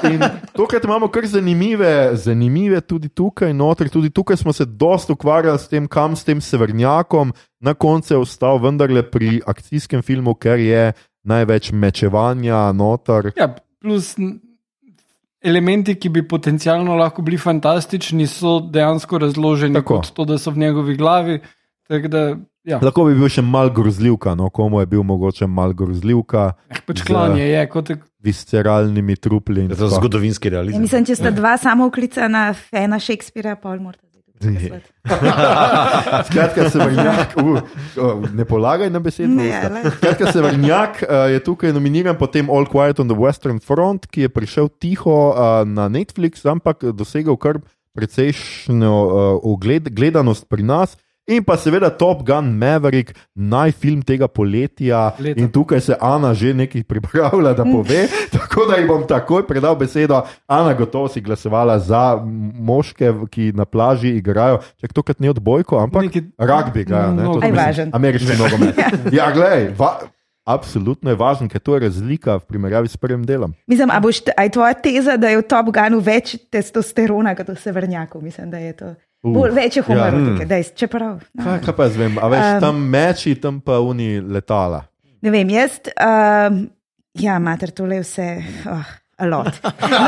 Uh, 0.04 0.30
tokrat 0.54 0.84
imamo 0.84 1.08
kar 1.08 1.26
zanimive, 1.26 2.16
zanimive 2.16 2.82
tudi 2.82 3.10
tukaj, 3.10 3.54
noter. 3.54 3.90
Tudi 3.90 4.10
tukaj 4.10 4.38
smo 4.38 4.54
se 4.54 4.66
dosta 4.66 5.14
ukvarjali 5.14 5.60
s 5.60 5.68
tem, 5.68 5.88
kam 5.88 6.16
s 6.16 6.24
tem 6.24 6.42
severnjakom. 6.42 7.34
Na 7.60 7.74
koncu 7.74 8.14
je 8.14 8.18
ostal 8.18 8.58
vendarle 8.58 9.04
pri 9.12 9.42
akcijskem 9.46 10.02
filmu, 10.02 10.36
ker 10.36 10.60
je 10.60 10.92
največ 11.24 11.72
mečevanja 11.72 12.72
noter. 12.72 13.32
Ja, 13.38 13.56
plus 13.82 14.16
elementi, 15.44 15.96
ki 15.96 16.10
bi 16.10 16.28
potencialno 16.28 16.96
lahko 16.96 17.22
bili 17.22 17.38
fantastični, 17.38 18.28
so 18.28 18.60
dejansko 18.60 19.18
razloženi 19.18 19.82
Tako. 19.82 19.96
kot 19.96 20.12
to, 20.16 20.26
da 20.26 20.38
so 20.38 20.52
v 20.52 20.64
njegovi 20.64 20.96
glavi. 20.98 21.40
Tako 21.88 22.08
da, 22.08 22.24
ja, 22.64 22.80
Lahko 22.84 23.06
bi 23.10 23.16
bil 23.18 23.30
še 23.32 23.44
mal 23.44 23.70
grozljivka, 23.74 24.36
no 24.40 24.50
komu 24.50 24.80
je 24.80 24.90
bil 24.92 25.04
mogoče 25.04 25.48
mal 25.48 25.74
grozljivka, 25.74 26.54
eh, 26.70 26.82
pač 26.88 27.04
klanje 27.08 27.44
je 27.44 27.66
kot 27.70 27.92
visceralnimi 28.24 29.16
trupli. 29.16 29.66
in 29.66 29.72
Je 29.72 29.76
to 29.76 29.90
tako. 29.90 30.02
zgodovinski 30.02 30.48
Ja, 30.48 30.58
realizem. 30.58 30.82
mislim, 30.82 31.06
če 31.06 31.16
sta 31.16 31.32
dva 31.32 31.58
samo 31.58 31.88
uklicana 31.88 32.54
fena 32.54 33.00
Shakespearea, 33.00 33.56
pa 33.56 33.76
morate 33.76 34.08
tukaj 34.08 34.54
poslati. 34.60 34.90
Skratka, 36.28 36.70
severnjak, 36.70 37.36
uh, 37.38 37.60
uh, 37.98 38.24
ne 38.34 38.46
polagaj 38.46 38.90
na 38.92 39.00
besedo. 39.00 39.40
Skratka, 39.98 40.32
severnjak 40.32 41.04
uh, 41.04 41.28
je 41.32 41.40
tukaj 41.44 41.74
nominiran, 41.76 42.18
potem 42.20 42.50
All 42.50 42.68
Quiet 42.68 43.00
on 43.00 43.08
the 43.12 43.18
Western 43.18 43.60
Front, 43.60 44.08
ki 44.08 44.28
je 44.28 44.30
prišel 44.32 44.72
tiho 44.80 45.32
uh, 45.32 45.64
na 45.68 45.88
Netflix, 45.92 46.44
ampak 46.48 46.84
dosegel 46.96 47.38
kar 47.40 47.60
precejšnjo 47.94 48.94
uh, 48.94 49.40
ogled, 49.44 49.92
gledanost 49.94 50.48
pri 50.50 50.64
nas. 50.66 50.98
In 51.26 51.40
pa 51.40 51.56
seveda 51.56 51.88
Top 51.90 52.20
Gun 52.22 52.52
Maverick, 52.52 53.14
najfilm 53.34 54.02
tega 54.02 54.28
poletja. 54.28 55.14
Leta. 55.16 55.40
In 55.40 55.48
tukaj 55.48 55.80
se 55.80 55.96
Ana 55.96 56.34
že 56.34 56.52
nekaj 56.54 56.84
pripravlja, 56.84 57.54
da 57.54 57.64
pove. 57.64 58.08
tako 58.36 58.66
da 58.66 58.76
ji 58.76 58.88
bom 58.88 59.08
takoj 59.08 59.48
predal 59.48 59.76
besedo. 59.76 60.18
Ana, 60.46 60.74
gotovo 60.74 61.08
si 61.08 61.22
glasovala 61.22 61.80
za 61.80 62.20
moške, 62.54 63.14
ki 63.30 63.52
na 63.52 63.64
plaži 63.64 64.18
igrajo. 64.18 64.60
Če 64.76 64.88
to 64.90 65.02
kot 65.02 65.20
ne 65.20 65.30
odbojko, 65.30 65.80
ampak 65.80 66.04
Neki- 66.04 66.26
rugby 66.38 66.82
igrajo. 66.82 67.14
ne, 67.14 67.24
to 67.24 67.30
Aj, 67.32 67.40
mislim, 67.42 67.56
važen. 67.58 67.90
Ameriški 67.94 68.38
nogomet. 68.42 68.76
Ja, 69.12 69.32
gledaj. 69.32 69.72
Va, 69.80 69.94
Absolutno 70.44 71.08
je 71.08 71.16
važno, 71.16 71.48
ker 71.48 71.62
to 71.62 71.72
je 71.76 71.88
razlika 71.88 72.36
v 72.36 72.44
primerjavi 72.44 72.88
s 72.88 72.98
prvim 72.98 73.24
delom. 73.24 73.54
Mislim, 73.64 73.88
a, 73.88 74.00
boš, 74.00 74.20
a 74.28 74.44
je 74.44 74.52
tvoja 74.52 74.74
teza, 74.76 75.16
da 75.16 75.30
je 75.30 75.38
v 75.38 75.48
Top 75.48 75.72
Gunu 75.72 76.02
več 76.04 76.36
testosterona 76.52 77.32
kot 77.32 77.48
v 77.48 77.56
severnjaku? 77.56 78.20
Mislim, 78.20 78.52
da 78.52 78.60
je 78.60 78.74
to. 78.76 78.90
Uh, 79.24 79.32
Bolj, 79.32 79.54
več 79.56 79.78
je 79.80 79.84
humora 79.88 80.10
ja. 80.12 80.20
ja. 80.20 80.24
tukaj, 80.28 80.48
dej, 80.50 80.66
čeprav. 80.76 81.22
No. 81.32 81.44
Kaj, 81.46 81.62
kaj 81.64 81.76
pa 81.78 81.88
jaz 81.88 82.00
vem, 82.00 82.18
a 82.20 82.32
veš, 82.32 82.48
Um, 82.48 82.64
tam 82.66 82.82
meči, 82.92 83.36
tam 83.40 83.62
pa 83.64 83.80
uni 83.80 84.18
letala. 84.20 84.84
Ne 85.24 85.32
vem, 85.32 85.54
jaz, 85.56 85.80
um, 85.96 86.60
ja, 87.24 87.38
mater, 87.40 87.72
tole 87.72 88.02
vse. 88.04 88.28
Oh. 88.68 88.92
A 89.22 89.28
lot. 89.30 89.60
No, 89.64 90.00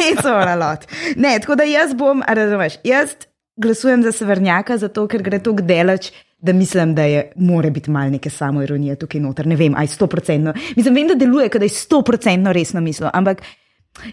it's 0.08 0.24
all 0.24 0.48
a 0.48 0.56
lot. 0.56 0.86
Ne, 1.20 1.36
tako 1.38 1.58
da 1.60 1.66
jaz 1.68 1.92
bom, 1.94 2.22
razumeš, 2.26 2.78
jaz 2.88 3.12
glasujem 3.60 4.02
za 4.02 4.12
severnjaka, 4.16 4.78
zato 4.80 5.04
ker 5.12 5.22
gre 5.22 5.38
tako 5.38 5.62
delač, 5.62 6.08
da 6.40 6.52
mislim, 6.56 6.94
da 6.96 7.04
je, 7.06 7.26
mora 7.36 7.70
biti 7.70 7.90
malo 7.90 8.10
neke 8.10 8.30
samoironije 8.30 8.96
tukaj 8.96 9.20
noter. 9.20 9.46
Ne 9.46 9.56
vem, 9.60 9.76
aj 9.76 9.92
sto 9.92 10.08
procentno. 10.10 10.54
Mislim, 10.76 10.94
vem, 10.94 11.12
da 11.12 11.14
deluje, 11.20 11.48
da 11.52 11.64
je 11.64 11.76
sto 11.76 12.02
procentno 12.02 12.52
resno 12.52 12.80
mislil, 12.80 13.12
ampak. 13.12 13.44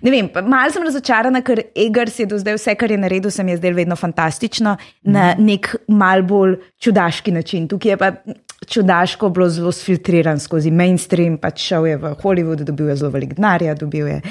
Ne 0.01 0.11
vem, 0.13 0.29
malo 0.45 0.71
sem 0.71 0.83
razočarana, 0.85 1.41
ker 1.41 1.63
Egars 1.75 2.19
je 2.21 2.27
do 2.29 2.37
zdaj 2.39 2.59
vse, 2.59 2.75
kar 2.77 2.91
je 2.93 2.99
naredil, 3.01 3.31
se 3.33 3.43
mi 3.43 3.55
je 3.55 3.57
zdelo 3.57 3.79
vedno 3.79 3.95
fantastično, 3.97 4.75
na 5.09 5.31
nek 5.39 5.71
mal 5.89 6.21
bolj 6.27 6.59
čudaški 6.79 7.33
način. 7.33 7.67
Tukaj 7.67 7.91
je 7.91 7.97
pa 7.97 8.11
čudaško 8.67 9.29
bilo 9.29 9.49
zelo 9.49 9.71
sfiltriran 9.71 10.39
skozi 10.39 10.71
mainstream, 10.71 11.39
pač 11.41 11.65
šel 11.65 11.87
je 11.89 11.97
v 11.97 12.13
Hollywood, 12.21 12.63
dobil 12.67 12.93
je 12.93 12.99
zelo 13.01 13.11
velik 13.11 13.33
denarja, 13.39 13.75
dobil 13.75 14.07
je. 14.07 14.21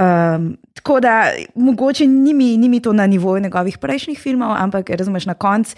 Um, 0.00 0.56
tako 0.74 1.00
da 1.00 1.14
mogoče 1.54 2.06
ni 2.06 2.34
mi, 2.34 2.56
ni 2.56 2.68
mi 2.68 2.80
to 2.80 2.92
na 2.92 3.06
nivoju 3.06 3.42
njegovih 3.42 3.78
prejšnjih 3.78 4.18
filmov, 4.18 4.56
ampak 4.58 4.90
razumeš 4.90 5.26
na 5.26 5.34
koncu. 5.34 5.76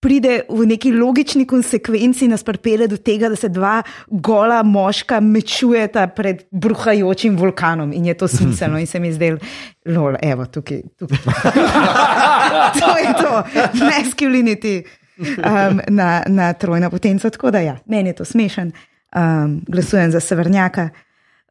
Pride 0.00 0.42
v 0.48 0.66
neki 0.68 0.92
logični 0.92 1.46
konsekvenci 1.48 2.28
nas 2.28 2.44
pripelje 2.44 2.86
do 2.88 2.96
tega, 2.96 3.30
da 3.32 3.36
se 3.36 3.48
dva 3.48 3.82
gola 4.06 4.62
moška 4.62 5.20
mečujeta 5.20 6.06
pred 6.06 6.42
bruhajočim 6.50 7.36
vulkanom 7.36 7.92
in 7.92 8.06
je 8.06 8.14
to 8.14 8.28
smiselno 8.28 8.78
in 8.78 8.86
se 8.86 9.00
mi 9.00 9.12
zdelo, 9.12 9.38
lol, 9.86 10.18
evo, 10.22 10.46
tukaj. 10.46 10.82
tukaj. 10.98 11.18
to 12.80 12.92
je 12.98 13.14
to, 13.22 13.42
masculinity 13.86 14.84
um, 15.18 15.80
na, 15.88 16.22
na 16.26 16.52
trojno 16.52 16.90
potenco. 16.90 17.30
Tako 17.30 17.50
da 17.50 17.60
ja, 17.60 17.78
meni 17.86 18.08
je 18.08 18.20
to 18.20 18.24
smešen, 18.24 18.72
um, 19.16 19.62
glasujem 19.68 20.10
za 20.10 20.20
severnjaka. 20.20 20.88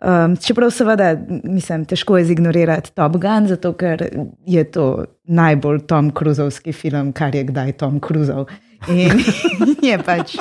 Um, 0.06 0.36
čeprav 0.38 0.70
seveda, 0.70 1.16
mislim, 1.43 1.86
težko 1.89 2.18
je 2.18 2.26
zignorirati 2.30 2.91
Top 2.93 3.16
Gun, 3.18 3.47
zato 3.47 3.72
ker 3.74 4.03
je 4.45 4.64
to 4.72 5.06
najbolj 5.24 5.80
Tom 5.89 6.12
Cruiseovski 6.14 6.74
film, 6.74 7.10
kar 7.14 7.36
je 7.36 7.43
kdaj 7.43 7.72
Tom 7.82 7.97
Cruiseov. 7.99 8.45
In 8.88 9.24
je 9.89 9.97
pač 10.06 10.36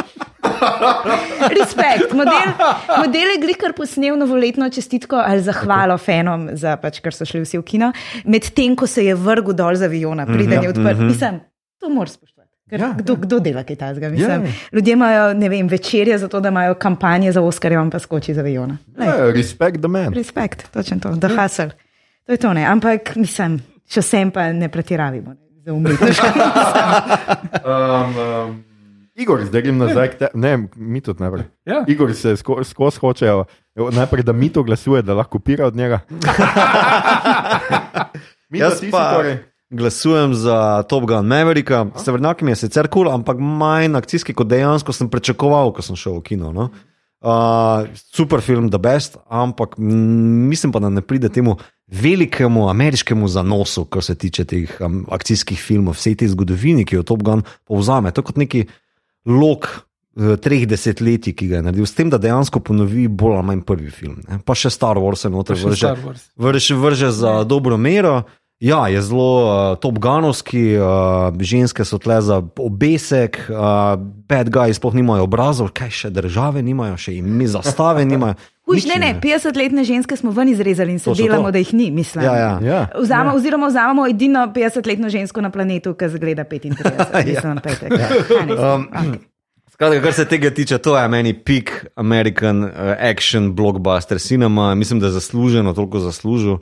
Respekt. 1.48 2.12
Model, 2.12 2.52
model 2.98 3.32
je 3.32 3.40
glikar 3.40 3.72
posnel 3.76 4.18
novoletno 4.20 4.68
čestitko 4.70 5.16
ali 5.16 5.40
zahvalo 5.42 5.96
fenom, 5.98 6.50
za 6.52 6.76
pač, 6.76 7.00
ker 7.00 7.16
so 7.16 7.24
šli 7.28 7.40
vsi 7.44 7.62
v 7.62 7.64
kino, 7.64 7.90
medtem 8.28 8.76
ko 8.76 8.88
se 8.90 9.06
je 9.06 9.16
vrgel 9.16 9.56
dol 9.56 9.80
za 9.80 9.88
aviona, 9.88 10.26
preden 10.28 10.60
je 10.60 10.74
odprt. 10.74 11.00
Mislim, 11.08 11.40
to 11.80 11.88
moraš 11.88 12.18
spoštovati. 12.18 12.33
Ker 12.74 12.82
Ja, 12.82 12.90
kdo, 12.98 13.14
kdo 13.22 13.38
dela 13.38 13.62
kaj 13.62 13.76
takega? 13.78 14.06
Ja. 14.06 14.12
Mislim, 14.12 14.54
Ljudje 14.72 14.92
imajo 14.92 15.34
ne 15.38 15.48
vem, 15.48 15.68
večerje 15.70 16.18
za 16.18 16.28
to, 16.28 16.40
da 16.40 16.48
imajo 16.50 16.74
kampanje 16.74 17.32
za 17.32 17.42
Oskarje, 17.42 17.78
on 17.78 17.90
pa 17.90 17.98
skoči 17.98 18.34
za 18.34 18.40
aviona. 18.42 18.76
Ja, 18.98 19.30
respect 19.30 19.78
the 19.78 19.88
man. 19.88 20.14
Respekt, 20.14 20.66
točno 20.74 20.98
to, 20.98 21.14
da 21.14 21.28
hasel. 21.28 21.70
To 22.26 22.32
je 22.32 22.36
to 22.36 22.52
ne. 22.52 22.66
Ampak 22.66 23.14
mislim, 23.16 23.60
še 23.86 24.02
vsem 24.02 24.30
pa 24.34 24.48
ne 24.52 24.68
pretiravimo. 24.68 25.34
Ne. 25.34 25.40
Um, 27.64 28.18
um, 28.18 28.64
Igor, 29.16 29.44
zdaj 29.46 29.62
grem 29.62 29.78
nazaj. 29.78 30.10
k 30.10 30.18
Te, 30.18 30.28
ne, 30.34 30.66
mi 30.76 31.00
tudi 31.00 31.22
najprej. 31.22 31.46
Ja. 31.64 31.84
Igor 31.88 32.12
se 32.14 32.34
skozi 32.36 32.68
sko 32.68 32.90
hočejo, 33.00 33.44
najprej 33.74 34.26
da 34.26 34.32
mi 34.32 34.50
to 34.52 34.62
glasuje, 34.62 35.02
da 35.02 35.14
lahko 35.14 35.38
pira 35.38 35.66
od 35.66 35.76
njega. 35.76 36.00
Mi 38.50 38.58
Jaz 38.58 38.82
pa 38.90 39.14
torej. 39.14 39.38
Glasujem 39.74 40.34
za 40.34 40.82
Top 40.88 41.04
Gun 41.04 41.26
Mavericka. 41.26 41.86
Severnjak 41.98 42.42
mi 42.42 42.54
je 42.54 42.62
sicer 42.64 42.88
kul, 42.88 43.04
cool, 43.04 43.14
ampak 43.14 43.38
manj 43.38 43.96
akcijski, 43.98 44.34
kot 44.34 44.48
dejansko 44.48 44.94
sem 44.94 45.10
pričakoval, 45.10 45.74
ko 45.74 45.82
sem 45.82 45.98
šel 45.98 46.20
v 46.20 46.26
kino. 46.30 46.52
No? 46.54 46.70
Uh, 47.24 47.88
super 48.12 48.42
film, 48.44 48.68
The 48.70 48.78
Best, 48.78 49.16
ampak 49.32 49.78
mislim 49.78 50.72
pa, 50.72 50.82
da 50.84 50.90
ne 50.92 51.00
pride 51.00 51.28
temu 51.32 51.56
velikemu 51.88 52.68
ameriškemu 52.68 53.28
zanosu, 53.28 53.84
kar 53.84 54.04
se 54.04 54.14
tiče 54.14 54.44
teh 54.44 54.76
um, 54.80 55.06
akcijskih 55.08 55.60
filmov, 55.60 55.96
vsej 55.96 56.18
te 56.20 56.28
zgodovini, 56.28 56.84
ki 56.84 57.00
jo 57.00 57.02
Top 57.02 57.22
Gun 57.24 57.42
povzame. 57.64 58.12
To 58.12 58.20
je 58.20 58.28
kot 58.28 58.40
neki 58.40 58.64
lok 59.24 59.68
eh, 59.72 60.36
treh 60.36 60.66
desetletij, 60.68 61.32
ki 61.32 61.48
ga 61.48 61.60
je 61.60 61.66
naredil, 61.68 61.88
s 61.88 61.96
tem, 61.96 62.12
da 62.12 62.20
dejansko 62.20 62.60
ponovi 62.60 63.08
bolj 63.08 63.38
ali 63.38 63.48
manj 63.50 63.64
prvi 63.68 63.92
film. 63.92 64.20
Ne? 64.28 64.40
Pa 64.44 64.56
še 64.58 64.72
Star 64.72 65.00
Wars 65.00 65.24
je 65.24 65.32
noter 65.32 65.56
Še 65.56 65.72
vrže, 65.72 65.94
vrže, 66.36 66.76
vrže 66.76 67.12
za 67.12 67.38
dobro 67.48 67.80
mero. 67.80 68.24
Ja, 68.64 68.88
je 68.88 69.02
zelo 69.02 69.44
uh, 69.44 69.78
top 69.78 69.98
ganovski, 69.98 70.76
uh, 70.80 71.36
ženske 71.40 71.84
so 71.84 71.98
tle 72.00 72.16
za 72.24 72.40
obesek, 72.56 73.36
uh, 73.52 74.00
bad 74.00 74.48
guys 74.48 74.80
sploh 74.80 74.94
nimajo 74.96 75.26
obrazov, 75.28 75.68
kaj 75.76 75.90
še 75.92 76.10
države 76.10 76.62
nimajo, 76.64 76.96
še 76.96 77.12
ime 77.20 77.44
zastave 77.44 78.06
nimajo. 78.12 78.38
Huš, 78.64 78.86
ne, 78.88 78.96
ne, 78.96 79.10
nimajo. 79.12 79.20
50-letne 79.20 79.84
ženske 79.84 80.16
smo 80.16 80.32
ven 80.32 80.48
izrezali 80.48 80.96
in 80.96 80.98
se 80.98 81.12
To 81.12 81.14
delamo, 81.14 81.52
to. 81.52 81.58
da 81.58 81.60
jih 81.60 81.74
ni, 81.76 81.90
mislim. 81.92 82.24
Ja, 82.24 82.32
ja. 82.40 82.54
Ja. 82.64 82.80
Vzamo, 82.96 83.36
oziroma 83.36 83.68
vzamemo 83.68 84.08
edino 84.08 84.46
50-letno 84.56 85.12
žensko 85.12 85.44
na 85.44 85.52
planetu, 85.52 85.92
ki 85.92 86.08
zgleda 86.16 86.48
35, 86.48 87.20
mislim, 87.28 87.54
na 87.54 87.60
petek. 87.60 87.92
Ja. 88.00 88.74
Um, 88.80 88.88
Skratka, 89.74 90.00
kar 90.00 90.12
se 90.12 90.24
tega 90.24 90.50
tiče, 90.54 90.78
to 90.78 90.92
je 90.96 91.08
meni 91.08 91.32
peak 91.34 91.86
American 91.98 92.64
uh, 92.64 92.70
action 93.12 93.52
blockbuster 93.54 94.18
cinema, 94.18 94.74
mislim, 94.74 95.00
da 95.00 95.06
je 95.06 95.18
zasluženo, 95.18 95.72
toliko 95.74 95.98
zaslužil. 95.98 96.58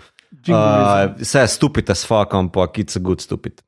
Uh, 0.48 1.12
vse 1.20 1.44
je 1.44 1.48
stupid 1.48 1.90
as 1.90 2.04
fuck, 2.06 2.34
ampak 2.34 2.78
it's 2.78 2.96
a 2.96 3.00
good 3.00 3.20
stupid. 3.20 3.62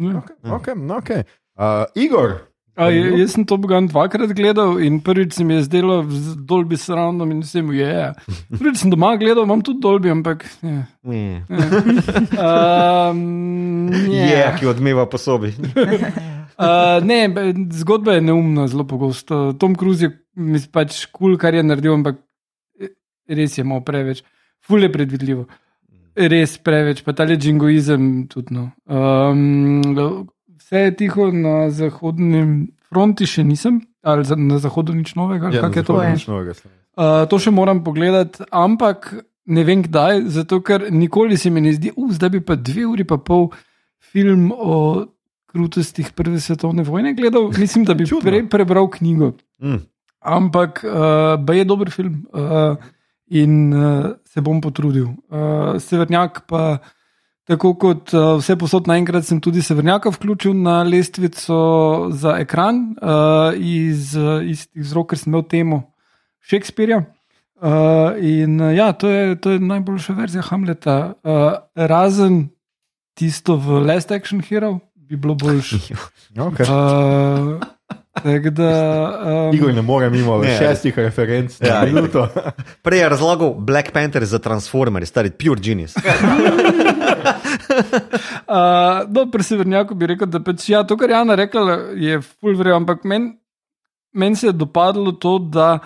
Ja. 0.00 0.22
Okay, 0.56 0.74
no, 0.74 0.96
okay. 0.96 1.24
uh, 1.58 1.84
Igor, 1.94 2.50
A, 2.80 2.86
je- 2.88 3.18
jaz 3.20 3.34
sem 3.34 3.44
to 3.44 3.58
Bogan 3.60 3.90
dvakrat 3.90 4.30
gledal 4.32 4.78
in 4.80 5.00
prvič 5.04 5.34
se 5.36 5.44
mi 5.44 5.54
je 5.58 5.66
zdelo 5.66 6.00
z 6.08 6.36
dolbi 6.48 6.78
sramno 6.80 7.26
in 7.28 7.42
vsem 7.44 7.68
je. 7.76 7.84
Yeah. 7.84 8.14
Prvič 8.48 8.80
sem 8.80 8.90
doma 8.90 9.16
gledal, 9.20 9.44
imam 9.44 9.60
tudi 9.60 9.82
dolbi, 9.84 10.10
ampak. 10.10 10.46
Yeah. 10.62 10.86
Je, 11.04 11.44
Um, 12.40 13.90
yeah, 14.14 14.56
ki 14.56 14.70
odmeva 14.70 15.06
po 15.10 15.18
sobi. 15.18 15.52
Uh, 16.60 17.00
ne, 17.00 17.24
zgodba 17.72 18.18
je 18.18 18.20
neumna, 18.20 18.66
zelo 18.68 18.84
pogosto. 18.84 19.54
Tom 19.56 19.72
Cruise 19.72 20.04
je 20.04 20.10
mis, 20.36 20.66
pač 20.68 21.06
kul, 21.08 21.30
cool, 21.32 21.38
kar 21.40 21.56
je 21.56 21.62
naredil, 21.64 21.94
ampak 21.96 22.18
eh, 22.76 22.90
res 23.32 23.56
je 23.56 23.64
malo 23.64 23.80
preveč. 23.80 24.20
Ful 24.70 24.86
je 24.86 24.92
predvidljivo. 24.94 25.46
Res 26.20 26.56
preveč, 26.62 27.02
pa 27.06 27.14
ta 27.16 27.26
jingoizem 27.26 28.26
tudi. 28.30 28.54
No. 28.54 28.70
Um, 28.86 29.82
vse 30.58 30.86
je 30.86 30.96
tiho 31.02 31.30
na 31.34 31.70
zahodnem 31.74 32.70
fronti, 32.90 33.26
še 33.26 33.42
nisem, 33.46 33.80
ali 34.02 34.26
za, 34.26 34.38
na 34.38 34.58
zahodu 34.62 34.94
nič 34.94 35.14
novega. 35.18 35.50
ja, 35.54 35.66
je 35.66 35.82
to? 35.86 35.98
nič 35.98 36.26
novega. 36.30 36.54
Uh, 36.98 37.26
to 37.30 37.38
še 37.42 37.54
moram 37.54 37.82
pogledati, 37.86 38.42
ampak 38.50 39.12
ne 39.50 39.64
vem 39.66 39.82
kdaj, 39.86 40.26
zato 40.30 40.60
ker 40.62 40.90
nikoli 40.94 41.38
se 41.38 41.50
mi 41.50 41.62
ne 41.64 41.74
zdi, 41.74 41.94
uh, 41.94 42.10
zdaj 42.14 42.36
bi 42.38 42.40
pa 42.44 42.58
dve 42.58 42.86
uri 42.90 43.06
pa 43.06 43.18
pol 43.18 43.48
film 43.98 44.50
o 44.54 45.06
krutostih 45.50 46.12
Prve 46.14 46.40
svetovne 46.42 46.82
vojne 46.86 47.14
gledal. 47.14 47.50
Mislim, 47.62 47.86
da 47.86 47.94
bi 47.94 48.06
prej 48.06 48.46
prebral 48.50 48.90
knjigo. 48.90 49.34
Mm. 49.62 49.82
Ampak 50.20 50.84
uh, 50.84 51.34
ba 51.40 51.56
je 51.56 51.64
dober 51.64 51.90
film 51.90 52.26
uh, 52.30 52.76
in 53.30 53.72
uh, 53.72 54.16
se 54.26 54.42
bom 54.42 54.60
potrudil. 54.60 55.12
Uh, 55.30 55.78
Severnjak 55.78 56.44
pa. 56.46 56.78
Tako 57.50 57.72
kot 57.74 58.12
uh, 58.14 58.36
vse 58.38 58.54
posod 58.54 58.86
naenkrat, 58.86 59.24
sem 59.26 59.40
tudi 59.42 59.58
Severnjaka 59.64 60.12
vključil 60.14 60.52
na 60.54 60.84
lestvico 60.86 61.56
za 62.14 62.36
ekran, 62.38 62.92
uh, 63.02 63.56
iz 63.58 64.12
uh, 64.14 64.38
istih 64.46 64.84
vzrokov, 64.84 65.16
ker 65.16 65.18
sem 65.18 65.32
imel 65.32 65.42
temo 65.50 65.80
Shakespearea. 66.46 67.00
Uh, 67.58 68.14
in 68.22 68.60
uh, 68.60 68.70
ja, 68.76 68.92
to 68.92 69.10
je, 69.10 69.34
to 69.40 69.56
je 69.56 69.64
najboljša 69.66 70.14
verzija 70.14 70.42
Hamleta, 70.46 70.96
uh, 71.24 71.58
razen 71.74 72.52
tisto 73.18 73.56
v 73.56 73.82
Last 73.82 74.12
Action 74.14 74.40
Hero, 74.40 74.78
bi 74.94 75.16
bilo 75.16 75.34
boljše. 75.34 75.76
Okay. 76.38 76.62
Uh, 76.62 77.58
da, 78.50 78.70
um, 79.48 79.54
Igor 79.54 79.74
ne 79.74 79.82
more 79.82 80.10
mimo 80.10 80.38
Ne. 80.38 80.58
šestih 80.58 80.98
referenc 80.98 81.60
Ja, 81.60 81.80
na 81.80 81.86
minuto. 81.86 82.28
Prej 82.84 82.98
je 82.98 83.08
razlagal 83.08 83.54
Black 83.58 83.92
Panther 83.92 84.24
za 84.24 84.38
Transformers, 84.38 85.08
stari 85.08 85.30
pure 85.30 85.60
genius. 85.60 85.94
Uh, 88.50 89.06
no, 89.08 89.30
pri 89.30 89.42
Severnjaku 89.46 89.94
bi 89.94 90.08
rekel, 90.10 90.26
da 90.26 90.40
pač, 90.42 90.64
ja, 90.68 90.82
to, 90.82 90.96
kar 90.98 91.10
je 91.10 91.14
Jana 91.14 91.36
rekla, 91.38 91.76
je 91.94 92.18
full 92.20 92.56
vrejo, 92.58 92.80
ampak 92.80 93.04
meni 93.06 93.30
men 94.12 94.36
se 94.36 94.46
je 94.46 94.52
dopadlo 94.52 95.12
to, 95.12 95.38
da 95.38 95.78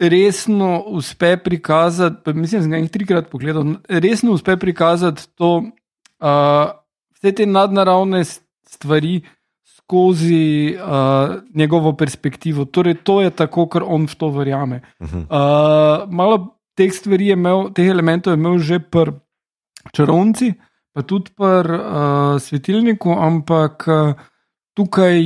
resno 0.00 0.82
uspe 0.86 1.36
prikazati, 1.36 2.16
pa 2.24 2.32
mislim, 2.32 2.60
da 2.60 2.62
sem 2.62 2.70
ga 2.70 2.76
jih 2.76 2.90
trikrat 2.90 3.30
pogledal, 3.30 3.64
resno 3.88 4.32
uspe 4.32 4.56
prikazati 4.56 5.28
to, 5.34 5.62
uh, 6.20 6.72
vse 7.16 7.32
te 7.34 7.46
nadnaravne 7.46 8.24
stvari 8.66 9.20
skozi 9.92 10.72
uh, 10.72 11.44
njegovo 11.54 11.92
perspektivo. 11.92 12.64
Torej, 12.64 13.04
to 13.04 13.20
je 13.20 13.30
tako, 13.30 13.68
ker 13.68 13.84
on 13.84 14.08
v 14.08 14.14
to 14.16 14.32
verjame. 14.32 14.80
Uh, 15.00 16.08
malo 16.08 16.56
teh 16.72 16.88
stvari 16.88 17.28
je 17.28 17.36
imel, 17.36 17.68
teh 17.76 17.84
elementov 17.84 18.32
je 18.32 18.40
imel 18.40 18.56
že 18.58 18.80
pri 18.80 19.12
čarovnici, 19.92 20.56
pa 20.96 21.04
tudi 21.04 21.28
pri 21.36 21.68
uh, 21.68 22.40
svetilniku, 22.40 23.12
ampak 23.12 23.84
uh, 23.84 24.16
tukaj 24.72 25.20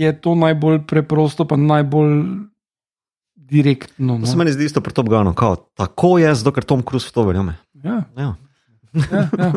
je 0.00 0.10
to 0.16 0.32
najbolj 0.32 0.88
preprosto, 0.88 1.44
pa 1.44 1.60
najbolj 1.60 2.40
direktno. 3.36 4.16
To 4.16 4.26
se 4.26 4.32
No. 4.32 4.38
meni 4.38 4.56
zdi 4.56 4.64
isto 4.64 4.80
pri 4.80 4.96
Top 4.96 5.12
Gunu, 5.12 5.36
tako 5.76 6.16
je, 6.18 6.32
zato 6.34 6.56
ker 6.56 6.64
Tom 6.64 6.80
Cruise 6.80 7.04
v 7.04 7.12
to 7.12 7.28
verjame. 7.28 7.60
Ja, 7.84 8.08
Ja. 8.16 8.32
Ja, 8.94 9.28
ja. 9.38 9.52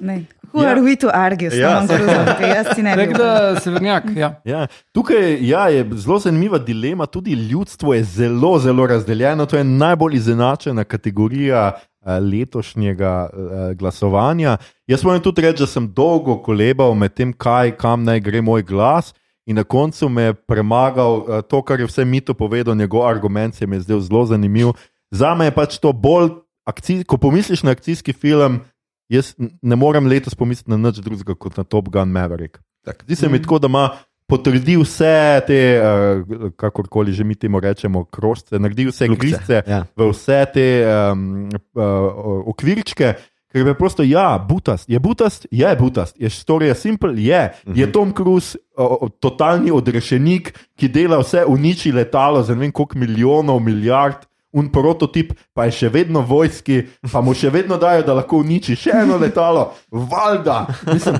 Ne. 0.00 0.24
Who 0.52 0.64
are 0.64 0.80
we 0.80 0.96
to 0.96 1.10
argue? 1.12 1.50
Ja. 1.52 1.86
Tako 1.86 3.18
da, 3.18 3.60
severnjak. 3.60 4.04
Ja. 4.16 4.40
Ja, 4.44 4.66
tukaj 4.92 5.48
ja, 5.48 5.68
je 5.68 5.86
zelo 5.92 6.18
zanimiva 6.18 6.58
dilema. 6.58 7.06
Tudi 7.06 7.32
ljudstvo 7.32 7.94
je 7.94 8.04
zelo, 8.04 8.58
zelo 8.58 8.86
razdeljeno. 8.86 9.46
To 9.46 9.56
je 9.56 9.64
najbolj 9.64 10.16
izenačena 10.16 10.84
kategorija 10.84 11.72
eh, 11.72 12.20
letošnjega 12.20 13.28
eh, 13.32 13.74
glasovanja. 13.74 14.56
Jaz 14.86 15.04
moram 15.04 15.20
tudi 15.22 15.42
reči, 15.42 15.62
da 15.62 15.66
sem 15.66 15.92
dolgo 15.92 16.38
kolebal 16.42 16.94
med 16.94 17.14
tem, 17.14 17.32
kaj, 17.32 17.76
kam 17.76 18.04
naj 18.04 18.20
gre 18.20 18.42
moj 18.42 18.62
glas. 18.62 19.14
In 19.46 19.56
na 19.56 19.64
koncu 19.64 20.08
me 20.08 20.22
je 20.22 20.34
premagal 20.34 21.24
eh, 21.28 21.42
to, 21.42 21.62
kar 21.62 21.80
je 21.80 21.86
vse 21.86 22.04
mito 22.04 22.34
povedal, 22.34 22.74
njegov 22.74 23.06
argument 23.08 23.54
se 23.54 23.66
mi 23.66 23.76
je 23.76 23.80
zdel 23.80 24.00
zelo 24.00 24.24
zanimiv. 24.26 24.72
Za 25.10 25.34
me 25.34 25.44
je 25.44 25.54
pač 25.54 25.78
to 25.78 25.92
bolj, 25.92 26.30
akcij, 26.66 27.04
ko 27.06 27.18
pomisliš 27.22 27.62
na 27.62 27.74
akcijski 27.76 28.12
film, 28.12 28.60
jaz 29.08 29.34
ne 29.38 29.78
morem 29.78 30.08
letos 30.10 30.34
pomisliti 30.34 30.70
na 30.74 30.78
nič 30.88 31.00
drugega 31.04 31.34
kot 31.38 31.56
na 31.56 31.64
Top 31.64 31.88
Gun 31.94 32.10
Maverick. 32.12 32.58
Zdi 33.06 33.16
se 33.16 33.28
mi 33.28 33.42
tako, 33.42 33.58
da 33.58 33.70
ima 33.70 33.88
potrdi 34.26 34.76
vse 34.78 35.42
te, 35.46 35.60
uh, 35.78 36.50
kakorkoli 36.58 37.12
že 37.12 37.24
mi 37.24 37.34
temu 37.34 37.60
rečemo, 37.62 38.04
krožce, 38.04 38.58
naredi 38.58 38.88
vse 38.90 39.08
grizce 39.14 39.62
ja. 39.66 39.84
v 39.96 40.10
vse 40.10 40.42
te 40.54 40.66
um, 40.86 41.48
uh, 41.74 42.42
okvirčke. 42.50 43.14
Ker 43.46 43.62
je 43.62 43.66
preprosto, 43.70 44.02
ja, 44.02 44.34
butast, 44.42 44.88
je 44.90 44.98
butast, 45.00 45.46
je 45.54 45.68
butast, 45.78 46.16
je 46.20 46.28
storija 46.30 46.74
simple, 46.74 47.14
je. 47.14 47.54
Je 47.78 47.86
Tom 47.92 48.10
Cruise 48.12 48.58
o, 48.76 49.06
o, 49.06 49.08
totalni 49.08 49.70
odrešenik, 49.70 50.50
ki 50.76 50.90
dela 50.92 51.20
vse, 51.22 51.44
uniči 51.46 51.94
letalo 51.94 52.42
za 52.42 52.54
ne 52.58 52.66
vem 52.66 52.74
koliko 52.74 52.98
milijonov, 52.98 53.62
milijard, 53.62 54.26
un 54.56 54.70
prototip, 54.72 55.32
pa 55.54 55.66
je 55.68 55.76
še 55.80 55.90
vedno 55.92 56.22
vojski, 56.24 56.82
pa 57.12 57.20
mu 57.20 57.34
še 57.36 57.50
vedno 57.52 57.76
dajo, 57.80 58.04
da 58.06 58.16
lahko 58.16 58.40
uniči 58.40 58.76
še 58.76 58.94
eno 59.02 59.18
letalo. 59.20 59.68
Valjda, 59.92 60.58
mislim, 60.88 61.18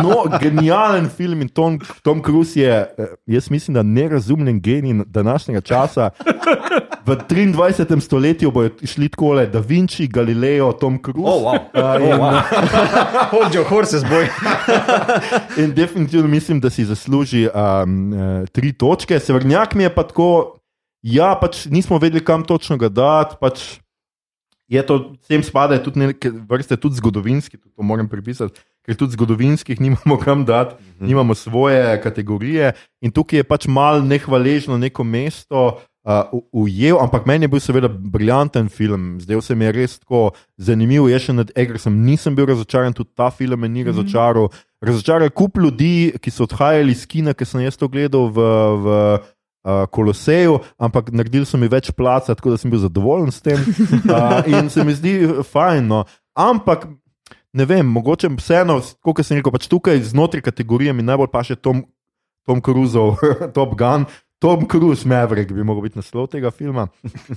no, 0.00 0.24
genijalen 0.40 1.10
film 1.12 1.44
in 1.44 1.52
Tom, 1.52 1.78
Tom 2.02 2.22
Cruise 2.24 2.56
je, 2.60 2.72
eh, 2.72 3.14
jaz 3.26 3.50
mislim, 3.52 3.76
da 3.76 3.82
nerazumljen 3.82 4.60
genij 4.60 5.04
današnjega 5.06 5.60
časa. 5.60 6.10
V 7.08 7.16
23. 7.28 8.00
stoletju 8.00 8.50
bodo 8.50 8.86
šli 8.86 9.08
tako 9.08 9.34
Da 9.52 9.60
Vinci, 9.60 10.06
Galileo, 10.06 10.72
Tom 10.72 10.98
Cruise. 11.02 11.30
Oh, 11.30 11.42
wow. 11.42 11.58
Uh, 11.72 12.04
in, 12.04 12.12
Oh, 12.12 12.18
wow. 12.18 12.40
Hold 13.34 13.54
your 13.54 13.64
horses, 13.64 14.02
boy. 14.04 14.28
In 15.56 15.74
definitivno 15.74 16.28
mislim, 16.28 16.60
da 16.60 16.70
si 16.70 16.84
zasluži 16.84 17.48
um, 17.48 18.12
uh, 18.12 18.48
tri 18.52 18.72
točke. 18.72 19.20
Severnjak 19.20 19.74
mi 19.74 19.82
je 19.82 19.94
pa 19.94 20.02
tako, 20.02 20.57
ja, 21.02 21.34
pač 21.38 21.66
nismo 21.70 21.98
vedeli, 21.98 22.24
kam 22.24 22.44
točno 22.44 22.78
ga 22.78 22.88
dati. 22.88 23.36
Pač 23.40 23.78
je 24.68 24.82
to, 24.84 24.98
sem 25.24 25.42
spada 25.42 25.78
tudi 25.80 26.04
neke 26.04 26.30
vrste, 26.30 26.76
tudi 26.76 27.00
zgodovinski, 27.00 27.56
tudi 27.56 27.72
to 27.72 27.82
moram 27.82 28.08
pripisati, 28.08 28.60
ker 28.84 28.96
tudi 28.96 29.16
zgodovinskih 29.16 29.80
nimamo 29.84 30.18
kam 30.20 30.44
dati, 30.44 30.74
mm 30.74 30.86
-hmm. 30.86 31.06
nimamo 31.06 31.34
svoje 31.34 32.00
kategorije. 32.02 32.72
In 33.00 33.10
tukaj 33.10 33.38
je 33.38 33.44
pač 33.44 33.66
mal 33.66 34.02
nehvaležno 34.04 34.78
neko 34.78 35.04
mesto. 35.04 35.80
Uh, 36.08 36.40
ujel, 36.52 36.96
ampak 37.00 37.26
meni 37.26 37.44
je 37.44 37.48
bil 37.48 37.60
seveda 37.60 37.88
briljanten 37.88 38.68
film, 38.68 39.20
zdaj 39.20 39.42
se 39.42 39.54
mi 39.54 39.64
je 39.64 39.72
res 39.72 39.98
tako 39.98 40.30
zanimiv. 40.56 41.08
Jaz 41.08 41.22
še 41.22 41.32
nad 41.32 41.50
Eggersom 41.56 42.00
nisem 42.04 42.34
bil 42.34 42.46
razočaran, 42.46 42.92
tudi 42.92 43.10
ta 43.14 43.30
film 43.30 43.60
me 43.60 43.68
ni 43.68 43.84
razočaral. 43.84 44.48
Razočaral 44.80 45.22
je 45.22 45.30
kup 45.30 45.58
ljudi, 45.58 46.12
ki 46.20 46.30
so 46.30 46.46
odhajali 46.48 46.92
iz 46.92 47.06
kina, 47.06 47.34
ki 47.34 47.44
sem 47.44 47.60
jaz 47.60 47.76
to 47.76 47.88
gledal 47.88 48.30
v, 48.32 48.40
v 48.84 49.18
uh, 49.68 49.86
Koloseju, 49.90 50.58
ampak 50.78 51.12
naredili 51.12 51.46
so 51.46 51.60
mi 51.60 51.68
več 51.68 51.90
placa, 51.92 52.34
tako 52.34 52.54
da 52.54 52.60
sem 52.60 52.72
bil 52.72 52.80
zadovoljen 52.80 53.32
s 53.32 53.44
tem. 53.44 53.60
Uh, 54.08 54.40
in 54.52 54.70
se 54.72 54.84
mi 54.84 54.96
zdi 54.96 55.18
fajn. 55.44 55.86
No. 55.88 56.04
Ampak 56.38 56.88
ne 57.52 57.68
vem, 57.68 57.86
mogoče 57.86 58.30
vseeno, 58.38 58.80
kot 59.04 59.20
sem 59.26 59.40
rekel, 59.40 59.52
pač 59.54 59.68
tukaj 59.70 60.00
znotraj 60.10 60.46
kategorije 60.48 60.94
mi 60.96 61.06
najbolj 61.06 61.30
paše 61.32 61.58
Tom, 61.60 61.84
Tom 62.48 62.64
Cruiseov 62.64 63.20
Top 63.56 63.76
Gun. 63.78 64.08
Tom 64.38 64.68
Cruise, 64.70 65.02
Maverick 65.02 65.50
bi 65.50 65.64
mogel 65.66 65.82
biti 65.88 65.98
naslov 65.98 66.28
tega 66.30 66.52
filma. 66.54 66.84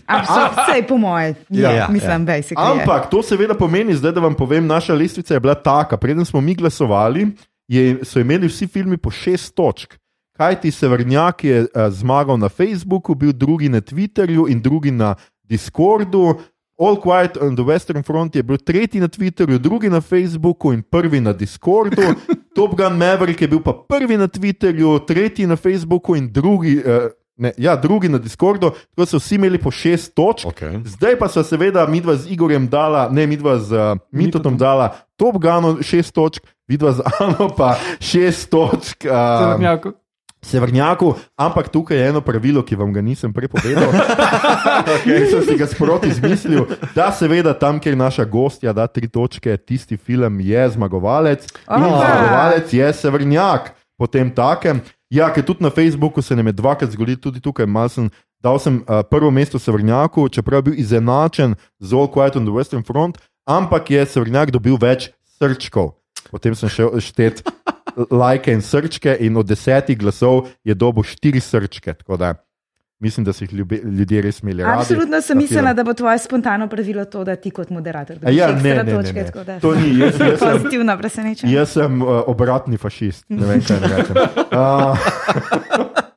Absolutno, 0.05 0.51
vse 0.61 0.83
po 0.85 0.97
moje, 1.01 1.33
Ja, 1.49 1.71
ja, 1.71 1.71
ja. 1.75 1.87
mislim, 1.89 2.27
basically. 2.27 2.75
je. 2.75 2.81
Ampak 2.81 3.09
to 3.09 3.23
seveda 3.25 3.55
pomeni, 3.57 3.95
zdaj, 3.97 4.13
da 4.13 4.21
vam 4.21 4.35
povem, 4.37 4.67
naša 4.69 4.93
lestvica 4.93 5.33
je 5.33 5.39
bila 5.39 5.55
taka. 5.57 5.97
Preden 5.97 6.25
smo 6.25 6.41
mi 6.41 6.53
glasovali, 6.55 7.31
je, 7.65 8.05
so 8.05 8.21
imeli 8.21 8.45
vsi 8.47 8.67
filmi 8.67 9.01
po 9.01 9.09
šest 9.09 9.55
točk. 9.57 9.97
Kaj 10.41 10.55
ti 10.61 10.71
Severnjak 10.71 11.43
je 11.43 11.59
uh, 11.61 11.67
zmagal 11.89 12.37
na 12.37 12.49
Facebooku, 12.49 13.13
bil 13.15 13.29
drugi 13.33 13.69
na 13.69 13.77
Twitterju 13.77 14.49
in 14.49 14.61
drugi 14.61 14.91
na 14.91 15.15
Discordu. 15.45 16.33
All 16.79 16.97
Quiet 16.97 17.37
on 17.37 17.55
the 17.55 17.61
Western 17.61 18.03
Front 18.03 18.35
je 18.35 18.43
bil 18.43 18.57
tretji 18.57 18.99
na 18.99 19.07
Twitterju, 19.07 19.59
drugi 19.61 19.89
na 19.89 20.01
Facebooku 20.01 20.73
in 20.73 20.81
prvi 20.81 21.21
na 21.21 21.33
Discordu. 21.33 22.01
Top 22.57 22.73
Gun 22.73 22.97
Maverick 22.97 23.41
je 23.41 23.47
bil 23.47 23.61
pa 23.61 23.73
prvi 23.73 24.17
na 24.17 24.27
Twitterju, 24.27 25.05
tretji 25.05 25.45
na 25.47 25.55
Facebooku 25.55 26.15
in 26.15 26.31
drugi, 26.33 26.81
uh, 26.81 27.13
ne, 27.37 27.53
ja, 27.57 27.75
drugi 27.75 28.09
na 28.09 28.17
Discordu. 28.17 28.71
Tako 28.95 29.05
so 29.05 29.21
vsi 29.21 29.35
imeli 29.35 29.61
po 29.61 29.71
šest 29.71 30.15
točk. 30.15 30.47
Okay. 30.47 30.81
Zdaj 30.85 31.19
pa 31.21 31.29
so 31.29 31.43
seveda 31.43 31.85
midva 31.85 32.17
z 32.17 32.33
Igorjem 32.33 32.65
dala, 32.65 33.09
ne 33.13 33.27
midva 33.27 33.59
z 33.59 33.77
uh, 33.77 33.97
Mitotom 34.11 34.57
dala 34.57 34.89
Top 35.21 35.37
Gunu 35.37 35.83
šest 35.85 36.17
točk, 36.17 36.41
vidva 36.67 36.97
z 36.97 37.05
Ano 37.19 37.53
pa 37.53 37.75
šest 37.99 38.49
točk. 38.49 39.05
Uh, 39.05 40.00
Severnjaku. 40.45 41.13
Ampak 41.37 41.69
tukaj 41.69 41.97
je 41.97 42.07
eno 42.09 42.21
pravilo, 42.21 42.63
ki 42.65 42.75
vam 42.75 42.93
ga 42.93 43.01
nisem 43.01 43.33
prej 43.33 43.47
povedal, 43.53 43.91
ki 45.05 45.19
sem 45.29 45.43
si 45.45 45.57
ga 45.59 45.67
sproti 45.69 46.09
izmislil, 46.09 46.65
da 46.95 47.11
seveda 47.13 47.53
tam, 47.53 47.79
kjer 47.79 47.97
naša 47.97 48.25
gostja 48.25 48.73
da 48.73 48.87
tri 48.87 49.07
točke, 49.07 49.57
tisti 49.57 49.97
film 49.97 50.39
je 50.41 50.69
zmagovalec 50.73 51.45
in 51.45 51.85
Opa. 51.85 52.01
zmagovalec 52.01 52.73
je 52.73 52.93
Severnjak. 52.93 53.75
Potem 54.01 54.33
takem. 54.33 54.81
Ja, 55.13 55.27
ker 55.29 55.45
tudi 55.45 55.61
na 55.61 55.69
Facebooku 55.69 56.21
se 56.21 56.35
nam 56.35 56.47
je 56.47 56.57
dvakrat 56.57 56.89
zgodilo, 56.89 57.21
tudi 57.21 57.41
tukaj 57.41 57.69
sem. 57.89 58.09
Dal 58.41 58.57
sem 58.57 58.81
uh, 58.81 59.05
prvo 59.05 59.29
mesto 59.29 59.59
Severnjaku, 59.59 60.25
čeprav 60.29 60.57
je 60.57 60.63
bil 60.63 60.79
izenačen 60.81 61.53
z 61.77 61.93
All 61.93 62.09
Quiet 62.09 62.35
on 62.35 62.45
the 62.45 62.53
Western 62.53 62.81
Front, 62.81 63.21
ampak 63.45 63.91
je 63.91 64.05
Severnjak 64.05 64.49
dobil 64.49 64.79
več 64.81 65.13
srčkov. 65.37 65.93
Potem 66.31 66.55
sem 66.57 66.69
šel 66.69 66.97
štet 66.97 67.45
lajke 68.11 68.53
in 68.53 68.61
srčke, 68.61 69.17
in 69.19 69.37
od 69.37 69.45
desetih 69.45 69.97
glasov 69.97 70.47
je 70.63 70.73
dobil 70.73 71.03
štiri 71.03 71.39
srčke. 71.39 71.93
Da 72.09 72.33
mislim, 72.99 73.23
da 73.23 73.33
so 73.33 73.43
jih 73.43 73.53
ljube, 73.53 73.75
ljudje 73.77 74.21
res 74.21 74.39
imeli 74.39 74.63
radi. 74.63 74.79
Absolutno 74.79 75.21
sem 75.21 75.37
mislila, 75.37 75.73
da 75.73 75.83
bo 75.83 75.93
tvoje 75.93 76.19
spontano 76.19 76.67
pravilo 76.67 77.05
to, 77.05 77.23
da 77.23 77.35
ti 77.35 77.49
kot 77.49 77.69
moderator 77.69 78.17
A 78.21 78.29
Ja, 78.29 78.47
dobiš 78.47 78.63
ne, 78.63 78.75
ne, 78.75 78.83
ne, 78.83 78.91
točke. 78.93 79.13
ne. 79.13 79.25
tako 79.25 79.43
da- 79.43 79.59
To 79.59 79.75
ni, 79.75 79.99
jaz, 79.99 80.19
jaz 80.19 80.39
sem, 80.39 80.51
Pozitivno 80.51 80.97
presenečenje. 80.97 81.53
jaz 81.53 81.69
sem 81.69 82.01
uh, 82.01 82.07
obratni 82.27 82.77
fašist. 82.77 83.25
Ne 83.29 83.45
vem, 83.45 83.61
kaj 83.61 83.79
rečem. 83.79 84.15
Uh, 84.51 84.97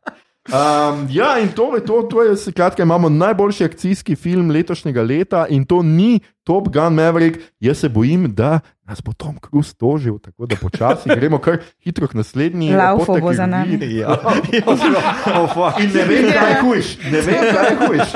Um, 0.44 1.08
ja, 1.10 1.38
in 1.38 1.48
to 1.48 1.74
je 1.74 1.84
to, 1.84 2.02
to 2.02 2.22
je, 2.22 2.36
skratka, 2.36 2.82
imamo 2.82 3.08
najboljši 3.08 3.64
akcijski 3.64 4.16
film 4.16 4.50
letošnjega 4.50 5.02
leta 5.02 5.46
in 5.48 5.64
to 5.64 5.82
ni 5.82 6.20
Top 6.42 6.68
Gun 6.68 6.94
Maverick. 6.94 7.40
Jaz 7.60 7.78
se 7.78 7.88
bojim, 7.88 8.34
da 8.34 8.60
nas 8.84 9.02
bo 9.02 9.12
Tom 9.12 9.38
Cruise 9.48 9.74
tožil, 9.74 10.18
tako 10.18 10.46
da 10.46 10.56
počasi 10.56 11.08
gremo 11.16 11.38
kar 11.38 11.56
hitro 11.80 12.08
k 12.08 12.14
naslednji. 12.14 12.74
Laufo 12.76 13.20
bo 13.20 13.32
za 13.32 13.46
podkategoriji. 13.46 13.96
Ja. 13.96 14.08
oh. 15.56 15.80
In 15.80 15.90
ne 15.94 16.04
vem, 16.04 16.32
kaj 16.32 16.50
je 16.50 16.60
hujš, 16.62 16.98
ne 17.12 17.20
vem, 17.20 17.44
kaj 17.54 17.70
je 17.70 17.76
hujš, 17.86 18.12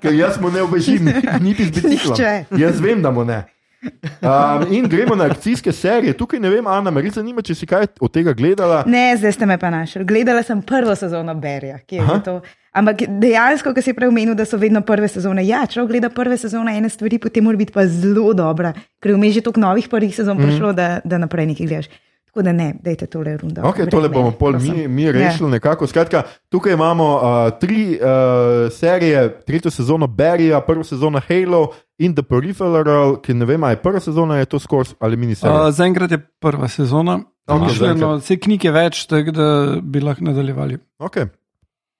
ker 0.00 0.14
jaz 0.14 0.40
mu 0.40 0.50
ne 0.50 0.62
obežim, 0.62 1.10
niti 1.40 1.64
z 1.64 1.70
biciklom. 1.70 2.14
Nihče. 2.18 2.44
Jaz 2.58 2.80
vem, 2.80 3.02
da 3.02 3.10
mu 3.10 3.24
ne. 3.24 3.55
Um, 4.20 4.72
in 4.72 4.88
gremo 4.88 5.14
na 5.14 5.24
akcijske 5.24 5.72
serije. 5.72 6.12
Tukaj 6.12 6.40
ne 6.40 6.50
vem, 6.50 6.66
Ana, 6.66 6.90
me 6.90 7.02
res 7.02 7.14
zanima, 7.14 7.42
če 7.42 7.54
si 7.54 7.66
kaj 7.66 7.86
od 8.00 8.12
tega 8.12 8.32
gledala. 8.36 8.82
Ne, 8.86 9.16
zdaj 9.16 9.36
ste 9.36 9.46
me 9.46 9.58
pa 9.58 9.70
našli. 9.70 10.04
Gledala 10.04 10.42
sem 10.42 10.62
prvo 10.62 10.94
sezono 10.96 11.34
Berja, 11.34 11.78
ki 11.86 12.00
je 12.00 12.02
Aha. 12.02 12.18
to. 12.24 12.40
Ampak 12.76 13.06
dejansko, 13.08 13.72
ko 13.72 13.80
si 13.80 13.94
prej 13.96 14.10
omenil, 14.12 14.34
da 14.36 14.44
so 14.44 14.58
vedno 14.60 14.82
prve 14.84 15.08
sezone. 15.08 15.46
Ja, 15.48 15.62
če 15.64 15.86
gleda 15.88 16.10
prve 16.12 16.36
sezone 16.36 16.74
ene 16.76 16.90
stvari, 16.92 17.20
potem 17.22 17.46
mora 17.46 17.56
biti 17.56 17.72
pa 17.72 17.86
zelo 17.88 18.34
dobra, 18.36 18.74
ker 19.00 19.14
je 19.14 19.16
vmes 19.16 19.32
že 19.36 19.44
toliko 19.46 19.62
novih 19.64 19.88
prvih 19.88 20.12
sezon 20.12 20.36
mm. 20.36 20.44
prišlo, 20.44 20.72
da, 20.76 20.88
da 21.04 21.20
naprej 21.22 21.48
nekaj 21.52 21.70
gledaš. 21.70 21.88
Tako 22.36 22.44
da 22.44 22.52
ne, 22.52 22.74
dajte 22.84 23.06
tole 23.06 23.36
rundo. 23.36 23.62
Okay, 23.62 23.90
tole 23.90 24.08
bomo 24.08 24.30
pol 24.30 24.58
mi, 24.60 24.88
mi 24.88 25.12
rešili 25.12 25.50
nekako. 25.50 25.86
Skratka, 25.86 26.22
tukaj 26.48 26.72
imamo 26.72 27.14
uh, 27.14 27.58
tri 27.60 27.96
uh, 27.96 28.72
serije, 28.72 29.40
tretjo 29.40 29.70
sezono 29.70 30.06
Berija, 30.06 30.60
prvo 30.60 30.84
sezono 30.84 31.20
Halo 31.28 31.68
in 31.98 32.14
The 32.14 32.22
Peripheral, 32.22 33.16
ki 33.22 33.34
ne 33.34 33.44
vem, 33.44 33.64
ali 33.64 33.72
je 33.72 33.76
prva 33.76 34.00
sezona, 34.00 34.36
je 34.36 34.44
to 34.44 34.58
skoraj 34.58 34.92
ali 35.00 35.16
miniserija. 35.16 35.62
Uh, 35.62 35.70
Zaenkrat 35.70 36.10
je 36.10 36.18
prva 36.40 36.68
sezona. 36.68 37.20
Mišljeno, 37.48 38.16
vse 38.16 38.36
knjige 38.36 38.70
več, 38.70 39.06
tako 39.06 39.32
da 39.32 39.48
bi 39.82 40.04
lahko 40.04 40.24
nadaljevali. 40.28 40.78
Okay. 40.98 41.32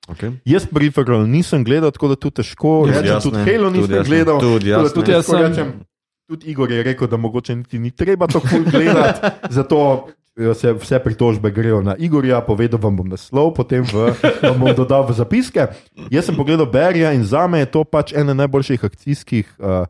Okay. 0.09 0.37
Jaz 0.45 0.67
Peripheral 0.69 1.25
nisem 1.29 1.65
gledal, 1.65 1.91
tako 1.91 2.13
da 2.13 2.17
tu 2.17 2.31
težko 2.31 2.83
Tudi 2.85 2.93
rečem. 2.99 3.09
jaz 3.15 3.23
Tudi 3.23 3.37
ne, 3.39 3.45
Halo 3.45 3.71
tudi 3.71 3.81
nisem 3.81 3.97
jaz 3.97 4.05
ne, 4.05 4.11
gledal. 4.11 4.41
tudi 4.41 4.71
tako 4.71 4.83
da 4.83 4.83
jaz 4.83 4.93
tudi 4.93 5.11
ne. 5.11 5.17
jaz 5.17 5.27
Tudi 5.27 5.41
jaz 5.41 5.51
rečem. 5.57 5.73
Tudi 6.29 6.47
Igor 6.51 6.73
je 6.73 6.83
rekel, 6.83 7.09
da 7.09 7.17
mogoče 7.17 7.57
niti 7.57 7.79
ni 7.79 7.91
treba 7.91 8.27
to 8.27 8.41
ful 8.41 8.65
gledati, 8.71 9.29
zato 9.57 10.09
eh, 10.37 10.55
se 10.55 10.73
vse 10.73 10.99
pritožbe 10.99 11.51
grejo 11.51 11.83
na 11.83 11.97
Igorja, 11.99 12.41
povedal 12.41 12.81
vam 12.81 12.97
bom 12.97 13.09
naslov, 13.09 13.55
potem 13.55 13.83
v, 13.83 14.13
vam 14.43 14.59
bom 14.61 14.75
dodal 14.75 15.07
v 15.09 15.13
zapiske. 15.13 15.67
Jaz 16.11 16.25
sem 16.25 16.37
pogledal 16.37 16.67
Berija 16.67 17.13
in 17.13 17.25
za 17.25 17.47
me 17.47 17.59
je 17.59 17.67
to 17.67 17.85
pač 17.85 18.13
ena 18.13 18.35
najboljših 18.35 18.85
akcijskih 18.85 19.47
uh, 19.59 19.87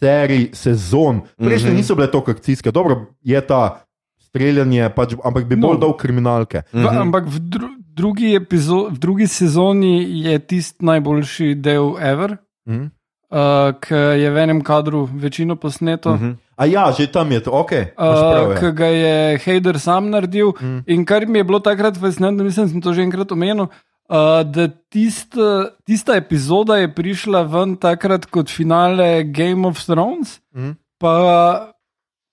serij, 0.00 0.50
sezon. 0.52 1.20
Prejšnje 1.38 1.70
mm. 1.70 1.72
-hmm. 1.72 1.76
niso 1.76 1.94
bile 1.94 2.10
toliko 2.10 2.30
akcijske, 2.30 2.70
dobro 2.70 3.06
je 3.22 3.40
ta 3.46 3.84
streljanje, 4.18 4.90
pač, 4.96 5.14
ampak 5.24 5.44
bi 5.44 5.56
bolj 5.56 5.74
No. 5.74 5.78
dal 5.80 5.96
kriminalke. 5.96 6.62
V, 6.72 6.86
ampak 6.88 7.24
v, 7.26 7.38
dru, 7.40 7.68
drugi 7.94 8.34
epizo, 8.34 8.88
v 8.90 8.98
drugi 8.98 9.26
sezoni 9.26 10.24
je 10.24 10.38
tisti 10.38 10.84
najboljši 10.84 11.54
del 11.54 11.94
Ever, 12.00 12.36
Mhm. 12.68 12.82
uh, 13.30 13.72
ki 13.80 13.94
je 13.94 14.30
v 14.30 14.36
enem 14.38 14.60
kadru 14.62 15.08
večino 15.12 15.56
posneto. 15.56 16.10
Uh 16.10 16.20
-huh. 16.20 16.36
A 16.62 16.66
ja, 16.70 16.84
že 16.94 17.10
tam 17.10 17.26
je 17.34 17.40
to, 17.42 17.50
ok. 17.50 17.72
Uh, 17.98 18.54
ki 18.60 18.70
ga 18.78 18.86
je 18.86 19.14
Heider 19.42 19.78
sam 19.82 20.10
naredil. 20.14 20.52
Mm. 20.60 20.66
Mm. 20.66 20.82
In 20.86 21.04
kar 21.04 21.26
mi 21.26 21.42
je 21.42 21.44
bilo 21.44 21.58
takrat 21.58 21.98
fascinantno, 21.98 22.44
mislim, 22.46 22.66
da 22.66 22.72
sem 22.72 22.80
to 22.80 22.92
že 22.94 23.02
enkrat 23.02 23.32
omenil, 23.34 23.66
uh, 23.66 24.46
da 24.46 24.68
tist, 24.86 25.34
tista 25.82 26.14
epizoda 26.14 26.78
je 26.78 26.86
prišla 26.94 27.42
ven 27.50 27.74
takrat 27.76 28.30
kot 28.30 28.46
finale 28.50 29.24
Game 29.24 29.66
of 29.66 29.82
Thrones, 29.82 30.38
Mhm. 30.54 30.70
pa 31.02 31.14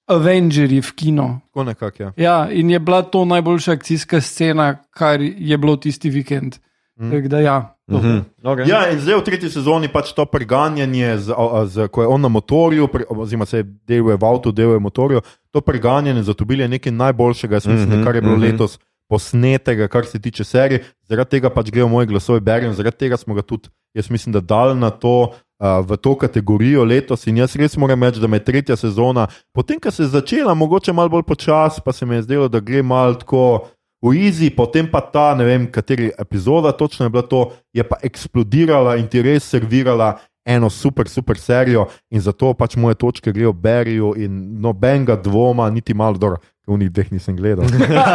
Avengerji 0.10 0.82
v 0.82 0.92
kino. 0.96 1.28
Tako 1.50 1.64
nekako, 1.64 2.04
ja. 2.04 2.12
Ja, 2.18 2.38
in 2.52 2.70
je 2.70 2.80
bila 2.80 3.02
to 3.02 3.26
najboljša 3.26 3.72
akcijska 3.72 4.22
scena, 4.22 4.76
kar 4.90 5.22
je 5.22 5.58
bilo 5.58 5.76
tisti 5.78 6.10
vikend. 6.10 6.58
Mm. 7.00 7.28
Da, 7.28 7.40
ja, 7.40 7.76
to. 7.90 7.98
Mhm. 7.98 8.20
Okay. 8.44 8.70
Ja, 8.70 8.90
in 8.92 9.00
zdaj 9.00 9.22
v 9.22 9.24
tretji 9.24 9.50
sezoni 9.50 9.88
pač 9.88 10.12
to 10.14 10.26
preganjanje, 10.28 11.18
z, 11.18 11.36
z, 11.72 11.88
ko 11.88 12.04
je 12.04 12.08
on 12.12 12.22
na 12.22 12.28
motorju, 12.28 12.88
pre, 12.92 13.08
oziroma 13.08 13.48
se 13.48 13.64
deluje 13.64 14.18
v 14.20 14.26
avtu, 14.26 14.52
deluje 14.52 14.78
v 14.78 14.84
motorju, 14.84 15.22
to 15.52 15.62
preganjanje 15.62 16.24
za 16.28 16.36
tobili 16.36 16.68
je 16.68 16.76
nekaj 16.76 16.92
najboljšega, 16.92 17.56
jaz 17.56 17.68
mislim, 17.68 17.90
mm 17.90 17.96
-hmm, 17.96 18.04
kar 18.04 18.16
je 18.16 18.22
bilo 18.22 18.36
mm. 18.36 18.42
-hmm. 18.42 18.52
letos 18.52 18.80
posnetega, 19.10 19.88
kar 19.88 20.06
se 20.06 20.20
tiče 20.22 20.44
serije. 20.44 20.84
Zaradi 21.08 21.30
tega 21.30 21.50
pač 21.50 21.72
grejo 21.72 21.88
moji 21.88 22.08
glasovi, 22.08 22.40
berem, 22.40 22.74
zaradi 22.74 22.98
tega 22.98 23.18
smo 23.18 23.34
ga 23.34 23.42
tudi, 23.42 23.70
jaz 23.94 24.10
mislim, 24.10 24.34
da 24.34 24.40
dal 24.40 24.78
na 24.78 24.90
to. 24.90 25.34
uh, 25.60 25.86
v 25.86 25.98
to 25.98 26.16
kategorijo 26.16 26.84
letos. 26.84 27.28
In 27.28 27.38
jaz 27.38 27.56
res 27.56 27.78
moram 27.78 28.04
reči, 28.04 28.20
da 28.20 28.28
me 28.28 28.40
je 28.40 28.46
tretja 28.48 28.78
sezona, 28.80 29.28
potem, 29.54 29.80
ko 29.80 29.92
se 29.92 30.04
je 30.04 30.14
začela, 30.16 30.54
mogoče 30.54 30.94
malo 30.94 31.10
bolj 31.10 31.28
počasi, 31.28 31.82
pa 31.86 31.94
se 31.94 32.06
mi 32.06 32.16
je 32.16 32.28
zdelo, 32.28 32.48
da 32.48 32.60
gre 32.60 32.84
malo 32.84 33.20
tako. 33.20 33.70
V 34.02 34.16
Izi, 34.16 34.50
potem 34.50 34.88
pa 34.88 35.02
ta, 35.02 35.34
ne 35.36 35.44
vem, 35.44 35.68
kateri 35.68 36.12
epizoda 36.18 36.72
točno 36.72 37.06
je 37.06 37.10
bila 37.10 37.24
to, 37.28 37.52
je 37.74 37.84
pa 37.84 37.98
eksplodirala 38.04 38.96
in 38.96 39.08
ti 39.12 39.22
res 39.22 39.44
servirala 39.44 40.16
eno 40.46 40.70
super, 40.70 41.08
super 41.08 41.38
serijo 41.38 41.86
in 42.10 42.22
zato 42.22 42.54
pač 42.54 42.76
moje 42.76 42.96
točke 42.96 43.32
grejo 43.32 43.52
Beriju 43.54 44.14
in 44.18 44.62
nobenega 44.62 45.16
dvoma, 45.16 45.70
niti 45.70 45.94
malo 45.94 46.18
dobro, 46.18 46.40
v 46.68 46.78
njih 46.78 46.92
dveh 46.92 47.12
nisem 47.12 47.36
gledal. 47.36 47.66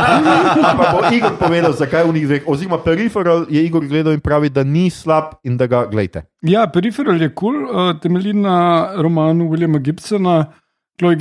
Ampak 0.70 0.88
bo 0.94 1.02
Igor 1.12 1.36
povedal, 1.38 1.76
zakaj 1.76 2.06
v 2.08 2.14
njih 2.16 2.26
dveh, 2.26 2.48
oziroma 2.48 2.78
Peripheral 2.82 3.44
je 3.50 3.64
Igor 3.66 3.86
gledal 3.86 4.16
in 4.16 4.24
pravi, 4.24 4.48
da 4.50 4.64
ni 4.64 4.88
slab 4.90 5.36
in 5.44 5.58
da 5.60 5.66
ga 5.66 5.84
gledate. 5.90 6.24
Ja, 6.42 6.66
Peripheral 6.66 7.20
je 7.20 7.28
kul, 7.34 7.52
cool, 7.52 7.68
uh, 7.68 7.92
temelji 8.00 8.32
na 8.32 8.94
romanu 8.96 9.50
Williama 9.52 9.82
Gibsona, 9.82 10.46
Chloe 10.98 11.16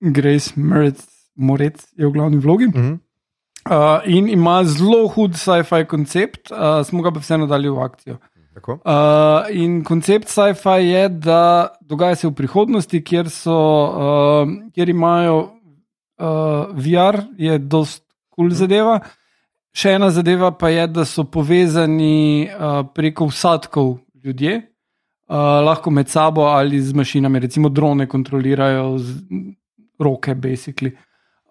Grace 0.00 0.56
Moretz, 0.56 1.04
Moretz 1.36 1.92
je 1.96 2.06
v 2.06 2.12
glavni 2.12 2.38
vlogi. 2.38 2.66
Uh 2.66 2.74
-huh. 2.74 2.98
Uh, 3.68 4.00
in 4.08 4.28
ima 4.28 4.64
zelo 4.64 5.06
hud 5.08 5.36
sci-fi 5.36 5.84
koncept, 5.84 6.50
uh, 6.50 6.80
smo 6.84 7.02
ga 7.02 7.12
pa 7.12 7.20
vseeno 7.20 7.46
dali 7.46 7.68
v 7.68 7.82
akcijo. 7.84 8.16
Uh, 8.66 9.46
in 9.52 9.82
koncept 9.84 10.28
sci-fi 10.28 10.80
je, 10.80 11.08
da 11.08 11.68
dogaja 11.80 12.16
se 12.16 12.28
v 12.28 12.34
prihodnosti, 12.34 13.02
kjer, 13.04 13.28
so, 13.30 13.56
uh, 13.56 14.54
kjer 14.74 14.88
imajo 14.88 15.36
uh, 15.40 16.72
VR, 16.72 17.20
je 17.36 17.58
dost 17.58 18.02
kul 18.32 18.48
cool 18.48 18.56
zadeva. 18.56 18.98
Še 19.76 19.94
ena 20.00 20.08
zadeva 20.10 20.50
pa 20.56 20.72
je, 20.72 20.88
da 20.88 21.04
so 21.04 21.26
povezani 21.30 22.48
uh, 22.48 22.80
preko 22.96 23.28
vsadkov 23.28 23.98
ljudje, 24.24 24.56
uh, 24.56 25.60
lahko 25.68 25.92
med 25.94 26.08
sabo 26.08 26.48
ali 26.48 26.80
z 26.80 26.96
mašinami, 26.96 27.44
recimo 27.44 27.68
drone 27.68 28.08
kontrolirajo 28.08 28.96
z 28.98 29.20
roke, 30.00 30.34
basically. 30.34 30.96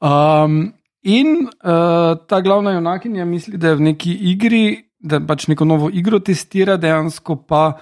Um, 0.02 0.74
In 1.08 1.48
uh, 1.48 2.18
ta 2.28 2.42
glavna 2.42 2.72
junakinja 2.76 3.26
misli, 3.26 3.58
da 3.58 3.72
je 3.72 3.80
v 3.80 3.88
neki 3.94 4.14
igri, 4.34 4.64
da 5.00 5.22
pač 5.24 5.48
neko 5.48 5.66
novo 5.66 5.88
igro 5.88 6.20
testira, 6.20 6.76
dejansko 6.78 7.38
pa 7.48 7.80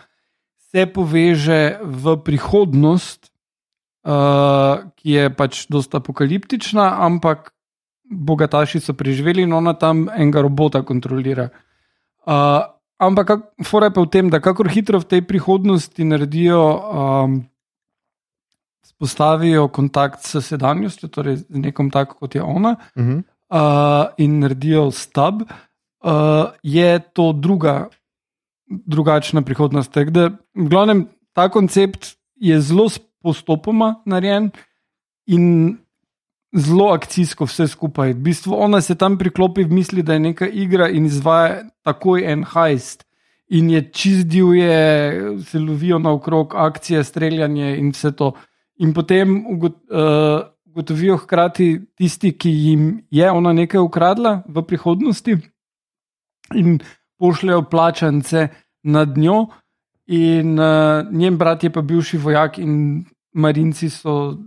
se 0.69 0.85
poveže 0.85 1.79
v 1.81 2.17
prihodnost, 2.21 3.31
uh, 4.05 4.85
ki 4.93 5.11
je 5.17 5.29
pač 5.33 5.65
dosta 5.71 5.97
apokaliptična, 5.97 7.01
ampak 7.07 7.53
bogataši 8.07 8.79
so 8.79 8.93
preživeli 8.93 9.43
in 9.43 9.53
ona 9.53 9.73
tam 9.73 10.07
enega 10.13 10.45
robota 10.45 10.83
kontrolira. 10.85 11.49
Uh, 12.27 12.61
ampak 13.01 13.57
fora 13.65 13.89
je 13.89 13.95
pa 13.97 14.01
v 14.05 14.11
tem, 14.13 14.29
da 14.29 14.39
kakor 14.39 14.69
hitro 14.69 15.01
v 15.01 15.09
tej 15.09 15.21
prihodnosti 15.25 16.03
naredijo. 16.05 16.61
Um, 16.61 17.41
Postavijo 18.99 19.67
kontakt 19.67 20.23
s 20.23 20.41
sedanjostjo, 20.47 21.09
torej 21.09 21.35
z 21.35 21.45
nekom 21.49 21.89
tako, 21.91 22.15
kot 22.15 22.35
je 22.35 22.41
ona, 22.43 22.75
uh 22.95 23.03
-huh. 23.03 23.23
uh, 23.49 24.13
in 24.17 24.39
naredijo 24.39 24.91
stub, 24.91 25.41
uh, 25.41 26.11
je 26.63 26.99
to 26.99 27.33
druga, 27.33 27.87
drugačna 28.69 29.41
prihodnost. 29.41 29.97
Da, 29.97 30.29
v 30.55 30.69
glavnem, 30.69 31.07
ta 31.33 31.49
koncept 31.49 32.17
je 32.35 32.61
zelo 32.61 32.89
postopoma 33.21 33.95
narejen 34.05 34.51
in 35.25 35.77
zelo 36.55 36.91
akcijsko 36.93 37.45
vse 37.45 37.67
skupaj. 37.67 38.13
V 38.13 38.21
bistvu 38.29 38.55
ona 38.55 38.81
se 38.81 38.95
tam 38.95 39.17
priklopi 39.17 39.63
v 39.63 39.71
misli, 39.71 40.03
da 40.03 40.13
je 40.13 40.19
neka 40.19 40.47
igra 40.47 40.89
in 40.89 41.05
izvaja 41.05 41.63
takoj 41.83 42.23
en 42.31 42.43
hajst. 42.43 43.03
In 43.47 43.69
je 43.69 43.81
čizdil, 43.91 44.53
je, 44.53 45.43
se 45.45 45.59
lovijo 45.59 45.99
naokrog, 45.99 46.55
akcije, 46.55 47.03
streljanje 47.03 47.77
in 47.77 47.91
vse 47.91 48.11
to. 48.11 48.33
In 48.79 48.93
potem 48.93 49.45
uh, 49.45 49.71
ugotovijo 50.65 51.17
hkrati 51.17 51.81
tisti, 51.95 52.31
ki 52.37 52.49
jim 52.49 52.89
je 53.09 53.31
ona 53.31 53.53
nekaj 53.53 53.81
ukradla 53.81 54.43
v 54.47 54.63
prihodnosti, 54.63 55.37
in 56.55 56.79
pošljajo 57.19 57.63
plačance 57.69 58.47
nad 58.83 59.17
njo. 59.17 59.47
In 60.07 60.59
uh, 60.59 61.09
njen 61.11 61.37
brat 61.37 61.63
je 61.63 61.69
pa 61.73 61.81
bivši 61.81 62.17
vojak, 62.17 62.59
in 62.59 63.05
marinci 63.33 63.89
so 63.89 64.37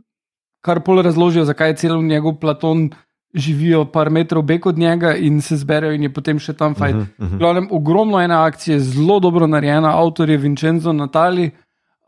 kar 0.64 0.80
pol 0.84 1.02
razložijo, 1.02 1.44
zakaj 1.44 1.70
je 1.70 1.76
celo 1.76 2.02
njegov 2.02 2.38
platon. 2.40 2.90
Živijo 3.34 3.84
par 3.92 4.08
metrov 4.10 4.42
bek 4.42 4.64
od 4.66 4.78
njega 4.78 5.12
in 5.14 5.40
se 5.40 5.56
zberejo, 5.56 5.94
in 5.94 6.02
je 6.02 6.12
potem 6.12 6.38
še 6.38 6.52
tam 6.52 6.74
fajn. 6.74 6.96
Uh 6.96 7.02
-huh, 7.02 7.24
uh 7.24 7.28
-huh. 7.30 7.38
Glavnem, 7.38 7.68
ogromno 7.70 8.20
ene 8.20 8.34
akcije, 8.34 8.80
zelo 8.80 9.20
dobro 9.20 9.46
narejena, 9.46 9.98
avtor 9.98 10.30
je 10.30 10.36
Vincenzo 10.36 10.92
Natali, 10.92 11.50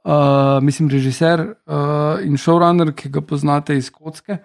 uh, 0.05 0.63
mislim, 0.63 0.89
režiser 0.91 1.41
uh, 1.41 2.21
in 2.25 2.37
showrunner, 2.37 2.93
ki 2.95 3.11
ga 3.13 3.21
poznate 3.21 3.77
iz 3.77 3.91
Kocke. 3.91 4.39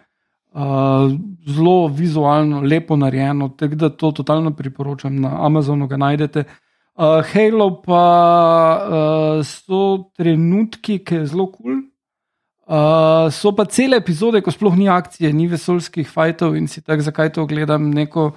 Uh, 0.57 1.11
zelo 1.45 1.87
vizualno, 1.87 2.61
lepo 2.61 2.95
narejeno, 2.95 3.49
tako 3.49 3.75
da 3.75 3.89
to 3.89 4.11
totalno 4.11 4.51
priporočam 4.55 5.19
na 5.21 5.45
Amazonu, 5.45 5.87
ga 5.87 5.97
najdete. 5.97 6.43
Uh, 6.95 7.21
Halo 7.33 7.81
pa 7.81 8.05
uh, 8.81 9.45
so 9.45 10.09
trenutki, 10.17 10.97
ki 11.05 11.21
je 11.21 11.25
zelo 11.25 11.51
kul. 11.51 11.63
Cool. 11.63 11.83
Uh, 12.67 13.31
so 13.31 13.53
pa 13.55 13.63
cele 13.71 13.95
epizode, 13.95 14.41
ko 14.43 14.51
sploh 14.51 14.73
ni 14.75 14.89
akcije, 14.91 15.31
ni 15.31 15.45
vesoljskih 15.47 16.09
fajtov 16.11 16.57
in 16.59 16.65
si 16.67 16.81
tako, 16.83 17.05
zakaj 17.05 17.29
to 17.37 17.45
gledam, 17.47 17.85
neko 17.95 18.33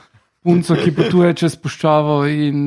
punco, 0.47 0.77
ki 0.79 0.93
potuje 0.95 1.33
čez 1.41 1.57
puščavo 1.59 2.21
in 2.31 2.61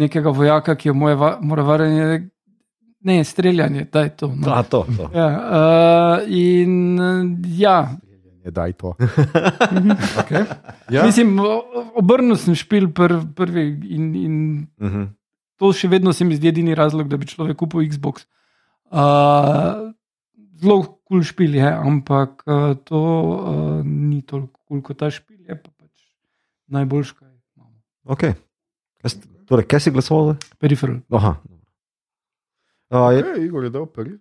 nekega 0.00 0.32
vojaka, 0.32 0.78
ki 0.80 0.88
jo 0.88 0.94
mora 0.96 1.66
variti. 1.68 2.31
Ne, 3.02 3.24
streljanje, 3.24 3.86
da 3.92 4.00
je 4.00 4.16
to. 4.16 4.28
No. 4.28 4.46
Da, 4.46 4.62
to. 4.62 4.86
to. 4.96 5.10
Ja, 5.14 5.28
uh, 5.28 6.28
in 6.28 6.98
ja. 7.58 7.96
Da 8.50 8.66
je 8.66 8.72
to. 8.72 8.94
okay. 10.20 10.44
ja. 10.90 11.04
Mislim, 11.06 11.38
obrnil 11.94 12.36
sem 12.36 12.54
špil 12.58 12.88
pr, 12.94 13.14
prvi 13.36 13.66
in, 13.90 14.14
in 14.14 14.66
uh 14.78 14.86
mhm. 14.86 15.02
-huh. 15.02 15.08
to 15.56 15.72
še 15.72 15.88
vedno 15.88 16.12
se 16.12 16.24
mi 16.24 16.36
zdi 16.36 16.48
edini 16.48 16.74
razlog, 16.74 17.08
da 17.08 17.16
bi 17.16 17.26
človek 17.26 17.56
kupil 17.56 17.86
Xbox. 17.88 18.26
Uh, 18.90 19.92
zelo 20.60 20.82
kul 20.82 20.98
cool 21.08 21.22
špil 21.22 21.54
je, 21.54 21.68
ampak 21.72 22.42
uh, 22.46 22.74
to 22.84 22.98
uh, 22.98 23.86
ni 23.86 24.22
toliko 24.22 24.60
kul 24.66 24.78
cool 24.78 24.82
kot 24.82 24.98
ta 24.98 25.10
špil, 25.10 25.36
je 25.48 25.56
pa 25.62 25.70
pač 25.70 25.90
najboljši, 26.66 27.14
kaj 27.14 27.28
imamo. 27.56 27.78
Okay. 28.04 28.34
Torej, 29.46 29.66
kaj 29.66 29.80
si 29.80 29.90
glasoval? 29.90 30.36
Periferal. 30.58 31.02
Aha. 31.10 31.36
Uh, 32.92 33.12
je, 33.12 33.18
je, 33.18 33.46
Igor 33.46 33.64
je 33.64 33.70
dal 33.70 33.86
prvi. 33.86 34.18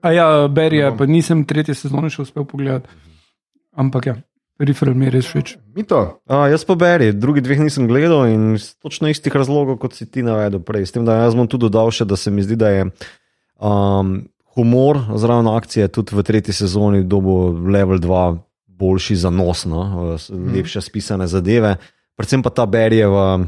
A 0.00 0.12
ja, 0.12 0.48
Berija, 0.48 0.94
pa 0.96 1.06
nisem 1.06 1.44
tretje 1.44 1.74
sezone 1.76 2.08
še 2.10 2.22
uspel 2.24 2.46
pogledati. 2.48 2.88
Ampak 3.78 4.08
ja, 4.08 4.14
periferal 4.58 4.96
mi 4.96 5.08
je 5.08 5.12
res 5.18 5.28
všeč. 5.28 5.52
Uh, 5.76 6.46
jaz 6.48 6.64
pa 6.64 6.78
Beri, 6.78 7.10
drugi 7.12 7.44
dveh 7.44 7.60
nisem 7.66 7.88
gledal 7.90 8.30
in 8.30 8.56
točno 8.80 9.10
istih 9.12 9.34
razlogov, 9.36 9.76
kot 9.82 9.98
si 9.98 10.08
ti 10.08 10.24
navedel 10.24 10.62
prej. 10.64 10.88
S 10.88 10.96
tem, 10.96 11.04
da 11.04 11.20
jaz 11.20 11.36
bom 11.36 11.50
tudi 11.50 11.68
dodal 11.68 11.92
še, 11.92 12.08
da 12.08 12.16
se 12.16 12.32
mi 12.32 12.46
zdi, 12.46 12.56
da 12.58 12.72
je 12.72 12.88
um, 12.88 14.16
humor 14.56 15.02
zraven 15.20 15.50
akcije 15.52 15.90
tudi 15.92 16.16
v 16.16 16.24
tretji 16.24 16.56
sezoni 16.56 17.04
dobo 17.04 17.52
level 17.52 18.00
2 18.00 18.24
boljši 18.78 19.20
za 19.26 19.30
nos, 19.34 19.66
no? 19.66 19.84
Mhm. 20.16 20.50
lepše 20.54 20.80
spisane 20.80 21.26
zadeve. 21.28 21.76
Predvsem 22.16 22.42
pa 22.42 22.50
ta 22.54 22.64
Berijeva 22.66 23.42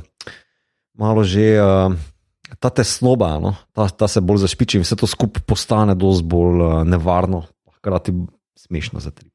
malo 0.98 1.24
že. 1.24 1.54
Uh, 1.56 2.09
ta 2.58 2.70
tesnoba, 2.70 3.38
no? 3.38 3.54
ta, 3.72 3.88
ta 3.88 4.08
se 4.08 4.20
bolj 4.20 4.44
zašpiči 4.44 4.78
in 4.78 4.84
vse 4.84 4.96
to 4.96 5.06
skupaj 5.06 5.42
postane 5.46 5.94
dosti 5.94 6.26
bolj 6.26 6.62
uh, 6.64 6.76
nevarno, 6.86 7.44
hkrati 7.78 8.14
smešno 8.58 9.00
za 9.00 9.10
tri. 9.10 9.30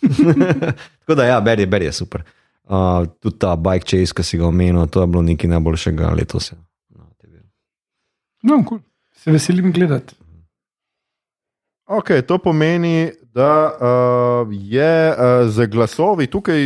Tako 1.00 1.14
da, 1.14 1.24
ja, 1.24 1.40
beri, 1.40 1.66
beri 1.66 1.90
je 1.90 1.92
super. 1.92 2.24
Uh, 2.64 3.06
tudi 3.20 3.38
ta 3.38 3.56
bike 3.56 3.86
chase, 3.86 4.14
ki 4.14 4.24
si 4.24 4.38
ga 4.38 4.46
omenil, 4.46 4.86
to 4.86 5.02
je 5.02 5.10
bilo 5.10 5.22
nekaj 5.26 5.50
najboljšega 5.50 6.14
letos. 6.16 6.52
No, 8.42 8.62
cool. 8.68 8.80
Se 9.12 9.30
veselim 9.30 9.72
gledati. 9.72 10.14
Okay, 11.90 12.22
to 12.22 12.38
pomeni, 12.38 13.10
da 13.34 13.70
uh, 13.70 14.48
je 14.50 15.10
uh, 15.10 15.50
za 15.50 15.66
glasovi 15.66 16.26
tukaj 16.26 16.60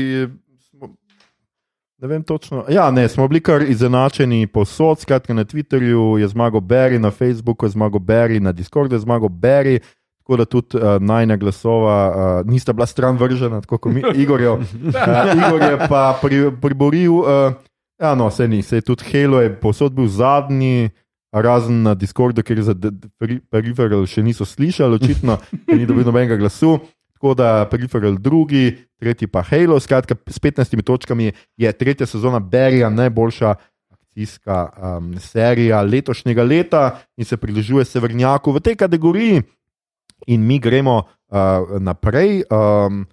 Ne 2.02 2.08
vem 2.08 2.22
točno. 2.22 2.64
Ja, 2.68 2.90
ne, 2.90 3.08
smo 3.08 3.28
bili 3.28 3.40
kar 3.40 3.62
izenačeni 3.62 4.46
posod, 4.46 4.98
skratka 4.98 5.34
na 5.34 5.44
Twitterju 5.44 6.18
je 6.18 6.28
zmagal 6.28 6.60
Berry, 6.60 6.98
na 6.98 7.10
Facebooku 7.10 7.66
je 7.66 7.70
zmagal 7.70 8.00
Berry, 8.00 8.40
na 8.40 8.52
Discordu 8.52 8.94
je 8.94 8.98
zmagal 8.98 9.28
Berry. 9.28 9.78
Tako 10.18 10.36
da 10.36 10.44
tudi 10.44 10.76
uh, 10.76 10.82
najna 11.00 11.36
glasova 11.36 12.08
uh, 12.08 12.50
nista 12.50 12.72
bila 12.72 12.86
stran 12.86 13.16
vržena, 13.16 13.60
tako 13.60 13.78
kot 13.78 13.92
mi, 13.92 14.02
Igor. 14.22 14.40
Uh, 14.40 14.60
Igor 15.36 15.62
je 15.62 15.78
pa 15.88 16.18
pri, 16.22 16.50
priboril, 16.62 17.12
uh, 17.12 17.52
ja, 18.00 18.14
no, 18.14 18.30
se 18.30 18.48
ni, 18.48 18.62
se 18.62 18.76
je 18.76 18.80
tudi 18.80 19.04
Halo, 19.12 19.40
je 19.40 19.60
posod 19.60 19.92
bil 19.92 20.06
zadnji, 20.08 20.90
razen 21.32 21.82
na 21.82 21.94
Discordu, 21.94 22.42
ker 22.42 22.62
za 22.62 22.74
Peripheral 23.50 24.06
še 24.06 24.22
niso 24.22 24.44
slišali, 24.44 24.96
očitno, 24.96 25.38
ni 25.68 25.86
dobil 25.86 26.04
nobenega 26.04 26.40
glasu 26.40 26.78
tako 27.24 27.34
da 27.34 27.68
Peripheral 27.70 28.18
drugi, 28.18 28.76
tretji 29.00 29.26
pa 29.28 29.42
Halo. 29.42 29.80
Skratka, 29.80 30.14
s 30.26 30.40
15 30.40 30.82
točkami 30.82 31.32
je 31.56 31.72
tretja 31.72 32.06
sezona 32.06 32.38
Berija 32.38 32.90
najboljša 32.90 33.54
akcijska 33.90 34.68
um, 34.76 35.14
serija 35.18 35.82
letošnjega 35.82 36.42
leta 36.42 36.98
in 37.16 37.24
se 37.24 37.36
pridružuje 37.36 37.84
Severnjaku 37.84 38.52
v 38.52 38.60
tej 38.60 38.76
kategoriji. 38.76 39.42
In 40.26 40.46
mi 40.46 40.58
gremo 40.58 40.98
uh, 40.98 41.80
naprej. 41.80 42.42
Um, 42.50 43.06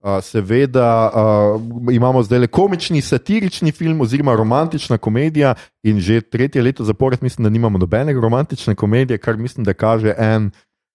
uh, 0.00 0.22
seveda 0.22 1.10
uh, 1.10 1.60
imamo 1.92 2.22
zdaj 2.22 2.38
le 2.38 2.46
komični, 2.46 3.02
satirični 3.02 3.72
film, 3.72 4.00
oziroma 4.00 4.36
romantična 4.36 4.98
komedija, 4.98 5.54
in 5.82 6.00
že 6.00 6.20
tretje 6.20 6.62
leto 6.62 6.84
zapored 6.84 7.22
mislim, 7.22 7.42
da 7.44 7.50
nimamo 7.50 7.78
nobene 7.78 8.12
romantične 8.12 8.74
komedije, 8.74 9.18
kar 9.18 9.36
mislim, 9.36 9.64
da 9.64 9.74
kaže 9.74 10.14
en. 10.18 10.50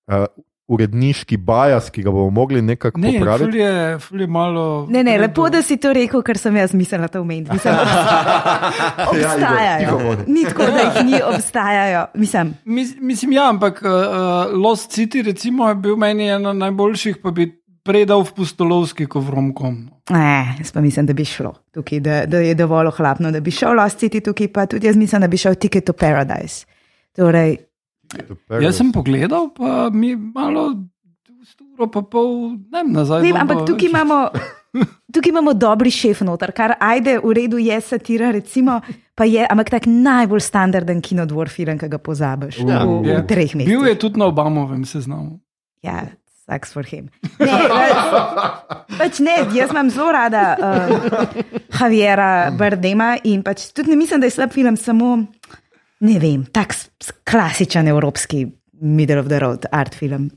Uh, 0.08 0.26
Uredniški 0.74 1.38
bajas, 1.38 1.90
ki 1.90 2.04
ga 2.04 2.12
bomo 2.12 2.30
mogli 2.32 2.62
nekako 2.62 3.00
Ne, 3.00 3.12
popraviti. 3.14 3.46
ful 3.46 3.56
je, 3.56 3.74
ful 4.00 4.22
je 4.22 4.28
malo. 4.30 4.64
Ne, 4.90 5.04
ne, 5.04 5.18
lepo, 5.18 5.50
da 5.50 5.62
si 5.62 5.78
to 5.78 5.94
rekel, 5.94 6.22
ker 6.22 6.38
sem 6.38 6.56
jaz 6.56 6.74
mislila 6.74 7.08
to 7.08 7.22
omeniti. 7.22 7.52
Mislim, 7.52 7.74
obstajajo. 9.10 9.80
tiho 9.80 9.98
bodi. 10.00 10.22
Ni 10.28 10.44
tako, 10.44 10.64
da 10.66 10.80
jih 10.82 11.06
ni 11.06 11.22
obstajajo. 11.26 12.06
Mislim, 12.16 12.54
Mis, 12.66 12.96
mislim, 13.00 13.32
ja, 13.32 13.50
ampak 13.50 13.82
uh, 13.82 13.92
Lost 14.56 14.92
City 14.92 15.22
recimo, 15.22 15.70
je 15.70 15.76
bil 15.78 15.96
meni 15.96 16.28
ena 16.30 16.54
najboljših, 16.54 17.18
pa 17.18 17.32
bi 17.32 17.50
predal 17.84 18.24
v 18.24 18.32
pustolovski, 18.34 19.06
kot 19.06 19.24
v 19.24 19.30
Romkom. 19.30 19.76
ne, 20.10 20.56
jaz 20.60 20.72
pa 20.72 20.82
mislim, 20.82 21.06
da 21.06 21.14
bi 21.14 21.26
šlo 21.26 21.54
tukaj, 21.72 22.00
da, 22.00 22.26
da 22.26 22.38
je 22.38 22.56
dovolj 22.56 22.88
ohlapno, 22.88 23.32
da 23.32 23.40
bi 23.40 23.52
šel 23.52 23.74
Lost 23.74 24.00
City 24.00 24.24
tukaj, 24.24 24.48
pa 24.48 24.66
tudi 24.66 24.88
jaz 24.88 24.96
mislim, 24.96 25.22
da 25.22 25.28
bi 25.28 25.38
šel 25.38 25.56
Ticket 25.56 25.86
to 25.86 25.94
Paradise. 25.94 26.66
Torej, 27.12 27.58
Jaz 28.60 28.76
sem 28.76 28.92
pogledal, 28.92 29.50
pa 29.50 29.90
mi 29.90 30.10
je 30.10 30.18
malo, 30.18 30.64
uro 31.74 31.88
pa 31.88 32.02
pol, 32.02 32.34
ne 32.64 32.80
vem, 32.80 32.92
nazaj. 32.94 33.22
vem, 33.22 33.36
ampak 33.36 33.58
pa 33.58 33.66
tukaj 33.66 33.90
imamo. 33.90 34.20
Tukaj 35.14 35.30
imamo 35.30 35.52
dobri 35.54 35.92
šef 35.92 36.24
noter, 36.24 36.50
kar 36.50 36.74
ajde, 36.82 37.20
v 37.22 37.30
redu 37.32 37.60
je 37.60 37.76
satira, 37.80 38.32
recimo, 38.32 38.80
pa 39.14 39.22
je, 39.24 39.46
ampak 39.46 39.70
tak 39.70 39.86
najbolj 39.86 40.42
standarden 40.42 40.98
kinodvor 41.00 41.46
film, 41.48 41.78
ki 41.78 41.86
ga 41.88 42.00
pozabiš 42.00 42.58
Ja, 42.60 42.82
v, 42.82 42.96
v, 42.96 43.06
je. 43.06 43.14
v 43.14 43.28
treh 43.28 43.52
mesecih. 43.54 43.70
Bil 43.70 43.86
je 43.86 43.96
tudi 44.00 44.18
na 44.18 44.26
Obamovem 44.26 44.82
seznamu. 44.84 45.38
Ja, 45.84 46.10
sucks 46.42 46.74
for 46.74 46.82
him. 46.84 47.12
Ne, 47.38 47.54
pač- 47.70 48.98
pač 48.98 49.22
ne, 49.22 49.36
jaz 49.54 49.70
imam 49.70 49.94
zelo 49.94 50.10
rada 50.10 50.42
uh, 50.56 51.30
Javiera 51.72 52.32
Bardema 52.52 53.14
in 53.22 53.46
pač 53.46 53.70
tudi 53.70 53.94
ne 53.94 53.98
mislim, 53.98 54.18
da 54.18 54.26
je 54.26 54.34
slab 54.34 54.50
film, 54.52 54.74
samo 54.74 55.20
ne 56.04 56.20
vem, 56.20 56.44
tak 56.52 56.76
klasičen 57.24 57.88
evropski 57.88 58.46
middle 58.84 59.20
of 59.20 59.30
the 59.32 59.40
road 59.40 59.66
art 59.72 59.96
film. 59.96 60.28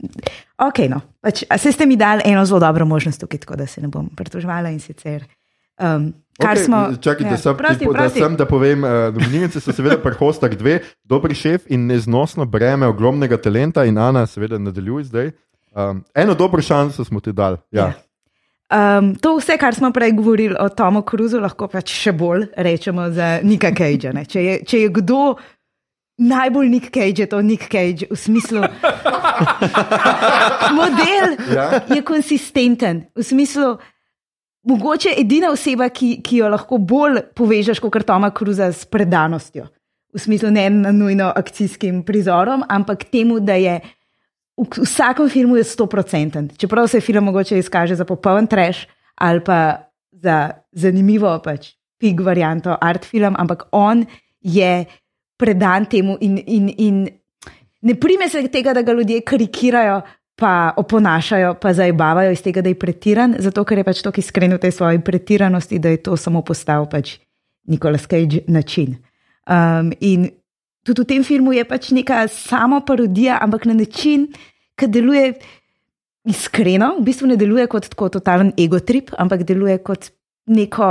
Ok, 0.62 0.84
no, 0.90 1.00
pač, 1.20 1.42
se 1.58 1.72
ste 1.72 1.86
mi 1.86 1.96
dali 1.98 2.22
eno 2.24 2.44
zelo 2.46 2.60
dobro 2.62 2.86
možnost 2.86 3.20
tukaj, 3.20 3.42
tako 3.42 3.56
da 3.56 3.66
se 3.66 3.82
ne 3.82 3.88
bom 3.88 4.08
pritožvala 4.16 4.70
in 4.70 4.78
sicer. 4.80 5.24
Um, 5.76 6.12
kar 6.38 6.56
Okay, 6.56 6.64
smo. 6.64 6.78
čakajte, 7.00 7.34
ja, 7.34 7.36
sem, 7.36 7.56
prosti, 7.56 7.84
da, 7.84 7.92
prosti. 7.92 8.20
sem, 8.20 8.36
da 8.36 8.46
povem, 8.46 8.84
uh, 8.84 9.10
nominirance 9.12 9.60
so 9.60 9.72
seveda 9.72 9.98
prehostak 10.00 10.54
dve, 10.56 10.78
dobri 11.04 11.34
šef 11.34 11.66
in 11.68 11.88
neznosno 11.90 12.46
breme 12.46 12.86
ogromnega 12.86 13.36
talenta 13.36 13.84
in 13.84 13.98
Ana 13.98 14.26
seveda 14.26 14.58
nadaljuje 14.58 15.04
zdaj. 15.04 15.30
Um, 15.76 16.04
eno 16.14 16.34
dobro 16.34 16.62
šanso 16.62 17.04
smo 17.04 17.20
ti 17.20 17.32
dali. 17.32 17.58
Ja. 17.70 17.90
Ja. 17.90 17.92
Um, 18.98 19.14
to 19.14 19.36
vse, 19.36 19.58
kar 19.60 19.74
smo 19.74 19.92
prej 19.92 20.12
govorili 20.12 20.56
o 20.60 20.68
Tomu 20.68 21.02
Cruisu, 21.10 21.38
lahko 21.40 21.68
pač 21.70 21.92
še 21.92 22.12
bolj 22.12 22.48
rečemo 22.56 23.10
za 23.14 23.36
Nika 23.42 23.70
Cage. 23.76 24.10
Ne? 24.16 24.24
Če, 24.24 24.42
je, 24.42 24.56
če 24.66 24.80
je 24.80 24.88
kdo 24.96 25.36
najbolj 26.18 26.68
Nick 26.68 26.94
Cage, 26.94 27.22
je 27.22 27.26
to 27.26 27.42
Nick 27.42 27.68
Cage 27.68 28.06
v 28.10 28.16
smislu. 28.16 28.60
Model 30.78 31.36
Ja. 31.54 31.80
je 31.94 32.02
konsistenten, 32.02 33.06
v 33.16 33.22
smislu. 33.22 33.76
Mogoče 34.66 35.12
edina 35.14 35.52
oseba, 35.54 35.86
ki, 35.94 36.16
ki 36.26 36.40
jo 36.42 36.48
lahko 36.50 36.80
bolj 36.82 37.20
povežeš 37.38 37.78
kot 37.78 38.02
Toma 38.02 38.32
Cruza 38.34 38.72
s 38.72 38.82
predanostjo. 38.82 39.68
V 40.10 40.18
smislu 40.18 40.50
ne 40.50 40.64
na 40.70 40.90
nujno 40.90 41.28
akcijskim 41.30 42.02
prizorom, 42.02 42.64
ampak 42.68 43.04
temu, 43.12 43.38
da 43.38 43.54
je 43.54 43.78
v 44.56 44.82
vsakem 44.82 45.28
filmu 45.28 45.56
je 45.56 45.64
100%. 45.64 46.58
Čeprav 46.58 46.88
se 46.88 47.00
film 47.00 47.24
mogoče 47.24 47.58
izkaže 47.58 47.94
za 47.94 48.04
popoln 48.04 48.46
trash 48.46 48.86
ali 49.14 49.40
pa 49.40 49.90
za 50.12 50.50
zanimivo, 50.72 51.40
pač 51.44 51.72
pig 52.00 52.20
varianto 52.20 52.76
art 52.80 53.04
film, 53.04 53.36
ampak 53.38 53.68
on 53.72 54.04
je 54.40 54.84
predan 55.36 55.86
temu 55.90 56.16
in, 56.20 56.38
in, 56.46 56.68
in 56.78 57.08
ne 57.80 57.94
prime 57.94 58.28
se 58.28 58.48
tega, 58.48 58.74
da 58.74 58.82
ga 58.82 58.92
ljudje 58.92 59.20
karikirajo. 59.20 60.00
Pa 60.36 60.74
oponašajo, 60.76 61.54
pa 61.56 61.70
zajbavajo 61.72 62.34
iz 62.34 62.42
tega, 62.44 62.60
da 62.60 62.68
je 62.68 62.76
pretiran, 62.76 63.38
zato 63.40 63.62
ker 63.64 63.78
je 63.80 63.84
pač 63.86 64.02
tako 64.04 64.20
iskren 64.20 64.52
v 64.52 64.58
tej 64.60 64.74
svoji 64.76 64.98
pretiranosti, 65.00 65.78
da 65.80 65.88
je 65.88 66.02
to 66.04 66.16
samo 66.20 66.42
postal 66.44 66.84
pač 66.92 67.14
Nicolas 67.72 68.04
Cage 68.04 68.42
način. 68.46 68.98
Um, 69.48 69.94
in 70.00 70.28
tudi 70.84 71.02
v 71.02 71.08
tem 71.08 71.24
filmu 71.24 71.54
je 71.56 71.64
pač 71.64 71.88
neka 71.96 72.26
samo 72.28 72.82
parodija, 72.84 73.38
ampak 73.40 73.64
na 73.64 73.74
način, 73.74 74.28
ki 74.76 74.90
deluje 74.92 75.32
iskreno, 76.26 76.96
v 76.98 77.06
bistvu 77.06 77.30
ne 77.32 77.36
deluje 77.40 77.66
kot 77.70 77.88
tako 77.94 78.10
totalen 78.18 78.52
ego 78.58 78.80
trip, 78.80 79.12
ampak 79.18 79.46
deluje 79.46 79.78
kot 79.78 80.10
neko, 80.46 80.90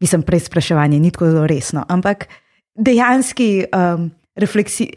mislim, 0.00 0.22
preizpraševanje, 0.22 1.00
ni 1.00 1.10
tako 1.10 1.30
zelo 1.32 1.46
resno, 1.48 1.84
ampak 1.88 2.28
dejanski 2.74 3.64
um, 3.70 4.10
refleksi. 4.36 4.90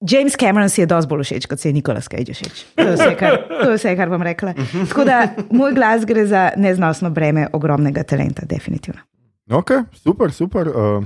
James 0.00 0.36
Cameron 0.36 0.68
si 0.72 0.80
je 0.80 0.88
dosti 0.88 1.08
bolj 1.08 1.26
všeč, 1.28 1.46
kot 1.46 1.60
se 1.60 1.68
je 1.68 1.76
Nicolas 1.76 2.08
Cage 2.08 2.32
všeč. 2.32 2.64
To 2.76 2.88
je 2.88 2.96
vse, 2.96 3.14
kar, 3.20 3.36
je 3.68 3.74
vse, 3.74 3.92
kar 3.96 4.08
bom 4.08 4.22
rekla. 4.24 4.54
Tako 4.88 5.04
da 5.04 5.20
moj 5.52 5.74
glas 5.76 6.06
gre 6.08 6.24
za 6.26 6.50
neznosno 6.56 7.10
breme 7.10 7.48
ogromnega 7.52 8.02
talenta, 8.02 8.46
definitivno. 8.48 9.00
Ok, 9.50 9.70
super, 9.92 10.32
super. 10.32 10.68
Uh, 10.68 11.04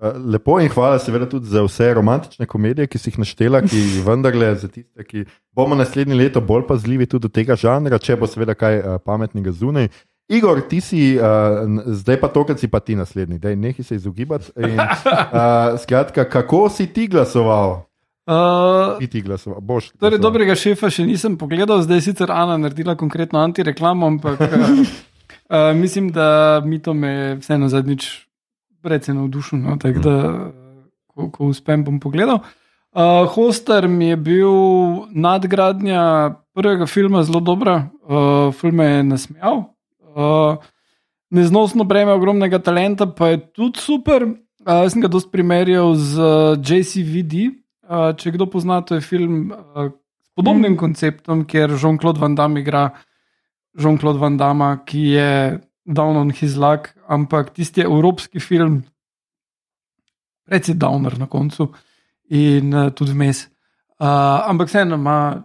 uh, 0.00 0.16
lepo 0.32 0.58
in 0.60 0.68
hvala, 0.72 0.98
seveda, 0.98 1.28
tudi 1.28 1.46
za 1.46 1.62
vse 1.62 1.92
romantične 1.94 2.46
komedije, 2.50 2.88
ki 2.90 2.98
si 2.98 3.12
jih 3.12 3.20
naštela, 3.22 3.62
ki 3.62 3.82
vendarle 4.08 4.54
za 4.58 4.68
tiste, 4.68 5.04
ki 5.04 5.24
bomo 5.54 5.78
naslednje 5.78 6.18
leto 6.18 6.40
bolj 6.40 6.66
pazljivi 6.66 7.06
tudi 7.06 7.28
do 7.28 7.32
tega 7.32 7.56
žanra, 7.56 7.98
če 8.02 8.16
bo 8.18 8.26
seveda 8.26 8.58
kaj 8.58 8.80
uh, 8.80 8.96
pametnega 9.04 9.52
zunaj. 9.54 9.90
Igor, 10.30 10.60
ti 10.70 10.78
si, 10.78 11.18
uh, 11.18 11.66
zdaj 11.86 12.20
pa 12.22 12.28
to, 12.30 12.44
kar 12.46 12.58
si 12.58 12.68
pa 12.70 12.78
ti 12.80 12.94
naslednji, 12.94 13.38
da 13.42 13.50
nehi 13.54 13.82
se 13.82 13.98
izogibati. 13.98 14.52
In, 14.62 14.78
uh, 14.78 15.74
skratka, 15.82 16.24
kako 16.24 16.68
si 16.70 16.86
ti 16.86 17.08
glasoval? 17.10 17.82
Uh, 18.30 18.98
Ti 18.98 19.08
ti 19.10 19.22
glasoval, 19.26 19.60
boš. 19.60 19.88
Torej, 19.90 19.98
glasoval. 19.98 20.22
dobrega 20.22 20.54
šefa 20.54 20.90
še 20.92 21.02
nisem 21.08 21.34
pogledal, 21.40 21.82
zdaj 21.82 21.98
je 21.98 22.04
sicer 22.12 22.30
Ana 22.30 22.60
naredila 22.62 22.94
konkretno 22.94 23.40
antireklamo, 23.42 24.06
ampak 24.06 24.44
uh, 24.46 24.54
uh, 25.50 25.72
mislim, 25.82 26.12
da 26.14 26.60
mi 26.64 26.78
to 26.78 26.94
me 26.94 27.34
vseeno 27.40 27.66
zadnjič 27.72 28.06
precej 28.86 29.18
navdušil. 29.18 29.58
No, 29.58 29.74
tako 29.82 30.04
da, 30.04 30.14
ko, 31.10 31.26
ko 31.34 31.50
uspem, 31.50 31.82
bom 31.82 31.98
pogledal. 31.98 32.44
Uh, 32.94 33.26
Hoster 33.34 33.88
mi 33.90 34.12
je 34.12 34.16
bil 34.16 34.54
nadgradnja 35.10 36.38
prvega 36.54 36.86
filma 36.86 37.26
zelo 37.26 37.42
dobra, 37.42 37.90
uh, 38.06 38.54
film 38.54 38.78
me 38.78 38.86
je 38.86 39.02
nasmejal. 39.10 39.62
Uh, 40.10 40.58
neznosno 41.30 41.84
breme 41.84 42.12
ogromnega 42.12 42.58
talenta, 42.58 43.06
pa 43.06 43.34
je 43.34 43.40
tudi 43.54 43.80
super. 43.80 44.26
Uh, 44.66 44.84
jaz 44.84 44.94
sem 44.94 45.04
ga 45.04 45.10
dosti 45.10 45.32
primerjal 45.32 45.94
z 45.94 46.18
uh, 46.18 46.58
JCVD. 46.58 47.50
Uh, 47.90 48.10
če 48.18 48.34
kdo 48.34 48.46
pozna, 48.50 48.82
to 48.86 48.98
je 48.98 49.04
film 49.04 49.50
uh, 49.54 49.90
s 50.22 50.30
podobnim 50.38 50.76
konceptom, 50.78 51.44
kjer 51.48 51.74
Jean-Claude 51.74 52.22
Van 52.22 52.36
Damme 52.38 52.62
igra 52.62 52.90
Jean-Claude 53.78 54.20
Van 54.20 54.36
Damme, 54.38 54.72
ki 54.86 55.02
je 55.14 55.30
down 55.86 56.16
on 56.16 56.30
his 56.30 56.56
luck, 56.60 56.92
ampak 57.08 57.54
tisti 57.54 57.82
evropski 57.82 58.40
film, 58.42 58.82
precej 60.46 60.74
downer 60.78 61.18
na 61.18 61.26
koncu 61.30 61.70
in 62.30 62.74
uh, 62.74 62.90
tudi 62.94 63.14
vmes. 63.14 63.46
Uh, 64.00 64.46
ampak 64.50 64.70
vseeno 64.70 64.94
ima 64.98 65.42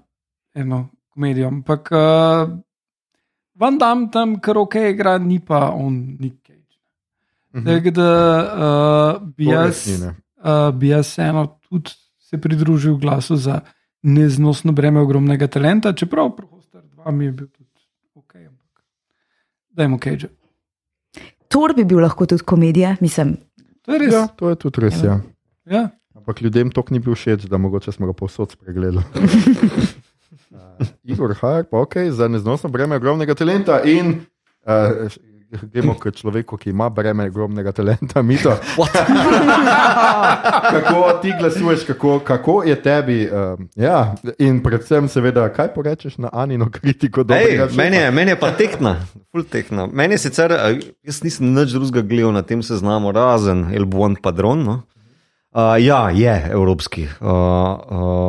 eno 0.56 0.90
komedijo. 1.14 1.48
Ampak 1.48 1.92
uh, 1.92 2.50
Van 3.56 3.78
Damme 3.78 4.10
tam 4.12 4.40
kar 4.40 4.58
ok 4.58 4.76
igra, 4.92 5.18
ni 5.18 5.40
pa 5.40 5.70
on 5.72 6.18
Nick 6.20 6.44
Cage. 6.48 6.76
Mhm. 7.56 7.66
Tako 7.66 7.92
da 7.92 8.10
uh, 9.20 9.28
bi, 9.38 9.46
jaz, 9.46 9.88
uh, 9.88 10.72
bi 10.76 10.88
jaz 10.88 11.20
eno 11.20 11.60
tudi 11.70 11.92
se 12.20 12.42
pridružil 12.42 12.98
glasu 12.98 13.36
za 13.36 13.60
neznosno 14.04 14.72
breme 14.72 15.00
ogromnega 15.00 15.48
talenta, 15.48 15.94
čeprav 15.94 16.36
Prohoster 16.36 16.82
2 16.82 17.12
mi 17.12 17.26
je 17.26 17.32
bil 17.32 17.48
tudi 17.48 17.70
ok. 18.16 18.36
Ampak 18.36 18.84
dajmo 19.70 20.00
Cage. 20.04 20.28
Tor 21.48 21.74
bi 21.76 21.86
bil 21.86 22.00
lahko 22.00 22.26
tudi 22.26 22.44
komedija, 22.44 22.96
mislim. 23.02 23.38
To 23.86 23.94
je 23.94 24.00
res. 24.00 24.14
Ja, 24.14 24.28
to 24.28 24.50
je 24.50 24.56
tudi 24.56 24.82
res. 24.82 25.04
Ja. 25.04 25.20
Ja. 25.66 25.90
Ampak 26.16 26.42
ljudem 26.42 26.72
to 26.72 26.84
ni 26.90 27.00
bil 27.00 27.16
všeč, 27.16 27.46
da 27.46 27.58
mogoče 27.58 27.92
smo 27.92 28.08
ga 28.08 28.14
povsod 28.14 28.52
spregledali. 28.52 29.04
uh, 30.56 30.88
Igor 31.04 31.36
Hajer, 31.42 31.70
pa 31.72 31.84
ok, 31.84 31.96
za 32.10 32.28
neznosno 32.28 32.70
breme 32.70 32.96
ogromnega 32.96 33.36
talenta 33.36 33.82
in 33.84 34.26
uh, 34.66 35.12
gremo 35.64 35.94
k 35.94 36.12
človeku, 36.12 36.58
ki 36.58 36.70
ima 36.70 36.90
breme 36.90 37.28
ogromnega 37.28 37.72
talenta. 37.72 38.22
Mito. 38.22 38.50
kako 40.72 41.20
ti 41.22 41.34
glasuješ, 41.40 41.86
kako, 41.86 42.20
kako 42.20 42.64
je 42.64 42.82
tebi. 42.82 43.30
Um, 43.32 43.70
ja. 43.76 44.16
In 44.40 44.64
predvsem, 44.64 45.08
seveda, 45.08 45.50
kaj 45.54 45.74
porečeš 45.74 46.18
na 46.18 46.30
Anino 46.34 46.70
kritiko? 46.72 47.26
Ej, 47.30 47.60
meni, 47.78 47.98
je, 47.98 48.12
meni 48.12 48.32
je 48.32 48.40
pa 48.40 48.52
tehna, 48.52 48.96
full 49.32 49.44
tehna. 49.44 49.88
Meni 49.92 50.14
je 50.14 50.26
sicer, 50.28 50.52
eh, 50.52 50.80
jaz 51.04 51.24
nisem 51.24 51.54
nič 51.54 51.76
drugega 51.76 52.02
gledal 52.08 52.34
na 52.36 52.42
tem 52.42 52.64
seznamu, 52.64 53.12
razen 53.12 53.70
El 53.74 53.86
Bon 53.86 54.16
Padron. 54.16 54.64
No? 54.64 54.82
Uh, 55.56 55.80
ja, 55.80 56.10
je 56.12 56.50
evropski, 56.52 57.08
uh, 57.22 57.30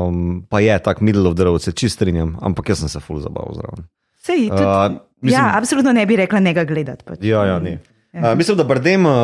um, 0.09 0.45
pa 0.49 0.61
je 0.61 0.79
tako 0.79 1.05
middle 1.05 1.29
of 1.29 1.35
the 1.35 1.45
road, 1.45 1.63
se 1.63 1.73
čist 1.73 1.99
strinjam, 1.99 2.37
ampak 2.41 2.69
jaz 2.69 2.85
sem 2.85 2.89
se 2.89 3.01
full 3.03 3.19
zabaval 3.19 3.55
zraven. 3.55 3.89
Sej, 4.23 4.49
tudi, 4.49 4.63
uh, 4.63 4.93
mislim, 5.21 5.41
ja, 5.41 5.51
absolutno 5.59 5.93
ne 5.93 6.07
bi 6.07 6.17
rekla, 6.17 6.41
ne 6.41 6.55
ga 6.55 6.65
gledati. 6.65 7.05
Pač. 7.05 7.19
Ja, 7.27 7.43
ja, 7.45 7.59
ne. 7.59 7.81
Uh, 8.15 8.31
mislim, 8.39 8.57
da 8.57 8.65
Brdem 8.65 9.07
uh, 9.07 9.17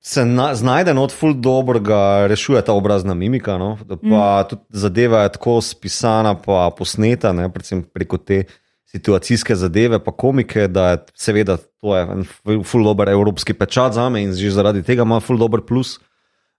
se 0.00 0.24
na, 0.24 0.54
znajde 0.54 0.94
not 0.94 1.12
full 1.12 1.34
dobro, 1.34 1.80
ga 1.80 2.26
rešuje 2.30 2.62
ta 2.62 2.72
obrazna 2.72 3.14
mimika, 3.14 3.58
no? 3.58 3.74
pa 3.88 3.94
mm. 3.96 4.48
tudi 4.48 4.62
zadeva 4.70 5.22
je 5.26 5.32
tako 5.32 5.60
spisana, 5.60 6.36
pa 6.38 6.70
posneta, 6.78 7.32
ne? 7.32 7.48
predvsem 7.52 7.82
preko 7.82 8.18
te 8.18 8.44
situacijske 8.88 9.56
zadeve, 9.56 9.98
pa 10.04 10.12
komike, 10.12 10.68
da 10.68 10.90
je 10.90 10.98
seveda 11.14 11.56
to 11.56 11.96
je 11.96 12.06
en 12.12 12.24
full 12.64 12.84
dober 12.84 13.08
evropski 13.08 13.54
pečat 13.54 13.92
za 13.92 14.08
me 14.08 14.22
in 14.22 14.32
že 14.34 14.50
zaradi 14.50 14.82
tega 14.82 15.02
ima 15.02 15.20
full 15.20 15.38
dober 15.38 15.60
plus, 15.60 15.98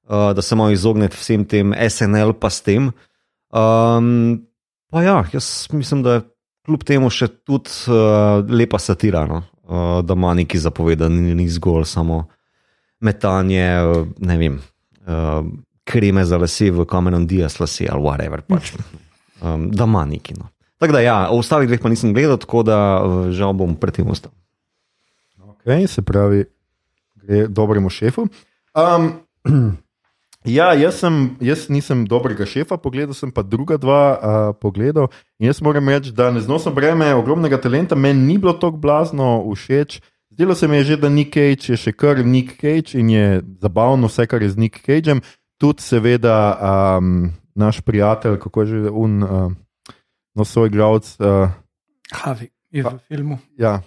uh, 0.09 0.31
da 0.35 0.41
se 0.41 0.57
malo 0.57 0.73
izognete 0.73 1.17
vsem 1.17 1.45
tem 1.45 1.73
SNL 1.73 2.33
pa 2.39 2.49
s 2.49 2.65
tem. 2.65 2.91
Um, 3.49 4.41
pa 4.91 5.03
ja, 5.05 5.23
jaz 5.33 5.69
mislim, 5.71 6.03
da 6.03 6.19
je 6.19 6.25
kljub 6.65 6.83
temu 6.83 7.09
še 7.13 7.29
tudi 7.45 7.71
uh, 7.87 8.41
lepa 8.49 8.81
satira, 8.81 9.23
no? 9.29 9.43
uh, 9.69 10.01
da 10.05 10.17
ima 10.17 10.33
neki 10.33 10.59
zapovedani, 10.59 11.21
ni, 11.21 11.35
ni 11.35 11.49
zgolj 11.49 11.85
samo 11.85 12.23
metanje, 12.99 13.65
ne 14.17 14.37
vem, 14.37 14.59
uh, 15.07 15.45
kreme 15.87 16.25
za 16.25 16.37
lase 16.37 16.69
v 16.71 16.85
kamenem 16.85 17.27
dias 17.27 17.59
lase 17.59 17.87
ali 17.89 18.03
whatever. 18.03 18.41
Pač. 18.41 18.73
Um, 19.41 19.69
da 19.77 19.87
ima 19.87 20.05
neki. 20.05 20.35
No. 20.37 20.49
Tako 20.79 20.93
da, 20.95 21.01
ja, 21.03 21.17
o 21.31 21.39
ostalih 21.39 21.67
dveh 21.67 21.81
pa 21.81 21.89
nisem 21.91 22.13
gledal, 22.13 22.37
tako 22.39 22.63
da 22.63 22.77
žal 23.35 23.53
bom 23.53 23.75
pred 23.75 23.97
tem 23.99 24.07
ostal. 24.07 24.31
Ok, 25.43 25.67
se 25.91 26.01
pravi, 26.01 26.45
gre 27.23 27.47
dobremu 27.47 27.89
šefu. 27.91 28.29
Um, 28.77 29.09
Ja, 30.47 30.71
jaz, 30.71 31.01
sem, 31.01 31.35
jaz 31.43 31.65
nisem 31.67 32.05
dobrega 32.07 32.45
šefa, 32.47 32.77
pogledal 32.79 33.17
sem 33.17 33.31
pa 33.31 33.43
druga 33.43 33.75
dva 33.75 34.03
uh, 34.15 34.37
pogledal. 34.55 35.09
In 35.35 35.49
jaz 35.49 35.59
moram 35.59 35.89
reči, 35.91 36.13
da 36.15 36.29
ne 36.31 36.39
znosim 36.39 36.71
breme 36.75 37.11
ogromnega 37.15 37.59
talenta, 37.59 37.95
meni 37.95 38.23
ni 38.23 38.37
bilo 38.39 38.53
tako 38.55 38.79
blazno 38.79 39.43
všeč. 39.43 39.99
Zdelo 40.31 40.55
se 40.55 40.67
mi 40.67 40.77
je 40.79 40.83
že, 40.83 40.97
da 40.97 41.09
Nick 41.09 41.35
Cage 41.35 41.73
je 41.73 41.77
še 41.77 41.91
kar 41.91 42.23
Nick 42.23 42.55
Cage 42.61 42.95
in 42.95 43.09
je 43.11 43.41
zabavno 43.59 44.07
vse, 44.07 44.27
kar 44.31 44.41
je 44.41 44.53
z 44.55 44.57
Nick 44.63 44.79
Cageem. 44.85 45.19
Tudi, 45.59 45.83
seveda, 45.83 46.55
um, 46.99 47.33
naš 47.59 47.81
prijatelj, 47.83 48.39
kako 48.39 48.63
je 48.63 48.67
že 48.67 48.93
un, 48.95 49.19
uh, 49.23 49.51
no, 50.39 50.45
svoj 50.47 50.71
gradc. 50.71 51.19
Uh, 51.19 51.51
Havi 52.15 52.47
je 52.71 52.87
v 52.87 52.95
filmu. 53.11 53.43
Ja, 53.59 53.81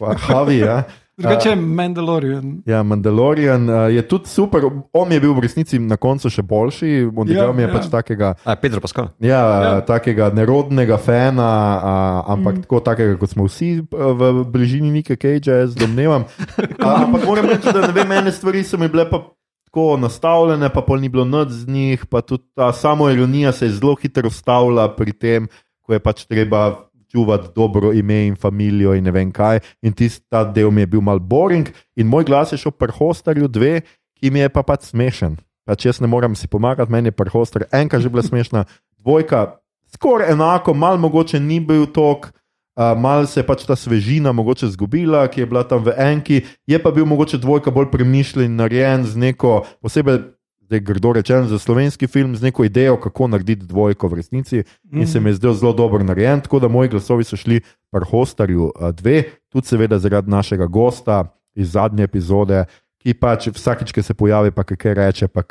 Havi, 0.00 0.64
ja. 0.64 0.88
Drugače 1.18 1.48
je 1.48 1.56
Mandalorian. 1.56 2.62
Ja, 2.66 2.82
Mandalorian 2.82 3.70
uh, 3.70 3.94
je 3.94 4.02
tudi 4.08 4.28
super. 4.28 4.62
On 4.92 5.12
je 5.12 5.20
bil 5.20 5.32
v 5.34 5.42
resnici 5.42 5.78
na 5.82 5.96
koncu 5.98 6.30
še 6.30 6.44
boljši. 6.46 6.90
On 7.10 7.26
ja, 7.26 7.48
je 7.50 7.64
ja. 7.66 7.70
pač 7.72 7.88
takega. 7.90 8.34
A, 8.46 8.54
Pedro 8.54 8.78
Pascal. 8.80 9.10
Ja, 9.18 9.40
ja. 9.62 9.72
takega 9.82 10.30
nerodnega 10.34 10.98
fana, 11.02 11.48
uh, 11.48 12.30
ampak 12.36 12.60
mm. 12.60 12.66
tako 12.68 12.82
takega, 12.86 13.16
kot 13.18 13.34
smo 13.34 13.48
vsi 13.48 13.80
v 13.90 14.30
bližini 14.46 14.92
Nika 14.94 15.18
Cagea, 15.18 15.64
jaz 15.64 15.74
domnevam. 15.74 16.28
uh, 16.54 16.86
ampak 16.86 17.26
moram 17.26 17.50
reči, 17.50 17.66
da 17.74 17.88
ne 17.88 17.94
vem, 17.96 18.14
ene 18.20 18.32
stvari 18.32 18.62
so 18.62 18.78
mi 18.78 18.90
bile 18.90 19.08
pa. 19.10 19.24
Tako 19.68 19.98
nastavljene, 20.00 20.70
pa 20.72 20.80
pol 20.80 20.96
ni 20.96 21.10
bilo 21.12 21.26
noč 21.28 21.50
z 21.52 21.68
njih, 21.68 22.06
pa 22.08 22.22
tudi 22.24 22.46
ta 22.56 22.70
samo 22.72 23.10
ironija 23.12 23.50
se 23.52 23.66
je 23.66 23.74
zelo 23.76 23.92
hitro 24.00 24.30
ustavila 24.32 24.86
pri 24.96 25.12
tem, 25.12 25.48
ko 25.84 25.92
je 25.92 26.00
pač 26.00 26.24
treba 26.24 26.87
čuvati 27.12 27.48
dobro 27.54 27.92
ime 27.92 28.26
in 28.26 28.36
familijo 28.36 28.94
in 28.94 29.04
ne 29.04 29.10
vem 29.10 29.32
kaj. 29.32 29.60
In 29.82 29.92
tisti 29.92 30.44
del 30.54 30.70
mi 30.70 30.82
je 30.82 30.86
bil 30.86 31.00
mal 31.00 31.18
boring, 31.18 31.68
in 31.96 32.06
moj 32.06 32.24
glas 32.24 32.52
je 32.52 32.58
šel 32.58 32.72
pri 32.72 32.92
hostarju 32.98 33.48
dve, 33.48 33.80
ki 34.20 34.30
mi 34.30 34.40
je 34.40 34.48
pa 34.48 34.62
pač 34.62 34.90
smešen. 34.92 35.36
Pač 35.66 35.86
jaz 35.86 36.00
ne 36.00 36.08
morem 36.08 36.36
si 36.36 36.48
pomagati, 36.48 36.92
meni 36.92 37.08
je 37.08 37.16
pri 37.16 37.30
hostarju 37.30 37.68
enka 37.72 38.00
že 38.00 38.08
bila 38.08 38.22
smešna, 38.22 38.64
dvojka 38.98 39.58
skoraj 39.92 40.32
enako, 40.32 40.74
mal 40.74 40.98
mogoče 40.98 41.40
ni 41.40 41.60
bil 41.60 41.86
tok. 41.86 42.32
Uh, 42.78 42.94
mal 42.94 43.26
se 43.26 43.40
je 43.40 43.46
pač 43.46 43.64
ta 43.66 43.74
svežina 43.74 44.30
mogoče 44.32 44.68
zgubila, 44.70 45.24
ki 45.26 45.40
je 45.40 45.46
bila 45.50 45.64
tam 45.66 45.82
v 45.82 45.96
enki, 45.98 46.44
je 46.66 46.78
pa 46.78 46.92
bil 46.94 47.08
mogoče 47.10 47.40
dvojka 47.42 47.72
bolj 47.74 47.88
premišljen, 47.90 48.54
narejen 48.54 49.02
z 49.02 49.18
neko 49.18 49.64
posebej 49.82 50.37
zdaj 50.68 50.80
grdo 50.80 51.12
rečeno, 51.12 51.46
za 51.48 51.58
slovenski 51.58 52.06
film 52.06 52.36
z 52.36 52.42
neko 52.42 52.64
idejo, 52.64 52.96
kako 53.00 53.28
narediti 53.28 53.66
dvojko 53.66 54.08
v 54.08 54.14
resnici. 54.14 54.62
In 54.92 55.06
se 55.06 55.20
mi 55.20 55.30
je 55.30 55.40
zdel 55.40 55.54
zelo 55.54 55.72
dobro 55.72 56.04
narejen, 56.04 56.40
tako 56.40 56.60
da 56.60 56.68
moji 56.68 56.88
glasovi 56.88 57.24
so 57.24 57.36
šli 57.36 57.60
par 57.90 58.04
hostarju 58.04 58.72
dve, 58.92 59.22
tudi 59.48 59.66
seveda 59.66 59.98
zaradi 59.98 60.30
našega 60.30 60.66
gosta 60.66 61.24
iz 61.54 61.72
zadnje 61.72 62.04
epizode, 62.04 62.64
ki 63.00 63.14
pač 63.14 63.48
vsakič, 63.48 63.92
ki 63.92 64.02
se 64.02 64.14
pojavi, 64.14 64.50
pa 64.50 64.64
kaj 64.64 64.94
reče, 64.94 65.28
pa 65.28 65.42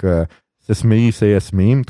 se 0.61 0.75
smeji, 0.75 1.11
se 1.11 1.27
je 1.27 1.41
smejim. 1.41 1.83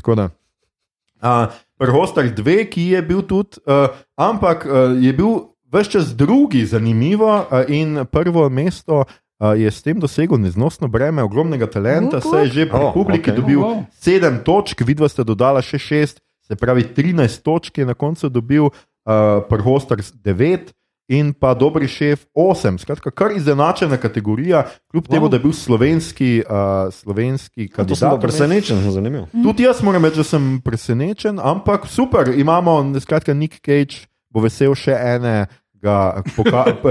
Prhostar 1.78 2.32
dve, 2.32 2.64
ki 2.64 2.90
je 2.96 3.02
bil 3.02 3.22
tudi, 3.22 3.60
uh, 3.66 3.92
ampak 4.16 4.64
uh, 4.64 4.96
je 4.96 5.12
bil 5.12 5.52
vse 5.68 5.90
čas 5.90 6.16
drugi, 6.16 6.64
zanimivo 6.66 7.28
uh, 7.28 7.68
in 7.68 8.06
prvo 8.08 8.48
mesto 8.48 9.04
Uh, 9.04 9.27
je 9.38 9.70
s 9.70 9.82
tem 9.82 10.00
dosegel 10.00 10.38
neznosno 10.42 10.88
breme 10.88 11.22
ogromnega 11.22 11.66
talenta, 11.70 12.20
saj 12.20 12.48
je 12.48 12.50
že 12.50 12.64
pri 12.66 12.90
oh, 12.90 12.94
publiki 12.94 13.30
okay. 13.30 13.36
dobil 13.36 13.60
oh, 13.62 13.76
wow. 13.78 13.86
7 14.02 14.42
točk, 14.42 14.82
vidva 14.82 15.06
ste 15.06 15.22
dodala 15.22 15.62
še 15.62 15.78
6, 15.78 16.18
se 16.48 16.56
pravi 16.56 16.82
13 16.96 17.42
točk 17.46 17.78
je 17.78 17.86
na 17.86 17.94
koncu 17.94 18.28
dobil, 18.28 18.66
uh, 18.66 19.44
prhostar 19.48 20.02
9 20.02 20.74
in 21.08 21.32
pa 21.32 21.54
dobri 21.54 21.88
šef 21.88 22.26
8. 22.36 22.78
Skratka, 22.82 23.10
kar 23.10 23.32
izenačena 23.32 23.96
kategorija, 23.96 24.66
kljub 24.90 25.06
wow. 25.06 25.10
temu, 25.10 25.28
da 25.28 25.36
je 25.36 25.42
bil 25.46 25.52
slovenski, 25.52 26.42
uh, 26.44 26.92
slovenski 26.92 27.68
kandidat. 27.68 28.02
Ja, 28.02 28.20
presenečen, 28.20 28.82
zanimivo. 28.90 29.26
Tudi 29.32 29.64
jaz 29.64 29.82
moram 29.82 30.04
reči, 30.04 30.20
da 30.20 30.24
sem 30.24 30.60
presenečen, 30.64 31.40
ampak 31.40 31.86
super, 31.88 32.28
imamo, 32.34 33.00
skratka, 33.00 33.34
Nick 33.34 33.62
Cage 33.64 34.08
bo 34.28 34.44
vesel 34.44 34.74
še 34.76 34.92
ene 34.92 35.46
ga 35.82 36.22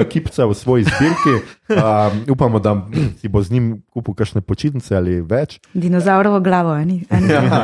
kipca 0.10 0.46
v 0.46 0.54
svoji 0.54 0.84
zbirki. 0.84 1.36
Um, 1.70 2.24
upamo, 2.32 2.60
da 2.60 2.76
si 3.20 3.28
bo 3.28 3.42
z 3.42 3.52
njim 3.52 3.84
kupil 3.92 4.16
kakšne 4.16 4.42
počitnice 4.42 4.96
ali 4.96 5.20
več. 5.22 5.60
Dinozaurovo 5.74 6.40
glavo, 6.40 6.72
ali 6.72 6.86
ne? 6.86 7.28
Ja. 7.28 7.64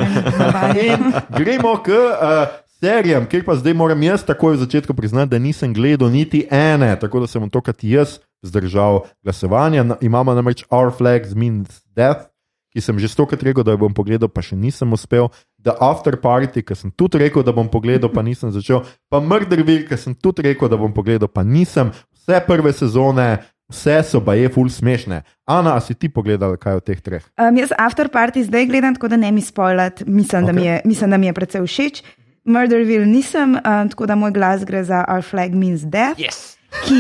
Gremo 1.38 1.78
k 1.84 1.96
uh, 1.96 2.52
serijam, 2.84 3.26
kjer 3.32 3.46
pa 3.48 3.56
zdaj 3.56 3.74
moram 3.74 4.04
jaz 4.04 4.26
takoj 4.28 4.58
v 4.58 4.64
začetku 4.66 4.94
priznati, 4.94 5.32
da 5.32 5.40
nisem 5.40 5.74
gledal 5.74 6.12
niti 6.12 6.44
ene, 6.52 6.92
tako 7.00 7.24
da 7.24 7.32
sem 7.32 7.48
tokrat 7.50 7.84
jaz 7.84 8.20
zdržal 8.44 9.08
glasovanje. 9.24 9.86
Imamo 10.04 10.36
namreč 10.36 10.68
Our 10.70 10.92
Flag 10.92 11.32
means 11.36 11.82
Death 11.96 12.34
ki 12.74 12.82
sem 12.82 12.98
že 12.98 13.08
stokrat 13.08 13.46
rekel, 13.46 13.62
da 13.62 13.78
bom 13.78 13.94
pogledal, 13.94 14.28
pa 14.28 14.42
še 14.42 14.58
nisem 14.58 14.90
uspel. 14.98 15.30
The 15.64 15.76
After 15.80 16.18
Party, 16.20 16.62
ki 16.62 16.76
sem 16.76 16.92
tudi 16.92 17.22
rekel, 17.22 17.44
da 17.44 17.54
bom 17.56 17.70
pogledal, 17.72 18.12
pa 18.12 18.22
nisem 18.26 18.52
začel. 18.52 18.84
Pa 19.08 19.22
Murderville, 19.24 19.88
ki 19.88 19.98
sem 20.00 20.16
tudi 20.16 20.44
rekel, 20.50 20.68
da 20.68 20.80
bom 20.80 20.92
pogledal, 20.92 21.32
pa 21.32 21.46
nisem. 21.48 21.94
Vse 22.20 22.42
prve 22.48 22.74
sezone, 22.76 23.28
vse 23.72 24.02
so 24.08 24.20
pa 24.24 24.36
je 24.36 24.50
ful 24.52 24.68
smešne. 24.68 25.22
Ana, 25.48 25.78
a 25.78 25.84
si 25.84 25.96
ti 25.96 26.12
pogledal, 26.12 26.58
kaj 26.60 26.82
od 26.82 26.88
teh 26.88 27.00
treh? 27.00 27.24
Um, 27.40 27.56
jaz 27.60 27.72
After 27.80 28.12
Party 28.12 28.44
zdaj 28.44 28.68
gledam, 28.68 28.98
tako 29.00 29.14
da 29.16 29.20
ne 29.20 29.32
mi 29.32 29.42
spoilat, 29.42 30.04
mislim, 30.04 30.52
okay. 30.52 30.82
mislim, 30.84 31.16
da 31.16 31.18
mi 31.18 31.32
je 31.32 31.38
predvsej 31.40 31.64
všeč. 31.68 32.04
Murderville 32.44 33.08
nisem, 33.08 33.56
um, 33.56 33.90
tako 33.90 34.06
da 34.06 34.20
moj 34.20 34.36
glas 34.36 34.68
gre 34.68 34.84
za 34.84 35.06
Our 35.08 35.24
Flag 35.24 35.56
Means 35.56 35.88
Death. 35.88 36.20
Yes. 36.20 36.58
Ki 36.84 37.00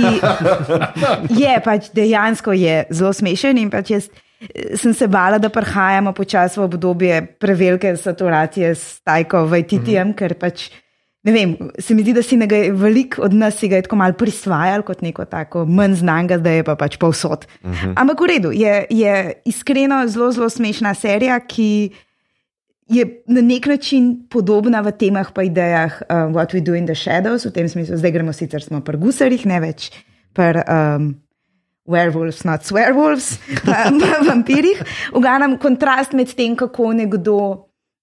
je 1.41 1.53
pač 1.65 1.89
dejansko 1.91 2.53
je 2.53 2.83
zelo 2.93 3.13
smešen 3.13 3.57
in 3.57 3.71
pač 3.73 3.89
jaz 3.91 4.07
sem 4.75 4.93
se 4.93 5.07
bala, 5.07 5.37
da 5.37 5.49
prihajamo 5.49 6.13
počasi 6.13 6.59
v 6.59 6.63
obdobje 6.63 7.19
prevelike 7.39 7.95
saturacije 7.97 8.75
s 8.75 9.01
tajko 9.03 9.45
v 9.45 9.59
ITT-jem, 9.63 10.07
mm 10.07 10.11
-hmm. 10.11 10.15
ker 10.15 10.33
pač. 10.33 10.69
Ne 11.23 11.31
vem, 11.31 11.55
se 11.79 11.95
mi 11.95 12.01
zdi, 12.01 12.13
da 12.13 12.21
si 12.21 12.37
ga 12.37 12.55
veliko 12.71 13.21
od 13.21 13.33
nas 13.33 13.63
je 13.63 13.81
tako 13.81 13.95
malo 13.95 14.13
prisvajal 14.13 14.81
kot 14.81 15.01
neko 15.01 15.25
tako 15.25 15.65
manj 15.65 15.93
znanga, 15.93 16.37
da 16.37 16.49
je 16.49 16.63
pa 16.63 16.75
pač 16.75 16.97
povsod. 16.97 17.45
Uh 17.63 17.69
mhm. 17.69 17.89
-huh. 17.89 17.93
Ampak 17.95 18.21
v 18.21 18.25
redu, 18.25 18.51
je, 18.51 18.85
je 18.89 19.33
iskreno 19.45 20.07
zelo, 20.07 20.31
zelo 20.31 20.49
smešna 20.49 20.93
serija, 20.93 21.39
ki 21.39 21.89
je 22.87 23.23
na 23.27 23.41
nek 23.41 23.65
način 23.65 24.27
podobna 24.29 24.81
v 24.81 24.91
temah 24.91 25.31
in 25.37 25.45
idejah 25.45 26.01
uh, 26.01 26.15
What 26.15 26.53
We 26.53 26.61
Do 26.61 26.75
in 26.75 26.85
the 26.85 26.95
Shadows, 26.95 27.45
v 27.45 27.51
tem 27.51 27.69
smislu, 27.69 27.97
zdaj 27.97 28.11
gremo 28.11 28.33
sicer 28.33 28.63
smo 28.63 28.81
pri 28.81 28.97
gusarjih, 28.97 29.45
ne 29.45 29.59
več 29.59 29.91
pri 30.33 30.63
um, 30.67 31.13
werewolves, 31.85 32.43
not 32.45 32.63
werewolves, 32.71 33.39
vampirjih. 34.29 34.83
V 35.11 35.21
glavnem 35.21 35.57
kontrast 35.57 36.13
med 36.13 36.31
tem, 36.35 36.55
kako 36.55 36.93
nekdo 36.95 37.37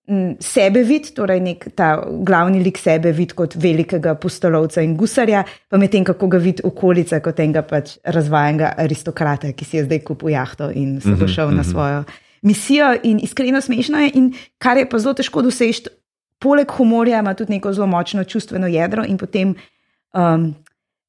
m, 0.08 0.34
sebe 0.42 0.82
vid, 0.84 1.12
torej 1.16 1.40
nek 1.44 1.68
ta 1.76 1.94
glavni 2.04 2.62
lik 2.64 2.80
sebe 2.80 3.12
vid 3.16 3.34
kot 3.38 3.56
velikega 3.60 4.14
pustolovca 4.20 4.84
in 4.84 4.96
gusarja, 5.00 5.44
pa 5.68 5.80
medtem 5.80 6.04
kako 6.04 6.28
ga 6.34 6.42
vid 6.42 6.64
okolica 6.66 7.22
kot 7.24 7.40
enega 7.40 7.64
pač 7.66 7.96
razvajenega 8.04 8.74
aristokrata, 8.84 9.52
ki 9.56 9.68
si 9.68 9.80
je 9.80 9.86
zdaj 9.88 10.04
kupil 10.04 10.34
jahto 10.34 10.70
in 10.70 10.98
se 11.00 11.16
bo 11.16 11.28
šel 11.30 11.54
na 11.56 11.64
svojo 11.64 12.04
misijo. 12.42 12.92
In 13.08 13.20
iskreno 13.24 13.60
smešno 13.60 14.06
je, 14.06 14.12
in 14.14 14.32
kar 14.58 14.80
je 14.80 14.88
pa 14.88 15.00
zelo 15.00 15.16
težko 15.16 15.44
doseči, 15.46 15.88
poleg 16.40 16.72
humorja 16.76 17.20
ima 17.20 17.34
tudi 17.36 17.56
neko 17.56 17.72
zelo 17.72 17.88
močno 17.88 18.24
čustveno 18.24 18.68
jedro 18.68 19.04
in 19.08 19.18
potem. 19.20 19.54
Um, 20.10 20.52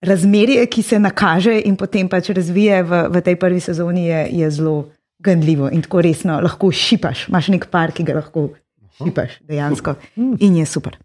Razmerje, 0.01 0.65
ki 0.65 0.81
se 0.83 0.99
nakaže 0.99 1.59
in 1.65 1.75
potem 1.77 2.09
pač 2.09 2.31
razvije 2.33 2.81
v, 2.83 3.03
v 3.13 3.21
tej 3.21 3.35
prvi 3.37 3.59
sezoni, 3.61 4.07
je, 4.07 4.21
je 4.41 4.49
zelo 4.51 4.75
gandljivo 5.21 5.69
in 5.69 5.83
tako 5.85 6.01
resno 6.01 6.39
lahko 6.41 6.71
šipaš. 6.73 7.27
Imáš 7.29 7.51
nek 7.53 7.67
par, 7.69 7.93
ki 7.93 8.05
ga 8.07 8.17
lahko 8.17 8.49
šipaš 8.97 9.37
dejansko 9.45 9.95
in 10.39 10.57
je 10.57 10.65
super. 10.65 10.97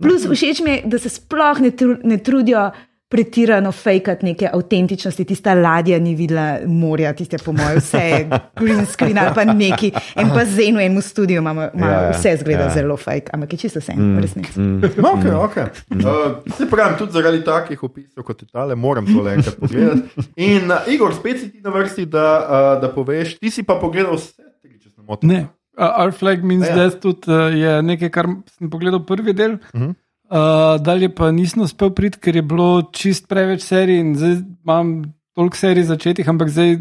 Plus, 0.00 0.24
všeč 0.24 0.62
mi 0.64 0.70
je, 0.70 0.82
da 0.88 0.98
se 0.98 1.10
sploh 1.12 1.58
ne, 1.60 1.70
tru, 1.76 1.98
ne 2.04 2.16
trudijo 2.24 2.70
pretirano 3.10 3.72
fejkati 3.72 4.24
neke 4.26 4.46
avtentičnosti. 4.52 5.24
Tista 5.24 5.54
ladja 5.54 5.98
ni 5.98 6.12
videla 6.14 6.58
morja, 6.66 7.10
tiste 7.12 7.38
po 7.44 7.52
mojem, 7.52 7.78
vse 7.78 7.98
je 8.00 8.20
green 8.56 8.86
screen 8.86 9.18
ali 9.18 9.34
pa 9.34 9.44
neki. 9.44 9.90
En 10.16 10.30
pa 10.30 10.44
z 10.46 10.68
eno 10.68 10.80
in 10.80 10.94
v 10.94 11.02
studiu 11.02 11.40
imamo, 11.42 11.68
imamo 11.74 11.92
Ja, 11.92 12.02
ja, 12.02 12.10
vse 12.10 12.36
zgleda 12.36 12.62
ja. 12.62 12.70
zelo 12.70 12.96
fake, 12.96 13.32
ampak 13.32 13.52
je 13.52 13.58
čisto 13.58 13.80
vse, 13.80 13.96
v 13.98 14.20
resnici. 14.22 14.60
No, 14.60 15.14
okay, 15.16 15.34
okay. 15.34 15.66
Uh, 15.90 16.38
se 16.54 16.68
pravim, 16.70 16.98
tudi 16.98 17.12
zaradi 17.12 17.42
takih 17.44 17.82
opisov 17.82 18.24
kot 18.24 18.44
tale, 18.52 18.74
moram 18.76 19.06
to 19.06 19.22
le 19.22 19.34
enkrat 19.34 19.56
pogledati. 19.56 20.00
In 20.36 20.70
uh, 20.70 20.86
Igor, 20.86 21.14
spet 21.14 21.40
si 21.40 21.50
ti 21.50 21.60
na 21.60 21.70
vrsti, 21.70 22.06
da, 22.06 22.26
uh, 22.40 22.80
da 22.82 22.92
poveš, 22.94 23.38
ti 23.38 23.50
si 23.50 23.62
pa 23.62 23.74
pogledal 23.74 24.14
vse 24.14 24.32
tri, 24.62 24.78
če 24.78 24.88
se 24.88 25.00
ne 25.00 25.06
motim. 25.08 25.28
Ne. 25.28 25.40
Uh, 25.78 25.86
Our 25.98 26.12
flag 26.12 26.44
means 26.44 26.66
Ja. 26.66 26.76
ja. 26.76 26.76
death 26.84 27.00
tudi 27.00 27.26
uh, 27.26 27.50
je 27.50 27.82
nekaj, 27.82 28.10
kar 28.10 28.26
sem 28.54 28.70
pogledal 28.70 29.02
prvi 29.02 29.32
del. 29.34 29.58
Uh 29.74 29.80
Mhm. 29.80 29.90
-huh. 29.90 29.94
Uh, 30.30 30.78
dalje 30.82 31.10
pa 31.14 31.30
nisem 31.34 31.62
uspel 31.66 31.92
priti, 31.94 32.20
ker 32.22 32.36
je 32.36 32.42
bilo 32.42 32.70
čist 32.96 33.28
preveč 33.28 33.66
serij 33.66 34.00
in 34.00 34.14
zdaj 34.18 34.40
imam 34.40 34.94
toliko 35.34 35.56
serij 35.56 35.88
začetih, 35.90 36.28
ampak 36.28 36.50
zdaj 36.54 36.78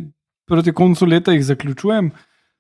proti 0.50 0.74
koncu 0.74 1.06
leta 1.06 1.36
jih 1.36 1.46
zaključujem. 1.46 2.12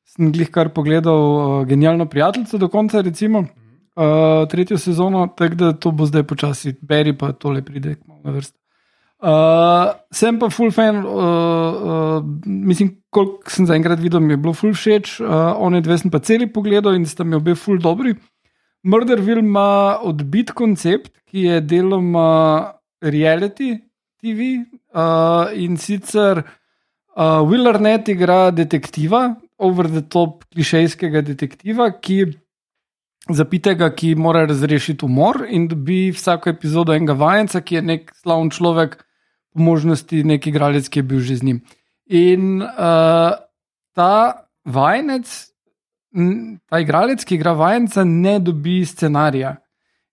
Sem 0.09 0.31
glih 0.33 0.49
kar 0.49 0.73
pogledal 0.73 1.19
uh, 1.21 1.65
genialno 1.69 2.09
prijateljico 2.09 2.57
do 2.57 2.69
konca, 2.69 3.01
recimo 3.05 3.45
uh, 3.45 4.47
tretjo 4.49 4.77
sezono, 4.77 5.27
tako 5.37 5.55
da 5.55 5.73
to 5.73 5.91
bo 5.91 6.05
zdaj 6.09 6.23
počasi, 6.23 6.73
beri 6.81 7.13
pa 7.17 7.31
tole 7.33 7.61
pride 7.61 7.95
kmalu 7.95 8.21
na 8.23 8.31
vrsto. 8.31 8.57
Uh, 9.19 9.91
sem 10.15 10.37
pa 10.39 10.47
full 10.49 10.71
fan, 10.71 11.01
uh, 11.03 11.03
uh, 11.03 12.23
mislim, 12.45 12.93
koliko 13.11 13.51
sem 13.51 13.67
zaenkrat 13.67 13.99
videl, 13.99 14.23
mi 14.23 14.33
je 14.33 14.39
bilo 14.39 14.53
full 14.55 14.73
všeč, 14.73 15.17
uh, 15.19 15.59
one 15.59 15.81
dve 15.83 15.97
sem 15.99 16.11
pa 16.11 16.21
celi 16.23 16.47
pogledal 16.47 16.95
in 16.95 17.05
sta 17.05 17.27
mi 17.27 17.35
obe 17.35 17.55
full 17.59 17.81
dobri. 17.83 18.15
Murderville 18.83 19.43
ima 19.43 19.99
odbit 20.01 20.51
koncept, 20.55 21.11
ki 21.27 21.45
je 21.49 21.61
deloma 21.61 22.71
reality 23.01 23.75
TV 24.19 24.63
uh, 24.93 25.51
in 25.55 25.77
sicer 25.77 26.41
uh, 26.41 27.41
Will 27.47 27.67
Arnett 27.67 28.07
igra 28.09 28.51
detektiva, 28.51 29.35
over 29.59 29.89
the 29.91 30.01
top 30.07 30.45
klišejskega 30.53 31.21
detektiva, 31.27 31.89
ki 31.99 32.23
zapitega, 33.35 33.91
ki 33.91 34.13
mora 34.15 34.45
razrešiti 34.47 35.05
umor 35.05 35.43
in 35.47 35.67
dobi 35.67 36.09
vsako 36.15 36.53
epizodo 36.53 36.95
enega 36.95 37.13
vajenca, 37.19 37.61
ki 37.61 37.79
je 37.79 37.81
nek 37.91 38.13
slavn 38.23 38.49
človek, 38.55 38.95
po 39.53 39.65
možnosti 39.65 40.23
nek 40.23 40.47
igralec, 40.47 40.87
ki 40.87 41.01
je 41.01 41.07
bil 41.11 41.19
že 41.19 41.39
z 41.41 41.49
njim. 41.49 41.61
In 42.07 42.63
uh, 42.63 43.35
ta 43.95 44.13
vajenec, 44.65 45.27
ta 46.69 46.79
igralec, 46.81 47.23
ki 47.25 47.37
igra 47.37 47.53
vajenca, 47.57 48.03
ne 48.03 48.39
dobi 48.39 48.81
scenarija. 48.85 49.55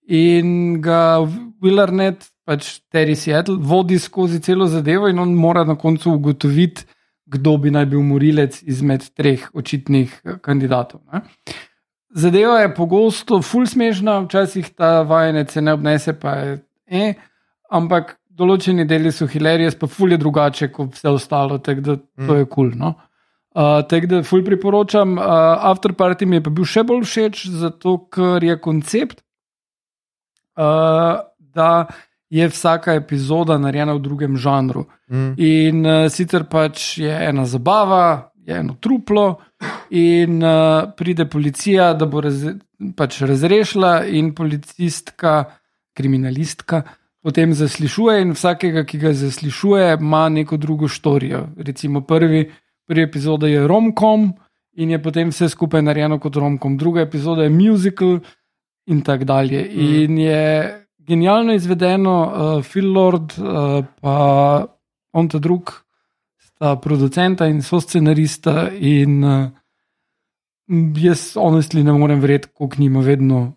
In 0.07 0.81
ga 0.85 1.19
Willarnet, 1.63 2.29
pač 2.47 2.77
Terry 2.93 3.17
Seattle, 3.19 3.59
vodi 3.59 3.99
skozi 3.99 4.41
celo 4.41 4.69
zadevo, 4.71 5.09
in 5.11 5.19
on 5.19 5.35
mora 5.35 5.65
na 5.65 5.75
koncu 5.75 6.13
ugotoviti, 6.15 6.85
kdo 7.27 7.57
bi 7.59 7.73
naj 7.75 7.89
bil 7.91 8.05
morilec 8.07 8.61
izmed 8.63 9.09
treh 9.19 9.49
očitnih 9.55 10.13
eh, 10.25 10.37
kandidatov. 10.43 11.03
Ne. 11.13 11.25
Zadeva 12.17 12.61
je 12.63 12.75
pogosto 12.75 13.41
ful 13.43 13.67
smešna, 13.67 14.21
včasih 14.29 14.69
ta 14.79 15.01
vajenec 15.03 15.51
se 15.53 15.61
ne 15.61 15.75
obnese, 15.75 16.15
pa 16.21 16.37
je, 16.39 16.55
eh, 16.87 17.19
ampak 17.71 18.15
določeni 18.31 18.87
deli 18.87 19.11
so 19.13 19.27
hilarije, 19.27 19.75
pa 19.81 19.89
ful 19.91 20.15
je 20.15 20.21
drugače 20.23 20.71
kot 20.73 20.95
vse 20.95 21.11
ostalo, 21.11 21.59
tako 21.59 21.81
da 21.81 21.97
to 21.99 22.39
je 22.39 22.45
kul. 22.47 22.71
Cool, 22.71 22.73
no? 22.79 22.95
Uh, 23.57 23.81
tako 23.89 24.07
da 24.07 24.23
ful 24.23 24.43
priporočam. 24.45 25.17
Uh, 25.19 25.25
Afterparty 25.71 26.27
mi 26.27 26.37
je 26.37 26.43
pa 26.45 26.51
bil 26.53 26.67
še 26.69 26.83
bolj 26.85 27.07
všeč, 27.09 27.47
zato 27.57 27.95
ker 28.13 28.45
je 28.45 28.57
koncept, 28.61 29.23
uh, 30.61 31.25
da 31.41 31.71
je 32.29 32.49
vsaka 32.53 32.99
epizoda 33.01 33.57
narejena 33.59 33.95
v 33.97 34.03
drugem 34.05 34.37
žanru. 34.37 34.85
Mm. 35.09 35.31
In 35.41 35.87
uh, 35.87 36.09
sicer 36.13 36.45
pač 36.53 36.99
je 37.01 37.09
ena 37.09 37.47
zabava, 37.49 38.33
je 38.45 38.61
eno 38.61 38.77
truplo, 38.77 39.39
in 39.89 40.43
uh, 40.45 40.93
pride 40.99 41.25
policija, 41.25 41.95
da 41.97 42.05
bo 42.05 42.21
raz, 42.21 42.45
pač 42.97 43.23
razrešila, 43.25 44.05
in 44.05 44.35
policistka, 44.37 45.39
kriminalistka, 45.97 46.83
potem 47.25 47.57
zaslišuje, 47.57 48.21
in 48.21 48.37
vsakega, 48.37 48.85
ki 48.85 49.01
ga 49.01 49.17
zaslišuje, 49.17 49.97
ima 49.97 50.29
neko 50.29 50.61
drugo 50.61 50.93
štorijo. 50.93 51.47
Recimo 51.57 52.05
prvi, 52.05 52.45
prvi 52.87 53.03
epizoda 53.03 53.49
je 53.49 53.67
romkom 53.67 54.33
in 54.77 54.91
je 54.91 55.03
potem 55.03 55.31
vse 55.33 55.49
skupaj 55.49 55.83
narejeno 55.83 56.19
kot 56.21 56.37
romkom, 56.37 56.77
druga 56.77 57.01
epizoda 57.01 57.43
je 57.43 57.51
musical 57.51 58.19
in 58.87 59.03
tako 59.03 59.25
dalje. 59.25 59.63
Mm. 59.63 59.95
In 59.95 60.19
je 60.19 60.87
genialno 60.99 61.55
izvedeno, 61.55 62.15
uh, 62.23 62.65
Phil 62.65 62.93
Lord, 62.93 63.39
uh, 63.39 63.85
pa 64.01 64.67
on 65.13 65.29
ta 65.29 65.39
drug, 65.39 65.73
sta 66.39 66.77
producenta 66.77 67.47
in 67.47 67.63
so 67.63 67.81
scenarista. 67.81 68.69
In 68.71 69.25
uh, 69.25 69.49
jaz, 71.03 71.37
honestly, 71.37 71.85
ne 71.85 71.93
morem 71.93 72.21
verjeti, 72.21 72.49
kako 72.49 72.77
njima 72.79 73.01
vedno, 73.01 73.53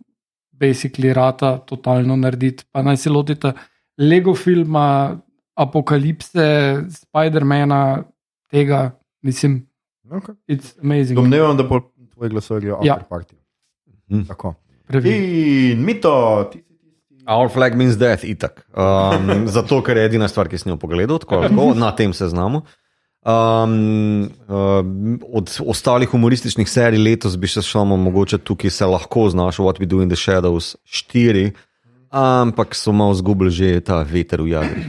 basically, 0.51 1.13
rata 1.13 1.57
totalno 1.57 2.15
narediti. 2.15 2.63
Pa 2.71 2.81
naj 2.81 2.97
se 2.97 3.09
lotite 3.09 3.53
Lego 3.97 4.35
filma, 4.35 5.17
apokalipse, 5.55 6.45
Spidermana, 6.89 8.03
tega, 8.51 8.98
mislim, 9.21 9.69
Okay. 10.09 10.33
it's 10.47 10.73
amazing. 10.81 11.15
Domnevam, 11.15 11.57
da 11.57 11.63
bo 11.63 11.81
tvoj 12.13 12.29
glasovali 12.29 12.71
o 12.71 12.79
Ja. 12.83 12.95
Afterparty. 12.95 13.35
Mhm. 14.11 14.25
Tako. 14.27 14.53
Pravi. 14.87 15.09
In 15.71 15.83
mito, 15.85 16.43
ti 16.51 16.57
si 16.57 16.73
tisti. 16.73 17.23
Our 17.27 17.49
flag 17.49 17.75
means 17.77 17.97
death, 17.97 18.25
itak. 18.25 18.65
Um, 18.73 19.45
zato, 19.55 19.83
ker 19.83 19.97
je 19.97 20.05
edina 20.05 20.27
stvar, 20.27 20.49
ki 20.49 20.57
sem 20.57 20.71
jo 20.73 20.77
pogledal, 20.77 21.19
tako, 21.21 21.43
tako 21.45 21.73
na 21.77 21.91
tem 21.95 22.13
seznamu. 22.13 22.63
Um, 23.21 24.23
uh, 24.47 24.81
od 25.33 25.51
ostalih 25.67 26.09
humorističnih 26.09 26.69
serij 26.69 27.03
letos 27.03 27.35
bi 27.37 27.47
še 27.51 27.61
šel, 27.61 27.85
mogoče 27.85 28.39
tukaj 28.41 28.71
se 28.71 28.87
lahko 28.87 29.27
znašel, 29.29 29.65
What 29.67 29.77
We 29.83 29.85
Do 29.85 30.01
in 30.01 30.09
the 30.09 30.17
Shadows 30.17 30.73
4, 30.87 31.51
ampak 32.09 32.73
so 32.73 32.95
malo 32.95 33.13
zgubili 33.13 33.51
že 33.51 33.81
ta 33.85 34.01
veter 34.07 34.41
v 34.41 34.55
jadru. 34.55 34.81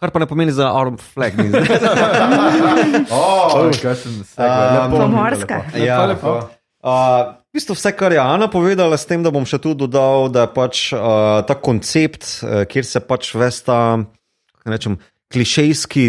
Kar 0.00 0.10
pa 0.10 0.18
ne 0.22 0.26
pomeni 0.26 0.52
za 0.52 0.70
Our 0.72 0.96
flag. 0.96 1.36
Oh, 3.12 3.68
kaj 3.82 3.94
sem 4.00 4.24
se 4.24 4.40
Um, 4.40 4.96
Pomorska. 4.96 5.62
Ja, 5.76 6.06
lepo. 6.08 6.48
Uh, 6.80 7.36
v 7.52 7.60
bistvu 7.60 7.76
vse, 7.76 7.92
kar 7.92 8.12
je 8.12 8.20
Ana 8.22 8.48
povedala, 8.48 8.96
s 8.96 9.04
tem, 9.04 9.20
da 9.20 9.28
bom 9.34 9.44
še 9.44 9.60
tu 9.60 9.74
dodal, 9.76 10.30
da 10.32 10.46
je 10.46 10.52
pač 10.56 10.76
uh, 10.96 11.44
ta 11.44 11.52
koncept, 11.60 12.40
uh, 12.40 12.64
kjer 12.64 12.86
se 12.88 13.02
pač 13.04 13.34
vesta, 13.36 14.00
kako 14.56 14.72
rečem, 14.72 14.96
klišejski, 15.28 16.04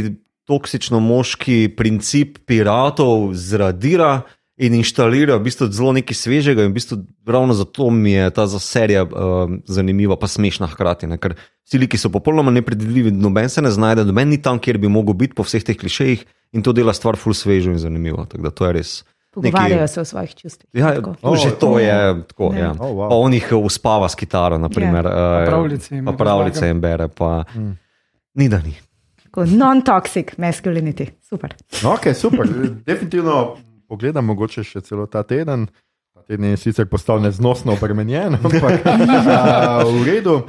toksično 0.48 1.00
moški 1.04 1.68
princip 1.76 2.40
piratov 2.48 3.34
zradira 3.36 4.24
in 4.62 4.76
inštalira 4.78 5.40
v 5.40 5.48
bistvu 5.48 5.68
zelo 5.74 5.92
nekaj 5.98 6.18
svežega. 6.18 6.66
In 6.66 6.74
v 6.74 6.78
bistvu 6.78 7.00
ravno 7.26 7.56
zato 7.58 7.90
mi 7.90 8.14
je 8.14 8.30
ta 8.36 8.46
za 8.48 8.60
serija 8.62 9.04
uh, 9.04 9.50
zanimiva, 9.66 10.18
pa 10.22 10.30
smešna 10.30 10.70
hkrati. 10.70 11.10
Ne? 11.10 11.18
Ker 11.18 11.34
vsi 11.66 11.82
liki 11.82 11.98
so 11.98 12.12
popolnoma 12.14 12.54
nepredvidljivi, 12.54 13.14
noben 13.18 13.50
se 13.50 13.64
ne 13.66 13.72
znajde, 13.74 14.06
noben 14.06 14.30
ni 14.30 14.38
tam, 14.42 14.62
kjer 14.62 14.78
bi 14.78 14.92
mogel 14.92 15.18
biti 15.18 15.34
po 15.38 15.48
vseh 15.48 15.66
teh 15.66 15.78
klišejih 15.78 16.26
in 16.54 16.66
to 16.66 16.76
dela 16.78 16.94
stvar 16.94 17.18
full 17.18 17.34
svežo 17.38 17.74
in 17.74 17.82
zanimivo. 17.82 18.28
Tako 18.30 18.46
da 18.46 18.54
to 18.54 18.70
je 18.70 18.76
res. 18.78 18.92
Pogovarjajo 19.32 19.88
se 19.88 20.02
o 20.02 20.06
svojih 20.06 20.36
čustvih. 20.36 20.70
Ja, 20.76 20.92
Tako. 20.96 21.16
to, 21.22 21.36
že 21.40 21.52
to 21.56 21.80
je 21.80 22.00
tako. 22.28 22.52
Ja. 22.54 22.60
Ja. 22.60 22.72
Oh, 22.80 22.92
wow. 22.92 23.10
Pa 23.10 23.16
on 23.16 23.34
jih 23.34 23.48
uspava 23.56 24.10
s 24.12 24.20
kitaro, 24.20 24.58
naprimer, 24.60 25.08
Pa 25.08 25.42
eh, 25.44 25.46
pravljice 25.48 25.96
jim 25.96 26.06
pa 26.06 26.14
pravljice 26.20 26.68
jim 26.68 26.82
bere. 26.84 27.08
Pa, 27.08 27.44
Ni 28.34 28.50
da 28.50 28.62
ni. 28.62 28.76
Non-toxic 29.36 30.36
masculinity. 30.38 31.08
Super. 31.24 31.56
No, 31.84 31.96
okay, 31.96 32.14
super. 32.14 32.48
Definitivno 32.86 33.58
pogledam, 33.92 34.30
mogoče 34.32 34.64
še 34.64 34.84
celo 34.88 35.06
ta 35.12 35.26
teden. 35.28 35.68
Ta 36.16 36.24
teden 36.24 36.54
je 36.54 36.60
sicer 36.60 36.88
postal 36.92 37.22
neznosno 37.24 37.76
obremenjen, 37.76 38.40
ampak 38.46 38.84
a, 38.88 39.84
v 39.88 40.04
redu. 40.08 40.42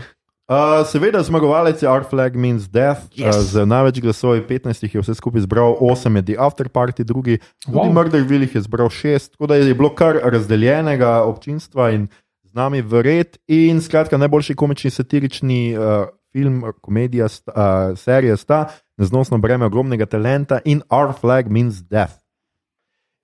Uh, 0.53 0.83
seveda, 0.85 1.23
zmagovalec 1.25 1.81
je 1.81 1.89
Our 1.89 2.03
Flag 2.05 2.35
Means 2.37 2.67
Death, 2.69 3.07
yes. 3.15 3.31
Uh, 3.31 3.45
z 3.47 3.63
največ 3.65 4.03
glasov, 4.05 4.35
15 4.45 4.85
jih 4.85 4.97
je 4.99 5.05
vse 5.05 5.15
skupaj 5.17 5.47
zbral, 5.47 5.79
8 5.81 6.19
je 6.19 6.23
The 6.33 6.37
After 6.37 6.69
Party, 6.69 7.07
drugi, 7.09 7.39
Wow. 7.71 7.95
Murderville 7.95 8.51
jih 8.51 8.59
je 8.59 8.65
zbral 8.67 8.91
6, 8.93 9.39
tako 9.39 9.49
da 9.49 9.57
je 9.57 9.71
bilo 9.73 9.95
kar 9.95 10.19
razdeljenega 10.19 11.23
občinstva 11.31 11.93
in 11.95 12.11
z 12.45 12.53
nami 12.59 12.83
vred. 12.83 13.39
In 13.49 13.81
skratka, 13.81 14.19
najboljši 14.19 14.59
komični 14.59 14.91
satirični 14.91 15.63
uh, 15.79 16.11
film, 16.35 16.67
komedija, 16.83 17.31
sta, 17.33 17.55
uh, 17.55 17.99
serija 17.99 18.37
sta 18.37 18.67
Neznosno 19.01 19.39
breme 19.39 19.67
ogromnega 19.67 20.07
talenta 20.07 20.61
in 20.65 20.83
Our 20.91 21.15
Flag 21.17 21.49
Means 21.49 21.81
Death. 21.83 22.22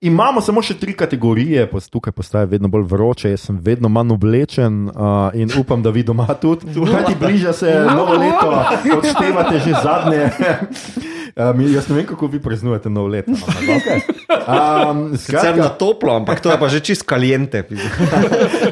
Imamo 0.01 0.39
samo 0.41 0.61
še 0.63 0.77
tri 0.79 0.93
kategorije, 0.95 1.65
tukaj 1.91 2.13
postaje 2.15 2.47
vedno 2.47 2.69
bolj 2.71 2.85
vroče, 2.87 3.33
jaz 3.33 3.41
sem 3.49 3.57
vedno 3.59 3.89
manj 3.91 4.13
oblečen 4.15 4.85
uh, 4.87 5.35
in 5.35 5.51
upam, 5.59 5.83
da 5.83 5.91
vi 5.91 6.05
doma 6.07 6.27
tudi. 6.39 6.71
Kajti 6.93 7.17
bliža 7.19 7.53
se 7.53 7.73
novo 7.83 8.15
leto, 8.15 8.53
odštevate 8.95 9.59
že 9.59 9.75
zadnje. 9.83 10.23
Um, 11.39 11.61
jaz 11.71 11.85
ne 11.87 11.95
vem, 11.95 12.05
kako 12.09 12.27
vi 12.27 12.39
praznujete 12.41 12.89
novo 12.89 13.07
leto. 13.07 13.31
ampak 13.31 13.69
okej. 13.77 14.01
Um, 14.49 15.11
na 15.13 15.17
skratka, 15.17 15.67
toplo, 15.77 16.15
ampak 16.17 16.41
to 16.41 16.49
je 16.49 16.57
pa 16.57 16.67
že 16.67 16.79
čist 16.81 17.05
kalijente. 17.05 17.61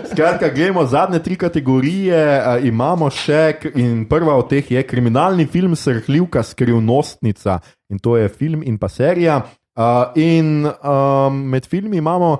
skratka, 0.10 0.49
gremo 0.49 0.86
zadnje 0.90 1.20
tri 1.24 1.38
kategorije. 1.38 2.18
Uh, 2.18 2.66
imamo 2.66 3.12
še, 3.14 3.62
in 3.78 4.08
prva 4.10 4.34
od 4.36 4.49
teh 4.49 4.66
je 4.74 4.84
kriminalni 4.84 5.45
film 5.45 5.78
Srhljivka 5.78 6.44
skrivnostnica. 6.44 7.60
In 7.94 8.02
to 8.02 8.18
je 8.18 8.28
film 8.28 8.66
in 8.66 8.82
pa 8.82 8.90
serija. 8.90 9.45
Uh, 9.78 9.84
in 10.16 10.66
um, 10.66 11.34
med 11.49 11.66
filmi 11.70 11.98
imamo 11.98 12.38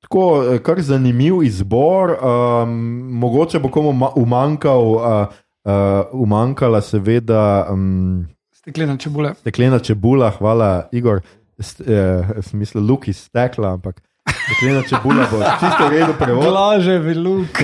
tako 0.00 0.44
eh, 0.44 0.60
kar 0.62 0.80
zanimiv 0.80 1.42
izbor, 1.42 2.14
um, 2.22 2.70
mogoče 3.18 3.58
bo 3.58 3.68
komu 3.68 3.92
ma- 3.92 4.12
umanjkal, 4.16 4.84
uh, 4.94 5.26
uh, 5.64 5.72
umanjkala 6.12 6.80
seveda 6.80 7.66
um, 7.70 8.26
Steklena 8.54 8.96
čebula. 8.96 9.34
steklena 9.34 9.78
čebula, 9.78 10.30
hvala 10.38 10.88
Igor, 10.92 11.20
St, 11.58 11.80
eh, 11.80 12.42
smisel 12.42 12.82
luk 12.86 13.08
iz 13.08 13.24
stekla, 13.26 13.72
ampak 13.72 14.02
steklena 14.28 14.82
čebula 14.82 15.26
bo 15.30 15.38
čisto 15.60 15.88
v 15.88 15.90
redu 15.92 16.12
prevod. 16.18 16.44
Blaže 16.44 16.98
veluk. 16.98 17.54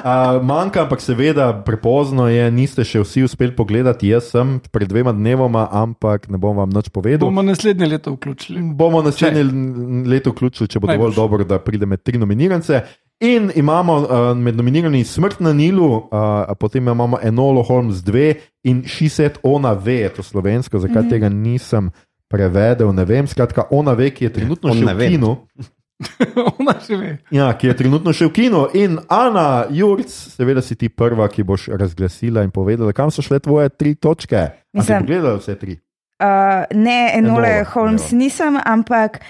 Uh, 0.00 0.40
manjka, 0.42 0.82
ampak 0.82 1.00
seveda 1.00 1.52
prepozno 1.64 2.28
je, 2.28 2.46
niste 2.50 2.84
še 2.84 3.02
vsi 3.04 3.24
uspeli 3.26 3.52
pogledati. 3.56 4.08
Jaz 4.08 4.30
sem 4.32 4.56
pred 4.72 4.88
dvema 4.88 5.12
dnevoma, 5.12 5.66
ampak 5.68 6.30
ne 6.32 6.40
bom 6.40 6.56
vam 6.56 6.72
nič 6.72 6.88
povedal. 6.88 7.28
Bomo 7.28 7.44
naslednje 7.44 7.86
leto 7.86 8.14
vključili. 8.16 8.62
bomo 8.74 9.02
naslednje 9.04 9.44
leto 10.08 10.32
vključili, 10.32 10.68
če 10.68 10.80
bo 10.80 10.88
dovolj 10.88 11.12
Najboljše. 11.12 11.20
dobro, 11.20 11.44
da 11.44 11.60
pride 11.60 11.86
med 11.86 12.02
tri 12.02 12.18
nominirance. 12.18 12.80
In 13.20 13.50
imamo 13.54 13.96
uh, 14.00 14.06
med 14.36 14.56
nominirani 14.56 15.04
Smrt 15.04 15.40
na 15.44 15.52
Nilu, 15.52 16.08
uh, 16.08 16.48
potem 16.56 16.88
imamo 16.88 17.18
Enolo 17.22 17.62
Holmes 17.62 18.00
2 18.00 18.34
in 18.64 18.84
She 18.88 19.10
Said 19.12 19.36
Ona 19.42 19.74
ve, 19.76 20.08
to 20.08 20.22
slovensko, 20.22 20.78
zakaj 20.78 21.02
mm 21.02 21.06
-hmm. 21.06 21.10
tega 21.10 21.28
nisem 21.28 21.90
prevedel, 22.30 22.92
ne 22.92 23.04
vem. 23.04 23.26
Skratka, 23.26 23.66
ona 23.70 23.92
ve, 23.92 24.10
ki 24.10 24.24
je 24.24 24.32
trenutno 24.32 24.70
On 24.70 24.78
še 24.78 24.94
v 24.94 25.08
kinu. 25.08 25.34
Ona 26.56 26.72
še 26.80 26.96
ve. 26.96 27.08
Ja, 27.28 27.50
ki 27.52 27.66
je 27.66 27.74
trenutno 27.76 28.12
še 28.12 28.24
v 28.24 28.32
kinu. 28.32 28.62
In 28.72 28.96
Ana 29.06 29.66
Jurc, 29.68 30.08
seveda 30.08 30.62
si 30.62 30.72
ti 30.74 30.88
prva, 30.88 31.26
ki 31.28 31.42
boš 31.42 31.68
razglasila 31.70 32.40
in 32.40 32.48
povedala, 32.50 32.94
kam 32.94 33.10
so 33.10 33.20
šle 33.20 33.36
tvoje 33.38 33.68
tri 33.70 33.92
točke. 33.94 34.40
A 34.40 34.54
si 34.72 34.78
Mislim- 34.78 35.02
pogledala 35.02 35.36
vse 35.36 35.58
tri? 35.58 35.76
Uh, 36.16 36.64
ne, 36.70 37.12
Enole 37.14 37.48
Enola, 37.50 37.64
Holmes 37.66 38.06
Enola. 38.06 38.18
nisem, 38.18 38.56
ampak 38.62 39.20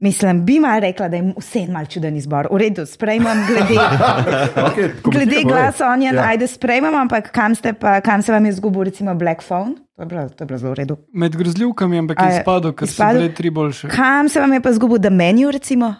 mislim, 0.00 0.40
bi 0.42 0.56
mal 0.58 0.80
rekla, 0.80 1.06
da 1.06 1.16
je 1.16 1.34
vse 1.36 1.60
mal 1.68 1.86
čuden 1.86 2.16
izbor. 2.16 2.48
V 2.50 2.58
redu, 2.58 2.82
sprejmem 2.84 3.44
glede, 3.46 3.76
Okay, 4.68 4.88
glede 5.04 5.42
glasa 5.42 5.86
Onion, 5.88 6.14
Ja. 6.14 6.20
ja. 6.20 6.28
ajde 6.30 6.46
sprejmem, 6.46 6.94
ampak 6.96 7.30
kam, 7.30 7.54
ste 7.54 7.72
pa, 7.72 8.00
kam 8.00 8.22
se 8.22 8.32
vam 8.32 8.42
je 8.44 8.52
zgubil, 8.52 8.84
recimo 8.84 9.14
Black 9.14 9.42
Phone? 9.42 9.74
To 10.02 10.06
je 10.06 10.08
bilo, 10.08 10.28
to 10.28 10.42
je 10.42 10.46
bilo 10.46 10.58
zelo 10.58 10.72
v 10.72 10.74
redu. 10.74 10.96
Med 11.12 11.36
grozljivkami, 11.36 11.98
ampak 11.98 12.18
je 12.18 12.38
izpadel, 12.40 12.72
ker 12.72 12.88
so 12.88 12.92
izpadel? 12.92 13.22
bile 13.22 13.34
tri 13.34 13.50
boljše. 13.50 13.88
Kam 13.88 14.28
se 14.28 14.40
vam 14.40 14.52
je 14.52 14.60
pa 14.60 14.72
zgubil 14.72 14.98
The 14.98 15.10
Menu, 15.10 15.50
recimo? 15.50 15.94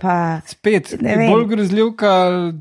Pa 0.00 0.40
Spet, 0.46 0.94
bolj 1.02 1.46
grozljivka, 1.46 2.12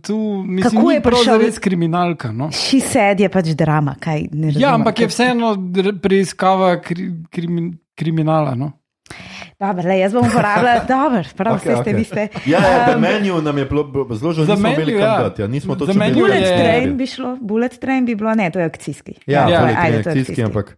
tu 0.01 0.17
mislim, 0.47 0.81
Kako 0.81 0.91
je 0.91 1.01
prišel- 1.01 1.41
res 1.41 1.59
kriminalka. 1.59 2.31
No? 2.31 2.49
She 2.51 2.79
Said 2.81 3.19
je 3.19 3.29
pač 3.29 3.53
drama, 3.53 3.95
kaj 3.99 4.27
ne 4.31 4.47
razumem. 4.47 4.61
Ja, 4.61 4.73
ampak 4.73 4.99
je 4.99 5.07
vseeno 5.07 5.53
preiskava 6.01 6.81
kri, 6.81 7.11
krimi, 7.29 7.77
kriminala. 7.95 8.55
No? 8.55 8.71
Dobro, 9.59 9.83
le, 9.83 9.99
jaz 9.99 10.13
bom 10.13 10.23
uporabljala, 10.23 10.83
dobro, 10.95 11.23
prav 11.35 11.55
okay, 11.55 11.59
ste, 11.61 11.75
okej. 11.75 11.93
vi 11.93 12.03
ste. 12.03 12.27
Ja, 12.45 12.59
ja, 12.59 12.95
Um, 12.95 13.01
menu 13.01 13.41
nam 13.41 13.57
je 13.57 13.65
bilo 13.65 13.83
zelo 14.11 14.33
žal, 14.33 14.45
The 14.45 14.51
nismo 14.51 14.63
Menu, 14.63 14.75
imeli 14.75 14.93
ja. 14.93 14.99
kam 15.07 15.23
dati. 15.23 15.41
Ja. 15.41 15.47
Nismo 15.47 15.75
Menu 15.75 15.93
vedeli, 15.93 16.13
Bullet 16.15 16.41
je- 16.41 16.57
Train 16.57 16.83
bi. 16.85 16.95
bi 16.95 17.07
šlo, 17.07 17.37
Bullet 17.41 17.79
Train 17.79 18.05
bi 18.05 18.15
bilo, 18.15 18.35
ne, 18.35 18.51
to 18.51 18.59
je 18.59 18.65
akcijski. 18.65 19.13
Ja, 19.25 19.41
Ja, 19.41 19.49
ja, 19.49 19.75
ajde, 19.77 19.97
je 19.97 20.03
to 20.03 20.09
je 20.09 20.13
akcijski, 20.13 20.43
ampak 20.43 20.77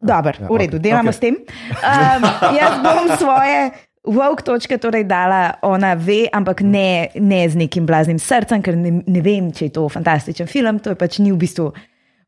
Dobro, 0.00 0.32
Ja, 0.40 0.46
v 0.48 0.56
redu, 0.56 0.76
okej, 0.76 0.78
delamo 0.80 1.10
okej. 1.10 1.12
s 1.12 1.18
tem. 1.18 1.34
Um, 1.34 2.22
jaz 2.54 2.72
bom 2.78 3.16
svoje 3.18 3.70
Vok 4.04 4.42
točke 4.42 4.78
torej 4.78 5.04
dala, 5.04 5.58
ona 5.62 5.92
ve, 5.92 6.28
ampak 6.32 6.60
ne, 6.60 7.08
ne 7.14 7.48
z 7.48 7.56
nekim 7.56 7.84
blaznim 7.84 8.16
srcem, 8.16 8.62
ker 8.62 8.72
ne, 8.72 9.02
ne 9.04 9.20
vem, 9.20 9.52
če 9.52 9.64
je 9.64 9.70
to 9.70 9.88
fantastičen 9.88 10.46
film. 10.46 10.78
To 10.78 10.90
je 10.90 10.96
pač 10.96 11.18
ni 11.18 11.28
v 11.28 11.36
bistvu 11.36 11.66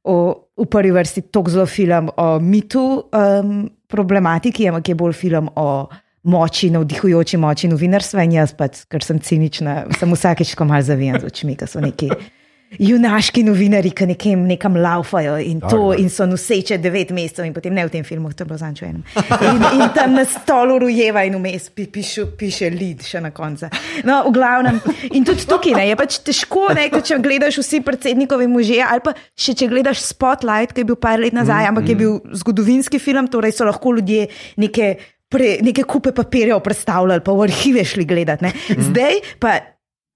o, 0.05 0.15
v 0.57 0.67
prvi 0.67 0.91
vrsti 0.91 1.23
tako 1.33 1.49
zelo 1.49 1.67
film 1.67 2.11
o 2.13 2.39
mitu 2.39 2.83
um, 3.09 3.71
problematiki, 3.91 4.69
ampak 4.71 4.93
je 4.93 4.99
bolj 4.99 5.17
film 5.19 5.51
o 5.57 5.67
moči, 6.31 6.71
navdihujoči 6.71 7.41
moči 7.41 7.71
novinarstva 7.71 8.25
in 8.27 8.37
jaz 8.39 8.53
pač, 8.57 8.85
ker 8.91 9.05
sem 9.05 9.21
cinična, 9.25 9.87
sem 9.99 10.13
vsakeč 10.13 10.55
ko 10.59 10.67
mal 10.69 10.85
zavijem 10.85 11.21
z 11.21 11.31
očmi, 11.31 11.57
ker 11.57 11.71
so 11.71 11.83
neki. 11.83 12.11
Junaški 12.79 13.43
novinari, 13.43 13.91
ki 13.91 14.07
nekem, 14.13 14.45
nekam 14.47 14.77
laufajo 14.79 15.35
in, 15.43 15.59
to, 15.61 15.69
Dobro. 15.75 15.97
in 15.99 16.11
so 16.13 16.27
noseče 16.27 16.79
devet 16.79 17.11
mesecev, 17.11 17.49
in 17.49 17.55
potem 17.55 17.75
ne 17.75 17.83
v 17.87 17.91
tem 17.91 18.05
filmu, 18.07 18.31
to 18.31 18.45
je 18.45 18.47
bilo 18.47 18.59
zančo 18.61 18.87
eno. 18.87 19.03
In, 19.43 19.65
in 19.75 19.89
tam 19.97 20.15
na 20.15 20.23
stolu 20.29 20.79
rojeva 20.85 21.25
in 21.27 21.35
vmes 21.41 21.67
pi, 21.75 21.89
pišu, 21.91 22.29
piše 22.39 22.71
lid 22.71 23.03
še 23.03 23.25
na 23.25 23.33
koncu. 23.35 23.67
No, 24.07 24.21
v 24.29 24.35
glavnem. 24.37 24.79
In 25.19 25.27
tudi 25.27 25.49
tukaj 25.51 25.75
ne, 25.81 25.89
je 25.91 25.97
pač 25.99 26.21
težko, 26.23 26.69
ne, 26.77 26.87
če 26.95 27.19
gledaš 27.23 27.59
vsi 27.65 27.83
predsednikovi 27.87 28.47
možje, 28.51 28.79
ali 28.87 29.03
pa 29.03 29.17
še 29.35 29.57
če 29.59 29.71
gledaš 29.73 30.05
Spotlight, 30.07 30.77
ki 30.77 30.85
je 30.85 30.91
bil 30.93 31.01
par 31.01 31.19
let 31.19 31.35
nazaj, 31.35 31.73
ampak 31.73 31.91
je 31.91 31.99
bil 31.99 32.21
zgodovinski 32.39 33.03
film, 33.03 33.27
torej 33.33 33.57
so 33.59 33.67
lahko 33.67 33.97
ljudje 33.99 34.29
neke. 34.63 34.95
Pre, 35.31 35.61
neke 35.63 35.85
kupe 35.87 36.11
papirjev 36.11 36.59
predstavljali, 36.59 37.23
pa 37.23 37.31
v 37.31 37.45
arhive 37.45 37.85
šli 37.87 38.03
gledati. 38.03 38.49
ne. 38.49 38.51
Zdaj 38.83 39.21
pa 39.39 39.53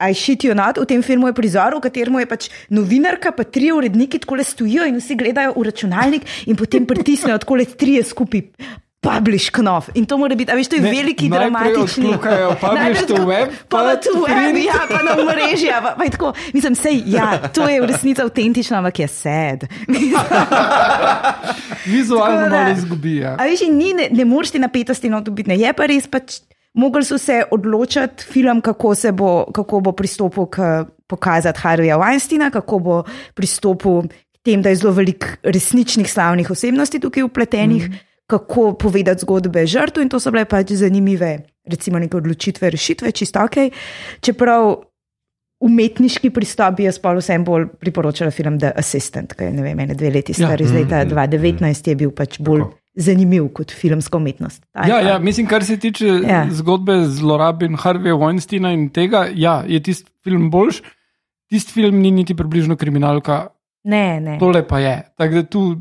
I 0.04 0.12
shit 0.14 0.44
you 0.44 0.54
not, 0.54 0.76
v 0.78 0.84
tem 0.86 1.02
filmu 1.02 1.28
je 1.30 1.34
prizor, 1.34 1.74
v 1.76 1.80
katerem 1.80 2.18
je 2.20 2.26
pač 2.26 2.50
novinarka, 2.70 3.32
pa 3.32 3.44
tri 3.44 3.72
uredniki 3.72 4.18
tako 4.20 4.36
stojijo 4.44 4.84
in 4.84 5.00
vsi 5.00 5.14
gledajo 5.16 5.54
v 5.56 5.62
računalnik 5.70 6.22
in 6.46 6.56
potem 6.56 6.84
pritisnejo 6.86 7.38
tako 7.38 7.56
le 7.56 7.64
trije 7.64 8.04
skupaj. 8.04 8.42
Publish 9.04 9.52
knov. 9.52 9.92
In 10.00 10.06
to 10.08 10.16
mora 10.16 10.32
biti, 10.32 10.48
a 10.48 10.56
veš, 10.56 10.68
to 10.72 10.76
je 10.76 10.80
Ne, 10.80 10.88
veliki 10.88 11.28
dramatični. 11.28 12.08
odklukajo 12.08 12.56
publish 12.64 13.04
to 13.04 13.20
web, 13.28 13.52
pa 13.68 13.84
na 13.84 14.00
to 14.00 14.24
web, 14.24 14.32
print. 14.32 14.64
ja, 14.68 14.80
pa 14.88 15.00
na 15.04 15.12
mrežje. 15.20 15.74
Pa, 15.82 15.92
pa 15.92 16.08
tako, 16.08 16.32
mislim, 16.56 16.72
sej, 16.72 17.04
ja, 17.12 17.36
to 17.52 17.68
je 17.68 17.80
v 17.80 17.84
resnici 17.84 18.24
avtentično, 18.24 18.80
ampak 18.80 19.04
je 19.04 19.08
sad. 19.08 19.68
Vizualno 21.84 22.48
malo 22.48 22.72
izgubi. 22.72 23.16
Ja. 23.16 23.36
A 23.38 23.44
veš, 23.44 23.60
ni, 23.68 23.92
ne, 23.92 24.08
ne 24.08 24.24
moreš 24.24 24.50
ti 24.50 24.58
napetosti 24.58 25.10
not 25.10 25.28
biti. 25.28 25.52
Ne. 25.52 25.60
Je 25.60 25.72
pa 25.72 25.86
res 25.86 26.08
pač. 26.08 26.40
Mogli 26.74 27.04
so 27.06 27.18
se 27.18 27.42
odločiti, 27.50 28.24
film, 28.24 28.60
kako, 28.60 28.94
se 28.94 29.12
bo, 29.12 29.44
kako 29.54 29.80
bo 29.80 29.92
pristopil 29.92 30.46
k 30.46 30.84
pokazati 31.06 31.60
Harryja 31.62 31.98
Weinsteina, 32.00 32.50
kako 32.50 32.78
bo 32.78 33.02
pristopil 33.34 34.08
k 34.08 34.42
tem, 34.42 34.62
da 34.62 34.72
je 34.72 34.80
zelo 34.82 34.92
veliko 34.92 35.38
resničnih 35.42 36.10
slavnih 36.10 36.50
osebnosti 36.50 37.00
tukaj 37.00 37.22
upletenih, 37.22 37.88
mm. 37.88 38.00
kako 38.26 38.72
povedati 38.74 39.20
zgodbe 39.20 39.66
žrtv 39.66 40.02
in 40.02 40.08
to 40.08 40.20
so 40.20 40.32
bile 40.34 40.44
pač 40.44 40.72
zanimive, 40.72 41.38
recimo 41.70 41.98
neke 41.98 42.16
odločitve, 42.16 42.70
rešitve, 42.70 43.12
čisto 43.12 43.44
ok. 43.44 43.70
Čeprav 44.20 44.74
umetniški 45.64 46.30
pristop 46.30 46.76
bi 46.76 46.88
jaz 46.88 46.98
pa 46.98 47.14
vsem 47.14 47.44
bolj 47.44 47.68
priporočala 47.80 48.34
film 48.34 48.58
The 48.58 48.72
Assistant, 48.76 49.32
ki 49.32 49.46
je 49.46 49.52
ne 49.54 49.62
vem, 49.62 49.80
ene 49.80 49.94
dve 49.94 50.10
leti 50.10 50.34
Ja. 50.34 50.48
star, 50.48 50.60
iz 50.60 50.72
leta 50.72 51.04
2019 51.06 51.88
je 51.88 51.94
bil 51.94 52.10
pač 52.10 52.40
bolj 52.42 52.66
zanimiv 52.96 53.48
kot 53.52 53.72
filmska 53.72 54.16
umetnost. 54.16 54.62
Ta 54.72 54.82
je 54.82 54.90
Ja, 54.90 55.00
ja, 55.00 55.18
mislim, 55.18 55.46
kar 55.46 55.64
se 55.64 55.76
tiče 55.76 56.06
Ja. 56.06 56.46
zgodbe 56.50 57.04
zlorab 57.06 57.62
in 57.62 57.76
Harveya 57.76 58.14
Weinsteina 58.14 58.72
in 58.72 58.88
tega, 58.88 59.26
ja, 59.34 59.64
je 59.66 59.80
tisti 59.82 60.10
film 60.24 60.50
boljš. 60.50 60.82
Tisti 61.50 61.72
film 61.72 61.98
ni 62.00 62.10
niti 62.10 62.34
približno 62.34 62.76
kriminalka, 62.76 63.46
Ne, 63.84 64.20
ne. 64.20 64.38
tole 64.38 64.62
pa 64.68 64.78
je. 64.78 65.02
Tako 65.16 65.34
da 65.34 65.42
tu 65.42 65.76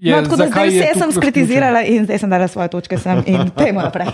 je. 0.00 0.12
No, 0.12 0.22
tako 0.22 0.36
da 0.36 0.36
zdaj 0.36 0.48
zakaj 0.48 0.66
je 0.66 0.82
vse 0.82 0.98
sem 1.00 1.12
skritizirala 1.12 1.82
in 1.82 2.04
zdaj 2.04 2.18
sem 2.18 2.30
dala 2.30 2.48
svoje 2.48 2.68
točke 2.68 2.98
sem 2.98 3.22
in 3.26 3.50
pojmo 3.50 3.80
naprej. 3.80 4.06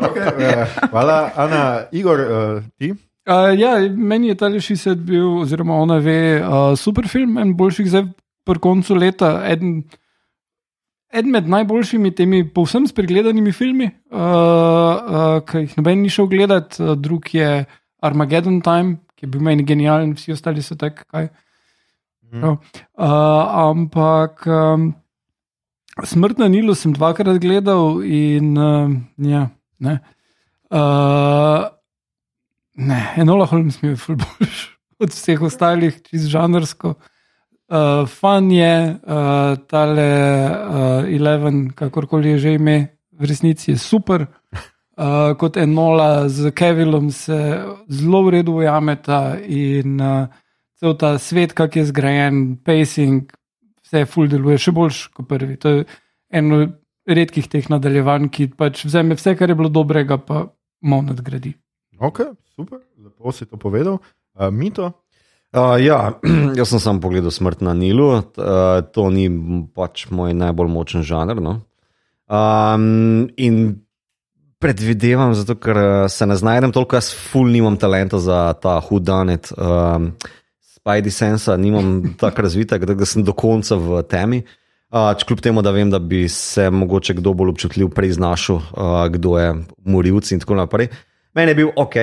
Okay, 0.00 0.32
eh, 0.40 0.66
hvala, 0.90 1.30
Ana. 1.36 1.82
Igor, 1.92 2.18
uh, 2.20 2.62
ti? 2.78 2.90
Uh, 3.28 3.52
ja, 3.58 3.76
meni 3.90 4.28
je 4.28 4.34
ta 4.34 4.48
Lešiset 4.48 4.98
bil, 4.98 5.40
oziroma 5.42 5.74
ona 5.76 5.98
ve, 5.98 6.40
uh, 6.40 6.72
super 6.78 7.08
film, 7.08 7.36
en 7.38 7.52
boljših 7.56 7.86
zdaj 7.90 8.06
pri 8.44 8.58
koncu 8.58 8.94
leta. 8.94 9.42
Eden, 9.44 9.82
eden 11.12 11.32
med 11.32 11.48
najboljšimi 11.48 12.12
temi 12.14 12.42
povsem 12.54 12.86
spregledanimi 12.88 13.52
filmi, 13.52 13.88
uh, 14.12 14.20
uh, 14.20 15.40
ki 15.46 15.64
jih 15.64 15.76
noben 15.78 16.02
ni 16.04 16.12
šel 16.12 16.28
gledat, 16.30 16.78
uh, 16.80 16.94
drug 16.98 17.30
je 17.34 17.64
Armageddon 18.04 18.60
Time, 18.64 18.98
ki 19.16 19.26
je 19.26 19.32
bil 19.32 19.44
meni 19.44 19.66
genijalen, 19.66 20.14
vsi 20.18 20.36
ostali 20.36 20.62
so 20.62 20.76
tako 20.78 21.06
kaj. 21.08 21.30
Uh, 22.28 22.58
ampak 22.98 24.44
um, 24.52 24.90
smrt 26.04 26.38
na 26.38 26.50
Nilu 26.52 26.76
sem 26.76 26.92
dvakrat 26.92 27.40
gledal 27.40 28.02
in 28.04 28.52
uh, 28.60 28.92
ja, 29.24 29.48
ne. 29.80 29.98
Uh, 30.68 31.64
ne, 32.76 33.00
Enola 33.16 33.46
Holmes 33.48 33.80
mi 33.80 33.94
je 33.94 33.96
ful 33.96 34.20
boljš 34.20 34.66
od 35.02 35.14
vseh 35.14 35.40
ostalih, 35.48 36.02
čez 36.04 36.28
žanrsko. 36.28 36.92
Uh, 36.92 37.14
fan 38.08 38.50
je, 38.50 38.96
uh, 38.96 39.56
tale 39.68 40.08
uh, 40.48 41.14
Eleven, 41.14 41.70
kakorkoli 41.76 42.30
je 42.36 42.38
že 42.38 42.54
ime, 42.54 42.76
v 43.12 43.24
resnici 43.28 43.70
je 43.70 43.78
super. 43.78 44.26
Uh, 44.98 45.36
kot 45.38 45.56
enola 45.56 46.28
z 46.28 46.50
Kevilom 46.50 47.12
se 47.14 47.62
zelo 47.88 48.22
v 48.26 48.28
redu 48.30 48.56
ujameta 48.58 49.38
in 49.46 50.00
uh, 50.00 50.26
cel 50.74 50.96
ta 50.98 51.18
svet, 51.18 51.52
kak 51.52 51.76
je 51.76 51.84
zgrajen, 51.86 52.56
pacing, 52.64 53.30
vse 53.86 54.04
ful 54.10 54.26
deluje 54.30 54.58
še 54.58 54.74
boljš 54.74 54.98
kot 55.14 55.28
prvi. 55.30 55.56
To 55.62 55.68
je 55.68 55.86
eno 56.34 56.64
redkih 57.08 57.46
teh 57.48 57.68
nadaljevanj, 57.70 58.28
ki 58.34 58.50
pač 58.58 58.84
vzame 58.88 59.16
vse, 59.18 59.36
kar 59.38 59.50
je 59.50 59.58
bilo 59.58 59.70
dobrega, 59.72 60.18
pa 60.18 60.48
malo 60.82 61.08
nadgradi. 61.12 61.54
Ok, 61.98 62.22
super, 62.54 62.82
lepo 62.98 63.32
si 63.32 63.46
to 63.46 63.58
povedal. 63.58 63.98
Uh, 64.38 64.50
Mito, 64.50 64.92
Uh, 65.56 65.80
ja, 65.80 66.20
jaz 66.58 66.68
sem 66.68 66.80
samo 66.80 67.00
pogledal 67.00 67.32
smrt 67.32 67.62
na 67.64 67.72
Nilu, 67.74 68.08
uh, 68.20 68.22
to 68.92 69.08
ni 69.08 69.30
pač 69.72 70.08
moj 70.12 70.36
najbolj 70.36 70.68
močen 70.68 71.06
žanr. 71.06 71.40
No? 71.40 71.60
Um, 72.28 73.30
in 73.40 73.80
predvidevam, 74.60 75.32
zato 75.38 75.56
ker 75.56 76.08
se 76.12 76.26
ne 76.28 76.36
znajdem 76.36 76.74
toliko, 76.74 76.98
jaz 76.98 77.14
ful 77.14 77.48
nimam 77.48 77.78
talenta 77.80 78.20
za 78.20 78.52
ta 78.60 78.76
hudanet, 78.84 79.48
um, 79.56 80.12
spidey 80.76 81.14
sensa, 81.14 81.56
nimam 81.56 82.02
tako 82.20 82.44
razvitega, 82.44 82.92
da 82.92 83.08
sem 83.08 83.24
do 83.24 83.32
konca 83.32 83.80
v 83.80 84.02
temi. 84.04 84.44
Uh, 84.88 85.12
kljub 85.20 85.40
temu, 85.44 85.64
da 85.64 85.72
vem, 85.72 85.90
da 85.92 85.98
bi 86.00 86.26
se 86.32 86.70
mogoče 86.72 87.18
kdo 87.18 87.32
bolj 87.36 87.50
občutljiv 87.56 87.90
prej 87.96 88.16
znašel, 88.16 88.56
uh, 88.56 89.02
kdo 89.12 89.36
je 89.38 89.50
morilci 89.84 90.34
in 90.34 90.40
tako 90.44 90.56
naprej. 90.60 90.88
Meni 91.36 91.52
je 91.52 91.54
bil 91.54 91.72
ok, 91.76 91.96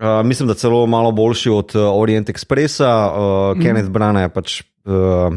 Uh, 0.00 0.26
mislim, 0.26 0.48
da 0.48 0.54
celo 0.54 0.86
malo 0.86 1.12
boljši 1.12 1.50
od 1.50 1.76
uh, 1.76 1.82
Orient 1.92 2.30
Expressa. 2.32 2.88
Uh, 3.12 3.56
mm. 3.56 3.62
Kenneth 3.62 3.90
Branagh 3.92 4.24
je 4.24 4.32
pač 4.32 4.62
uh, 4.88 5.34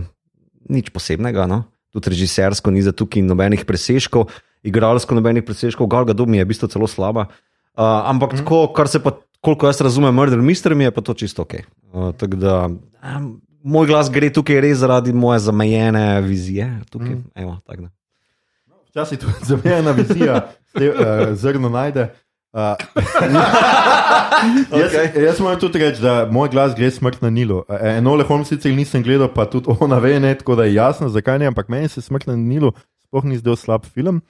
nič 0.70 0.90
posebnega, 0.90 1.48
no? 1.48 1.64
tudi 1.94 2.10
režisersko, 2.10 2.72
ni 2.74 2.82
za 2.82 2.92
tukaj 2.92 3.22
nobenih 3.22 3.66
presežkov, 3.70 4.32
igralsko 4.66 5.14
nobenih 5.14 5.46
presežkov, 5.46 5.86
Galga 5.88 6.16
Dumi 6.18 6.42
je 6.42 6.46
v 6.48 6.50
bistvu 6.50 6.72
celo 6.74 6.90
slaba. 6.90 7.30
Uh, 7.78 8.10
ampak 8.10 8.34
mm. 8.34 8.42
tako, 8.42 8.66
kar 8.74 8.90
se 8.90 9.04
pa, 9.04 9.14
koliko 9.44 9.70
jaz 9.70 9.82
razumem, 9.82 10.16
Murder 10.16 10.42
Mystery 10.42 10.74
mi 10.74 10.90
je 10.90 10.94
pa 10.96 11.06
to 11.06 11.14
čisto 11.14 11.46
ok. 11.46 11.62
Uh, 11.94 12.10
da, 12.34 12.66
um, 12.66 13.42
moj 13.62 13.88
glas 13.92 14.10
gre 14.10 14.32
tukaj 14.34 14.62
res 14.64 14.82
zaradi 14.82 15.14
moje 15.14 15.46
zamejene 15.46 16.22
vizije. 16.26 16.72
Tukaj, 16.90 17.14
mm. 17.14 17.30
evo, 17.36 17.60
Včasih 18.90 19.20
tudi 19.22 19.34
zamejena 19.50 19.94
vizija, 19.94 20.50
te, 20.78 20.90
uh, 20.90 21.34
zrno 21.38 21.70
najde. 21.70 22.10
Uh, 22.54 22.78
jaz, 24.82 24.94
okay. 24.94 25.24
jaz 25.26 25.40
moram 25.42 25.58
tudi 25.58 25.80
reči, 25.82 26.02
da 26.04 26.28
moj 26.30 26.52
glas 26.54 26.76
gre 26.78 26.92
smrt 26.94 27.24
na 27.26 27.32
Nilu. 27.34 27.64
E, 27.66 27.96
eno 27.98 28.14
le 28.14 28.26
hom 28.30 28.44
sicer 28.46 28.76
nisem 28.78 29.02
gledal, 29.02 29.32
pa 29.34 29.48
tudi 29.50 29.74
ona 29.84 29.98
ve, 29.98 30.20
ne, 30.22 30.36
tako 30.38 30.60
da 30.60 30.68
je 30.70 30.76
jasno, 30.76 31.10
zakaj 31.10 31.42
ne, 31.42 31.50
ampak 31.50 31.72
meni 31.74 31.90
se 31.90 32.02
smrt 32.02 32.30
na 32.30 32.38
Nilu 32.38 32.76
sploh 33.14 33.26
ni 33.30 33.38
zdel 33.38 33.58
slab 33.58 33.86
film. 33.86 34.22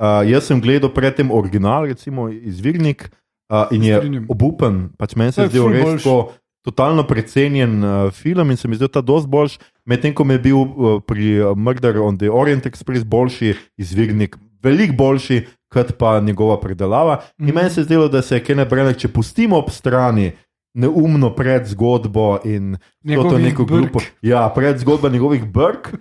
Uh, 0.00 0.24
jaz 0.24 0.48
sem 0.48 0.60
gledal 0.60 0.92
predtem 0.92 1.28
original, 1.28 1.84
recimo 1.84 2.28
izvirnik, 2.28 3.10
uh, 3.52 3.68
in 3.72 3.84
je 3.84 4.00
obupen, 4.32 4.88
pač 4.96 5.12
meni 5.16 5.32
se 5.32 5.44
je 5.44 5.52
zdel 5.52 5.68
res 5.76 6.00
tako. 6.00 6.32
Totalno 6.60 7.06
precenjen 7.08 7.78
uh, 7.80 8.10
film 8.12 8.50
in 8.52 8.58
se 8.60 8.68
mi 8.68 8.76
zdi 8.76 8.88
ta 8.92 9.00
dosti 9.00 9.30
boljši, 9.32 9.60
medtem 9.88 10.12
ko 10.12 10.26
je 10.28 10.38
bil 10.44 10.58
uh, 10.60 10.98
pri 11.00 11.40
Murder 11.56 11.96
on 12.04 12.18
the 12.20 12.28
Orient 12.28 12.68
Express 12.68 13.04
boljši 13.08 13.54
izvirnik, 13.80 14.36
veliko 14.60 14.96
boljši, 14.96 15.40
kot 15.72 15.92
pa 15.98 16.20
njegova 16.20 16.60
predelava. 16.60 17.14
Mm 17.14 17.44
-hmm. 17.44 17.48
In 17.48 17.54
meni 17.54 17.70
se 17.70 17.80
je 17.80 17.84
zdelo, 17.84 18.08
da 18.08 18.22
se 18.22 18.36
je 18.36 18.44
Kenneth 18.44 18.70
Brenner, 18.70 18.96
če 18.96 19.08
pustimo 19.08 19.58
ob 19.58 19.70
strani 19.70 20.32
neumno 20.74 21.34
pred 21.34 21.66
zgodbo 21.66 22.38
in 22.44 22.76
to 23.14 23.38
neko 23.38 23.64
grupo, 23.64 24.00
ja, 24.22 24.52
pred 24.54 24.78
zgodbo 24.78 25.08
njegovih 25.08 25.44
brk. 25.44 25.88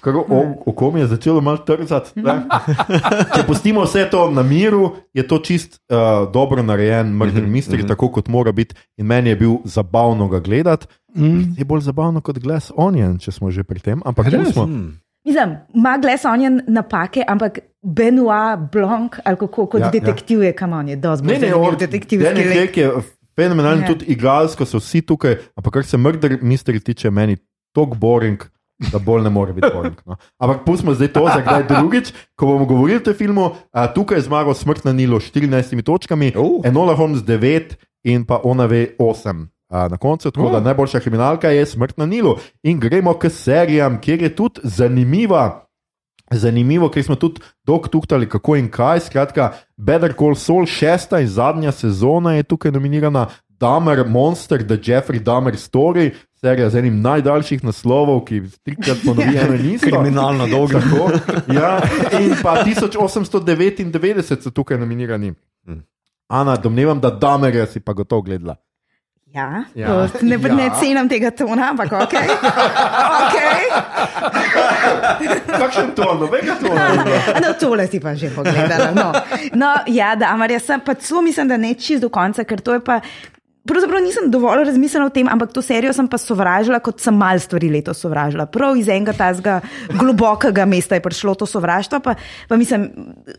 Kar 0.00 0.14
oko 0.66 0.90
mi 0.90 1.00
je 1.00 1.06
začelo 1.06 1.40
malo 1.40 1.56
trzati. 1.56 2.20
Če 3.34 3.42
pustimo 3.46 3.82
vse 3.82 4.04
to 4.10 4.30
na 4.30 4.42
miru, 4.42 4.92
je 5.14 5.24
to 5.26 5.38
čist 5.38 5.80
uh, 5.88 6.32
dobro 6.32 6.62
narejen, 6.62 7.16
mrtev 7.16 7.42
mm 7.42 7.46
-hmm, 7.46 7.50
mister, 7.50 7.78
mm 7.78 7.82
-hmm. 7.82 7.88
tako 7.88 8.08
kot 8.08 8.28
mora 8.28 8.52
biti. 8.52 8.74
In 8.96 9.06
meni 9.06 9.30
je 9.30 9.36
bil 9.36 9.56
zabavno 9.64 10.28
ga 10.28 10.40
gledati. 10.40 10.86
Mm. 11.14 11.54
Je 11.58 11.64
bolj 11.64 11.80
zabavno 11.80 12.20
kot 12.20 12.38
Glass 12.38 12.72
Onion, 12.76 13.18
če 13.18 13.32
smo 13.32 13.50
že 13.50 13.64
pri 13.64 13.80
tem. 13.80 14.02
Ampak 14.04 14.26
res 14.26 14.52
smo. 14.52 14.66
Mm. 14.66 15.00
Mislim, 15.26 15.56
ima 15.74 15.98
Glass 16.02 16.24
Onion 16.24 16.60
napake, 16.66 17.24
ampak 17.28 17.58
Benoit 17.82 18.58
Blanc, 18.72 19.12
ali 19.24 19.36
kako 19.36 19.66
kot 19.66 19.80
ja, 19.80 19.90
detektiv 19.90 20.42
je, 20.42 20.52
kam 20.52 20.72
on 20.72 20.88
je, 20.88 20.96
da 20.96 21.16
zmeraj 21.16 21.50
ne 21.50 21.76
detektivski 21.78 22.44
lik. 22.44 22.76
je 22.76 22.90
fenomenalen, 23.36 23.80
ja. 23.80 23.86
tudi 23.86 24.04
igralsko 24.14 24.64
so 24.64 24.78
vsi 24.78 25.02
tukaj, 25.02 25.36
ampak 25.56 25.72
kar 25.72 25.84
se 25.84 25.98
mrder 25.98 26.38
misteri 26.42 26.80
tiče, 26.80 27.10
meni 27.10 27.36
tok 27.74 27.96
boring. 27.96 28.44
Da 28.92 28.98
bolj 29.00 29.22
ne 29.24 29.30
more 29.32 29.54
biti 29.56 29.70
boring. 29.72 29.96
No. 30.04 30.18
Ampak 30.38 30.66
pustimo 30.66 30.92
zdaj 30.94 31.08
to 31.14 31.22
za 31.24 31.40
kdaj 31.40 31.62
drugič, 31.68 32.10
ko 32.36 32.46
bomo 32.46 32.66
govorili 32.68 33.00
o 33.00 33.04
tem 33.06 33.14
filmu. 33.16 33.46
A, 33.72 33.86
tukaj 33.88 34.18
je 34.18 34.26
zmagal 34.26 34.54
smrt 34.54 34.84
na 34.84 34.92
Nilu 34.92 35.16
s 35.20 35.32
14 35.32 35.80
točkami, 35.82 36.34
uh. 36.36 36.60
Enola 36.64 36.92
Holmes 36.94 37.24
9 37.24 37.72
in 38.04 38.26
pa 38.28 38.36
ona 38.44 38.66
ve 38.68 38.92
8 39.00 39.46
na 39.68 39.96
koncu, 39.96 40.30
tako 40.30 40.50
da 40.50 40.60
najboljša 40.60 41.00
kriminalka 41.00 41.50
je 41.50 41.66
smrt 41.66 41.96
na 41.96 42.06
Nilu. 42.06 42.36
In 42.62 42.80
gremo 42.80 43.14
k 43.14 43.30
serijam, 43.30 44.00
kjer 44.00 44.22
je 44.22 44.34
tudi 44.36 44.60
zanimiva. 44.62 45.62
Zanimivo, 46.30 46.88
ker 46.88 47.04
smo 47.04 47.14
tudi 47.14 47.40
dolgo 47.64 47.88
tuhtali, 47.88 48.28
kako 48.28 48.56
in 48.56 48.70
kaj. 48.70 49.00
Skratka, 49.00 49.52
Better 49.76 50.14
Call 50.18 50.34
Saul, 50.34 50.66
šesta 50.66 51.20
in 51.20 51.28
zadnja 51.28 51.72
sezona 51.72 52.34
je 52.34 52.42
tukaj 52.42 52.72
nominirana, 52.72 53.26
Damer 53.48 54.04
Monster, 54.08 54.66
The 54.66 54.76
Jeffrey 54.76 55.18
Damer 55.22 55.54
Story, 55.54 56.10
serija 56.40 56.70
z 56.70 56.78
enim 56.78 57.00
najdaljših 57.00 57.64
naslovov, 57.64 58.24
ki 58.24 58.42
trikrat 58.64 58.98
ponovi 59.04 59.38
eno 59.38 59.54
in 59.60 59.70
isto. 59.74 59.86
Kriminalno 59.86 60.46
dolgo. 60.46 60.80
Ja, 61.54 61.80
in 62.20 62.34
pa 62.42 62.62
1899 62.64 64.42
so 64.42 64.50
tukaj 64.50 64.78
nominirani. 64.78 65.32
Hm. 65.64 65.80
Ana, 66.28 66.56
domnevam, 66.56 67.00
da 67.00 67.10
Damer 67.10 67.66
si 67.66 67.80
pa 67.80 67.92
gotovo 67.92 68.22
gledala. 68.22 68.56
Ja, 69.36 69.64
ja. 69.74 70.08
ne, 70.22 70.38
ja. 70.40 70.54
ne 70.54 70.66
cenim 70.80 71.08
tega 71.12 71.28
tona, 71.36 71.68
ampak 71.74 71.92
ok. 71.92 72.14
okay. 73.20 73.68
Kakšen 75.50 75.92
ton, 75.98 76.16
novega 76.24 76.56
tona? 76.62 77.04
No, 77.44 77.52
tole 77.60 77.84
si 77.92 78.00
pa 78.00 78.16
že 78.16 78.32
pogledala. 78.32 78.96
No, 78.96 79.12
no 79.52 79.74
ja, 79.92 80.14
da, 80.16 80.32
ampak 80.32 80.56
jaz 80.56 80.70
sem 80.72 80.80
pa 80.80 80.96
celo 80.96 81.20
mislim, 81.20 81.52
da 81.52 81.60
ne 81.60 81.74
čist 81.76 82.00
do 82.06 82.08
konca, 82.08 82.48
ker 82.48 82.64
to 82.64 82.78
je 82.78 82.84
pa. 82.84 83.02
Pravzaprav 83.66 83.98
nisem 83.98 84.30
dovolj 84.30 84.62
razmislila 84.68 85.08
o 85.08 85.12
tem, 85.12 85.26
ampak 85.28 85.50
to 85.52 85.58
serijo 85.58 85.90
sem 85.92 86.06
pa 86.08 86.20
sovražila, 86.22 86.78
kot 86.80 87.02
sem 87.02 87.16
mal 87.18 87.40
stvari 87.42 87.68
letos 87.72 87.98
sovražila. 87.98 88.46
Prav 88.46 88.78
iz 88.78 88.86
enega 88.88 89.10
tazga 89.16 89.58
globokega 89.90 90.64
mesta 90.70 90.94
je 90.94 91.02
prišlo 91.02 91.34
to 91.34 91.48
sovraštvo. 91.50 91.98
Pa, 92.04 92.14
pa 92.48 92.56
mislim, 92.56 92.86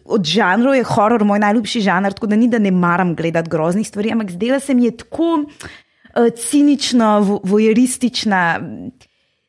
od 0.04 0.28
žanrov 0.28 0.76
je 0.76 0.84
horor 0.92 1.24
moj 1.24 1.40
najljubši 1.48 1.86
žanr, 1.88 2.14
tako 2.14 2.28
da 2.28 2.36
ni, 2.36 2.52
da 2.52 2.60
ne 2.60 2.76
maram 2.76 3.16
gledati 3.16 3.50
groznih 3.50 3.88
stvari, 3.88 4.12
ampak 4.12 4.36
zdela 4.36 4.60
se 4.60 4.76
mi 4.76 4.92
je 4.92 4.98
tako 5.00 5.46
cinično, 6.36 7.40
vojeristična. 7.44 8.60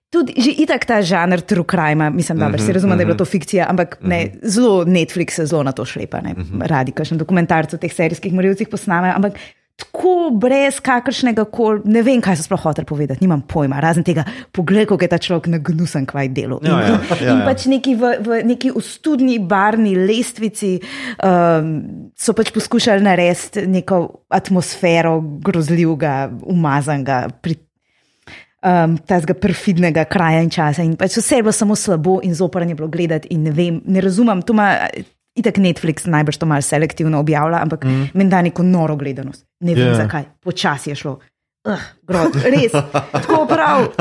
Tudi 0.09 0.33
že 0.41 0.51
itak 0.65 0.85
ta 0.89 1.03
žanr 1.05 1.41
true 1.45 1.65
crime, 1.71 2.11
mislim, 2.11 2.39
da 2.39 2.49
mm 2.49 2.53
-hmm, 2.53 2.67
se 2.67 2.73
razume, 2.73 2.91
mm 2.91 2.95
-hmm. 2.95 2.97
da 2.97 3.03
je 3.03 3.07
bila 3.07 3.17
to 3.17 3.25
mhm. 3.25 3.31
fikcija, 3.31 3.67
ampak 3.69 3.99
ne, 4.01 4.25
mm 4.25 4.29
-hmm. 4.29 4.49
zelo 4.49 4.85
Netflix 4.85 5.31
se 5.31 5.47
zelo 5.47 5.63
na 5.63 5.73
to 5.73 5.85
šlepa, 5.85 6.21
ne, 6.21 6.33
mm 6.33 6.43
-hmm. 6.43 6.67
radi, 6.67 6.93
kakšen 6.93 7.19
dokumentarc 7.19 7.75
o 7.75 7.77
teh 7.77 7.93
serijskih 7.93 8.33
morilcih 8.33 8.69
posname, 8.69 9.13
ampak 9.17 9.33
tako 9.79 10.31
brez 10.35 10.81
kakršnega 10.83 11.45
koli, 11.55 11.85
ne 11.87 12.03
vem, 12.03 12.19
kaj 12.23 12.41
so 12.41 12.49
sploh 12.49 12.65
hotel 12.67 12.87
povedati, 12.89 13.23
nimam 13.23 13.45
pojma, 13.47 13.79
razen 13.83 14.03
tega, 14.07 14.25
poglej, 14.55 14.89
kako 14.91 15.07
je 15.07 15.11
ta 15.13 15.19
človek 15.23 15.47
na 15.53 15.61
gnusen 15.63 16.07
kvaj 16.09 16.33
delo. 16.35 16.59
Ja, 16.67 16.81
ja, 16.83 16.97
ja, 16.99 17.19
in 17.31 17.43
ja. 17.43 17.47
pač 17.47 17.69
neki 17.71 17.95
v, 17.99 18.11
v 18.27 18.41
neki 18.49 18.73
ustudni 18.75 19.39
barni 19.39 19.95
lestvici 19.95 20.75
um, 21.23 21.71
so 22.19 22.35
pač 22.35 22.51
poskušali 22.55 23.07
narediti 23.07 23.69
neko 23.71 24.03
atmosfero 24.35 25.21
grozljivega, 25.47 26.17
umazanga. 26.51 27.27
Um, 28.59 28.97
Tega 29.07 29.37
perfidnega 29.39 30.03
kraja 30.11 30.43
in 30.43 30.51
časa, 30.51 30.83
in 30.83 30.97
pač 30.99 31.21
vse 31.21 31.39
je 31.39 31.47
bilo 31.47 31.55
samo 31.55 31.79
slabo, 31.79 32.19
in 32.27 32.35
zoprno 32.35 32.67
je 32.67 32.75
bilo 32.75 32.91
gledati. 32.91 33.31
Ne, 33.39 33.55
vem, 33.55 33.79
ne 33.87 34.03
razumem, 34.03 34.43
to 34.43 34.59
ima 34.59 34.73
itak 35.39 35.61
Netflix 35.63 36.09
najbrž 36.11 36.41
to 36.43 36.47
malo 36.47 36.65
selektivno 36.65 37.21
objavlja, 37.23 37.63
ampak 37.63 37.85
mm. 37.85 38.11
meni 38.15 38.31
da 38.31 38.43
neko 38.43 38.67
noro 38.67 38.97
gledanost. 38.97 39.45
Ne 39.65 39.75
vem 39.75 39.91
yeah. 39.91 40.01
zakaj, 40.03 40.29
počasi 40.45 40.93
je 40.93 40.99
šlo. 41.03 41.19
Uh, 41.69 41.87
grod, 42.09 42.37
res, 42.45 42.75
tako 43.13 43.45
prav. 43.51 43.89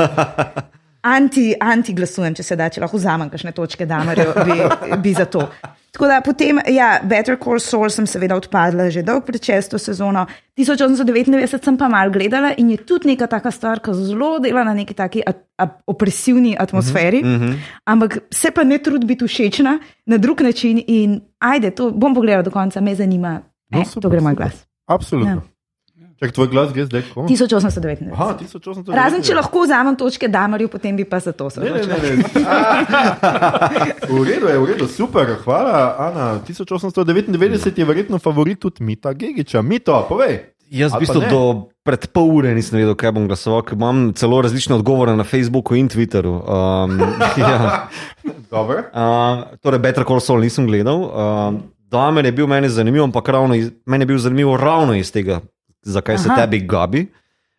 Anti, 1.08 1.52
anti 1.60 1.94
glasujem, 1.94 2.34
če 2.34 2.42
se 2.42 2.56
da, 2.58 2.66
če 2.74 2.82
lahko 2.82 2.98
vzamem 2.98 3.30
kakšne 3.30 3.52
točke, 3.54 3.86
da 3.86 4.00
bi, 4.02 4.56
bi 4.98 5.12
za 5.14 5.28
to. 5.30 5.44
Tako 5.92 6.06
da 6.06 6.20
potem, 6.20 6.58
ja, 6.68 7.00
Better 7.02 7.38
Call 7.44 7.58
Saul 7.58 7.90
sem 7.90 8.06
seveda 8.06 8.36
odpadla 8.36 8.90
že 8.90 9.02
dolgo 9.02 9.26
pred 9.26 9.44
šesto 9.44 9.78
sezono. 9.78 10.26
1899 10.58 11.64
sem 11.64 11.76
pa 11.78 11.88
mal 11.88 12.10
gledala 12.10 12.52
in 12.58 12.70
je 12.70 12.76
tudi 12.76 13.08
neka 13.08 13.26
taka 13.26 13.50
stvar, 13.50 13.80
ki 13.80 13.94
zelo 13.94 14.38
dela 14.38 14.64
na 14.64 14.74
neki 14.74 14.94
taki 14.94 15.22
a, 15.26 15.32
a, 15.58 15.68
opresivni 15.86 16.56
atmosferi, 16.58 17.22
mm 17.22 17.38
-hmm. 17.40 17.54
ampak 17.84 18.18
se 18.30 18.50
pa 18.50 18.64
ne 18.64 18.78
trudi 18.78 19.06
biti 19.06 19.26
všečna 19.26 19.78
na 20.06 20.16
drug 20.16 20.40
način 20.40 20.82
in 20.86 21.20
ajde, 21.38 21.70
to 21.70 21.90
bom 21.90 22.14
pogledala 22.14 22.42
do 22.42 22.50
konca, 22.50 22.80
me 22.80 22.94
zanima. 22.94 23.40
No, 23.70 23.80
Eh, 23.80 23.84
super, 23.84 24.02
to 24.02 24.08
gre 24.08 24.20
moj 24.20 24.32
super. 24.32 24.46
glas. 24.46 24.66
Absolutno. 24.86 25.30
Ja. 25.30 25.57
Čak, 26.18 26.32
tvoj 26.34 26.48
glas 26.50 26.72
gre 26.74 26.84
zdaj 26.84 27.02
kako? 27.08 27.26
1899. 27.30 28.10
Aha, 28.12 28.34
1899. 28.40 28.90
Razen 28.90 29.22
če 29.22 29.36
lahko 29.38 29.62
vzamem 29.62 29.94
točke 29.94 30.26
Damarju, 30.28 30.66
potem 30.72 30.96
bi 30.98 31.06
pa 31.06 31.20
za 31.22 31.30
to 31.32 31.46
se 31.50 31.62
ne. 31.62 31.70
V 34.08 34.24
redu 34.26 34.50
je, 34.50 34.58
v 34.58 34.64
redu, 34.66 34.88
super, 34.90 35.30
hvala, 35.44 35.94
Ana. 36.08 36.26
1899 36.48 37.78
je 37.78 37.86
verjetno 37.86 38.18
favorit 38.18 38.58
tudi 38.58 38.82
Mita 38.82 39.12
Gigiča. 39.14 39.62
Mito, 39.62 39.94
povej. 40.08 40.40
Jaz 40.68 40.92
v 40.92 41.00
bistvu 41.00 41.22
do 41.30 41.42
pred 41.80 42.10
pol 42.12 42.28
ure 42.42 42.50
nisem 42.52 42.76
vedel, 42.76 42.92
kaj 42.98 43.14
bom 43.16 43.24
glasoval, 43.30 43.62
ker 43.64 43.78
imam 43.78 44.10
celo 44.12 44.42
različne 44.44 44.76
odgovore 44.76 45.14
na 45.16 45.24
Facebooku 45.24 45.78
in 45.78 45.88
Twitterju. 45.88 46.34
Um, 46.44 46.98
ja. 47.40 47.86
Dobro. 48.50 48.90
uh, 48.92 49.56
torej, 49.62 49.80
Better 49.80 50.04
Call 50.04 50.20
Saul 50.20 50.44
nisem 50.44 50.66
gledal. 50.68 50.98
Uh, 51.08 51.62
Damer 51.88 52.26
je 52.26 52.32
bil 52.36 52.50
meni 52.50 52.68
zanimiv, 52.68 53.06
ampak 53.06 53.28
ravno 53.32 53.56
iz, 53.56 53.70
meni 53.86 54.04
je 54.04 54.10
bil 54.12 54.18
zanimiv 54.20 54.52
ravno 54.60 54.92
iz 54.92 55.08
tega, 55.08 55.40
zakaj 55.82 56.18
se 56.18 56.28
Aha. 56.30 56.42
tebi 56.42 56.62
gabi. 56.66 57.06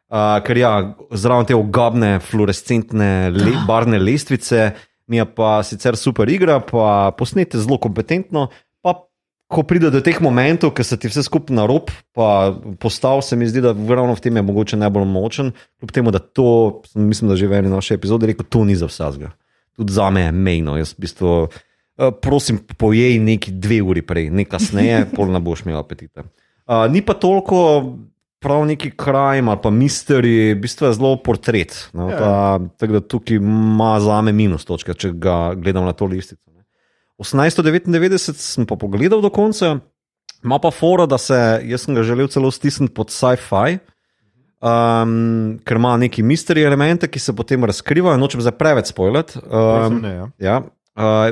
Uh, 0.09 0.39
ker 0.41 0.57
ja, 0.57 0.71
zraven 1.13 1.45
te 1.45 1.53
ogabne, 1.53 2.15
fluorescentne, 2.25 3.29
le, 3.29 3.51
barvne 3.67 3.99
lestvice, 4.01 4.71
mi 5.09 5.19
je 5.19 5.25
pa 5.37 5.59
sicer 5.65 5.97
super 5.97 6.29
igra, 6.29 6.57
pa 6.65 7.11
posnete 7.17 7.61
zelo 7.61 7.77
kompetentno. 7.81 8.47
Pa 8.81 8.95
ko 9.49 9.63
pride 9.69 9.91
do 9.93 10.01
teh 10.05 10.17
momentov, 10.21 10.73
ki 10.77 10.85
se 10.85 10.97
ti 11.01 11.09
vse 11.09 11.25
skupaj 11.25 11.53
na 11.57 11.67
rob, 11.69 11.93
pa 12.17 12.53
postav, 12.81 13.21
se 13.25 13.37
mi 13.37 13.49
zdi, 13.49 13.61
da 13.65 13.73
ravno 13.73 14.17
v 14.17 14.25
tem 14.25 14.37
je 14.37 14.45
mogoče 14.45 14.81
najbolj 14.81 15.07
močen. 15.09 15.53
Kljub 15.77 15.93
temu, 15.93 16.13
da 16.13 16.21
to, 16.21 16.81
mislim, 16.97 17.29
da 17.29 17.37
že 17.37 17.49
v 17.49 17.61
eni 17.61 17.73
naši 17.73 17.97
epizodi 17.97 18.29
rekel, 18.29 18.49
to 18.49 18.65
ni 18.65 18.77
za 18.77 18.89
vsega. 18.89 19.33
Tudi 19.77 19.93
za 19.93 20.09
me 20.09 20.27
je 20.27 20.33
mejno. 20.33 20.77
Jaz 20.77 20.97
v 20.97 21.05
bistvu, 21.05 21.37
eh, 21.49 22.11
prosim, 22.21 22.61
pojej 22.77 23.21
nekaj 23.21 23.57
dve 23.61 23.81
uri 23.85 24.05
prej, 24.05 24.29
ne 24.33 24.45
kasneje, 24.45 25.05
pol 25.15 25.33
ne 25.33 25.41
boš 25.41 25.65
imel 25.65 25.81
apetita. 25.81 26.25
Uh, 26.69 26.85
ni 26.91 27.01
pa 27.01 27.15
toliko 27.17 27.97
prav 28.39 28.61
neki 28.69 28.91
kraj 28.93 29.41
ali 29.41 29.57
pa 29.63 29.69
misteri, 29.73 30.53
v 30.53 30.59
bistvu 30.61 30.85
je 30.87 30.93
zelo 30.93 31.15
portret. 31.17 31.73
No, 31.93 32.09
Ja. 32.09 32.17
ta, 32.17 32.59
tako 32.77 32.93
da 32.93 32.99
tukaj 33.01 33.35
ima 33.41 33.97
za 33.99 34.21
me 34.21 34.31
minus 34.31 34.65
točka, 34.65 34.93
če 34.93 35.11
ga 35.17 35.55
gledam 35.57 35.85
na 35.85 35.93
to 35.97 36.05
listico. 36.05 36.45
ne. 36.53 36.63
1899 37.17 38.37
sem 38.37 38.65
pa 38.69 38.75
pogledal 38.75 39.21
do 39.21 39.29
konca, 39.29 39.79
ima 40.43 40.59
pa 40.59 40.71
fora, 40.71 41.05
da 41.09 41.17
se, 41.17 41.35
jaz 41.65 41.81
sem 41.83 41.95
ga 41.95 42.03
želel 42.03 42.27
celo 42.31 42.51
stisniti 42.51 42.93
pod 42.93 43.09
sci-fi. 43.11 43.79
Um, 44.59 45.59
ker 45.63 45.77
ima 45.79 45.93
neki 45.97 46.23
misteri 46.23 46.63
elemente, 46.67 47.07
ki 47.07 47.19
se 47.19 47.31
potem 47.35 47.63
razkrivajo, 47.63 48.19
nočem 48.19 48.41
zdaj 48.43 48.57
preveč 48.59 48.91
spoilati. 48.91 49.39
Um, 49.47 50.01
ne, 50.03 50.09
ja. 50.15 50.25
ja, 50.39 50.55
uh, 50.99 51.29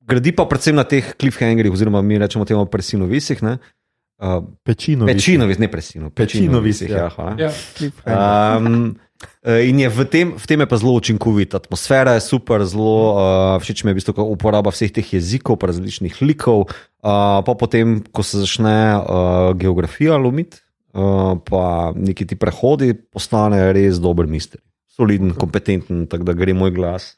gradi 0.00 0.32
pa 0.32 0.46
predvsem 0.48 0.76
na 0.76 0.84
teh 0.88 1.10
cliffhangerjih, 1.20 1.72
oziroma 1.76 2.00
mi 2.02 2.16
rečemo 2.18 2.44
temu 2.48 2.64
presinovisih. 2.66 3.42
ne. 3.44 3.58
Uh, 4.16 4.40
Pečino. 4.64 5.04
Pečinovis, 5.04 5.58
ne 5.60 5.68
presino. 5.68 6.08
Pečinovisih, 6.10 6.88
ja. 6.88 7.10
ja. 7.12 7.48
Ja, 7.48 7.50
Um, 8.56 8.96
in 9.44 9.80
je 9.80 9.88
v 9.88 10.04
tem, 10.04 10.32
v 10.36 10.44
tem 10.44 10.60
je 10.60 10.68
pa 10.68 10.76
zelo 10.76 10.92
učinkovit. 10.96 11.56
Atmosfera 11.56 12.16
je 12.16 12.24
super, 12.24 12.64
zelo 12.68 13.16
uh, 13.16 13.60
všeč 13.60 13.84
mi 13.84 13.92
je 13.92 13.94
v 13.96 13.98
bistvu, 14.00 14.24
uporaba 14.24 14.72
vseh 14.72 14.92
teh 14.92 15.04
jezikov, 15.04 15.60
pa 15.60 15.72
različnih 15.72 16.20
likov. 16.20 16.68
Uh, 17.00 17.40
pa 17.44 17.52
potem, 17.56 18.00
ko 18.12 18.20
se 18.24 18.40
začne 18.40 18.96
uh, 18.96 19.52
geografija 19.56 20.16
lomiti, 20.20 20.60
uh, 20.96 21.36
pa 21.40 21.92
neki 21.96 22.28
ti 22.28 22.36
prehodi, 22.36 22.96
postane 22.96 23.72
res 23.76 24.00
dober 24.00 24.28
mister. 24.28 24.60
Soliden, 24.96 25.36
kompetenten, 25.36 26.08
tako 26.08 26.24
da 26.24 26.32
gre 26.32 26.56
moj 26.56 26.72
glas 26.72 27.16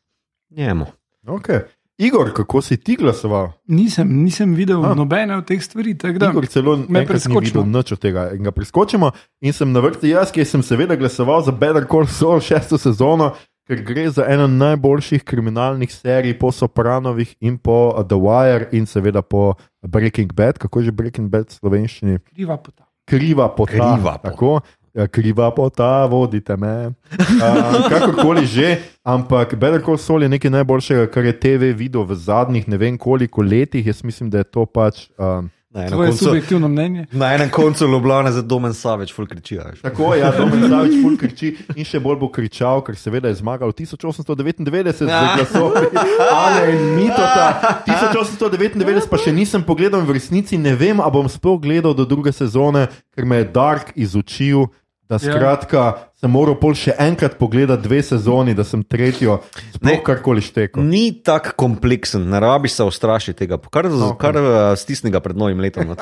njemu. 0.50 0.86
Okay. 1.26 1.62
Igor, 1.98 2.32
kako 2.32 2.62
si 2.62 2.76
ti 2.76 2.96
glasoval? 2.96 3.48
Nisem, 3.66 4.22
nisem 4.22 4.54
videl 4.54 4.84
A. 4.86 4.94
nobene 4.94 5.36
od 5.36 5.46
teh 5.46 5.58
stvari. 5.62 5.94
Da, 5.94 6.30
Igor 6.30 6.46
celo 6.46 6.76
preskočimo. 6.86 7.40
videl 7.40 7.66
nič 7.66 7.92
od 7.92 7.98
tega. 7.98 8.30
In 8.38 8.46
ga 8.46 8.52
preskočimo 8.54 9.10
in 9.42 9.52
sem 9.52 9.72
na 9.72 9.82
vrsti 9.82 10.12
jaz, 10.14 10.30
ki 10.30 10.44
sem 10.46 10.62
seveda 10.62 10.94
glasoval 10.94 11.42
za 11.42 11.50
Better 11.50 11.82
Call 11.90 12.06
Saul 12.06 12.38
šesto 12.38 12.78
sezono, 12.78 13.32
ker 13.66 13.82
gre 13.82 14.06
za 14.14 14.24
eno 14.30 14.46
najboljših 14.46 15.26
kriminalnih 15.26 15.90
serij 15.90 16.38
po 16.38 16.52
Sopranovih 16.54 17.34
in 17.40 17.58
po 17.58 17.90
uh, 17.90 18.06
The 18.06 18.14
Wire 18.14 18.70
in 18.72 18.86
seveda 18.86 19.22
po 19.22 19.54
Breaking 19.82 20.30
Bad. 20.32 20.62
Kako 20.62 20.78
je 20.78 20.84
že 20.84 20.92
Breaking 20.94 21.26
Bad 21.28 21.50
v 21.50 21.58
slovenščini? 21.58 22.18
kriva 22.30 22.56
pota. 22.62 22.86
Kriva 23.08 23.48
pota. 23.50 23.72
Kriva 23.74 24.18
pot. 24.22 24.30
Tako, 24.30 24.60
kriva 25.06 25.50
pota, 25.54 26.06
vodite 26.06 26.56
me. 26.56 26.90
Uh, 27.10 27.86
kakorkoli 27.88 28.46
že, 28.46 28.78
ampak 29.04 29.54
Better 29.54 29.82
Call 29.84 29.98
Saul 29.98 30.22
je 30.22 30.28
nekaj 30.28 30.50
najboljšega, 30.50 31.06
kar 31.06 31.24
je 31.24 31.36
TV 31.38 31.70
videl 31.76 32.02
v 32.02 32.14
zadnjih 32.14 32.68
ne 32.68 32.76
vem 32.76 32.98
koliko 32.98 33.42
letih. 33.42 33.86
Jaz 33.86 34.02
mislim, 34.02 34.30
da 34.30 34.38
je 34.38 34.44
to 34.44 34.66
pač. 34.66 35.06
Um, 35.18 35.50
Na 35.70 35.84
enem 35.84 35.98
koncu, 35.98 36.24
subjektivno 36.24 36.68
mnenje. 36.68 37.06
na 37.12 37.34
enem 37.34 37.50
koncu 37.50 37.84
Ljubljana 37.84 38.32
za 38.32 38.42
domen 38.42 38.74
saveč, 38.74 39.12
full 39.14 39.28
kričijo. 39.28 39.62
veš. 39.70 39.80
Tako 39.80 40.14
je, 40.14 40.20
ja, 40.20 40.32
Domen 40.38 40.64
Savič 40.68 40.94
pol 41.02 41.16
kriči 41.20 41.56
in 41.76 41.84
še 41.84 42.00
bolj 42.00 42.16
bo 42.16 42.30
kričal, 42.32 42.80
ker 42.80 42.96
seveda 42.96 43.28
je 43.28 43.34
zmagal 43.34 43.68
1899 43.76 44.92
z 44.92 45.04
glasovi 45.04 45.86
Ale 46.32 46.72
in 46.72 46.96
Mitota. 46.96 47.84
1899 47.86 49.08
pa 49.12 49.20
še 49.20 49.32
nisem 49.32 49.62
pogledal 49.62 50.00
in 50.00 50.08
v 50.08 50.16
resnici 50.16 50.56
ne 50.58 50.72
vem, 50.72 51.00
a 51.04 51.08
bom 51.12 51.28
sploh 51.28 51.60
gledal 51.60 51.92
do 51.94 52.08
druge 52.08 52.32
sezone, 52.32 52.88
ker 53.14 53.28
me 53.28 53.44
je 53.44 53.50
Dark 53.52 53.92
izučil. 53.94 54.72
Da 55.08 55.16
skratka, 55.16 55.82
sem 56.20 56.28
moral 56.28 56.58
pol 56.60 56.74
še 56.76 56.92
enkrat 57.00 57.38
pogledati 57.38 57.80
dve 57.80 58.02
sezoni, 58.04 58.52
da 58.52 58.60
sem 58.64 58.82
tretjo, 58.84 59.38
sploh 59.72 59.88
Ne. 59.88 60.02
karkoli 60.04 60.42
štekel. 60.44 60.82
Ni 60.84 61.22
tako 61.24 61.54
kompleksen, 61.56 62.26
ne 62.28 62.36
rabiš 62.36 62.72
se 62.72 62.84
ustrašiti 62.84 63.38
tega, 63.38 63.56
kar, 63.72 63.88
No, 63.88 64.10
kar 64.14 64.36
uh, 64.36 64.74
stisni 64.76 65.08
ga 65.10 65.20
pred 65.20 65.36
novim 65.36 65.60
letom. 65.60 65.94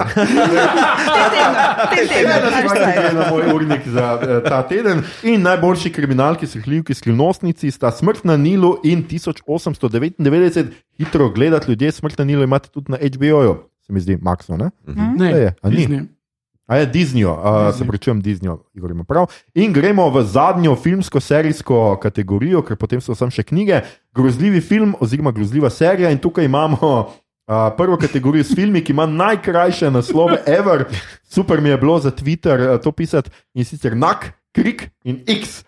Te 1.87 2.03
tedne, 2.03 2.27
Ja, 2.27 2.41
da 2.41 2.51
pač 2.51 2.67
se 2.67 2.75
zdaj. 2.75 2.97
gre 2.97 3.13
na 3.13 3.29
moj 3.31 3.43
urnik 3.53 3.87
za 3.87 4.07
eh, 4.17 4.41
ta 4.43 4.63
teden. 4.63 5.05
In 5.23 5.43
najboljši 5.43 5.93
kriminalki, 5.93 6.47
srhljivki, 6.47 6.95
skrivnostnici 6.95 7.71
sta 7.71 7.93
Smrt 7.93 8.25
na 8.25 8.37
Nilu 8.37 8.77
in 8.83 9.05
1899. 9.05 10.67
Hitro 10.99 11.31
gledati 11.31 11.71
ljudje, 11.71 11.93
Smrt 11.93 12.19
na 12.19 12.25
Nilu 12.25 12.43
imate 12.43 12.69
tudi 12.69 12.91
na 12.91 12.99
HBO-ju, 12.99 13.55
se 13.81 13.93
mi 13.93 14.01
zdi, 14.01 14.19
Maxo. 14.19 14.57
Ne? 14.57 14.71
Ne, 15.17 15.31
je? 15.31 15.55
A 15.63 15.69
ni? 15.69 15.77
Disney. 15.77 16.07
A 16.67 16.77
je 16.77 16.87
Disney, 16.87 17.25
uh, 17.25 17.75
se 17.79 17.87
pričujem 17.87 18.23
Disney, 18.23 18.59
Igor 18.75 18.91
ima 18.91 19.05
prav. 19.05 19.27
In 19.55 19.73
gremo 19.73 20.09
v 20.11 20.23
zadnjo 20.25 20.75
filmsko 20.77 21.21
serijsko 21.21 21.97
kategorijo, 22.03 22.63
ker 22.63 22.77
potem 22.77 23.01
so 23.01 23.15
tam 23.15 23.31
še 23.31 23.45
knjige. 23.47 23.85
Grozljivi 24.15 24.61
film 24.61 24.97
oziroma 25.01 25.31
grozljiva 25.33 25.71
serija 25.71 26.11
in 26.11 26.19
tukaj 26.19 26.45
imamo. 26.45 26.91
Uh, 27.47 27.69
prvo 27.77 27.95
kategorijo 27.95 28.43
s 28.43 28.57
filmi, 28.59 28.81
ki 28.83 28.91
ima 28.91 29.05
najkrajše 29.07 29.91
naslove, 29.95 30.41
ever. 30.51 30.83
Super 31.23 31.61
mi 31.61 31.69
je 31.69 31.77
bilo 31.79 31.99
za 32.03 32.11
Twitter 32.11 32.65
uh, 32.75 32.81
to 32.83 32.91
pisati 32.93 33.31
in 33.55 33.65
sicer 33.65 33.95
nak, 33.97 34.33
krik 34.57 34.87
in 35.05 35.21
x. 35.29 35.61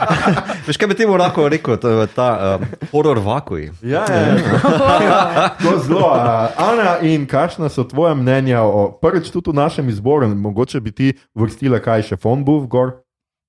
Veš, 0.66 0.78
kaj 0.80 0.88
bi 0.88 0.96
temu 0.96 1.18
lahko 1.20 1.44
rekel, 1.52 1.76
to 1.80 1.92
je 1.92 2.06
ta 2.14 2.28
uh, 2.56 2.64
horor 2.92 3.20
vakuj. 3.24 3.68
Ja, 3.84 4.06
ja. 4.08 4.40
To 5.62 5.76
zelo. 5.84 6.08
Uh, 6.08 6.48
Ana, 6.56 6.96
in 7.04 7.28
kakšna 7.28 7.68
so 7.68 7.84
tvoje 7.84 8.14
mnenja 8.16 8.64
o 8.64 8.88
prvič 9.02 9.30
tudi 9.34 9.52
v 9.52 9.60
našem 9.60 9.88
izboru? 9.92 10.28
Mogoče 10.28 10.80
bi 10.80 10.94
ti 10.96 11.12
vrstila 11.36 11.82
kaj 11.84 12.08
še 12.10 12.20
Fonbuf 12.20 12.66
gor? 12.72 12.96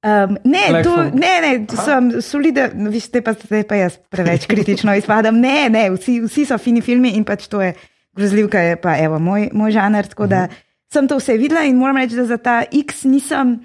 Um, 0.01 0.37
ne, 0.43 0.81
Phone. 0.83 1.11
ne, 1.13 1.33
ne, 1.43 1.77
sem 1.77 2.07
soliden, 2.25 2.87
vi 2.89 2.99
ste 2.99 3.21
pa 3.21 3.35
zdaj 3.37 3.67
pa 3.69 3.77
jaz 3.77 3.99
preveč 4.09 4.47
kritično 4.49 4.95
izpadam. 4.97 5.37
Ne, 5.37 5.69
ne, 5.69 5.83
vsi, 5.93 6.17
vsi 6.25 6.47
so 6.49 6.57
fini 6.57 6.81
filmi 6.81 7.13
in 7.19 7.25
pač 7.27 7.45
to 7.51 7.61
je 7.61 7.75
grozljivka, 8.17 8.63
je 8.65 8.79
pa 8.81 8.95
evo, 8.97 9.19
moj, 9.21 9.51
moj 9.53 9.75
žanr. 9.77 10.09
Tako 10.09 10.27
da 10.31 10.47
sem 10.93 11.07
to 11.07 11.19
vse 11.21 11.37
videla 11.37 11.61
in 11.69 11.77
moram 11.77 12.01
reči, 12.01 12.17
da 12.17 12.25
za 12.25 12.41
ta 12.41 12.63
X 12.65 13.05
nisem. 13.05 13.59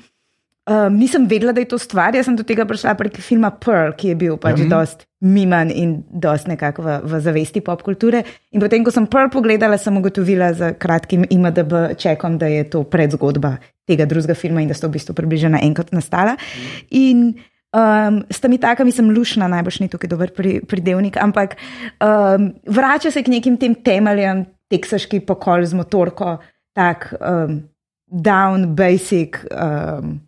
Um, 0.66 0.96
nisem 0.98 1.28
vedela, 1.30 1.52
da 1.54 1.62
je 1.62 1.68
to 1.70 1.78
stvar. 1.78 2.14
Jaz 2.18 2.26
sem 2.26 2.34
do 2.34 2.42
tega 2.42 2.64
prišla 2.66 2.96
prek 2.98 3.20
filma 3.22 3.52
Pearl, 3.54 3.92
ki 3.94 4.08
je 4.10 4.16
bil 4.18 4.34
pač 4.34 4.64
ja. 4.64 4.66
dost 4.66 5.04
miman 5.22 5.70
in 5.70 6.00
dost 6.10 6.48
nekako 6.50 6.82
v, 6.82 6.96
v 7.06 7.20
zavesti 7.22 7.62
pop 7.62 7.84
kulture. 7.86 8.24
In 8.50 8.58
potem, 8.58 8.82
ko 8.82 8.90
sem 8.90 9.06
Pearl 9.06 9.30
pogledala, 9.30 9.78
sem 9.78 9.94
ugotovila 9.94 10.50
z 10.58 10.72
kratkim 10.82 11.22
IMDB 11.30 11.94
čekom, 11.94 12.34
da 12.42 12.50
je 12.50 12.66
to 12.66 12.82
predzgodba 12.82 13.60
tega 13.86 14.08
drugega 14.10 14.34
filma 14.34 14.64
in 14.64 14.74
da 14.74 14.74
sta 14.74 14.90
v 14.90 14.98
bistvu 14.98 15.14
približno 15.14 15.62
enkrat 15.62 15.94
nastala. 15.94 16.34
In 16.90 17.38
um, 17.70 18.20
sta 18.26 18.50
mi 18.50 18.58
taka, 18.58 18.82
mislim, 18.82 19.14
lušna, 19.14 19.46
najbrž 19.46 19.80
ni 19.84 19.90
tukaj 19.92 20.10
dober 20.10 20.34
pri, 20.34 20.58
pridevnik, 20.66 21.14
ampak 21.22 21.54
um, 22.02 22.50
vrača 22.66 23.14
se 23.14 23.22
k 23.22 23.38
nekim 23.38 23.54
tem 23.54 23.78
temeljem, 23.78 24.48
teksaški 24.66 25.22
pokol 25.30 25.62
z 25.62 25.78
motorko, 25.78 26.40
tak 26.74 27.12
um, 27.22 27.60
down, 28.10 28.72
basic. 28.74 29.46
Um, 29.54 30.25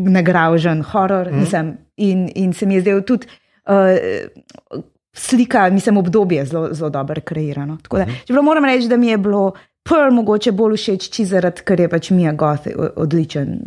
Nagrajen 0.00 0.82
horor, 0.82 1.32
mm. 1.32 1.40
mislim, 1.40 1.76
in, 1.96 2.28
in 2.34 2.52
se 2.52 2.66
mi 2.66 2.74
je 2.74 2.80
zdel 2.80 3.02
tudi 3.02 3.26
uh, 3.66 4.74
slika, 5.12 5.70
mislim, 5.70 5.96
obdobje 5.96 6.44
zelo, 6.44 6.68
zelo 6.72 6.90
dobro 6.90 7.20
kreirano. 7.20 7.78
Tako 7.82 7.96
Da, 7.96 8.06
čeprav 8.26 8.44
moram 8.44 8.64
reči, 8.64 8.88
da 8.88 8.96
mi 8.96 9.08
je 9.08 9.18
bilo 9.18 9.52
prvo 9.82 10.10
mogoče 10.10 10.52
bolj 10.52 10.76
všeč, 10.76 11.08
či 11.10 11.24
zaradi, 11.24 11.64
ker 11.66 11.80
je 11.80 11.88
pač 11.88 12.10
Mija 12.10 12.32
Goth 12.32 12.68
odličen 12.96 13.58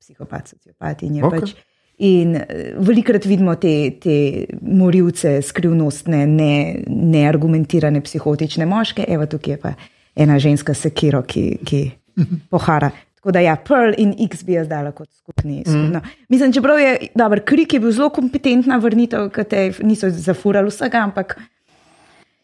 psihopat, 0.00 0.48
sociopat 0.48 1.02
in 1.02 1.20
je 1.20 1.24
okay. 1.24 1.40
pač. 1.40 1.54
In 2.02 2.36
eh, 2.36 2.74
velikrat 2.82 3.26
vidimo 3.28 3.54
te, 3.60 3.92
te 4.02 4.16
morilce, 4.60 5.36
skrivnostne, 5.42 6.24
ne, 6.26 6.54
neargumentirane, 6.88 8.02
psihotične 8.02 8.66
moške, 8.66 9.06
evo 9.08 9.26
tukaj 9.30 9.54
je 9.54 9.58
pa 9.62 9.74
ena 10.16 10.38
ženska 10.38 10.74
sekiro, 10.74 11.22
ki, 11.22 11.46
ki 11.64 11.82
pohara. 12.52 12.90
Tako 13.22 13.36
da 13.36 13.40
ja, 13.40 13.54
Pearl 13.54 13.92
in 14.02 14.16
X 14.18 14.40
bi 14.42 14.56
jaz 14.56 14.66
dala 14.66 14.90
kot 14.90 15.06
skupni. 15.14 15.60
skupno. 15.62 16.00
Mislim, 16.28 16.52
čeprav 16.52 16.78
je 16.80 17.08
dober, 17.14 17.44
krik 17.46 17.74
je 17.74 17.80
bil 17.80 17.92
zelo 17.94 18.08
kompetentna 18.10 18.80
vrnitev, 18.82 19.28
ki 19.30 19.44
te 19.46 19.60
niso 19.86 20.08
zafurali 20.10 20.72
vsega, 20.72 21.04
ampak 21.06 21.36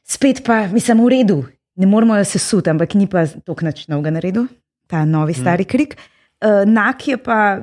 spet 0.06 0.44
pa, 0.46 0.68
mislim, 0.70 1.00
v 1.02 1.08
redu, 1.16 1.38
ne 1.82 1.86
moramo 1.86 2.14
jo 2.20 2.24
sesuti, 2.24 2.70
ampak 2.70 2.94
ni 2.94 3.08
pa 3.10 3.24
tok 3.26 3.64
nič 3.66 3.88
novega 3.90 4.12
naredil, 4.14 4.46
ta 4.86 5.02
novi 5.04 5.34
stari 5.34 5.66
krik. 5.66 5.96
Uh, 6.38 6.62
Nak 6.70 7.02
je 7.08 7.16
pa 7.18 7.58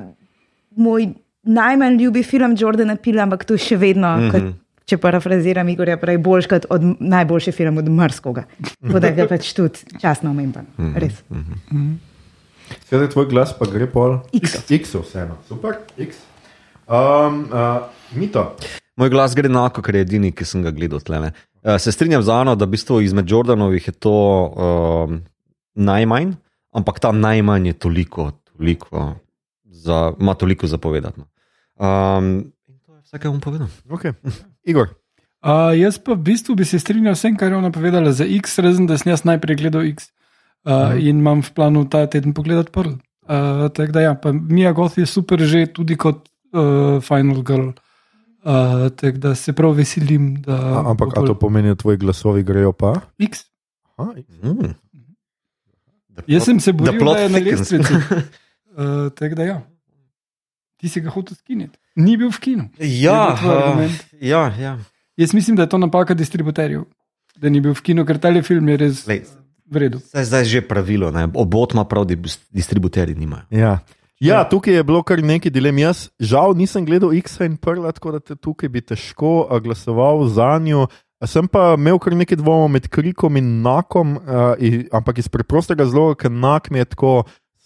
moj 0.76 1.08
najmanj 1.42 1.96
ljubi 2.02 2.22
film 2.22 2.52
Jordana 2.58 2.98
Pila, 3.00 3.22
ampak 3.24 3.46
to 3.48 3.56
je 3.56 3.64
še 3.64 3.78
vedno, 3.80 4.10
mm 4.16 4.20
-hmm. 4.20 4.30
kot, 4.30 4.84
če 4.84 4.98
parafraziram 5.00 5.68
Igorja, 5.68 5.96
pravi 5.96 6.18
boljši 6.18 6.48
kot 6.48 6.66
od, 6.70 6.84
najboljši 7.00 7.52
film 7.52 7.78
od 7.78 7.88
Mrskoga. 7.88 8.44
Tako 8.82 9.00
da 9.00 9.10
ga 9.10 9.26
pač 9.26 9.52
tudi 9.52 9.98
časno 10.00 10.30
omemben. 10.30 10.66
Res. 10.94 11.24
Skratka, 12.66 13.08
tvoj 13.12 13.26
glas 13.30 13.52
pa 13.58 13.66
gre 13.70 13.86
pol. 13.90 14.18
X. 14.34 14.58
X, 14.70 14.94
vseeno. 14.94 15.38
Super, 15.48 15.78
X. 15.98 16.18
Um, 16.86 17.46
uh, 17.50 17.86
mito. 18.14 18.42
Moj 18.96 19.10
glas 19.12 19.34
gre 19.36 19.50
enako, 19.50 19.82
ker 19.84 19.98
je 19.98 20.06
edini, 20.06 20.32
ki 20.34 20.46
sem 20.46 20.64
ga 20.64 20.72
gledal 20.74 21.02
tlele. 21.04 21.32
Uh, 21.62 21.76
se 21.82 21.92
strinjam 21.92 22.22
z 22.22 22.32
Ano, 22.32 22.54
da 22.56 22.66
v 22.66 22.74
bistvu 22.76 23.00
izmed 23.04 23.30
Jordanovih 23.30 23.88
je 23.90 23.94
to 23.94 24.14
um, 24.14 25.20
najmanj, 25.74 26.34
ampak 26.74 27.02
ta 27.02 27.12
najmanj 27.12 27.72
je 27.72 27.78
toliko, 27.86 28.30
toliko 28.52 29.06
za, 29.66 30.12
ima 30.20 30.34
toliko 30.34 30.66
zapovedati. 30.66 31.20
no. 31.20 31.26
Um, 31.76 32.52
in 32.66 32.78
to 32.86 32.94
je 32.94 33.02
vse, 33.02 33.18
kar 33.18 33.30
bom 33.30 33.40
povedal. 33.40 33.68
Okay. 33.88 34.14
Igor. 34.70 34.94
Uh, 35.44 35.76
jaz 35.76 35.98
pa 35.98 36.16
v 36.16 36.22
bistvu 36.32 36.56
bi 36.56 36.64
se 36.64 36.78
strinjal 36.78 37.14
s 37.14 37.22
tem, 37.22 37.36
kar 37.36 37.52
je 37.52 37.58
ona 37.58 37.70
povedala 37.70 38.10
za 38.12 38.24
X, 38.24 38.58
razen 38.58 38.86
da 38.86 38.98
sem 38.98 39.12
jaz 39.12 39.26
najprej 39.28 39.60
gledal 39.60 39.84
X 39.90 40.10
uh, 40.66 40.94
in 40.98 41.22
imam 41.22 41.42
v 41.42 41.50
planu 41.54 41.86
ta 41.88 42.06
teden 42.10 42.34
pogledati 42.34 42.72
prvi. 42.72 42.98
Uh, 43.26 43.66
tako 43.74 43.92
da 43.92 44.00
ja, 44.00 44.14
pa 44.14 44.32
Mija 44.32 44.72
Goth 44.72 44.98
je 44.98 45.06
super 45.06 45.42
že 45.42 45.66
tudi 45.66 45.96
kot 45.96 46.28
uh, 46.52 47.02
Final 47.02 47.42
Girl. 47.42 47.74
Uh, 48.46 48.88
tako 48.94 49.18
da 49.18 49.34
se 49.34 49.52
prav 49.52 49.74
veselim, 49.74 50.36
da. 50.42 50.54
A, 50.54 50.90
ampak 50.90 51.14
bo 51.14 51.22
a 51.22 51.26
to 51.26 51.34
pomeni, 51.34 51.68
da 51.68 51.74
tvoji 51.74 51.98
glasovi 51.98 52.42
grejo 52.46 52.72
pa? 52.72 52.94
X. 53.18 53.42
Aha, 53.96 54.12
X. 54.16 54.26
Mm. 54.42 54.74
Jaz 56.26 56.44
sem 56.44 56.60
se 56.60 56.72
boril, 56.72 56.98
plot 56.98 57.16
da 57.16 57.22
je 57.22 57.28
na 57.28 57.38
lestvici. 57.42 57.94
Uh, 57.94 59.10
tako 59.18 59.34
da 59.34 59.42
ja. 59.42 59.58
Ti 60.76 60.88
si 60.88 61.00
ga 61.00 61.10
hotel 61.10 61.34
skiniti. 61.34 61.78
Ni 61.96 62.16
bil 62.16 62.30
v 62.30 62.38
kinu. 62.40 62.68
Ja, 62.78 63.34
uh, 63.34 63.82
ja, 64.20 64.52
ja. 64.60 64.76
Jaz 65.16 65.34
mislim, 65.34 65.56
da 65.56 65.64
je 65.64 65.72
to 65.72 65.78
napaka 65.78 66.14
distributerjev, 66.14 66.84
da 67.36 67.48
ni 67.48 67.60
bil 67.60 67.74
v 67.74 67.82
kinu, 67.82 68.04
ker 68.06 68.20
ta 68.20 68.30
film 68.42 68.68
je 68.68 68.76
res 68.76 69.06
Lej, 69.08 69.24
v 69.70 69.76
redu. 69.76 69.98
zdaj, 69.98 70.24
zdaj 70.24 70.40
je 70.40 70.44
že 70.44 70.60
pravilo, 70.60 71.10
ne? 71.10 71.28
obot 71.34 71.72
ima 71.74 71.84
prav, 71.84 72.06
distributerji 72.50 73.14
nimajo. 73.14 73.44
Ja. 73.50 73.78
Ja, 74.20 74.44
tukaj 74.48 74.74
je 74.74 74.84
bilo 74.84 75.02
kar 75.02 75.20
nekaj 75.20 75.52
dilem. 75.52 75.78
Jaz 75.78 76.08
žal 76.20 76.54
nisem 76.56 76.86
gledal 76.88 77.12
X 77.12 77.40
in 77.44 77.56
Prla, 77.60 77.92
tako 77.92 78.16
da 78.16 78.20
te 78.20 78.36
tukaj 78.36 78.68
bi 78.72 78.80
težko 78.80 79.44
a, 79.50 79.58
glasoval 79.60 80.24
za 80.32 80.56
njo. 80.58 80.86
Sem 81.24 81.48
pa 81.48 81.74
imel 81.76 81.98
kar 82.00 82.16
nekaj 82.16 82.38
dvomov 82.40 82.70
med 82.72 82.88
krikom 82.88 83.36
in 83.36 83.60
nakom, 83.64 84.16
uh, 84.16 84.56
in, 84.60 84.86
ampak 84.92 85.20
iz 85.20 85.28
preprostega 85.28 85.84
razloga, 85.84 86.16
ker 86.24 86.32
nak 86.32 86.70
mi 86.70 86.80
je 86.80 86.88
tako 86.92 87.12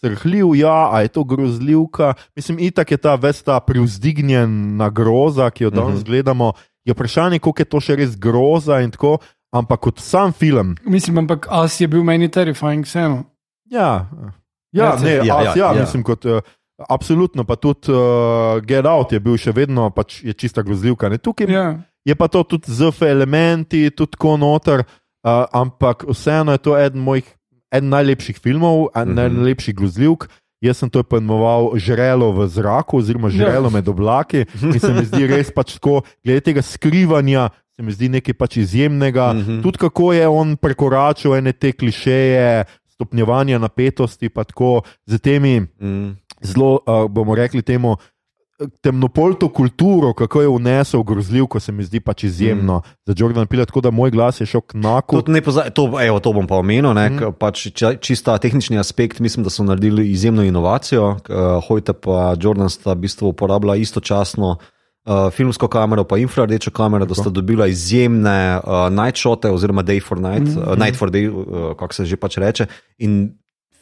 srhljiv, 0.01 0.55
ja, 0.59 0.91
a 0.91 1.03
je 1.03 1.13
to 1.15 1.25
grozljivka. 1.25 2.15
Mislim, 2.37 2.59
itak 2.59 2.91
je 2.91 2.97
ta 2.97 3.15
vesta 3.15 3.61
privzdignjena 3.61 4.91
groza, 4.91 5.51
ki 5.51 5.65
jo 5.65 5.71
danes 5.71 6.01
uh 6.01 6.03
-huh. 6.03 6.07
gledamo. 6.07 6.53
Je 6.85 6.93
vprašanje, 6.93 7.39
koliko 7.39 7.63
je 7.63 7.65
to 7.65 7.81
še 7.81 7.97
res 7.97 8.17
groza 8.17 8.81
in 8.81 8.91
tako, 8.91 9.19
ampak 9.53 9.81
kot 9.81 9.99
sam 9.99 10.33
film. 10.33 10.77
Mislim, 10.85 11.19
ampak 11.19 11.47
As 11.51 11.81
je 11.81 11.89
bil 11.89 12.05
meni 12.05 12.29
terrifying 12.29 12.85
vseeno. 12.85 13.25
Ja, 13.71 14.07
ja, 14.73 14.95
Ja, 14.95 14.97
ne, 15.03 15.11
ja, 15.11 15.25
ja, 15.25 15.43
ja, 15.43 15.53
ja, 15.57 15.75
ja. 15.75 15.81
mislim, 15.81 16.03
kot. 16.03 16.25
Uh, 16.25 16.41
Absolutno, 16.89 17.45
pa 17.45 17.57
tudi 17.61 17.93
uh, 17.93 18.57
Get 18.65 18.87
Out 18.89 19.13
je 19.13 19.21
bil 19.21 19.37
še 19.37 19.53
vedno 19.53 19.91
pač 19.93 20.23
je 20.25 20.33
čista 20.33 20.63
grozljivka. 20.65 21.11
Ne? 21.13 21.19
Tukaj 21.21 21.51
ja. 21.53 21.61
Ja. 21.61 21.75
je 22.09 22.15
pa 22.17 22.29
to 22.33 22.41
tudi 22.49 22.73
z 22.73 22.89
elementi, 23.05 23.91
tudi 23.93 24.17
tako 24.17 24.39
noter, 24.41 24.81
uh, 24.81 25.45
ampak 25.53 26.07
vseeno 26.09 26.57
je 26.57 26.63
to 26.65 26.79
eden 26.81 27.05
mojih 27.05 27.29
eden 27.71 27.93
najlepših 27.93 28.39
filmov, 28.41 28.89
mm 28.97 29.01
Mhm. 29.01 29.11
-hmm. 29.11 29.15
najlepših 29.37 29.75
grozljivk. 29.77 30.29
Jaz 30.61 30.77
sem 30.77 30.91
to 30.91 31.03
poimenoval 31.03 31.73
žrelo 31.77 32.33
v 32.33 32.49
zraku, 32.49 32.99
oziroma 32.99 33.31
žrelo 33.31 33.69
ja. 33.69 33.71
med 33.73 33.89
oblaki. 33.89 34.45
In 34.63 34.81
se 34.81 34.93
mi 34.93 35.05
zdi 35.05 35.27
res 35.27 35.53
pač 35.53 35.73
tako, 35.81 36.03
glede 36.25 36.41
tega 36.41 36.63
skrivanja, 36.63 37.49
se 37.81 37.85
mi 37.85 37.93
zdi 37.93 38.09
nekaj 38.09 38.35
pač 38.35 38.57
izjemnega. 38.57 39.33
Mm. 39.33 39.39
-hmm. 39.39 39.63
Tudi 39.63 39.79
kako 39.79 40.13
je 40.13 40.29
on 40.29 40.57
prekoračil 40.57 41.35
ene 41.35 41.53
te 41.53 41.73
klišeje, 41.73 42.65
stopnjevanja 42.89 43.59
napetosti, 43.59 44.29
pa 44.29 44.45
tako 44.45 44.83
z 45.07 45.19
temi 45.19 45.61
Mm. 45.81 46.17
zelo, 46.43 46.81
uh, 46.87 47.11
bomo 47.11 47.35
rekli 47.35 47.63
temu. 47.63 47.97
Temnopolto 48.83 49.49
kulturo, 49.49 50.13
kako 50.13 50.43
je 50.43 50.49
vnesel 50.49 51.03
grozljivko, 51.03 51.61
se 51.61 51.73
mi 51.73 51.85
zdi 51.85 52.01
pač 52.01 52.25
izjemno 52.25 52.77
mm. 52.79 52.91
za 53.07 53.15
Jordan 53.17 53.47
Pila, 53.47 53.65
tako 53.65 53.81
da 53.81 53.91
moj 53.91 54.11
glas 54.11 54.41
je 54.41 54.47
šel 54.47 54.61
k 54.61 54.75
naku. 54.75 55.17
Poza- 55.45 55.71
To, 55.71 55.97
evo, 56.03 56.21
to 56.21 56.33
bom 56.33 56.47
pa 56.47 56.55
omenil. 56.57 56.93
Ne, 56.95 57.11
mm. 57.11 57.33
pač, 57.39 57.73
čista 58.01 58.39
tehnični 58.39 58.79
aspekt, 58.79 59.19
mislim, 59.19 59.45
da 59.45 59.51
so 59.51 59.65
naredili 59.65 60.11
izjemno 60.11 60.43
inovacijo. 60.43 61.09
Uh, 61.09 61.17
Hojte 61.69 61.93
pa 61.93 62.37
Jordan 62.41 62.71
sta 62.71 62.93
v 62.93 62.97
bistvu 62.97 63.29
uporabljala 63.29 63.77
istočasno 63.77 64.49
uh, 64.51 64.57
filmsko 65.33 65.69
kamero, 65.69 66.05
pa 66.05 66.19
infrardečo 66.19 66.71
kamero, 66.71 67.07
da 67.07 67.15
sta 67.15 67.31
dobila 67.31 67.67
izjemne 67.67 68.61
uh, 68.61 68.89
night 68.93 69.17
shote, 69.17 69.51
oziroma 69.51 69.83
day 69.83 70.01
for 70.01 70.21
night, 70.21 70.49
mm. 70.49 70.59
uh, 70.59 70.79
night 70.79 70.99
for 70.99 71.11
day, 71.11 71.29
uh, 71.29 71.73
kako 71.79 71.95
se 71.95 72.05
že 72.05 72.17
pač 72.17 72.37
reče. 72.37 72.67
In 72.99 73.33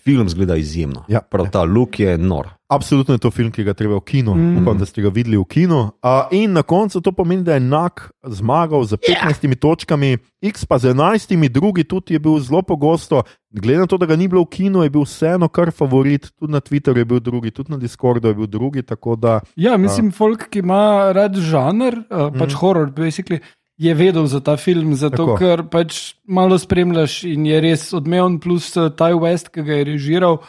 film 0.04 0.28
zgleda 0.28 0.56
izjemno. 0.56 1.04
Ja, 1.08 1.20
Prav 1.20 1.46
ja. 1.46 1.50
ta 1.50 1.62
look 1.62 2.00
je 2.00 2.18
nor. 2.18 2.48
Absolutno 2.68 3.14
je 3.14 3.18
to 3.18 3.30
film, 3.30 3.48
ki 3.48 3.64
ga 3.64 3.72
treba 3.72 3.96
v 3.96 4.04
kinu. 4.04 4.34
Mm. 4.34 4.58
Upam, 4.60 4.76
da 4.78 4.84
ste 4.86 5.00
ga 5.02 5.08
videli 5.08 5.38
v 5.40 5.44
kinu. 5.48 5.78
Uh, 6.04 6.28
in 6.36 6.52
na 6.52 6.62
koncu 6.62 7.00
to 7.00 7.12
pomeni, 7.16 7.40
da 7.42 7.56
je 7.56 7.62
enak 7.64 8.10
zmagal 8.28 8.84
z 8.84 8.98
15 9.00 9.46
yeah. 9.48 9.56
točkami, 9.56 10.18
X 10.44 10.68
pa 10.68 10.76
z 10.78 10.92
11, 10.92 11.48
drugi 11.48 11.84
tudi 11.88 12.14
je 12.14 12.20
bil 12.20 12.36
zelo 12.44 12.60
pogosto. 12.62 13.22
Glede 13.50 13.80
na 13.80 13.86
to, 13.86 13.96
da 13.96 14.06
ga 14.06 14.16
ni 14.16 14.28
bilo 14.28 14.44
v 14.44 14.52
kinu, 14.52 14.82
je 14.84 14.92
bil 14.92 15.06
vseeno 15.08 15.48
kar 15.48 15.72
favorit, 15.72 16.28
tudi 16.36 16.52
na 16.52 16.60
Twitterju 16.60 17.00
je 17.00 17.04
bil 17.08 17.20
drugi, 17.20 17.50
tudi 17.50 17.72
na 17.72 17.78
Discordu 17.80 18.28
je 18.28 18.34
bil 18.34 18.46
drugi. 18.46 18.82
tako 18.82 19.16
Da, 19.16 19.40
Ja, 19.56 19.76
mislim, 19.76 20.12
folk, 20.12 20.48
ki 20.52 20.58
ima 20.58 21.12
rad 21.16 21.40
žanr, 21.40 22.04
uh, 22.04 22.28
pač 22.36 22.52
mm. 22.52 22.58
horror, 22.60 22.92
basically, 22.92 23.40
je 23.78 23.94
vedel 23.94 24.26
za 24.26 24.40
ta 24.40 24.56
film, 24.56 24.94
zato 24.94 25.16
Tako. 25.16 25.36
ker 25.38 25.62
pač 25.70 26.18
malo 26.26 26.58
spremljaš 26.58 27.22
in 27.30 27.46
je 27.46 27.60
res 27.62 27.92
odmeven, 27.94 28.40
plus 28.42 28.74
uh, 28.76 28.90
Ty 28.90 29.14
West, 29.14 29.52
ki 29.54 29.62
ga 29.62 29.78
je 29.78 29.84
režiral, 29.86 30.40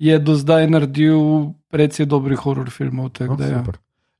je 0.00 0.16
do 0.18 0.34
zdaj 0.34 0.70
naredil 0.72 1.52
precej 1.68 2.08
dobrih 2.08 2.40
horror 2.40 2.70
filmov. 2.72 3.12
tako 3.12 3.36
no, 3.36 3.44
da 3.44 3.44
ja. 3.44 3.60
super. 3.60 3.76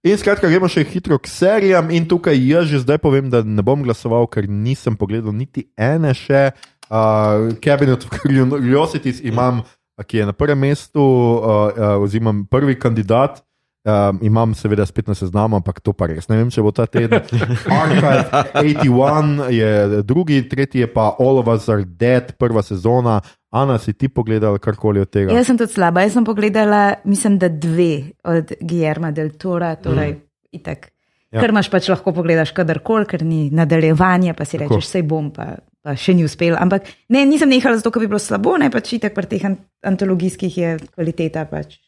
In 0.07 0.15
skratka, 0.20 0.47
gremo 0.47 0.69
še 0.70 0.85
hitro 0.86 1.16
k 1.19 1.27
serijam. 1.27 1.89
In 1.90 2.07
tukaj 2.07 2.36
jaz 2.36 2.69
že 2.70 2.85
zdaj 2.85 3.01
povem, 3.03 3.32
da 3.32 3.43
ne 3.43 3.65
bom 3.65 3.82
glasoval, 3.82 4.28
ker 4.31 4.47
nisem 4.47 4.95
pogledal 4.95 5.32
niti 5.35 5.66
ene 5.74 6.12
še. 6.15 6.53
Uh, 6.89 7.57
Cabinet 7.61 8.05
of 8.05 8.12
Curiosities 8.23 9.20
imam, 9.20 9.65
ki 9.99 10.23
je 10.23 10.28
na 10.28 10.32
prvem 10.32 10.61
mestu, 10.61 11.03
uh, 11.03 11.73
uh, 11.73 12.05
oziroma 12.05 12.36
prvi 12.49 12.78
kandidat. 12.78 13.43
Um, 13.87 14.19
imam 14.27 14.55
seveda 14.59 14.83
spet 14.87 15.07
na 15.07 15.15
seznamu, 15.15 15.57
ampak 15.57 15.79
to 15.81 15.95
pa 15.95 16.09
res 16.11 16.27
ne 16.29 16.41
vem, 16.41 16.49
če 16.51 16.65
bo 16.67 16.73
ta 16.75 16.85
teden. 16.91 17.23
Archive 17.79 18.25
81 18.59 19.47
je 19.55 20.03
drugi, 20.03 20.43
tretji 20.51 20.83
je 20.83 20.89
pa 20.93 21.13
All 21.23 21.39
of 21.39 21.49
Us 21.49 21.69
Are 21.73 21.87
Dead, 21.87 22.35
prva 22.37 22.65
sezona. 22.67 23.21
Ana, 23.55 23.79
si 23.79 23.95
ti 23.97 24.11
pogledala 24.13 24.59
karkoli 24.61 25.01
od 25.01 25.09
tega? 25.15 25.33
Jaz 25.33 25.49
sem 25.49 25.57
tudi 25.57 25.73
slaba. 25.73 26.03
Jaz 26.05 26.19
sem 26.19 26.27
pogledala, 26.27 26.99
mislim, 27.09 27.39
da 27.41 27.49
dve 27.49 28.19
od 28.29 28.53
Guillerma 28.61 29.15
del 29.15 29.31
Tora, 29.41 29.73
torej 29.81 30.19
mm. 30.19 30.23
itak. 30.59 30.91
Ja. 31.33 31.41
Ker 31.41 31.53
imaš 31.55 31.71
pač 31.73 31.89
lahko 31.93 32.13
pogledaš 32.17 32.53
kadarkoli, 32.57 33.07
ker 33.09 33.25
ni 33.25 33.47
nadaljevanje, 33.55 34.35
pa 34.37 34.45
si 34.49 34.59
Tako. 34.59 34.75
rečeš, 34.75 34.91
sej 34.91 35.07
bom, 35.09 35.31
pa, 35.33 35.55
pa 35.85 35.97
še 35.97 36.19
ni 36.19 36.27
uspel. 36.29 36.59
Ampak 36.61 36.91
ne, 37.15 37.25
nisem 37.29 37.53
nehala 37.53 37.79
zato, 37.81 37.95
ker 37.95 38.05
bi 38.05 38.11
bilo 38.11 38.21
slabo, 38.21 38.59
ne 38.61 38.73
pač 38.75 38.97
itak 38.99 39.17
pri 39.17 39.31
teh 39.31 39.45
an- 39.49 39.61
antologijskih 39.87 40.57
je 40.61 40.79
kvaliteta 40.93 41.47
pač. 41.49 41.79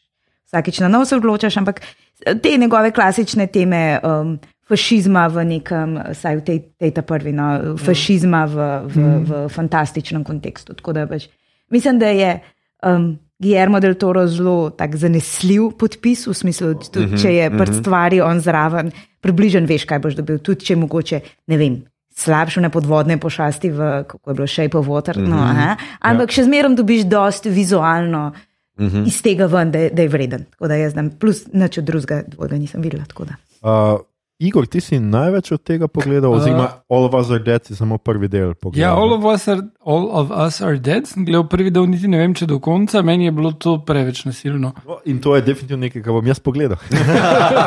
Vsakič 0.51 0.79
na 0.79 0.87
novo 0.87 1.05
se 1.05 1.15
odločaš, 1.15 1.57
ampak 1.57 1.79
te 2.43 2.57
njegove 2.57 2.91
klasične 2.91 3.47
teme 3.47 3.99
um, 4.03 4.35
fašizma 4.67 5.27
v 5.27 5.45
nekem, 5.47 5.95
saj 6.13 6.35
v 6.35 6.43
tej, 6.43 6.59
tej 6.75 6.91
ta 6.91 7.01
prvi, 7.01 7.31
no, 7.31 7.77
fašizma 7.77 8.45
v, 8.45 8.55
v, 8.85 8.95
v 9.23 9.31
fantastičnem 9.47 10.23
kontekstu. 10.23 10.75
Tako 10.75 10.93
da 10.93 11.07
pač, 11.07 11.29
mislim, 11.69 11.99
da 11.99 12.11
je 12.11 12.33
um, 12.83 13.13
Guillermo 13.39 13.79
del 13.79 13.95
Toro 13.95 14.27
zelo 14.27 14.69
tak 14.69 14.95
zanesljiv 14.95 15.71
podpis, 15.79 16.27
v 16.27 16.35
smislu, 16.35 16.75
tudi, 16.83 17.17
če 17.17 17.31
je 17.33 17.47
pred 17.49 17.71
stvari 17.73 18.19
on 18.21 18.39
zraven, 18.39 18.91
približen 19.23 19.65
veš, 19.65 19.87
kaj 19.87 20.03
boš 20.03 20.19
dobil, 20.19 20.37
tudi 20.39 20.67
če 20.67 20.75
mogoče, 20.77 21.21
ne 21.47 21.57
vem, 21.57 21.79
slabše 22.11 22.61
na 22.61 22.69
podvodne 22.69 23.15
pošasti, 23.17 23.71
v, 23.71 23.89
kako 24.05 24.29
je 24.29 24.35
bilo 24.35 24.47
Shape 24.47 24.77
of 24.77 24.85
Water. 24.85 25.15
No, 25.17 25.39
Mhm. 25.39 25.47
aha. 25.47 25.69
Ampak 26.01 26.29
še 26.31 26.43
zmeraj 26.43 26.75
dobiš 26.75 27.07
dosti 27.09 27.49
vizualno 27.49 28.31
Mhm. 28.79 29.03
iz 29.05 29.21
tega 29.21 29.45
ven, 29.45 29.71
da, 29.71 29.79
je- 29.79 29.89
da 29.89 30.01
je 30.01 30.07
vreden. 30.09 30.45
Tako 30.45 30.67
da 30.67 30.75
jaz 30.75 30.91
znam, 30.91 31.09
plus 31.11 31.43
nič 31.53 31.77
od 31.77 31.83
drugega 31.83 32.23
dvojega 32.27 32.57
nisem 32.57 32.81
videla. 32.81 33.03
tako 33.05 33.25
da. 33.25 33.35
Uh, 33.61 33.99
Igor, 34.39 34.65
ti 34.65 34.81
si 34.81 34.97
največ 34.97 35.51
od 35.51 35.61
tega 35.61 35.87
pogledal, 35.87 36.33
oziroma 36.33 36.63
uh, 36.63 36.71
All 36.89 37.05
of 37.05 37.13
Us 37.13 37.29
Are 37.29 37.39
Dead 37.39 37.61
si 37.61 37.75
samo 37.75 37.97
prvi 37.97 38.27
del 38.27 38.55
pogledal. 38.55 38.81
Ja, 38.81 38.95
all 38.95 39.13
of, 39.13 39.23
us 39.25 39.47
are, 39.47 39.61
all 39.85 40.09
of 40.11 40.31
us 40.37 40.61
are 40.61 40.79
dead. 40.79 41.05
Sem 41.05 41.25
gledal 41.25 41.45
prvi 41.47 41.69
del, 41.69 41.85
niti 41.85 42.07
ne 42.07 42.17
vem, 42.17 42.33
če 42.33 42.47
do 42.47 42.57
konca, 42.59 43.01
meni 43.01 43.25
je 43.25 43.31
bilo 43.31 43.51
to 43.53 43.75
preveč 43.79 44.25
nasilno. 44.25 44.73
No, 44.83 44.97
In 45.05 45.19
to 45.21 45.35
je 45.35 45.41
definitivno 45.43 45.81
nekaj, 45.81 46.01
kar 46.01 46.13
bom 46.13 46.25
jaz 46.25 46.39
pogledal. 46.39 46.77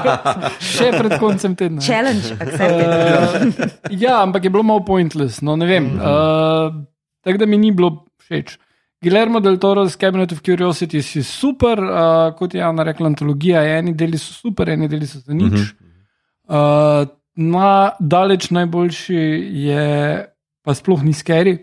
Še 0.64 0.90
pred 0.92 1.14
koncem 1.20 1.54
tedna. 1.54 1.78
Challenge, 1.80 2.34
accepted. 2.40 2.90
Uh, 2.90 3.70
ja, 3.94 4.18
ampak 4.22 4.44
je 4.44 4.50
bilo 4.50 4.62
malo 4.64 4.82
pointless. 4.82 5.40
No, 5.42 5.54
ne 5.56 5.66
vem. 5.66 5.92
Uh, 5.94 6.74
Tako 7.22 7.38
da 7.38 7.46
mi 7.46 7.56
ni 7.56 7.70
bilo 7.70 8.04
všeč. 8.18 8.58
Guillermo 9.04 9.40
del 9.44 9.58
Toro 9.60 9.84
z 9.84 9.98
Cabinet 10.00 10.32
of 10.32 10.40
Curiosity 10.40 11.02
si 11.04 11.20
super, 11.22 11.78
uh, 11.82 12.30
kot 12.38 12.54
je 12.56 12.62
Jana 12.62 12.86
rekla, 12.88 13.10
antologija. 13.12 13.60
Eni 13.76 13.92
deli 13.94 14.16
so 14.18 14.32
super, 14.32 14.70
eni 14.72 14.88
deli 14.88 15.06
so 15.06 15.20
za 15.20 15.36
nič. 15.36 15.52
Mhm. 15.52 15.92
Uh, 16.48 17.04
na 17.36 17.92
daleč 18.00 18.48
najboljši 18.54 19.20
je, 19.66 19.84
pa 20.64 20.74
sploh 20.74 21.02
ni 21.04 21.12
skeri, 21.12 21.56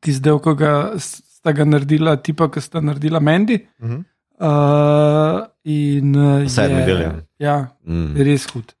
tisti 0.00 0.22
del, 0.24 0.38
ki 0.42 0.54
ga 0.58 0.72
sta 0.98 1.52
ga 1.54 1.66
naredila, 1.68 2.16
tipa, 2.18 2.48
ki 2.50 2.60
sta 2.64 2.82
naredila 2.82 3.20
Mendi. 3.20 3.58
Mhm. 3.78 4.00
Uh, 4.38 5.46
in 5.66 6.14
uh, 6.14 6.46
Sedmi 6.46 6.80
je, 6.80 6.86
del, 6.86 7.00
ja. 7.02 7.12
ja, 7.38 7.56
Mm. 7.86 8.14
res 8.22 8.44
hud. 8.54 8.74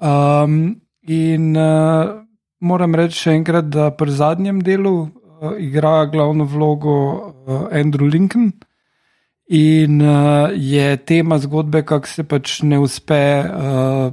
Um, 0.00 0.80
in 1.04 1.52
uh, 1.56 2.22
moram 2.60 2.94
reči 2.96 3.18
še 3.26 3.34
enkrat, 3.36 3.68
da 3.68 3.90
pri 3.92 4.14
zadnjem 4.16 4.62
delu 4.64 4.94
uh, 5.02 5.10
igra 5.58 6.06
glavno 6.06 6.44
vlogo 6.44 6.94
uh, 7.12 7.66
Andrew 7.72 8.12
Lincoln. 8.12 8.52
In 9.48 10.02
uh, 10.02 10.50
je 10.54 10.96
tema 10.96 11.38
zgodbe, 11.38 11.82
kako 11.82 12.08
se 12.08 12.24
pač 12.24 12.60
ne 12.62 12.78
uspe 12.78 13.44
uh, 13.44 14.12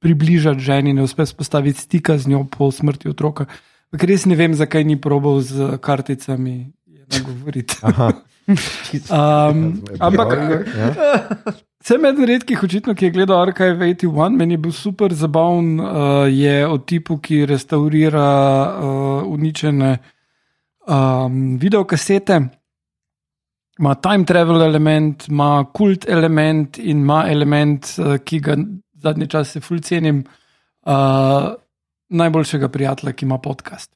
približati 0.00 0.60
ženi, 0.60 0.92
ne 0.92 1.02
uspe 1.02 1.26
spostaviti 1.26 1.80
stika 1.80 2.18
z 2.18 2.28
njo 2.28 2.44
po 2.58 2.70
smrti 2.70 3.08
otroka. 3.08 3.46
Ampak 3.92 4.08
res 4.08 4.26
ne 4.26 4.36
vem, 4.36 4.54
zakaj 4.54 4.84
ni 4.84 4.98
probal 5.00 5.40
z 5.40 5.78
karticami 5.80 6.72
nagovoriti. 7.12 7.78
Aha. 7.82 8.12
Um, 8.46 9.82
ampak 10.06 10.34
ja. 10.76 10.90
sem 11.86 12.04
eden 12.04 12.26
redkih, 12.28 12.62
očitno, 12.62 12.94
ki 12.94 13.08
je 13.08 13.14
gledal 13.14 13.40
Archive 13.42 13.86
81, 13.94 14.36
meni 14.36 14.54
je 14.54 14.62
bil 14.66 14.74
super 14.74 15.14
zabaven, 15.14 15.80
uh, 15.80 16.26
je 16.30 16.66
o 16.66 16.78
tipu, 16.78 17.18
ki 17.22 17.46
restaurira 17.46 18.28
uh, 18.76 19.26
uničene 19.30 19.96
um, 20.86 21.58
videokasete. 21.58 22.40
Ima 23.78 23.94
time 23.94 24.24
travel 24.24 24.62
element, 24.62 25.28
ima 25.28 25.64
kult 25.72 26.06
element 26.08 26.78
in 26.78 27.02
ima 27.04 27.24
element, 27.28 27.84
uh, 27.98 28.16
ki 28.24 28.40
ga 28.40 28.56
zadnji 29.02 29.26
čas 29.28 29.50
se 29.52 29.60
ful 29.60 29.78
cenim, 29.84 30.22
uh, 30.86 31.52
najboljšega 32.08 32.68
prijatelja, 32.68 33.12
ki 33.12 33.24
ima 33.26 33.38
podcast. 33.38 33.92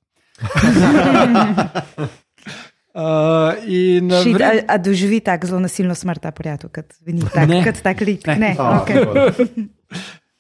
uh, 2.95 3.55
in, 3.67 4.11
Šit, 4.23 4.35
vred- 4.37 4.65
a, 4.69 4.75
a 4.75 4.79
doživi 4.79 5.21
tako 5.21 5.47
zelo 5.47 5.61
nasilno 5.61 5.95
smrt, 5.95 6.21
ta 6.23 6.31
prijatelj, 6.31 6.71
kot 6.75 6.93
zveni 7.01 7.23
tak, 7.35 7.49
Ne. 7.49 7.65
kot 7.65 7.83
tak 7.83 8.01
lik? 8.01 8.27
Ne. 8.27 8.37
Ne, 8.37 8.57
A, 8.59 8.81
okay. 8.83 9.69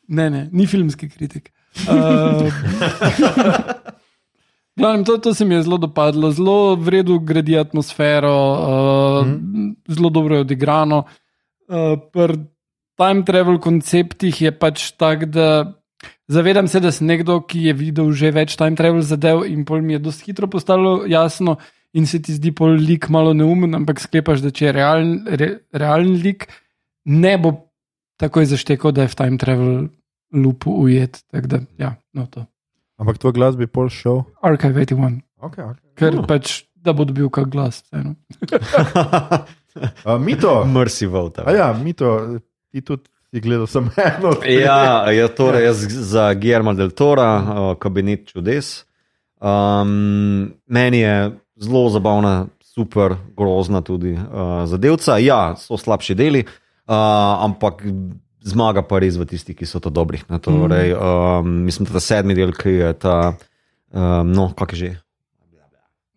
Ne, 0.08 0.30
ne, 0.30 0.48
ni 0.52 0.66
filmski 0.66 1.08
kritik. 1.08 1.52
Uh, 1.88 2.50
Glavnem, 4.80 5.04
to, 5.04 5.18
to 5.20 5.34
se 5.36 5.44
mi 5.44 5.54
je 5.54 5.66
zelo 5.66 5.76
dopadlo, 5.76 6.30
zelo 6.32 6.76
v 6.76 6.88
redu 6.88 7.18
gradi 7.20 7.58
atmosfero, 7.60 8.32
uh, 8.32 9.26
mm. 9.26 9.74
zelo 9.92 10.08
dobro 10.08 10.38
je 10.38 10.46
odigrano. 10.46 11.04
Uh, 11.68 12.00
pri 12.12 12.38
time 12.96 13.24
travel 13.28 13.58
konceptih 13.60 14.40
je 14.42 14.52
pač 14.56 14.90
tak, 14.96 15.28
da 15.28 15.76
zavedam 16.32 16.68
se, 16.68 16.80
da 16.80 16.92
sem 16.92 17.10
nekdo, 17.12 17.42
ki 17.44 17.66
je 17.68 17.74
videl 17.76 18.08
že 18.16 18.32
več 18.32 18.56
time 18.56 18.78
travel 18.78 19.04
zadev 19.04 19.44
in 19.48 19.66
pol 19.68 19.84
mi 19.84 19.98
je 19.98 20.04
dosti 20.06 20.30
hitro 20.30 20.48
postalo 20.48 21.04
jasno 21.04 21.58
in 21.92 22.06
se 22.06 22.22
ti 22.22 22.32
zdi 22.36 22.52
pol 22.56 22.76
lik 22.78 23.08
malo 23.10 23.34
neumen, 23.34 23.74
ampak 23.74 24.00
sklepaš, 24.00 24.44
da 24.44 24.52
če 24.54 24.68
je 24.68 24.74
realen, 24.76 25.14
re, 25.26 25.50
realen 25.74 26.14
lik, 26.22 26.46
ne 27.04 27.34
bo 27.38 27.56
takoj 28.20 28.46
zaštekal, 28.46 28.94
da 28.94 29.04
je 29.04 29.12
v 29.12 29.18
time 29.18 29.40
travel 29.40 29.72
lupu 30.32 30.72
ujet. 30.84 31.22
Tako 31.32 31.50
da, 31.50 31.60
ja, 31.80 31.96
no 32.14 32.28
to. 32.30 32.46
Ampak 33.00 33.18
tvoj 33.18 33.32
glas 33.32 33.56
bi 33.56 33.66
pol 33.66 33.88
šel. 33.88 34.24
Archive 34.44 34.84
81, 34.84 35.20
Okay, 35.40 35.64
okay. 35.64 35.80
ker 35.96 36.18
uh. 36.20 36.26
pač, 36.28 36.66
da 36.76 36.92
bo 36.92 37.06
dobil 37.08 37.30
kak 37.32 37.48
glas. 37.48 37.80
Uh, 37.96 38.12
Mito, 40.26 40.64
Mercy 40.68 41.08
vote. 41.08 41.40
a 41.46 41.54
ja, 41.56 41.72
Mito, 41.72 42.12
ti 42.68 42.84
tudi 42.84 43.08
si 43.30 43.40
gledal 43.40 43.66
samo 43.70 43.90
eno. 43.96 44.34
Ja, 44.44 45.08
ja 45.12 45.28
torej 45.32 45.64
jaz 45.64 45.84
za 46.12 46.34
Guillermo 46.34 46.74
del 46.74 46.90
Tora, 46.90 47.30
uh, 47.40 47.72
kabinet 47.80 48.28
čudes. 48.28 48.84
Um, 49.40 50.52
meni 50.66 51.00
je 51.00 51.30
zelo 51.56 51.88
zabavna, 51.88 52.46
super, 52.60 53.16
grozna 53.36 53.80
tudi 53.80 54.12
uh, 54.12 54.66
zadevca. 54.68 55.16
Ja, 55.18 55.54
so 55.56 55.78
slabši 55.80 56.14
deli, 56.14 56.44
uh, 56.44 56.94
ampak 57.46 57.80
zmaga 58.44 58.82
pa 58.86 59.00
res 59.02 59.18
v 59.20 59.26
tistih, 59.28 59.56
ki 59.56 59.68
so 59.68 59.80
to 59.82 59.92
dobri. 59.92 60.22
Ne, 60.32 60.40
torej, 60.42 60.94
um, 60.96 61.64
mislim, 61.66 61.88
da 61.88 61.98
ta 61.98 62.02
sedmi 62.04 62.36
del, 62.36 62.52
ki 62.56 62.72
je 62.76 62.90
ta, 62.96 63.16
um, 63.92 64.30
no, 64.30 64.50
kak 64.56 64.74
je 64.74 64.78
že. 64.78 64.90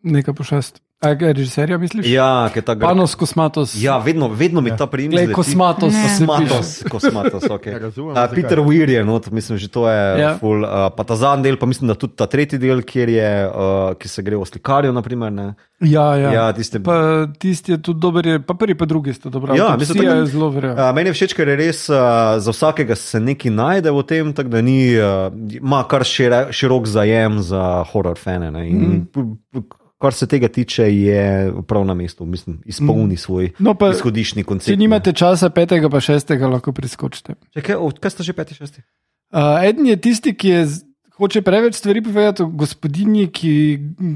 Neka 0.03 0.35
pošast. 0.35 0.83
A 1.03 1.09
je 1.09 1.33
režiserja, 1.33 1.77
misliš? 1.77 2.07
Ja, 2.07 2.47
ki 2.47 2.59
je 2.59 2.63
ta 2.63 2.73
grd. 2.73 2.87
Panos 2.87 3.15
Kosmatos. 3.15 3.75
Ja, 3.75 3.97
vedno, 3.99 4.27
vedno 4.29 4.61
mi 4.61 4.71
ta 4.71 4.87
primer. 4.87 5.11
Glej, 5.19 5.33
Kosmatos. 5.35 5.91
Ne. 5.93 6.03
Kosmatos, 6.05 6.69
kosmatos, 6.89 7.43
ok. 7.49 7.65
Ja, 7.73 7.79
razumem, 7.79 8.15
Uh. 8.15 8.29
Peter 8.31 8.59
Weir 8.59 8.89
je, 8.89 9.03
no, 9.03 9.19
mislim, 9.31 9.57
že 9.57 9.67
to 9.67 9.89
je 9.89 9.99
Ja. 9.99 10.17
ja. 10.17 10.31
full. 10.37 10.63
Uh, 10.63 10.87
pa 10.89 11.03
ta 11.03 11.15
zadnji 11.15 11.43
del, 11.43 11.57
pa 11.57 11.65
mislim, 11.65 11.87
da 11.87 11.95
tudi 11.95 12.15
ta 12.15 12.25
tretji 12.25 12.55
del, 12.57 12.81
kjer 12.81 13.09
je, 13.09 13.29
uh, 13.45 13.53
ki 13.93 14.07
se 14.07 14.21
gre 14.21 14.37
v 14.37 14.45
slikarju, 14.45 14.93
naprimer. 14.93 15.31
Ne. 15.31 15.53
Ja, 15.81 16.15
ja. 16.15 16.31
Ja, 16.31 16.45
tiste, 16.51 16.79
Pa 16.79 17.27
tisti 17.35 17.71
je 17.71 17.81
tudi 17.81 17.99
dober, 17.99 18.23
je, 18.25 18.39
pa 18.39 18.53
prvi, 18.53 18.71
pa 18.73 18.85
drugi 18.85 19.11
sta 19.13 19.27
dobro. 19.29 19.55
Ja, 19.55 19.75
mislim, 19.75 19.97
tako- 19.99 20.15
je 20.15 20.25
zelo 20.27 20.49
verjel. 20.49 20.73
Uh, 20.73 20.95
meni 20.95 21.09
je 21.09 21.13
všeč, 21.13 21.33
ker 21.33 21.47
je 21.47 21.55
res 21.57 21.89
uh, 21.89 21.97
za 22.37 22.51
vsakega 22.51 22.95
se 22.95 23.19
nekaj 23.19 23.51
najde 23.51 23.91
v 23.91 24.03
tem, 24.03 24.31
tako 24.31 24.49
da 24.49 24.61
ni, 24.61 24.95
uh, 24.95 25.27
ima 25.51 25.83
kar 25.83 26.03
šire, 26.03 26.47
širok 26.49 26.87
zajem 26.87 27.41
za 27.41 27.83
horror 27.83 28.15
fane. 28.15 28.51
Ne, 28.51 28.69
in, 28.69 29.07
mm. 29.09 29.82
Kar 30.03 30.11
se 30.11 30.27
tega 30.27 30.49
tiče, 30.51 30.83
je 30.91 31.51
prav 31.67 31.85
na 31.87 31.93
mestu, 31.95 32.25
mislim, 32.27 32.57
izpolni 32.67 33.15
svoj 33.17 33.53
No, 33.63 33.71
pa, 33.79 33.93
izhodišni 33.95 34.43
koncept. 34.43 34.67
Če 34.67 34.79
nimate 34.79 35.13
časa 35.15 35.47
petega, 35.55 35.87
pa 35.87 36.01
šestega, 36.03 36.49
lahko 36.51 36.73
priskočite. 36.75 37.37
Če 37.55 37.63
kaj, 37.63 37.79
o, 37.79 37.87
kaj 38.03 38.11
ste 38.11 38.25
že 38.27 38.35
peti, 38.35 38.57
šesti? 38.57 38.83
Uh, 39.31 39.63
eden 39.63 39.87
je 39.87 40.01
tisti, 40.03 40.35
ki 40.35 40.57
je. 40.57 40.65
Hoče 41.13 41.43
preveč 41.45 41.77
stvari 41.77 42.01
povedati 42.01 42.41
o 42.41 42.49
gospodinji, 42.57 43.27
ki 43.31 43.53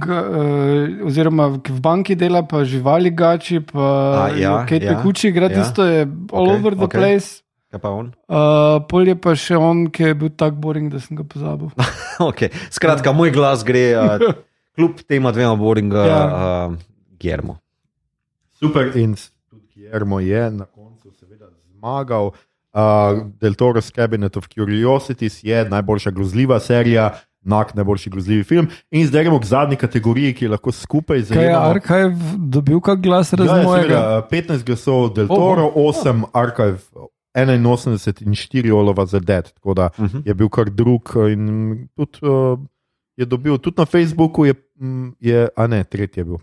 ga, 0.01 0.19
uh, 0.25 1.07
oziroma 1.07 1.51
ki 1.61 1.75
v 1.75 1.81
banki 1.85 2.15
dela, 2.17 2.41
pa 2.43 2.63
živali 2.65 3.13
gači, 3.13 3.61
pa 3.61 3.89
A, 4.25 4.29
ja, 4.33 4.55
kaj 4.67 4.81
te 4.81 4.89
ja, 4.89 5.01
kuči, 5.05 5.29
igra 5.29 5.45
ja. 5.47 5.59
tisto, 5.61 5.85
je 5.85 6.07
all 6.33 6.49
Okej, 6.49 6.57
over 6.57 6.75
the 6.75 6.87
okej. 6.89 6.97
place. 6.99 7.45
Kaj 7.71 7.83
pa 7.83 7.91
on? 7.93 8.09
Uh, 8.25 8.81
pol 8.89 9.11
je 9.11 9.15
pa 9.19 9.35
še 9.37 9.59
on, 9.61 9.85
ki 9.93 10.09
je 10.09 10.17
bil 10.17 10.33
tako 10.33 10.57
boring, 10.63 10.89
da 10.91 10.99
sem 11.03 11.15
ga 11.19 11.23
pozabil. 11.27 11.71
Okay. 12.17 12.49
Skratka, 12.73 13.11
moj 13.13 13.29
glas 13.29 13.61
gre, 13.61 13.83
uh, 13.93 14.31
kljub 14.77 14.91
tema 15.01 15.31
dvema 15.31 15.55
boringa, 15.55 15.97
Ja. 15.99 16.21
uh, 16.67 16.75
Germo. 17.19 17.57
Super, 18.51 18.91
in 18.95 19.15
tudi 19.49 19.65
Guillermo 19.75 20.19
je 20.19 20.51
na 20.51 20.65
koncu 20.65 21.11
seveda 21.11 21.45
zmagal. 21.69 22.31
Uh, 22.73 22.81
Del 23.41 23.53
Toro's 23.53 23.91
Cabinet 23.91 24.37
of 24.37 24.47
Curiosities 24.47 25.43
je 25.43 25.65
najboljša 25.65 26.11
grozljiva 26.11 26.59
serija, 26.59 27.13
nak 27.41 27.73
najboljši 27.73 28.09
grozljivi 28.09 28.43
film. 28.43 28.67
In 28.91 29.07
zdaj 29.07 29.23
gremo 29.23 29.39
k 29.39 29.45
zadnji 29.45 29.75
kategoriji, 29.75 30.33
ki 30.33 30.45
je 30.45 30.49
lahko 30.49 30.71
skupaj 30.71 31.23
Kaj 31.25 31.43
je. 31.43 31.55
Archive 31.55 32.15
dobil 32.37 32.79
kak 32.79 32.99
glas 32.99 33.33
razen 33.33 33.57
ja, 33.57 33.63
mojega? 33.63 33.87
seveda, 33.87 34.27
15 34.53 34.63
glasov 34.63 35.13
Del 35.13 35.25
Oh, 35.25 35.37
Toro, 35.37 35.71
8 35.75 36.23
Archive, 36.33 36.77
81 37.35 38.21
in 38.21 38.31
4 38.31 38.71
Olova 38.71 39.05
za 39.05 39.19
Dead. 39.19 39.51
Tako 39.53 39.73
da 39.73 39.89
Uh 39.97 40.05
-huh. 40.05 40.21
je 40.25 40.33
bil 40.33 40.49
kar 40.49 40.65
drug 40.65 41.01
in 41.31 41.47
tudi 41.95 42.19
uh, 42.21 42.59
je 43.17 43.25
dobil, 43.25 43.57
tudi 43.57 43.81
na 43.81 43.85
Facebooku 43.85 44.45
je, 44.45 44.53
mm, 44.79 45.09
je 45.19 45.49
a 45.55 45.67
ne, 45.67 45.83
tretji 45.83 46.21
je 46.21 46.25
bil, 46.25 46.37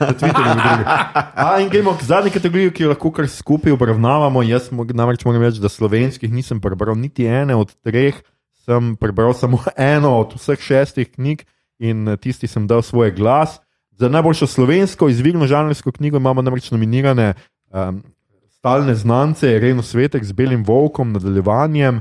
na 0.00 0.12
Twitterju 0.14 0.48
je 0.48 0.76
bil. 0.78 0.86
A 1.34 1.58
in 1.60 1.68
gremo 1.68 1.96
k 1.98 2.06
zadnji 2.06 2.30
kategoriji, 2.30 2.70
ki 2.70 2.86
jo 2.86 2.92
lahko 2.92 3.10
kar 3.10 3.28
skupaj 3.28 3.74
obravnavamo. 3.74 4.42
Jaz 4.46 4.70
namreč 4.70 5.24
moram 5.26 5.42
reči, 5.42 5.60
da 5.60 5.68
slovenskih 5.68 6.30
nisem 6.32 6.60
prebral 6.62 6.94
niti 6.94 7.26
ene 7.26 7.58
od 7.58 7.74
treh, 7.82 8.14
sem 8.62 8.94
prebral 8.96 9.34
samo 9.34 9.58
eno 9.94 10.14
od 10.22 10.38
vseh 10.38 10.62
šestih 10.62 11.10
knjig 11.10 11.42
in 11.82 12.08
eh, 12.08 12.16
tisti 12.16 12.46
sem 12.46 12.70
dal 12.70 12.86
svoj 12.86 13.10
glas. 13.10 13.58
Za 13.90 14.08
najboljšo 14.08 14.46
slovensko 14.46 15.08
izvirno 15.08 15.46
žanrsko 15.46 15.92
knjigo 15.92 16.16
imamo 16.16 16.42
namreč 16.42 16.70
nominirane 16.70 17.34
um, 17.68 18.00
stalne 18.48 18.94
znance, 18.94 19.58
Reno 19.58 19.82
Svetek 19.82 20.24
z 20.24 20.32
Belim 20.32 20.64
Volkom, 20.64 21.12
nadaljevanjem, 21.12 22.00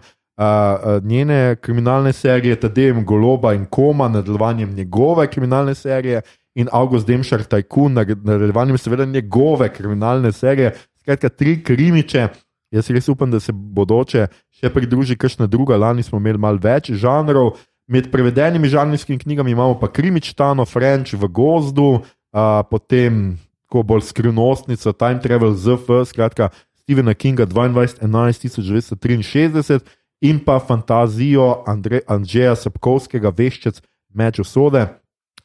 njene 1.04 1.56
kriminalne 1.62 2.14
serije, 2.14 2.56
Tadejem 2.56 3.06
Goloba 3.06 3.54
in 3.54 3.66
Koma, 3.66 4.08
nadaljevanjem 4.08 4.74
njegove 4.74 5.28
kriminalne 5.28 5.76
serije, 5.76 6.22
in 6.56 6.68
August 6.72 7.08
Demšar 7.08 7.44
Tajkun, 7.44 7.94
nadaljevanjem 7.94 8.78
seveda 8.78 9.06
njegove 9.06 9.74
kriminalne 9.74 10.32
serije. 10.32 10.74
Skratka, 11.00 11.30
tri 11.30 11.64
krimiče. 11.64 12.28
Jaz 12.72 12.90
res 12.90 13.08
upam, 13.10 13.32
da 13.32 13.40
se 13.40 13.54
bodoče 13.54 14.28
še 14.54 14.70
pridruži 14.74 15.18
kakšna 15.18 15.48
druga. 15.48 15.78
Lani 15.78 16.04
smo 16.04 16.20
imeli 16.20 16.38
malo 16.38 16.60
več 16.62 16.92
žanrov. 16.92 17.56
Med 17.90 18.12
prevedenimi 18.12 18.70
žanrskimi 18.70 19.18
knjigami 19.20 19.52
imamo 19.52 19.80
pa 19.80 19.88
Krimičtano, 19.90 20.66
French 20.66 21.16
v 21.18 21.28
gozdu, 21.34 21.88
uh, 21.98 22.62
potem 22.70 23.40
ko 23.70 23.82
bolj 23.84 24.04
skrivnostnica, 24.12 24.94
Time 24.94 25.22
Travel 25.24 25.56
ZF, 25.58 25.90
skratka 26.12 26.52
Stephena 26.84 27.14
Kinga 27.14 27.48
22, 27.50 28.04
11, 28.06 28.46
1963 28.46 29.82
in 30.22 30.40
pa 30.40 30.60
fantazijo 30.60 31.64
Andre, 31.68 32.02
Andreja 32.08 32.56
Sapkovskega, 32.56 33.32
Veščec, 33.38 33.82
Meč 34.14 34.40
usode. 34.40 34.88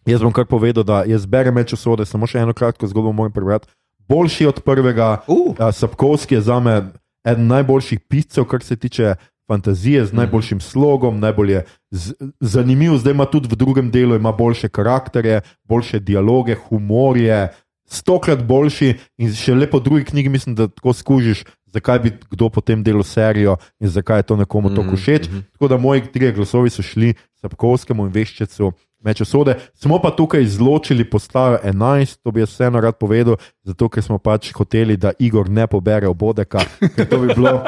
Jaz 0.07 0.21
bom 0.21 0.33
kar 0.33 0.47
povedal, 0.47 0.85
da 0.85 1.05
jaz 1.09 1.27
berem 1.27 1.55
Meč 1.55 1.73
usode, 1.73 2.07
samo 2.07 2.27
še 2.27 2.43
eno 2.43 2.53
kratko 2.53 2.89
zgodbo 2.91 3.13
moram 3.13 3.33
prebrati. 3.33 3.69
Boljši 4.09 4.47
od 4.47 4.61
prvega, 4.65 5.25
Uh. 5.29 5.57
Sapkovski 5.73 6.35
je 6.35 6.41
za 6.41 6.61
me 6.61 6.93
eden 7.25 7.47
najboljših 7.49 8.01
piscev, 8.09 8.45
kar 8.45 8.63
se 8.63 8.77
tiče 8.77 9.15
fantazije, 9.49 10.05
z 10.07 10.13
najboljšim 10.13 10.61
slogom, 10.61 11.21
najbolj 11.21 11.53
je 11.53 11.65
z, 11.91 12.13
zanimiv, 12.41 12.97
zdaj 13.01 13.13
ima 13.13 13.25
tudi 13.25 13.49
v 13.49 13.57
drugem 13.57 13.91
delu 13.91 14.17
ima 14.17 14.33
boljše 14.33 14.69
karakterje, 14.69 15.41
boljše 15.65 16.01
dialoge, 16.01 16.55
humor 16.69 17.17
je 17.17 17.49
stokrat 17.89 18.45
boljši 18.45 18.95
in 19.19 19.33
še 19.33 19.55
lepo 19.55 19.81
drugi 19.81 20.05
knjigi 20.05 20.29
mislim, 20.29 20.55
da 20.55 20.69
tako 20.69 20.93
skužiš. 20.93 21.45
Zakaj 21.75 21.99
bi 21.99 22.13
kdo 22.31 22.49
potem 22.49 22.83
delal 22.83 23.03
serijo 23.03 23.57
in 23.81 23.89
zakaj 23.89 24.19
je 24.19 24.23
to 24.25 24.37
nekomu 24.37 24.69
Mhm, 24.69 24.77
tako 24.77 24.97
všeč? 24.97 25.29
Mm 25.29 25.33
-hmm. 25.33 25.43
Tako 25.53 25.69
da 25.69 25.77
moji 25.77 26.07
trije 26.07 26.33
glasovi 26.33 26.71
so 26.71 26.83
šli 26.83 27.15
Sapkovskemu 27.35 28.07
in 28.07 28.13
Veščecu 28.13 28.73
meče 29.01 29.25
sode. 29.25 29.55
Smo 29.75 29.99
pa 29.99 30.11
tukaj 30.11 30.43
izločili 30.43 31.05
postavo 31.05 31.59
11, 31.65 32.17
to 32.23 32.31
bi 32.31 32.41
jaz 32.41 32.49
vseeno 32.49 32.81
rad 32.81 32.97
povedal, 32.97 33.37
zato 33.63 33.89
ker 33.89 34.03
smo 34.03 34.19
pač 34.19 34.53
hoteli, 34.53 34.97
da 34.97 35.13
Igor 35.19 35.51
ne 35.51 35.67
pobere 35.67 36.09
obodeka, 36.09 36.59
ker 36.97 37.09
to 37.09 37.19
bi 37.19 37.35
bilo, 37.35 37.61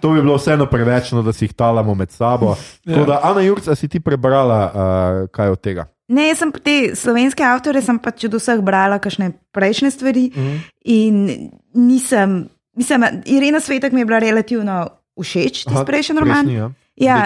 to 0.00 0.10
bi 0.10 0.20
bilo 0.20 0.36
vseeno 0.36 0.66
preveč, 0.66 1.12
no, 1.12 1.22
da 1.22 1.32
si 1.32 1.44
jih 1.44 1.52
talamo 1.54 1.94
med 1.94 2.10
sabo. 2.10 2.56
Tako 2.84 3.04
da, 3.04 3.20
Ana 3.22 3.40
Jurca, 3.40 3.74
si 3.74 3.88
ti 3.88 4.00
prebrala 4.00 4.60
uh, 4.66 5.30
kaj 5.30 5.48
od 5.48 5.60
tega? 5.60 5.86
Ne, 6.08 6.28
jaz 6.28 6.38
sem 6.38 6.52
te 6.52 6.92
slovenske 6.94 7.44
avtore, 7.44 7.80
sem 7.82 7.98
pač 7.98 8.24
od 8.24 8.34
vseh 8.34 8.60
brala 8.60 8.98
kakšne 8.98 9.30
prejšnje 9.52 9.90
stvari 9.90 10.30
Mhm. 10.36 10.48
mm. 10.48 10.60
in 10.84 11.28
nisem, 11.74 12.48
mislim, 12.76 13.04
Irena 13.24 13.60
Svetek 13.60 13.92
mi 13.92 14.00
je 14.00 14.06
bila 14.06 14.18
relativno 14.18 14.88
všeč, 15.20 15.66
Aha, 15.66 15.74
tisti 15.74 15.86
prejšnji 15.86 16.18
roman. 16.18 16.46
Resni, 16.46 16.54
ja. 16.54 16.70
Ja. 16.96 17.24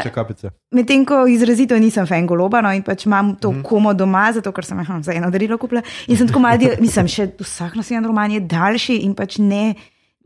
Medtem 0.70 1.02
ko 1.02 1.24
izrazito 1.26 1.74
nisem 1.78 2.06
fan 2.06 2.26
goloba 2.26 2.60
no, 2.62 2.70
in 2.70 2.84
pač 2.86 3.02
imam 3.08 3.34
to 3.40 3.50
mm. 3.50 3.64
komo 3.66 3.92
doma, 3.98 4.28
zato 4.32 4.52
ker 4.54 4.64
sem 4.64 4.78
jih 4.78 4.92
za 5.02 5.16
eno 5.16 5.30
darilo 5.34 5.58
kupila. 5.58 5.82
In 6.06 6.18
sem 6.18 6.30
tako 6.30 6.42
malo, 6.44 6.60
del- 6.62 6.78
mislim, 6.80 7.10
še 7.10 7.26
vsak 7.42 7.74
naslednji 7.74 8.06
roman 8.06 8.36
je 8.36 8.44
daljši 8.46 9.00
in 9.02 9.16
pač 9.18 9.40
ne. 9.42 9.74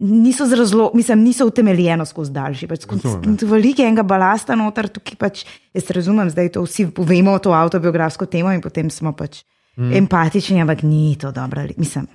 Niso, 0.00 0.46
zrazlo, 0.48 0.86
mislim, 0.96 1.24
niso 1.24 1.44
utemeljeno 1.48 2.06
skozi 2.08 2.32
daljši. 2.32 2.68
Pač 2.68 2.86
ja. 2.88 3.16
Veliko 3.48 3.82
je 3.82 3.88
enega 3.88 4.04
balasta 4.04 4.56
noter, 4.56 4.88
tukaj 4.92 5.18
pač 5.20 5.42
jaz 5.76 5.90
razumem, 5.92 6.30
zdaj 6.32 6.54
to 6.54 6.64
vsi 6.64 6.86
povemo, 6.96 7.36
to 7.40 7.52
avtobiografsko 7.56 8.28
temo 8.28 8.52
in 8.52 8.62
potem 8.64 8.88
smo 8.92 9.12
pač 9.16 9.42
mm. 9.76 9.92
empatični, 10.04 10.60
ampak 10.64 10.84
ni 10.88 11.16
to 11.20 11.32
dobro. 11.36 11.64
Mislim. 11.76 12.08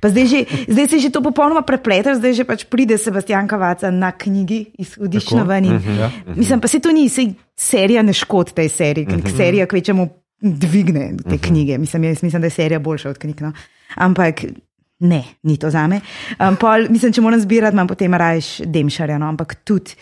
Pa 0.00 0.08
zdaj, 0.08 0.26
že, 0.26 0.40
zdaj 0.68 0.86
se 0.88 0.98
že 0.98 1.10
to 1.10 1.22
popolnoma 1.22 1.62
prepleta, 1.66 2.14
zdaj 2.14 2.32
že 2.38 2.44
pač 2.46 2.64
pride 2.70 2.98
Sebastian 2.98 3.48
Kavaca 3.50 3.90
na 3.90 4.12
knjigi 4.12 4.76
Tako, 5.38 5.48
ven. 5.48 5.64
In, 5.64 5.76
Ja. 5.96 6.10
Mislim, 6.36 6.60
pa 6.60 6.68
se 6.68 6.80
to 6.80 6.92
ni, 6.92 7.08
se 7.08 7.34
serija 7.56 8.02
ne 8.02 8.12
škodi 8.12 8.54
tej 8.54 8.68
seriji, 8.68 9.06
ker 9.06 9.32
serija 9.32 9.66
kvečemu 9.66 10.08
dvigne 10.40 11.16
te 11.24 11.38
knjige. 11.38 11.78
Mislim, 11.78 12.04
jaz 12.04 12.22
mislim, 12.22 12.42
da 12.42 12.46
je 12.46 12.50
serija 12.50 12.78
boljša 12.78 13.10
od 13.10 13.18
knjig. 13.18 13.40
No. 13.42 13.52
Ampak 13.96 14.44
ne, 15.00 15.22
ni 15.42 15.56
to 15.56 15.70
za 15.70 15.86
me. 15.86 16.00
Um, 16.38 16.56
pol, 16.56 16.88
mislim, 16.90 17.12
če 17.12 17.24
moram 17.24 17.40
zbirati, 17.40 17.74
imam 17.74 17.88
potem 17.88 18.14
rajš 18.14 18.60
Demšarja, 18.66 19.18
no, 19.18 19.28
ampak 19.32 19.54
tudi. 19.64 19.96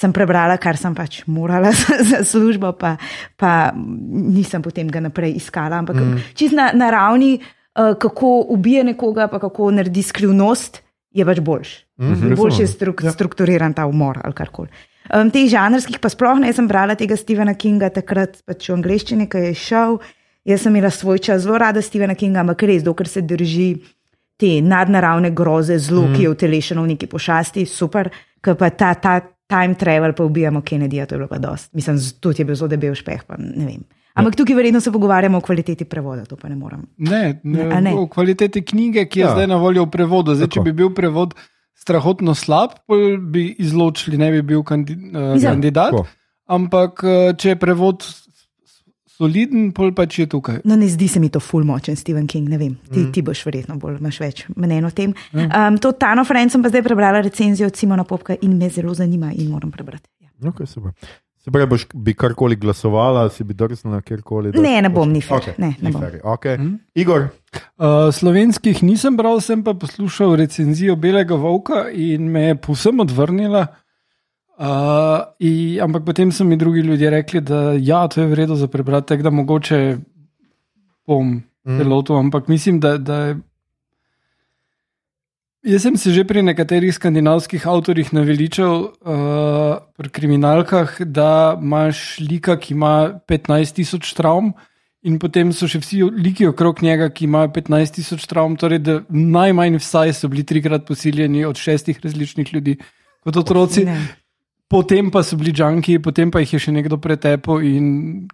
Sem 0.00 0.10
prebrala, 0.10 0.56
kar 0.58 0.78
sem 0.80 0.94
pač 0.96 1.20
morala 1.30 1.70
za, 1.80 1.98
za 2.00 2.22
službo, 2.26 2.72
pa, 2.78 2.96
pa 3.36 3.72
nisem 3.74 4.62
potem 4.62 4.88
ga 4.88 5.02
naprej 5.04 5.36
iskala. 5.36 5.82
Ampak 5.82 5.96
mm. 6.00 6.30
čist 6.38 6.56
na, 6.56 6.70
na 6.74 6.88
ravni, 6.90 7.36
uh, 7.36 7.61
kako 7.74 8.46
ubije 8.52 8.84
nekoga, 8.84 9.28
pa 9.28 9.38
kako 9.40 9.70
naredi 9.70 10.02
skrivnost, 10.02 10.82
je 11.12 11.24
pač 11.24 11.40
boljši. 11.40 11.76
Mhm, 12.00 12.34
Boljši 12.34 12.62
je 12.62 12.66
struk, 12.66 13.02
ja. 13.04 13.12
strukturiran 13.12 13.74
ta 13.74 13.86
umor 13.86 14.18
ali 14.24 14.34
karkoli. 14.34 14.68
Um, 15.12 15.30
teh 15.30 15.48
žanrskih 15.50 15.98
pa 16.00 16.08
sploh 16.08 16.38
ne, 16.40 16.48
jaz 16.48 16.60
sem 16.60 16.68
brala 16.70 16.94
tega 16.98 17.16
Stephena 17.18 17.54
Kinga 17.58 17.90
takrat 17.92 18.38
pač 18.46 18.70
v 18.70 18.76
angleščini, 18.78 19.26
ki 19.30 19.48
je 19.48 19.54
šel. 19.58 19.98
Jaz 20.48 20.64
sem 20.64 20.74
imela 20.74 20.90
svoj 20.90 21.20
čas 21.22 21.42
zelo 21.44 21.58
rada 21.58 21.82
Stephena 21.82 22.14
Kinga, 22.18 22.42
ampak 22.42 22.64
res, 22.66 22.84
dokler 22.86 23.10
se 23.10 23.22
drži 23.22 23.74
te 24.40 24.56
nadnaravne 24.64 25.30
groze, 25.30 25.76
zlo, 25.78 26.06
mm. 26.08 26.16
ki 26.16 26.24
je 26.24 26.30
utelešeno 26.32 26.82
v 26.82 26.94
neki 26.94 27.06
pošasti, 27.10 27.66
super, 27.68 28.10
ker 28.42 28.56
pa 28.58 28.72
ta, 28.74 28.94
ta 28.98 29.20
time 29.46 29.76
travel, 29.78 30.14
pa 30.16 30.24
ubijamo 30.26 30.62
Kennedyja, 30.66 31.06
to 31.06 31.14
je 31.14 31.20
bilo 31.20 31.28
pa 31.30 31.38
dost. 31.42 31.70
Mislim, 31.76 32.00
tudi 32.20 32.42
je 32.42 32.48
bil 32.48 32.58
zelo 32.58 32.70
debel 32.72 32.96
špeh, 32.98 33.22
pa 33.28 33.38
ne 33.38 33.66
vem. 33.68 33.84
Ampak 34.14 34.36
tukaj 34.36 34.54
verjetno 34.54 34.80
se 34.80 34.92
pogovarjamo 34.92 35.38
o 35.38 35.40
kvaliteti 35.40 35.84
prevoda, 35.84 36.24
to 36.24 36.36
pa 36.36 36.48
ne 36.48 36.56
morem. 36.56 36.82
Ne, 36.98 37.40
ne, 37.44 37.62
A 37.72 37.80
ne? 37.80 37.94
o 37.94 38.06
kvaliteti 38.06 38.62
knjige, 38.62 39.06
ki 39.08 39.20
je 39.20 39.22
Ja. 39.22 39.28
ja. 39.28 39.34
zdaj 39.34 39.46
na 39.46 39.56
voljo 39.56 39.84
v 39.84 39.90
prevodu. 39.90 40.34
Zdaj, 40.34 40.48
Tako. 40.48 40.54
če 40.54 40.64
bi 40.64 40.72
bil 40.72 40.90
prevod 40.94 41.34
strahotno 41.74 42.34
slab, 42.34 42.76
pol 42.86 43.16
bi 43.18 43.56
izločili, 43.58 44.18
ne 44.18 44.30
bi 44.30 44.42
bil 44.42 44.62
kandi, 44.62 44.92
uh, 44.92 45.32
Mislim- 45.34 45.50
kandidat. 45.50 45.90
Tako. 45.90 46.06
Ampak 46.46 47.00
eh, 47.04 47.32
če 47.38 47.48
je 47.48 47.56
prevod 47.56 48.04
soliden, 49.12 49.72
pol 49.72 49.92
pač 49.94 50.18
je 50.18 50.26
tukaj. 50.26 50.60
No, 50.64 50.76
ne 50.76 50.88
zdi 50.90 51.08
se 51.08 51.20
mi 51.20 51.28
to 51.28 51.40
ful 51.40 51.64
močen 51.64 51.96
Stephen 51.96 52.26
King, 52.26 52.48
ne 52.48 52.58
vem. 52.58 52.74
Ti, 52.90 52.98
mm. 53.06 53.12
ti 53.12 53.22
boš 53.22 53.44
verjetno 53.46 53.76
bolj, 53.78 53.98
imaš 54.00 54.18
več 54.20 54.44
mnen 54.56 54.84
o 54.84 54.90
tem. 54.90 55.14
Um, 55.32 55.78
to 55.78 55.92
Tano 55.92 56.24
Franc 56.24 56.52
sem 56.52 56.62
pa 56.64 56.68
zdaj 56.72 56.82
prebrala 56.82 57.20
recenzijo 57.24 57.68
od 57.70 57.76
Simona 57.78 58.04
Popka 58.04 58.36
in 58.42 58.56
me 58.58 58.68
zelo 58.70 58.94
zanima 58.94 59.32
in 59.32 59.50
moram 59.50 59.70
prebrati. 59.70 60.08
Ja. 60.20 60.50
Okay, 60.50 60.66
super. 60.66 60.92
Se 61.42 61.50
pravi, 61.50 61.66
boš 61.66 61.86
bi 61.92 62.14
karkoli 62.14 62.56
glasovala, 62.56 63.28
si 63.28 63.44
bi 63.44 63.54
drznila 63.54 64.00
kjerkoli? 64.00 64.52
da- 64.52 64.60
Ne, 64.60 64.82
ne 64.82 64.88
bom, 64.88 65.10
ni 65.10 65.20
fair. 65.20 65.40
Okay, 65.40 65.54
Ne, 65.58 65.66
ne 65.68 65.74
ni 65.80 65.90
bom. 65.90 66.00
fair. 66.00 66.20
Okay. 66.24 66.58
Mm. 66.58 66.78
Igor, 66.94 67.28
Uh, 67.76 67.84
slovenskih 68.10 68.82
nisem 68.82 69.16
bral, 69.16 69.40
sem 69.40 69.60
pa 69.60 69.74
poslušal 69.74 70.36
recenzijo 70.36 70.94
Belega 70.96 71.34
Volka 71.34 71.90
in 71.90 72.22
me 72.24 72.40
je 72.42 72.54
povsem 72.56 73.00
odvrnila. 73.00 73.66
Uh, 74.54 74.66
in, 75.38 75.80
ampak 75.80 76.04
potem 76.04 76.30
so 76.30 76.44
mi 76.44 76.56
drugi 76.56 76.80
ljudje 76.80 77.10
rekli, 77.10 77.40
da 77.42 77.72
ja, 77.74 78.08
to 78.08 78.20
je 78.20 78.26
vredno 78.28 78.54
za 78.54 78.68
prebrati, 78.68 79.08
tako 79.08 79.22
da 79.22 79.30
mogoče 79.32 79.96
bom 81.06 81.42
celoto, 81.68 82.16
ampak 82.16 82.48
mislim, 82.48 82.80
da, 82.80 82.98
da 82.98 83.16
je. 83.16 83.36
Jaz 85.62 85.82
sem 85.82 85.96
se 85.96 86.10
že 86.10 86.24
pri 86.26 86.42
nekaterih 86.42 86.90
skandinavskih 86.90 87.62
avtorjih 87.70 88.10
naveličal, 88.10 88.98
uh, 88.98 89.78
pri 89.94 90.08
kriminalkah, 90.10 90.96
da 91.06 91.54
imaš 91.54 92.18
lika, 92.18 92.56
ki 92.58 92.74
ima 92.74 93.22
15 93.30 93.78
tisoč 93.78 94.10
travm, 94.18 94.50
in 95.06 95.20
potem 95.22 95.52
so 95.54 95.68
še 95.70 95.78
vsi 95.78 96.02
liki 96.18 96.48
okrog 96.50 96.82
njega, 96.82 97.06
ki 97.14 97.28
imajo 97.30 97.52
15 97.54 97.94
tisoč 97.94 98.26
travm, 98.26 98.58
torej 98.58 98.82
da 98.82 98.98
najmanj 99.06 99.78
vsaj 99.78 100.16
so 100.18 100.30
bili 100.32 100.42
trikrat 100.42 100.82
posiljeni 100.86 101.44
od 101.46 101.54
šestih 101.54 102.02
različnih 102.02 102.50
ljudi 102.54 102.76
kot 103.22 103.36
otroci, 103.36 103.84
Ne. 103.86 103.98
potem 104.66 105.10
pa 105.14 105.22
so 105.22 105.38
bili 105.38 105.54
džanki, 105.54 106.00
potem 106.02 106.30
pa 106.30 106.42
jih 106.42 106.58
je 106.58 106.58
še 106.58 106.74
nekdo 106.74 106.98
pretepel 106.98 107.62
in 107.62 108.26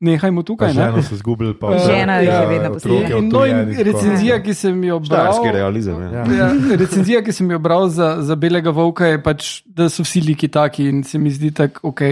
nehajmo 0.00 0.42
tukaj. 0.42 0.74
Ne? 0.74 1.02
se 1.02 1.16
zgubili, 1.16 1.54
pa 1.54 1.74
vse, 1.74 1.92
Žena 1.92 2.14
je 2.14 2.26
ja, 2.26 2.40
vedno 2.48 2.72
posiljena. 2.72 3.20
No, 3.20 3.44
in 3.46 3.72
recenzija, 3.84 4.40
ki 4.42 4.54
sem 4.54 4.84
jo 4.84 4.98
bral. 4.98 5.32
Štajerski 5.32 5.56
realizem. 5.56 6.02
Ja. 6.02 6.10
Ja. 6.10 6.24
Ja, 6.38 6.76
recenzija, 6.76 7.22
ki 7.24 7.32
sem 7.36 7.50
jo 7.50 7.58
bral 7.58 7.88
za, 7.88 8.14
za 8.24 8.36
Belega 8.40 8.72
Volka, 8.74 9.06
je 9.06 9.22
pač, 9.22 9.50
da 9.66 9.90
so 9.92 10.04
vsi 10.06 10.24
liki 10.24 10.48
taki 10.48 10.88
in 10.88 11.02
se 11.04 11.18
mi 11.18 11.32
zdi 11.32 11.52
tako, 11.56 11.92
ok, 11.92 12.04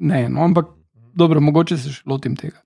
ne, 0.00 0.28
no, 0.28 0.44
ampak 0.46 0.70
dobro, 1.14 1.42
mogoče 1.42 1.78
se 1.78 1.96
še 1.96 2.06
lotim 2.06 2.36
tega. 2.38 2.60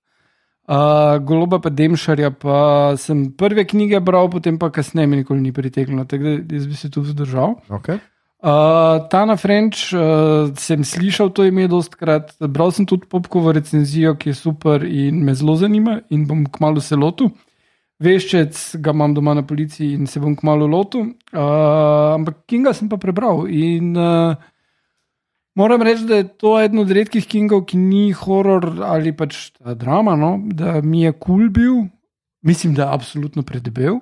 Uh, 0.67 1.15
Goloba 1.23 1.61
pa 1.63 1.71
Demšarja, 1.71 2.33
pa 2.35 2.59
sem 2.99 3.29
prve 3.39 3.63
knjige 3.63 4.01
bral, 4.03 4.27
potem 4.29 4.57
pa 4.59 4.67
kasneje 4.73 5.07
mi 5.07 5.21
nikoli 5.21 5.39
ni 5.41 5.53
pritegnilo, 5.55 6.03
tako 6.05 6.35
da 6.43 6.57
jaz 6.59 6.67
bi 6.67 6.75
se 6.75 6.91
tu 6.91 7.01
vzdržal. 7.05 7.55
Okay. 7.79 8.01
Uh, 8.37 9.07
Tana 9.09 9.33
French, 9.33 9.93
uh, 9.97 10.53
sem 10.53 10.83
slišal 10.85 11.31
to 11.33 11.41
ime 11.41 11.65
dostkrat, 11.65 12.35
bral 12.53 12.69
sem 12.69 12.85
tudi 12.85 13.09
popkovo 13.09 13.49
recenzijo, 13.49 14.13
ki 14.13 14.29
je 14.29 14.37
super 14.37 14.85
in 14.85 15.23
me 15.25 15.33
zelo 15.33 15.55
zanima 15.57 16.03
in 16.13 16.27
bom 16.29 16.43
kmalo 16.45 16.81
se 16.81 16.95
lotil. 16.95 17.31
Veščec 17.97 18.77
ga 18.77 18.93
imam 18.93 19.15
doma 19.17 19.33
na 19.33 19.41
policiji 19.41 19.95
in 19.97 20.05
se 20.05 20.21
bom 20.21 20.35
kmalo 20.37 20.67
lotil. 20.69 21.15
Uh, 21.33 22.13
ampak 22.13 22.43
Kinga 22.45 22.75
sem 22.77 22.85
pa 22.91 22.99
prebral 23.01 23.47
in 23.49 23.97
uh, 23.97 24.37
moram 25.57 25.81
reči, 25.81 26.05
da 26.05 26.21
je 26.21 26.27
to 26.37 26.59
eden 26.61 26.83
od 26.85 26.93
redkih 26.93 27.25
Kingov, 27.25 27.65
ki 27.65 27.81
ni 27.81 28.11
horor 28.13 28.69
ali 28.85 29.15
pač 29.17 29.49
drama, 29.57 30.13
no? 30.13 30.35
da 30.53 30.77
mi 30.85 31.07
je 31.07 31.15
kul 31.17 31.25
cool 31.25 31.49
bil, 31.49 31.81
mislim, 32.45 32.77
da 32.77 32.85
je 32.85 32.99
absolutno 32.99 33.41
predebel. 33.41 33.97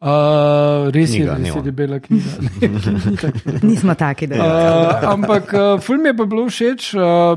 Uh, 0.00 0.88
res 0.96 1.10
Knjiga, 1.12 1.34
je, 1.36 1.44
res 1.44 1.56
je 1.58 1.62
debela 1.62 1.98
knjiga. 2.00 2.30
Nismo 3.68 3.92
taki, 3.94 4.30
da 4.30 4.38
je. 4.38 4.40
Uh, 4.40 5.08
ampak 5.12 5.52
uh, 5.52 5.80
film 5.84 6.06
je 6.08 6.14
pa 6.16 6.24
bilo 6.24 6.46
všeč, 6.48 6.86
uh, 6.96 7.36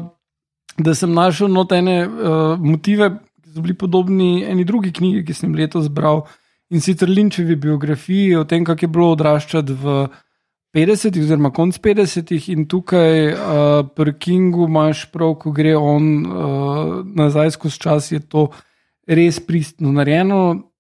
da 0.79 0.93
sem 0.95 1.11
našel 1.11 1.51
notene 1.51 1.97
uh, 2.07 2.55
motive, 2.55 3.09
ki 3.43 3.51
so 3.51 3.65
bili 3.65 3.75
podobni 3.75 4.45
eni 4.47 4.63
drugi 4.63 4.93
knjigi, 4.95 5.25
ki 5.27 5.35
sem 5.35 5.51
jih 5.51 5.65
letos 5.65 5.91
bral. 5.91 6.23
In 6.71 6.79
sicer 6.79 7.11
Linčevi 7.11 7.59
biografiji 7.59 8.39
o 8.39 8.47
tem, 8.47 8.63
kako 8.63 8.87
je 8.87 8.93
bilo 8.95 9.11
odraščati 9.11 9.75
v 9.83 9.99
50-ih, 10.73 11.27
oziroma 11.27 11.51
konc 11.51 11.75
50-ih, 11.83 12.47
in 12.55 12.63
tukaj 12.71 13.27
uh, 13.33 13.83
pri 13.91 14.15
Kingu 14.15 14.71
imaš 14.71 15.03
prav, 15.11 15.35
ko 15.43 15.51
gre 15.51 15.75
on 15.75 16.13
uh, 16.23 16.95
nazaj 17.03 17.57
skozi 17.59 17.83
čas, 17.83 18.13
je 18.15 18.23
to 18.23 18.47
res 19.03 19.43
pristno 19.43 19.91
narejeno, 19.91 20.71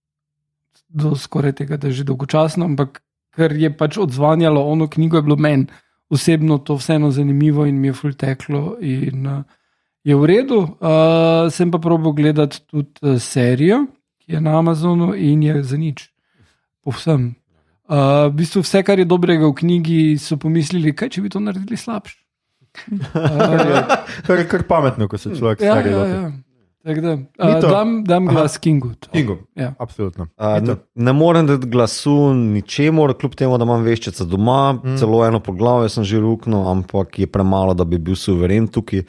do 0.93 1.15
skoraj 1.17 1.57
tega, 1.57 1.77
da 1.77 1.89
je 1.89 2.01
že 2.01 2.07
dolgočasno, 2.07 2.65
ampak 2.69 3.01
ker 3.33 3.55
je 3.57 3.71
pač 3.77 3.97
odzvanjalo 3.97 4.61
ono 4.61 4.87
knjigo, 4.87 5.17
je 5.17 5.25
bilo 5.25 5.35
meni 5.35 5.67
osebno 6.13 6.57
to 6.57 6.75
vseeno 6.77 7.11
zanimivo 7.11 7.65
in 7.65 7.79
mi 7.81 7.89
je 7.89 7.93
full 7.93 8.13
teklo. 8.13 8.77
In, 8.81 9.27
uh, 9.27 9.43
je 10.03 10.15
v 10.15 10.25
redu, 10.25 10.59
uh, 10.61 11.49
sem 11.51 11.71
pa 11.71 11.79
probo 11.79 12.11
gledati 12.11 12.61
tudi 12.67 12.91
uh, 13.01 13.17
serijo, 13.21 13.85
ki 14.21 14.35
je 14.35 14.41
na 14.41 14.57
Amazonu 14.59 15.13
in 15.15 15.43
je 15.43 15.63
za 15.63 15.77
nič. 15.77 16.09
Povsem. 16.83 17.33
Uh, 17.87 18.27
v 18.29 18.33
bistvu 18.43 18.61
vse, 18.63 18.83
kar 18.83 18.99
je 18.99 19.07
dobrega 19.07 19.47
v 19.47 19.55
knjigi, 19.55 20.01
so 20.19 20.37
pomislili, 20.37 20.93
kaj 20.95 21.15
če 21.15 21.23
bi 21.23 21.31
to 21.33 21.41
naredili 21.43 21.79
slabše. 21.79 22.19
Uh, 22.73 23.85
Kar 24.25 24.39
je 24.39 24.47
kar 24.49 24.63
pametno, 24.65 25.05
ko 25.05 25.17
se 25.21 25.29
človek 25.37 25.61
ja, 25.61 25.75
stvari 25.75 25.91
ja, 25.91 26.05
ja. 26.09 26.21
Tako 26.83 27.01
da, 27.01 27.13
uh, 27.13 27.61
dam, 27.61 28.03
dam 28.03 28.25
glas 28.27 28.57
Kingu. 28.57 28.93
to. 28.99 29.09
Kingu. 29.11 29.37
Ja. 29.55 29.73
Absolutno. 29.79 30.27
Uh, 30.37 30.59
ne, 30.67 30.75
ne 30.95 31.13
morem 31.13 31.47
dati 31.47 31.67
glasu 31.67 32.33
ničemur, 32.33 33.13
kljub 33.19 33.35
temu, 33.39 33.57
da 33.57 33.63
imam 33.63 33.85
veščice 33.87 34.25
doma, 34.27 34.73
mm. 34.73 34.97
celo 34.99 35.21
eno 35.25 35.39
poglavje 35.39 35.93
sem 35.93 36.03
že 36.03 36.19
ruknil, 36.19 36.67
ampak 36.67 37.19
je 37.19 37.27
premalo, 37.27 37.73
da 37.73 37.87
bi 37.87 37.97
bil 37.97 38.19
suveren 38.19 38.67
tukaj. 38.67 39.05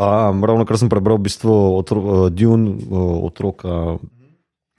Um, 0.00 0.44
ravno 0.48 0.64
kar 0.64 0.78
sem 0.80 0.88
prebral, 0.88 1.20
v 1.20 1.28
bistvu 1.28 1.52
otro, 1.76 2.00
uh, 2.00 2.24
Dune, 2.32 2.78
uh, 2.88 3.20
otroka 3.28 3.98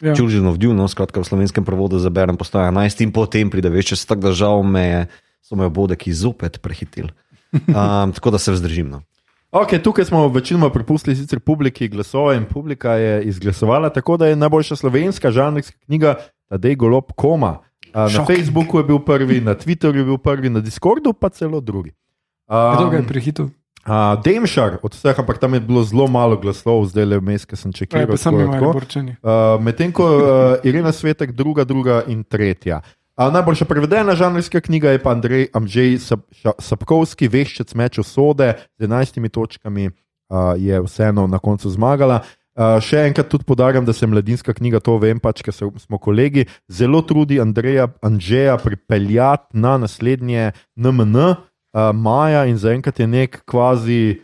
Ja. 0.01 0.15
Children 0.18 0.49
of 0.49 0.57
Dune, 0.57 0.73
no, 0.73 0.89
skratka 0.89 1.22
v 1.22 1.30
slovenskem 1.30 1.61
prevodu 1.61 2.01
zaberem, 2.01 2.34
postaja 2.34 2.73
11 2.73 3.05
in 3.05 3.13
potem 3.13 3.53
pride 3.53 3.69
veš, 3.69 3.93
čez 3.93 4.05
tako 4.09 4.34
držav 4.34 4.65
me 4.65 4.81
je, 4.81 5.01
so 5.45 5.53
me 5.53 5.69
obodeki 5.69 6.09
zopet 6.09 6.57
prehitili. 6.57 7.13
Um, 7.53 8.09
tako 8.18 8.34
da 8.34 8.41
se 8.41 8.49
vzdržim. 8.49 8.89
No. 8.89 9.05
Okay, 9.52 9.80
tukaj 9.80 10.06
smo 10.06 10.28
večinoma 10.28 10.69
prepustili 10.69 11.15
sicer 11.15 11.40
publiki 11.40 11.88
glasove 11.88 12.38
in 12.38 12.45
publika 12.45 12.91
je 12.91 13.23
izglasovala, 13.23 13.90
tako 13.90 14.18
da 14.18 14.28
je 14.28 14.36
najboljša 14.36 14.76
slovenska 14.76 15.32
žanrska 15.32 15.78
knjiga 15.86 16.15
Tadej 16.49 16.76
Golob 16.76 17.03
Koma. 17.15 17.57
Na 17.94 18.10
Shocking. 18.10 18.28
Facebooku 18.30 18.78
je 18.78 18.84
bil 18.84 18.99
prvi, 18.99 19.41
na 19.41 19.56
Twitterju 19.56 19.98
je 19.98 20.06
bil 20.06 20.18
prvi, 20.18 20.49
na 20.49 20.60
Discordu 20.60 21.14
pa 21.14 21.30
celo 21.30 21.60
drugi. 21.61 21.91
Kdo 22.48 22.90
ga 22.90 22.95
je 22.95 23.02
Um, 23.02 23.07
prehitil? 23.07 23.45
uh, 23.45 23.52
Demšar 24.23 24.78
od 24.84 24.94
vseh, 24.94 25.19
ampak 25.19 25.38
tam 25.38 25.53
je 25.53 25.60
bilo 25.60 25.84
zelo 25.84 26.07
malo 26.07 26.38
glasov, 26.38 26.86
zdaj 26.86 27.06
le 27.06 27.19
vmes, 27.19 27.45
ki 27.45 27.56
sem 27.56 27.69
Ja, 27.69 27.73
čekiral. 27.73 28.07
pa 28.07 28.18
sem 28.18 28.36
imel 28.36 28.64
borčani. 28.64 29.15
Uh, 29.22 29.60
Medtem 29.61 29.91
ko 29.91 30.03
uh, 30.06 30.23
Irena 30.64 30.91
Svetek, 30.91 31.32
druga, 31.32 31.64
druga 31.64 32.03
in 32.07 32.23
tretja. 32.23 32.78
Uh, 32.78 33.01
najboljša 33.30 33.65
prevedena 33.65 34.15
žanrska 34.15 34.61
knjiga 34.61 34.89
je 34.89 34.99
pa 35.03 35.11
Andrej 35.11 35.48
Amžej 35.53 35.98
Sapkovski, 36.60 37.27
Veščec 37.27 37.73
meč 37.76 37.99
usode 37.99 38.53
z 38.80 38.88
11 38.88 39.30
točkami, 39.30 39.89
uh, 39.89 40.53
je 40.57 40.81
vseeno 40.81 41.27
na 41.27 41.39
koncu 41.39 41.69
zmagala. 41.69 42.22
Uh, 42.52 42.80
še 42.84 43.06
enkrat 43.07 43.30
tudi 43.31 43.48
podarjam, 43.48 43.85
da 43.85 43.93
se 43.93 44.07
mladinska 44.07 44.53
knjiga, 44.53 44.80
to 44.84 44.98
vem 44.99 45.19
pač, 45.19 45.43
ker 45.43 45.56
smo 45.56 45.99
kolegi, 45.99 46.48
zelo 46.72 47.02
trudi 47.02 47.39
Andreja 47.39 47.88
Anžeja 48.03 48.57
pripeljati 48.60 49.60
na 49.60 49.77
naslednje 49.77 50.52
NMN 50.76 51.15
uh, 51.19 51.35
maja 51.95 52.45
in 52.48 52.60
zaenkrat 52.60 52.99
je 52.99 53.07
nek 53.07 53.41
kvazi 53.45 54.22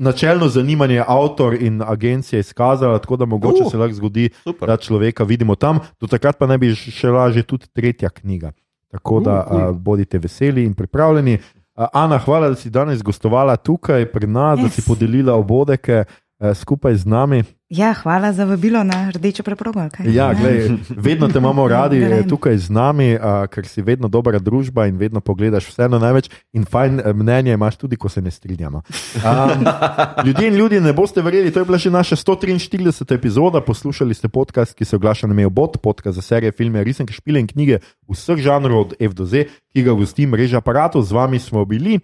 načelno 0.00 0.48
zanimanje 0.48 1.04
avtor 1.06 1.54
in 1.54 1.82
agencija 1.82 2.40
izkazala, 2.40 2.98
tako 2.98 3.16
da 3.16 3.24
mogoče 3.24 3.62
Uh, 3.64 3.70
se 3.70 3.76
lahko 3.76 3.94
zgodi, 3.94 4.30
super. 4.44 4.68
da 4.68 4.76
človeka 4.76 5.24
vidimo 5.24 5.54
tam. 5.54 5.78
Do 6.00 6.06
takrat 6.06 6.38
pa 6.38 6.46
naj 6.46 6.58
bi 6.58 6.74
šla 6.74 7.30
že 7.30 7.42
tudi 7.42 7.66
tretja 7.68 8.08
knjiga. 8.08 8.52
Tako 8.90 9.20
da 9.20 9.44
Uh, 9.44 9.48
cool. 9.48 9.70
uh, 9.70 9.76
bodite 9.76 10.18
veseli 10.18 10.64
in 10.64 10.74
pripravljeni. 10.74 11.38
Uh, 11.76 11.86
Ana, 11.92 12.18
hvala, 12.18 12.48
da 12.48 12.54
si 12.54 12.70
danes 12.70 13.02
gostovala 13.02 13.56
tukaj 13.56 14.06
pri 14.12 14.26
nas, 14.26 14.58
yes. 14.58 14.62
da 14.62 14.68
si 14.68 14.82
podelila 14.86 15.34
obodeke 15.34 16.04
uh, 16.08 16.29
skupaj 16.54 16.94
z 16.94 17.04
nami. 17.06 17.44
Ja, 17.70 17.94
hvala 17.94 18.32
za 18.32 18.44
vabilo 18.44 18.82
na 18.82 19.10
rdečo 19.14 19.42
preprogo. 19.42 19.78
kaj? 19.94 20.14
Ja, 20.14 20.34
glej, 20.34 20.70
vedno 20.90 21.28
te 21.28 21.38
imamo 21.38 21.68
radi 21.76 22.00
Grem. 22.00 22.12
eh, 22.12 22.26
tukaj 22.26 22.58
z 22.58 22.70
nami, 22.70 23.14
uh, 23.14 23.46
ker 23.46 23.66
si 23.66 23.82
vedno 23.82 24.08
dobra 24.08 24.38
družba 24.38 24.86
in 24.86 24.96
vedno 24.98 25.20
pogledaš 25.20 25.68
vseeno 25.68 25.98
največ. 25.98 26.30
In 26.52 26.64
fajn 26.64 27.00
eh, 27.00 27.12
mnenje 27.12 27.52
imaš 27.52 27.76
tudi, 27.76 27.96
ko 27.96 28.08
se 28.08 28.22
ne 28.22 28.30
strinjamo. 28.30 28.82
Um, 29.22 29.64
ljudje 30.26 30.48
in 30.48 30.54
ljudje, 30.54 30.80
ne 30.80 30.92
boste 30.92 31.22
verjeli, 31.22 31.52
to 31.52 31.60
je 31.60 31.64
bila 31.64 31.78
že 31.78 31.90
naša 31.90 32.16
143. 32.16 33.14
epizoda. 33.14 33.60
Poslušali 33.60 34.14
ste 34.14 34.28
podcast, 34.28 34.74
ki 34.74 34.84
se 34.84 34.96
oglaša 34.96 35.26
na 35.26 35.34
Meobot, 35.34 35.78
podcast 35.82 36.16
za 36.16 36.22
serije, 36.22 36.52
filme, 36.52 36.84
risanke, 36.84 37.12
špile 37.12 37.40
in 37.40 37.46
knjige 37.46 37.78
vseh 38.08 38.36
žanrov 38.42 38.80
od 38.80 38.94
F 38.98 39.14
do 39.14 39.24
Z, 39.24 39.46
ki 39.70 39.82
ga 39.82 39.92
gosti 39.92 40.26
mreža 40.26 40.58
aparatov. 40.58 41.02
Z 41.02 41.12
vami 41.12 41.38
smo 41.38 41.64
bili. 41.64 42.00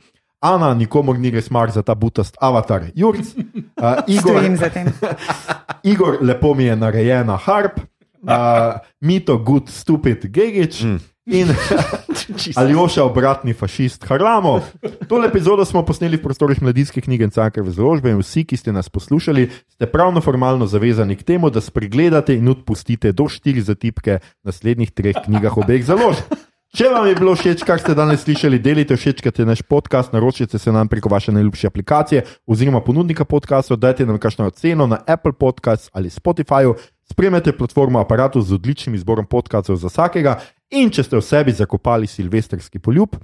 Ana, 0.46 0.74
nikomor 0.78 1.18
ni 1.18 1.32
res 1.34 1.50
mar 1.50 1.70
za 1.74 1.82
ta 1.82 1.94
butast 1.98 2.38
avatar, 2.40 2.86
Jurc, 2.94 3.34
uh, 3.82 4.06
Igor, 5.90 6.18
lepo 6.22 6.54
mi 6.54 6.70
je 6.70 6.76
narejena 6.76 7.36
harp, 7.36 7.80
uh, 8.22 8.78
mito, 9.00 9.38
good, 9.38 9.68
stupid, 9.68 10.30
gegič. 10.30 10.82
Mm. 10.86 10.98
In 11.26 11.48
Aljoša, 12.60 13.02
obratni 13.04 13.50
fašist, 13.54 14.04
Harlamo. 14.06 14.60
Tole 15.08 15.26
epizodo 15.26 15.64
smo 15.66 15.82
posneli 15.82 16.20
v 16.20 16.22
prostorih 16.22 16.60
mladinske 16.62 17.02
knjige 17.02 17.26
in 17.26 17.34
Cankareve 17.34 17.74
založbe 17.74 18.12
in 18.14 18.20
vsi, 18.22 18.44
ki 18.46 18.54
ste 18.54 18.70
nas 18.70 18.86
poslušali, 18.86 19.48
ste 19.50 19.88
pravno 19.90 20.22
formalno 20.22 20.70
zavezani 20.70 21.18
k 21.18 21.26
temu, 21.26 21.50
da 21.50 21.58
spregledate 21.60 22.38
in 22.38 22.46
odpustite 22.54 23.10
do 23.10 23.26
štiri 23.26 23.58
zatipke 23.58 24.20
naslednjih 24.46 24.94
treh 24.94 25.18
knjigah 25.26 25.58
obeh 25.58 25.82
založb. 25.82 26.22
Če 26.76 26.90
vam 26.92 27.06
je 27.08 27.14
bilo 27.16 27.32
všeč, 27.32 27.62
kar 27.64 27.80
ste 27.80 27.94
danes 27.96 28.20
slišali, 28.26 28.58
delite 28.60 28.98
všečkate 29.00 29.46
naš 29.48 29.62
podcast, 29.64 30.12
naročite 30.12 30.58
se 30.60 30.72
nam 30.72 30.90
preko 30.92 31.08
vaše 31.08 31.32
najljubše 31.32 31.70
aplikacije 31.70 32.20
oziroma 32.46 32.82
ponudnika 32.84 33.24
podcastov, 33.24 33.78
dajte 33.80 34.04
nam 34.04 34.18
kakšno 34.20 34.50
oceno 34.50 34.84
na 34.86 34.98
Apple 35.06 35.32
Podcast 35.32 35.88
ali 35.96 36.12
Spotify, 36.12 36.68
spremljate 37.08 37.56
platformo 37.56 38.00
aparatu 38.00 38.42
z 38.42 38.52
odličnim 38.60 38.94
izborom 38.94 39.24
podcastov 39.24 39.80
za 39.80 39.88
vsakega 39.88 40.36
in 40.70 40.92
če 40.92 41.06
ste 41.06 41.16
v 41.16 41.24
sebi 41.24 41.56
zakopali 41.56 42.06
silvestrski 42.06 42.78
poljub, 42.78 43.16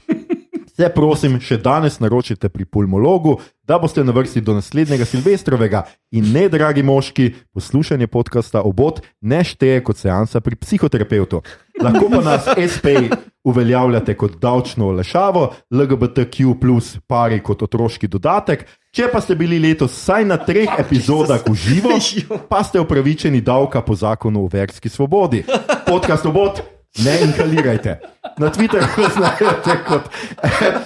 se 0.77 0.89
prosim 0.95 1.39
še 1.41 1.59
danes 1.63 1.99
naročite 2.01 2.49
pri 2.49 2.65
pulmologu, 2.65 3.39
da 3.69 3.79
boste 3.79 4.05
na 4.05 4.13
vrsti 4.13 4.41
do 4.41 4.55
naslednjega 4.57 5.05
silvestrovega 5.05 5.85
in 6.13 6.33
ne, 6.33 6.49
dragi 6.49 6.83
moški, 6.83 7.33
poslušanje 7.55 8.07
podcasta 8.07 8.63
obot 8.65 9.03
ne 9.21 9.43
šteje 9.45 9.83
kot 9.85 10.01
seansa 10.01 10.41
pri 10.41 10.57
psihoterapeutu. 10.57 11.43
Lahko 11.83 12.09
pa 12.13 12.21
nas 12.25 12.49
SP 12.73 13.13
uveljavljate 13.45 14.15
kot 14.17 14.37
davčno 14.41 14.89
olešavo, 14.89 15.55
LGBTQ 15.71 16.55
plus 16.61 16.97
pari 17.07 17.41
kot 17.43 17.63
otroški 17.63 18.09
dodatek. 18.09 18.67
Če 18.93 19.09
pa 19.13 19.23
ste 19.25 19.35
bili 19.35 19.59
letos 19.59 19.95
vsaj 19.97 20.27
na 20.29 20.37
treh 20.37 20.69
epizodah 20.79 21.43
v 21.49 21.55
živo, 21.57 21.97
pa 22.53 22.63
ste 22.65 22.81
upravičeni 22.81 23.41
davka 23.41 23.83
po 23.83 23.97
zakonu 23.97 24.45
o 24.45 24.51
verski 24.53 24.89
svobodi. 24.89 25.45
Podcast 25.87 26.27
obot, 26.27 26.63
ne 26.99 27.21
inhalirajte. 27.25 28.01
Na 28.39 28.51
Twitterju 28.51 29.09
najdete 29.21 29.77
kot 29.89 30.09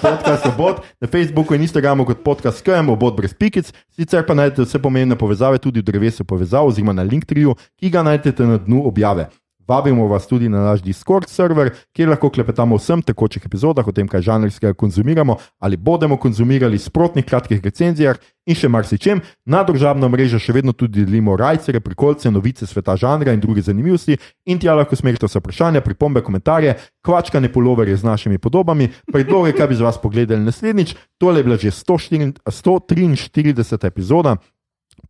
podcast 0.03 0.47
obot, 0.47 0.83
na 1.01 1.09
Facebooku 1.09 1.55
in 1.55 1.63
Instagramu 1.63 2.05
kot 2.07 2.23
podcast 2.25 2.63
KM, 2.65 2.89
obot 2.89 3.17
brez 3.17 3.35
pikic, 3.35 3.73
sicer 3.95 4.27
pa 4.27 4.35
najdete 4.35 4.67
vse 4.67 4.79
pomembne 4.83 5.19
povezave 5.19 5.59
tudi 5.59 5.81
v 5.81 5.91
drevesu 5.91 6.25
povezav 6.25 6.67
oziroma 6.67 6.93
na 6.93 7.03
Linktriju, 7.03 7.55
ki 7.81 7.91
ga 7.91 8.03
najdete 8.07 8.47
na 8.47 8.59
dnu 8.59 8.87
objave. 8.87 9.29
Vabimo 9.69 10.07
vas 10.07 10.27
tudi 10.27 10.49
na 10.49 10.63
naš 10.63 10.83
Discord 10.83 11.29
server, 11.29 11.73
kjer 11.93 12.09
lahko 12.09 12.31
klepetamo 12.31 12.75
o 12.75 12.79
vsem 12.79 13.03
tekočih 13.03 13.47
epizodah, 13.47 13.87
o 13.87 13.93
tem, 13.93 14.09
kaj 14.09 14.23
žanrskega 14.23 14.75
konzumiramo 14.75 15.37
ali 15.61 15.77
bomo 15.77 16.17
konzumirali, 16.17 16.79
sprotnih 16.79 17.25
kratkih 17.25 17.65
recenzijah 17.65 18.17
in 18.47 18.55
še 18.55 18.69
marsičem. 18.71 19.21
Na 19.47 19.65
družabno 19.67 20.09
mrežo 20.09 20.39
še 20.39 20.55
vedno 20.55 20.73
tudi 20.73 21.05
delimo 21.05 21.37
rajcere, 21.37 21.81
prikolce, 21.81 22.31
novice 22.31 22.67
sveta 22.67 22.97
žanra 22.97 23.35
in 23.35 23.43
druge 23.43 23.63
zanimivosti. 23.67 24.19
In 24.47 24.61
tja 24.63 24.77
lahko 24.79 24.97
smerite 24.97 25.27
vse 25.27 25.43
vprašanja, 25.43 25.83
pripombe, 25.83 26.23
komentarje, 26.23 26.77
kvačkane 27.07 27.51
puloverje 27.53 27.97
z 27.97 28.07
našimi 28.07 28.39
podobami, 28.39 28.91
predloge, 29.13 29.55
kaj 29.57 29.73
bi 29.73 29.79
z 29.79 29.87
vas 29.87 29.99
pogledali 30.03 30.47
naslednjič. 30.47 30.95
Tole 31.19 31.43
je 31.43 31.49
bila 31.49 31.57
že 31.59 31.75
104 31.75 32.39
143. 32.47 33.87
epizoda. 33.87 34.37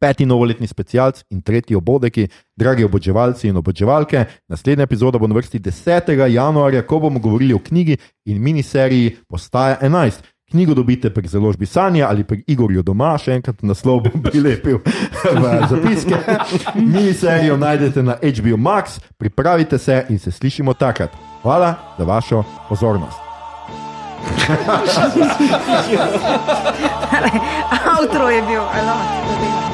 Peti 0.00 0.26
novoletni 0.26 0.66
specialc 0.66 1.22
in 1.30 1.42
tretji 1.42 1.76
obodeki, 1.76 2.28
dragi 2.56 2.84
oboževalci 2.84 3.48
in 3.48 3.56
oboževalke. 3.56 4.24
Naslednja 4.48 4.84
epizoda 4.84 5.18
bo 5.18 5.26
na 5.26 5.34
vrsti 5.34 5.60
10. 5.60 6.12
januarja, 6.28 6.86
ko 6.86 6.98
bomo 6.98 7.18
govorili 7.18 7.54
o 7.54 7.58
knjigi 7.58 7.96
in 8.26 8.42
miniseriji 8.42 9.16
Postaja 9.28 9.78
11. 9.82 10.22
Knjigo 10.50 10.74
dobite 10.74 11.10
pri 11.10 11.28
založbi 11.28 11.66
Sanja 11.66 12.06
ali 12.08 12.24
pri 12.24 12.44
Igorju 12.46 12.82
doma, 12.82 13.16
še 13.18 13.34
enkrat 13.34 13.64
naslov 13.66 14.04
bom 14.04 14.22
prilepil 14.22 14.78
v 14.78 15.42
zapiske. 15.70 16.20
Miniserijo 16.78 17.56
najdete 17.58 18.02
na 18.06 18.14
HBO 18.22 18.56
Max, 18.56 19.00
pripravite 19.18 19.78
se 19.78 20.04
in 20.08 20.18
se 20.18 20.30
slišimo 20.30 20.74
takrat. 20.74 21.10
Hvala 21.42 21.74
za 21.98 22.04
vašo 22.04 22.44
pozornost. 22.68 23.18
Avtro 27.98 28.30
je 28.30 28.42
bil, 28.42 28.62
alo. 28.62 29.65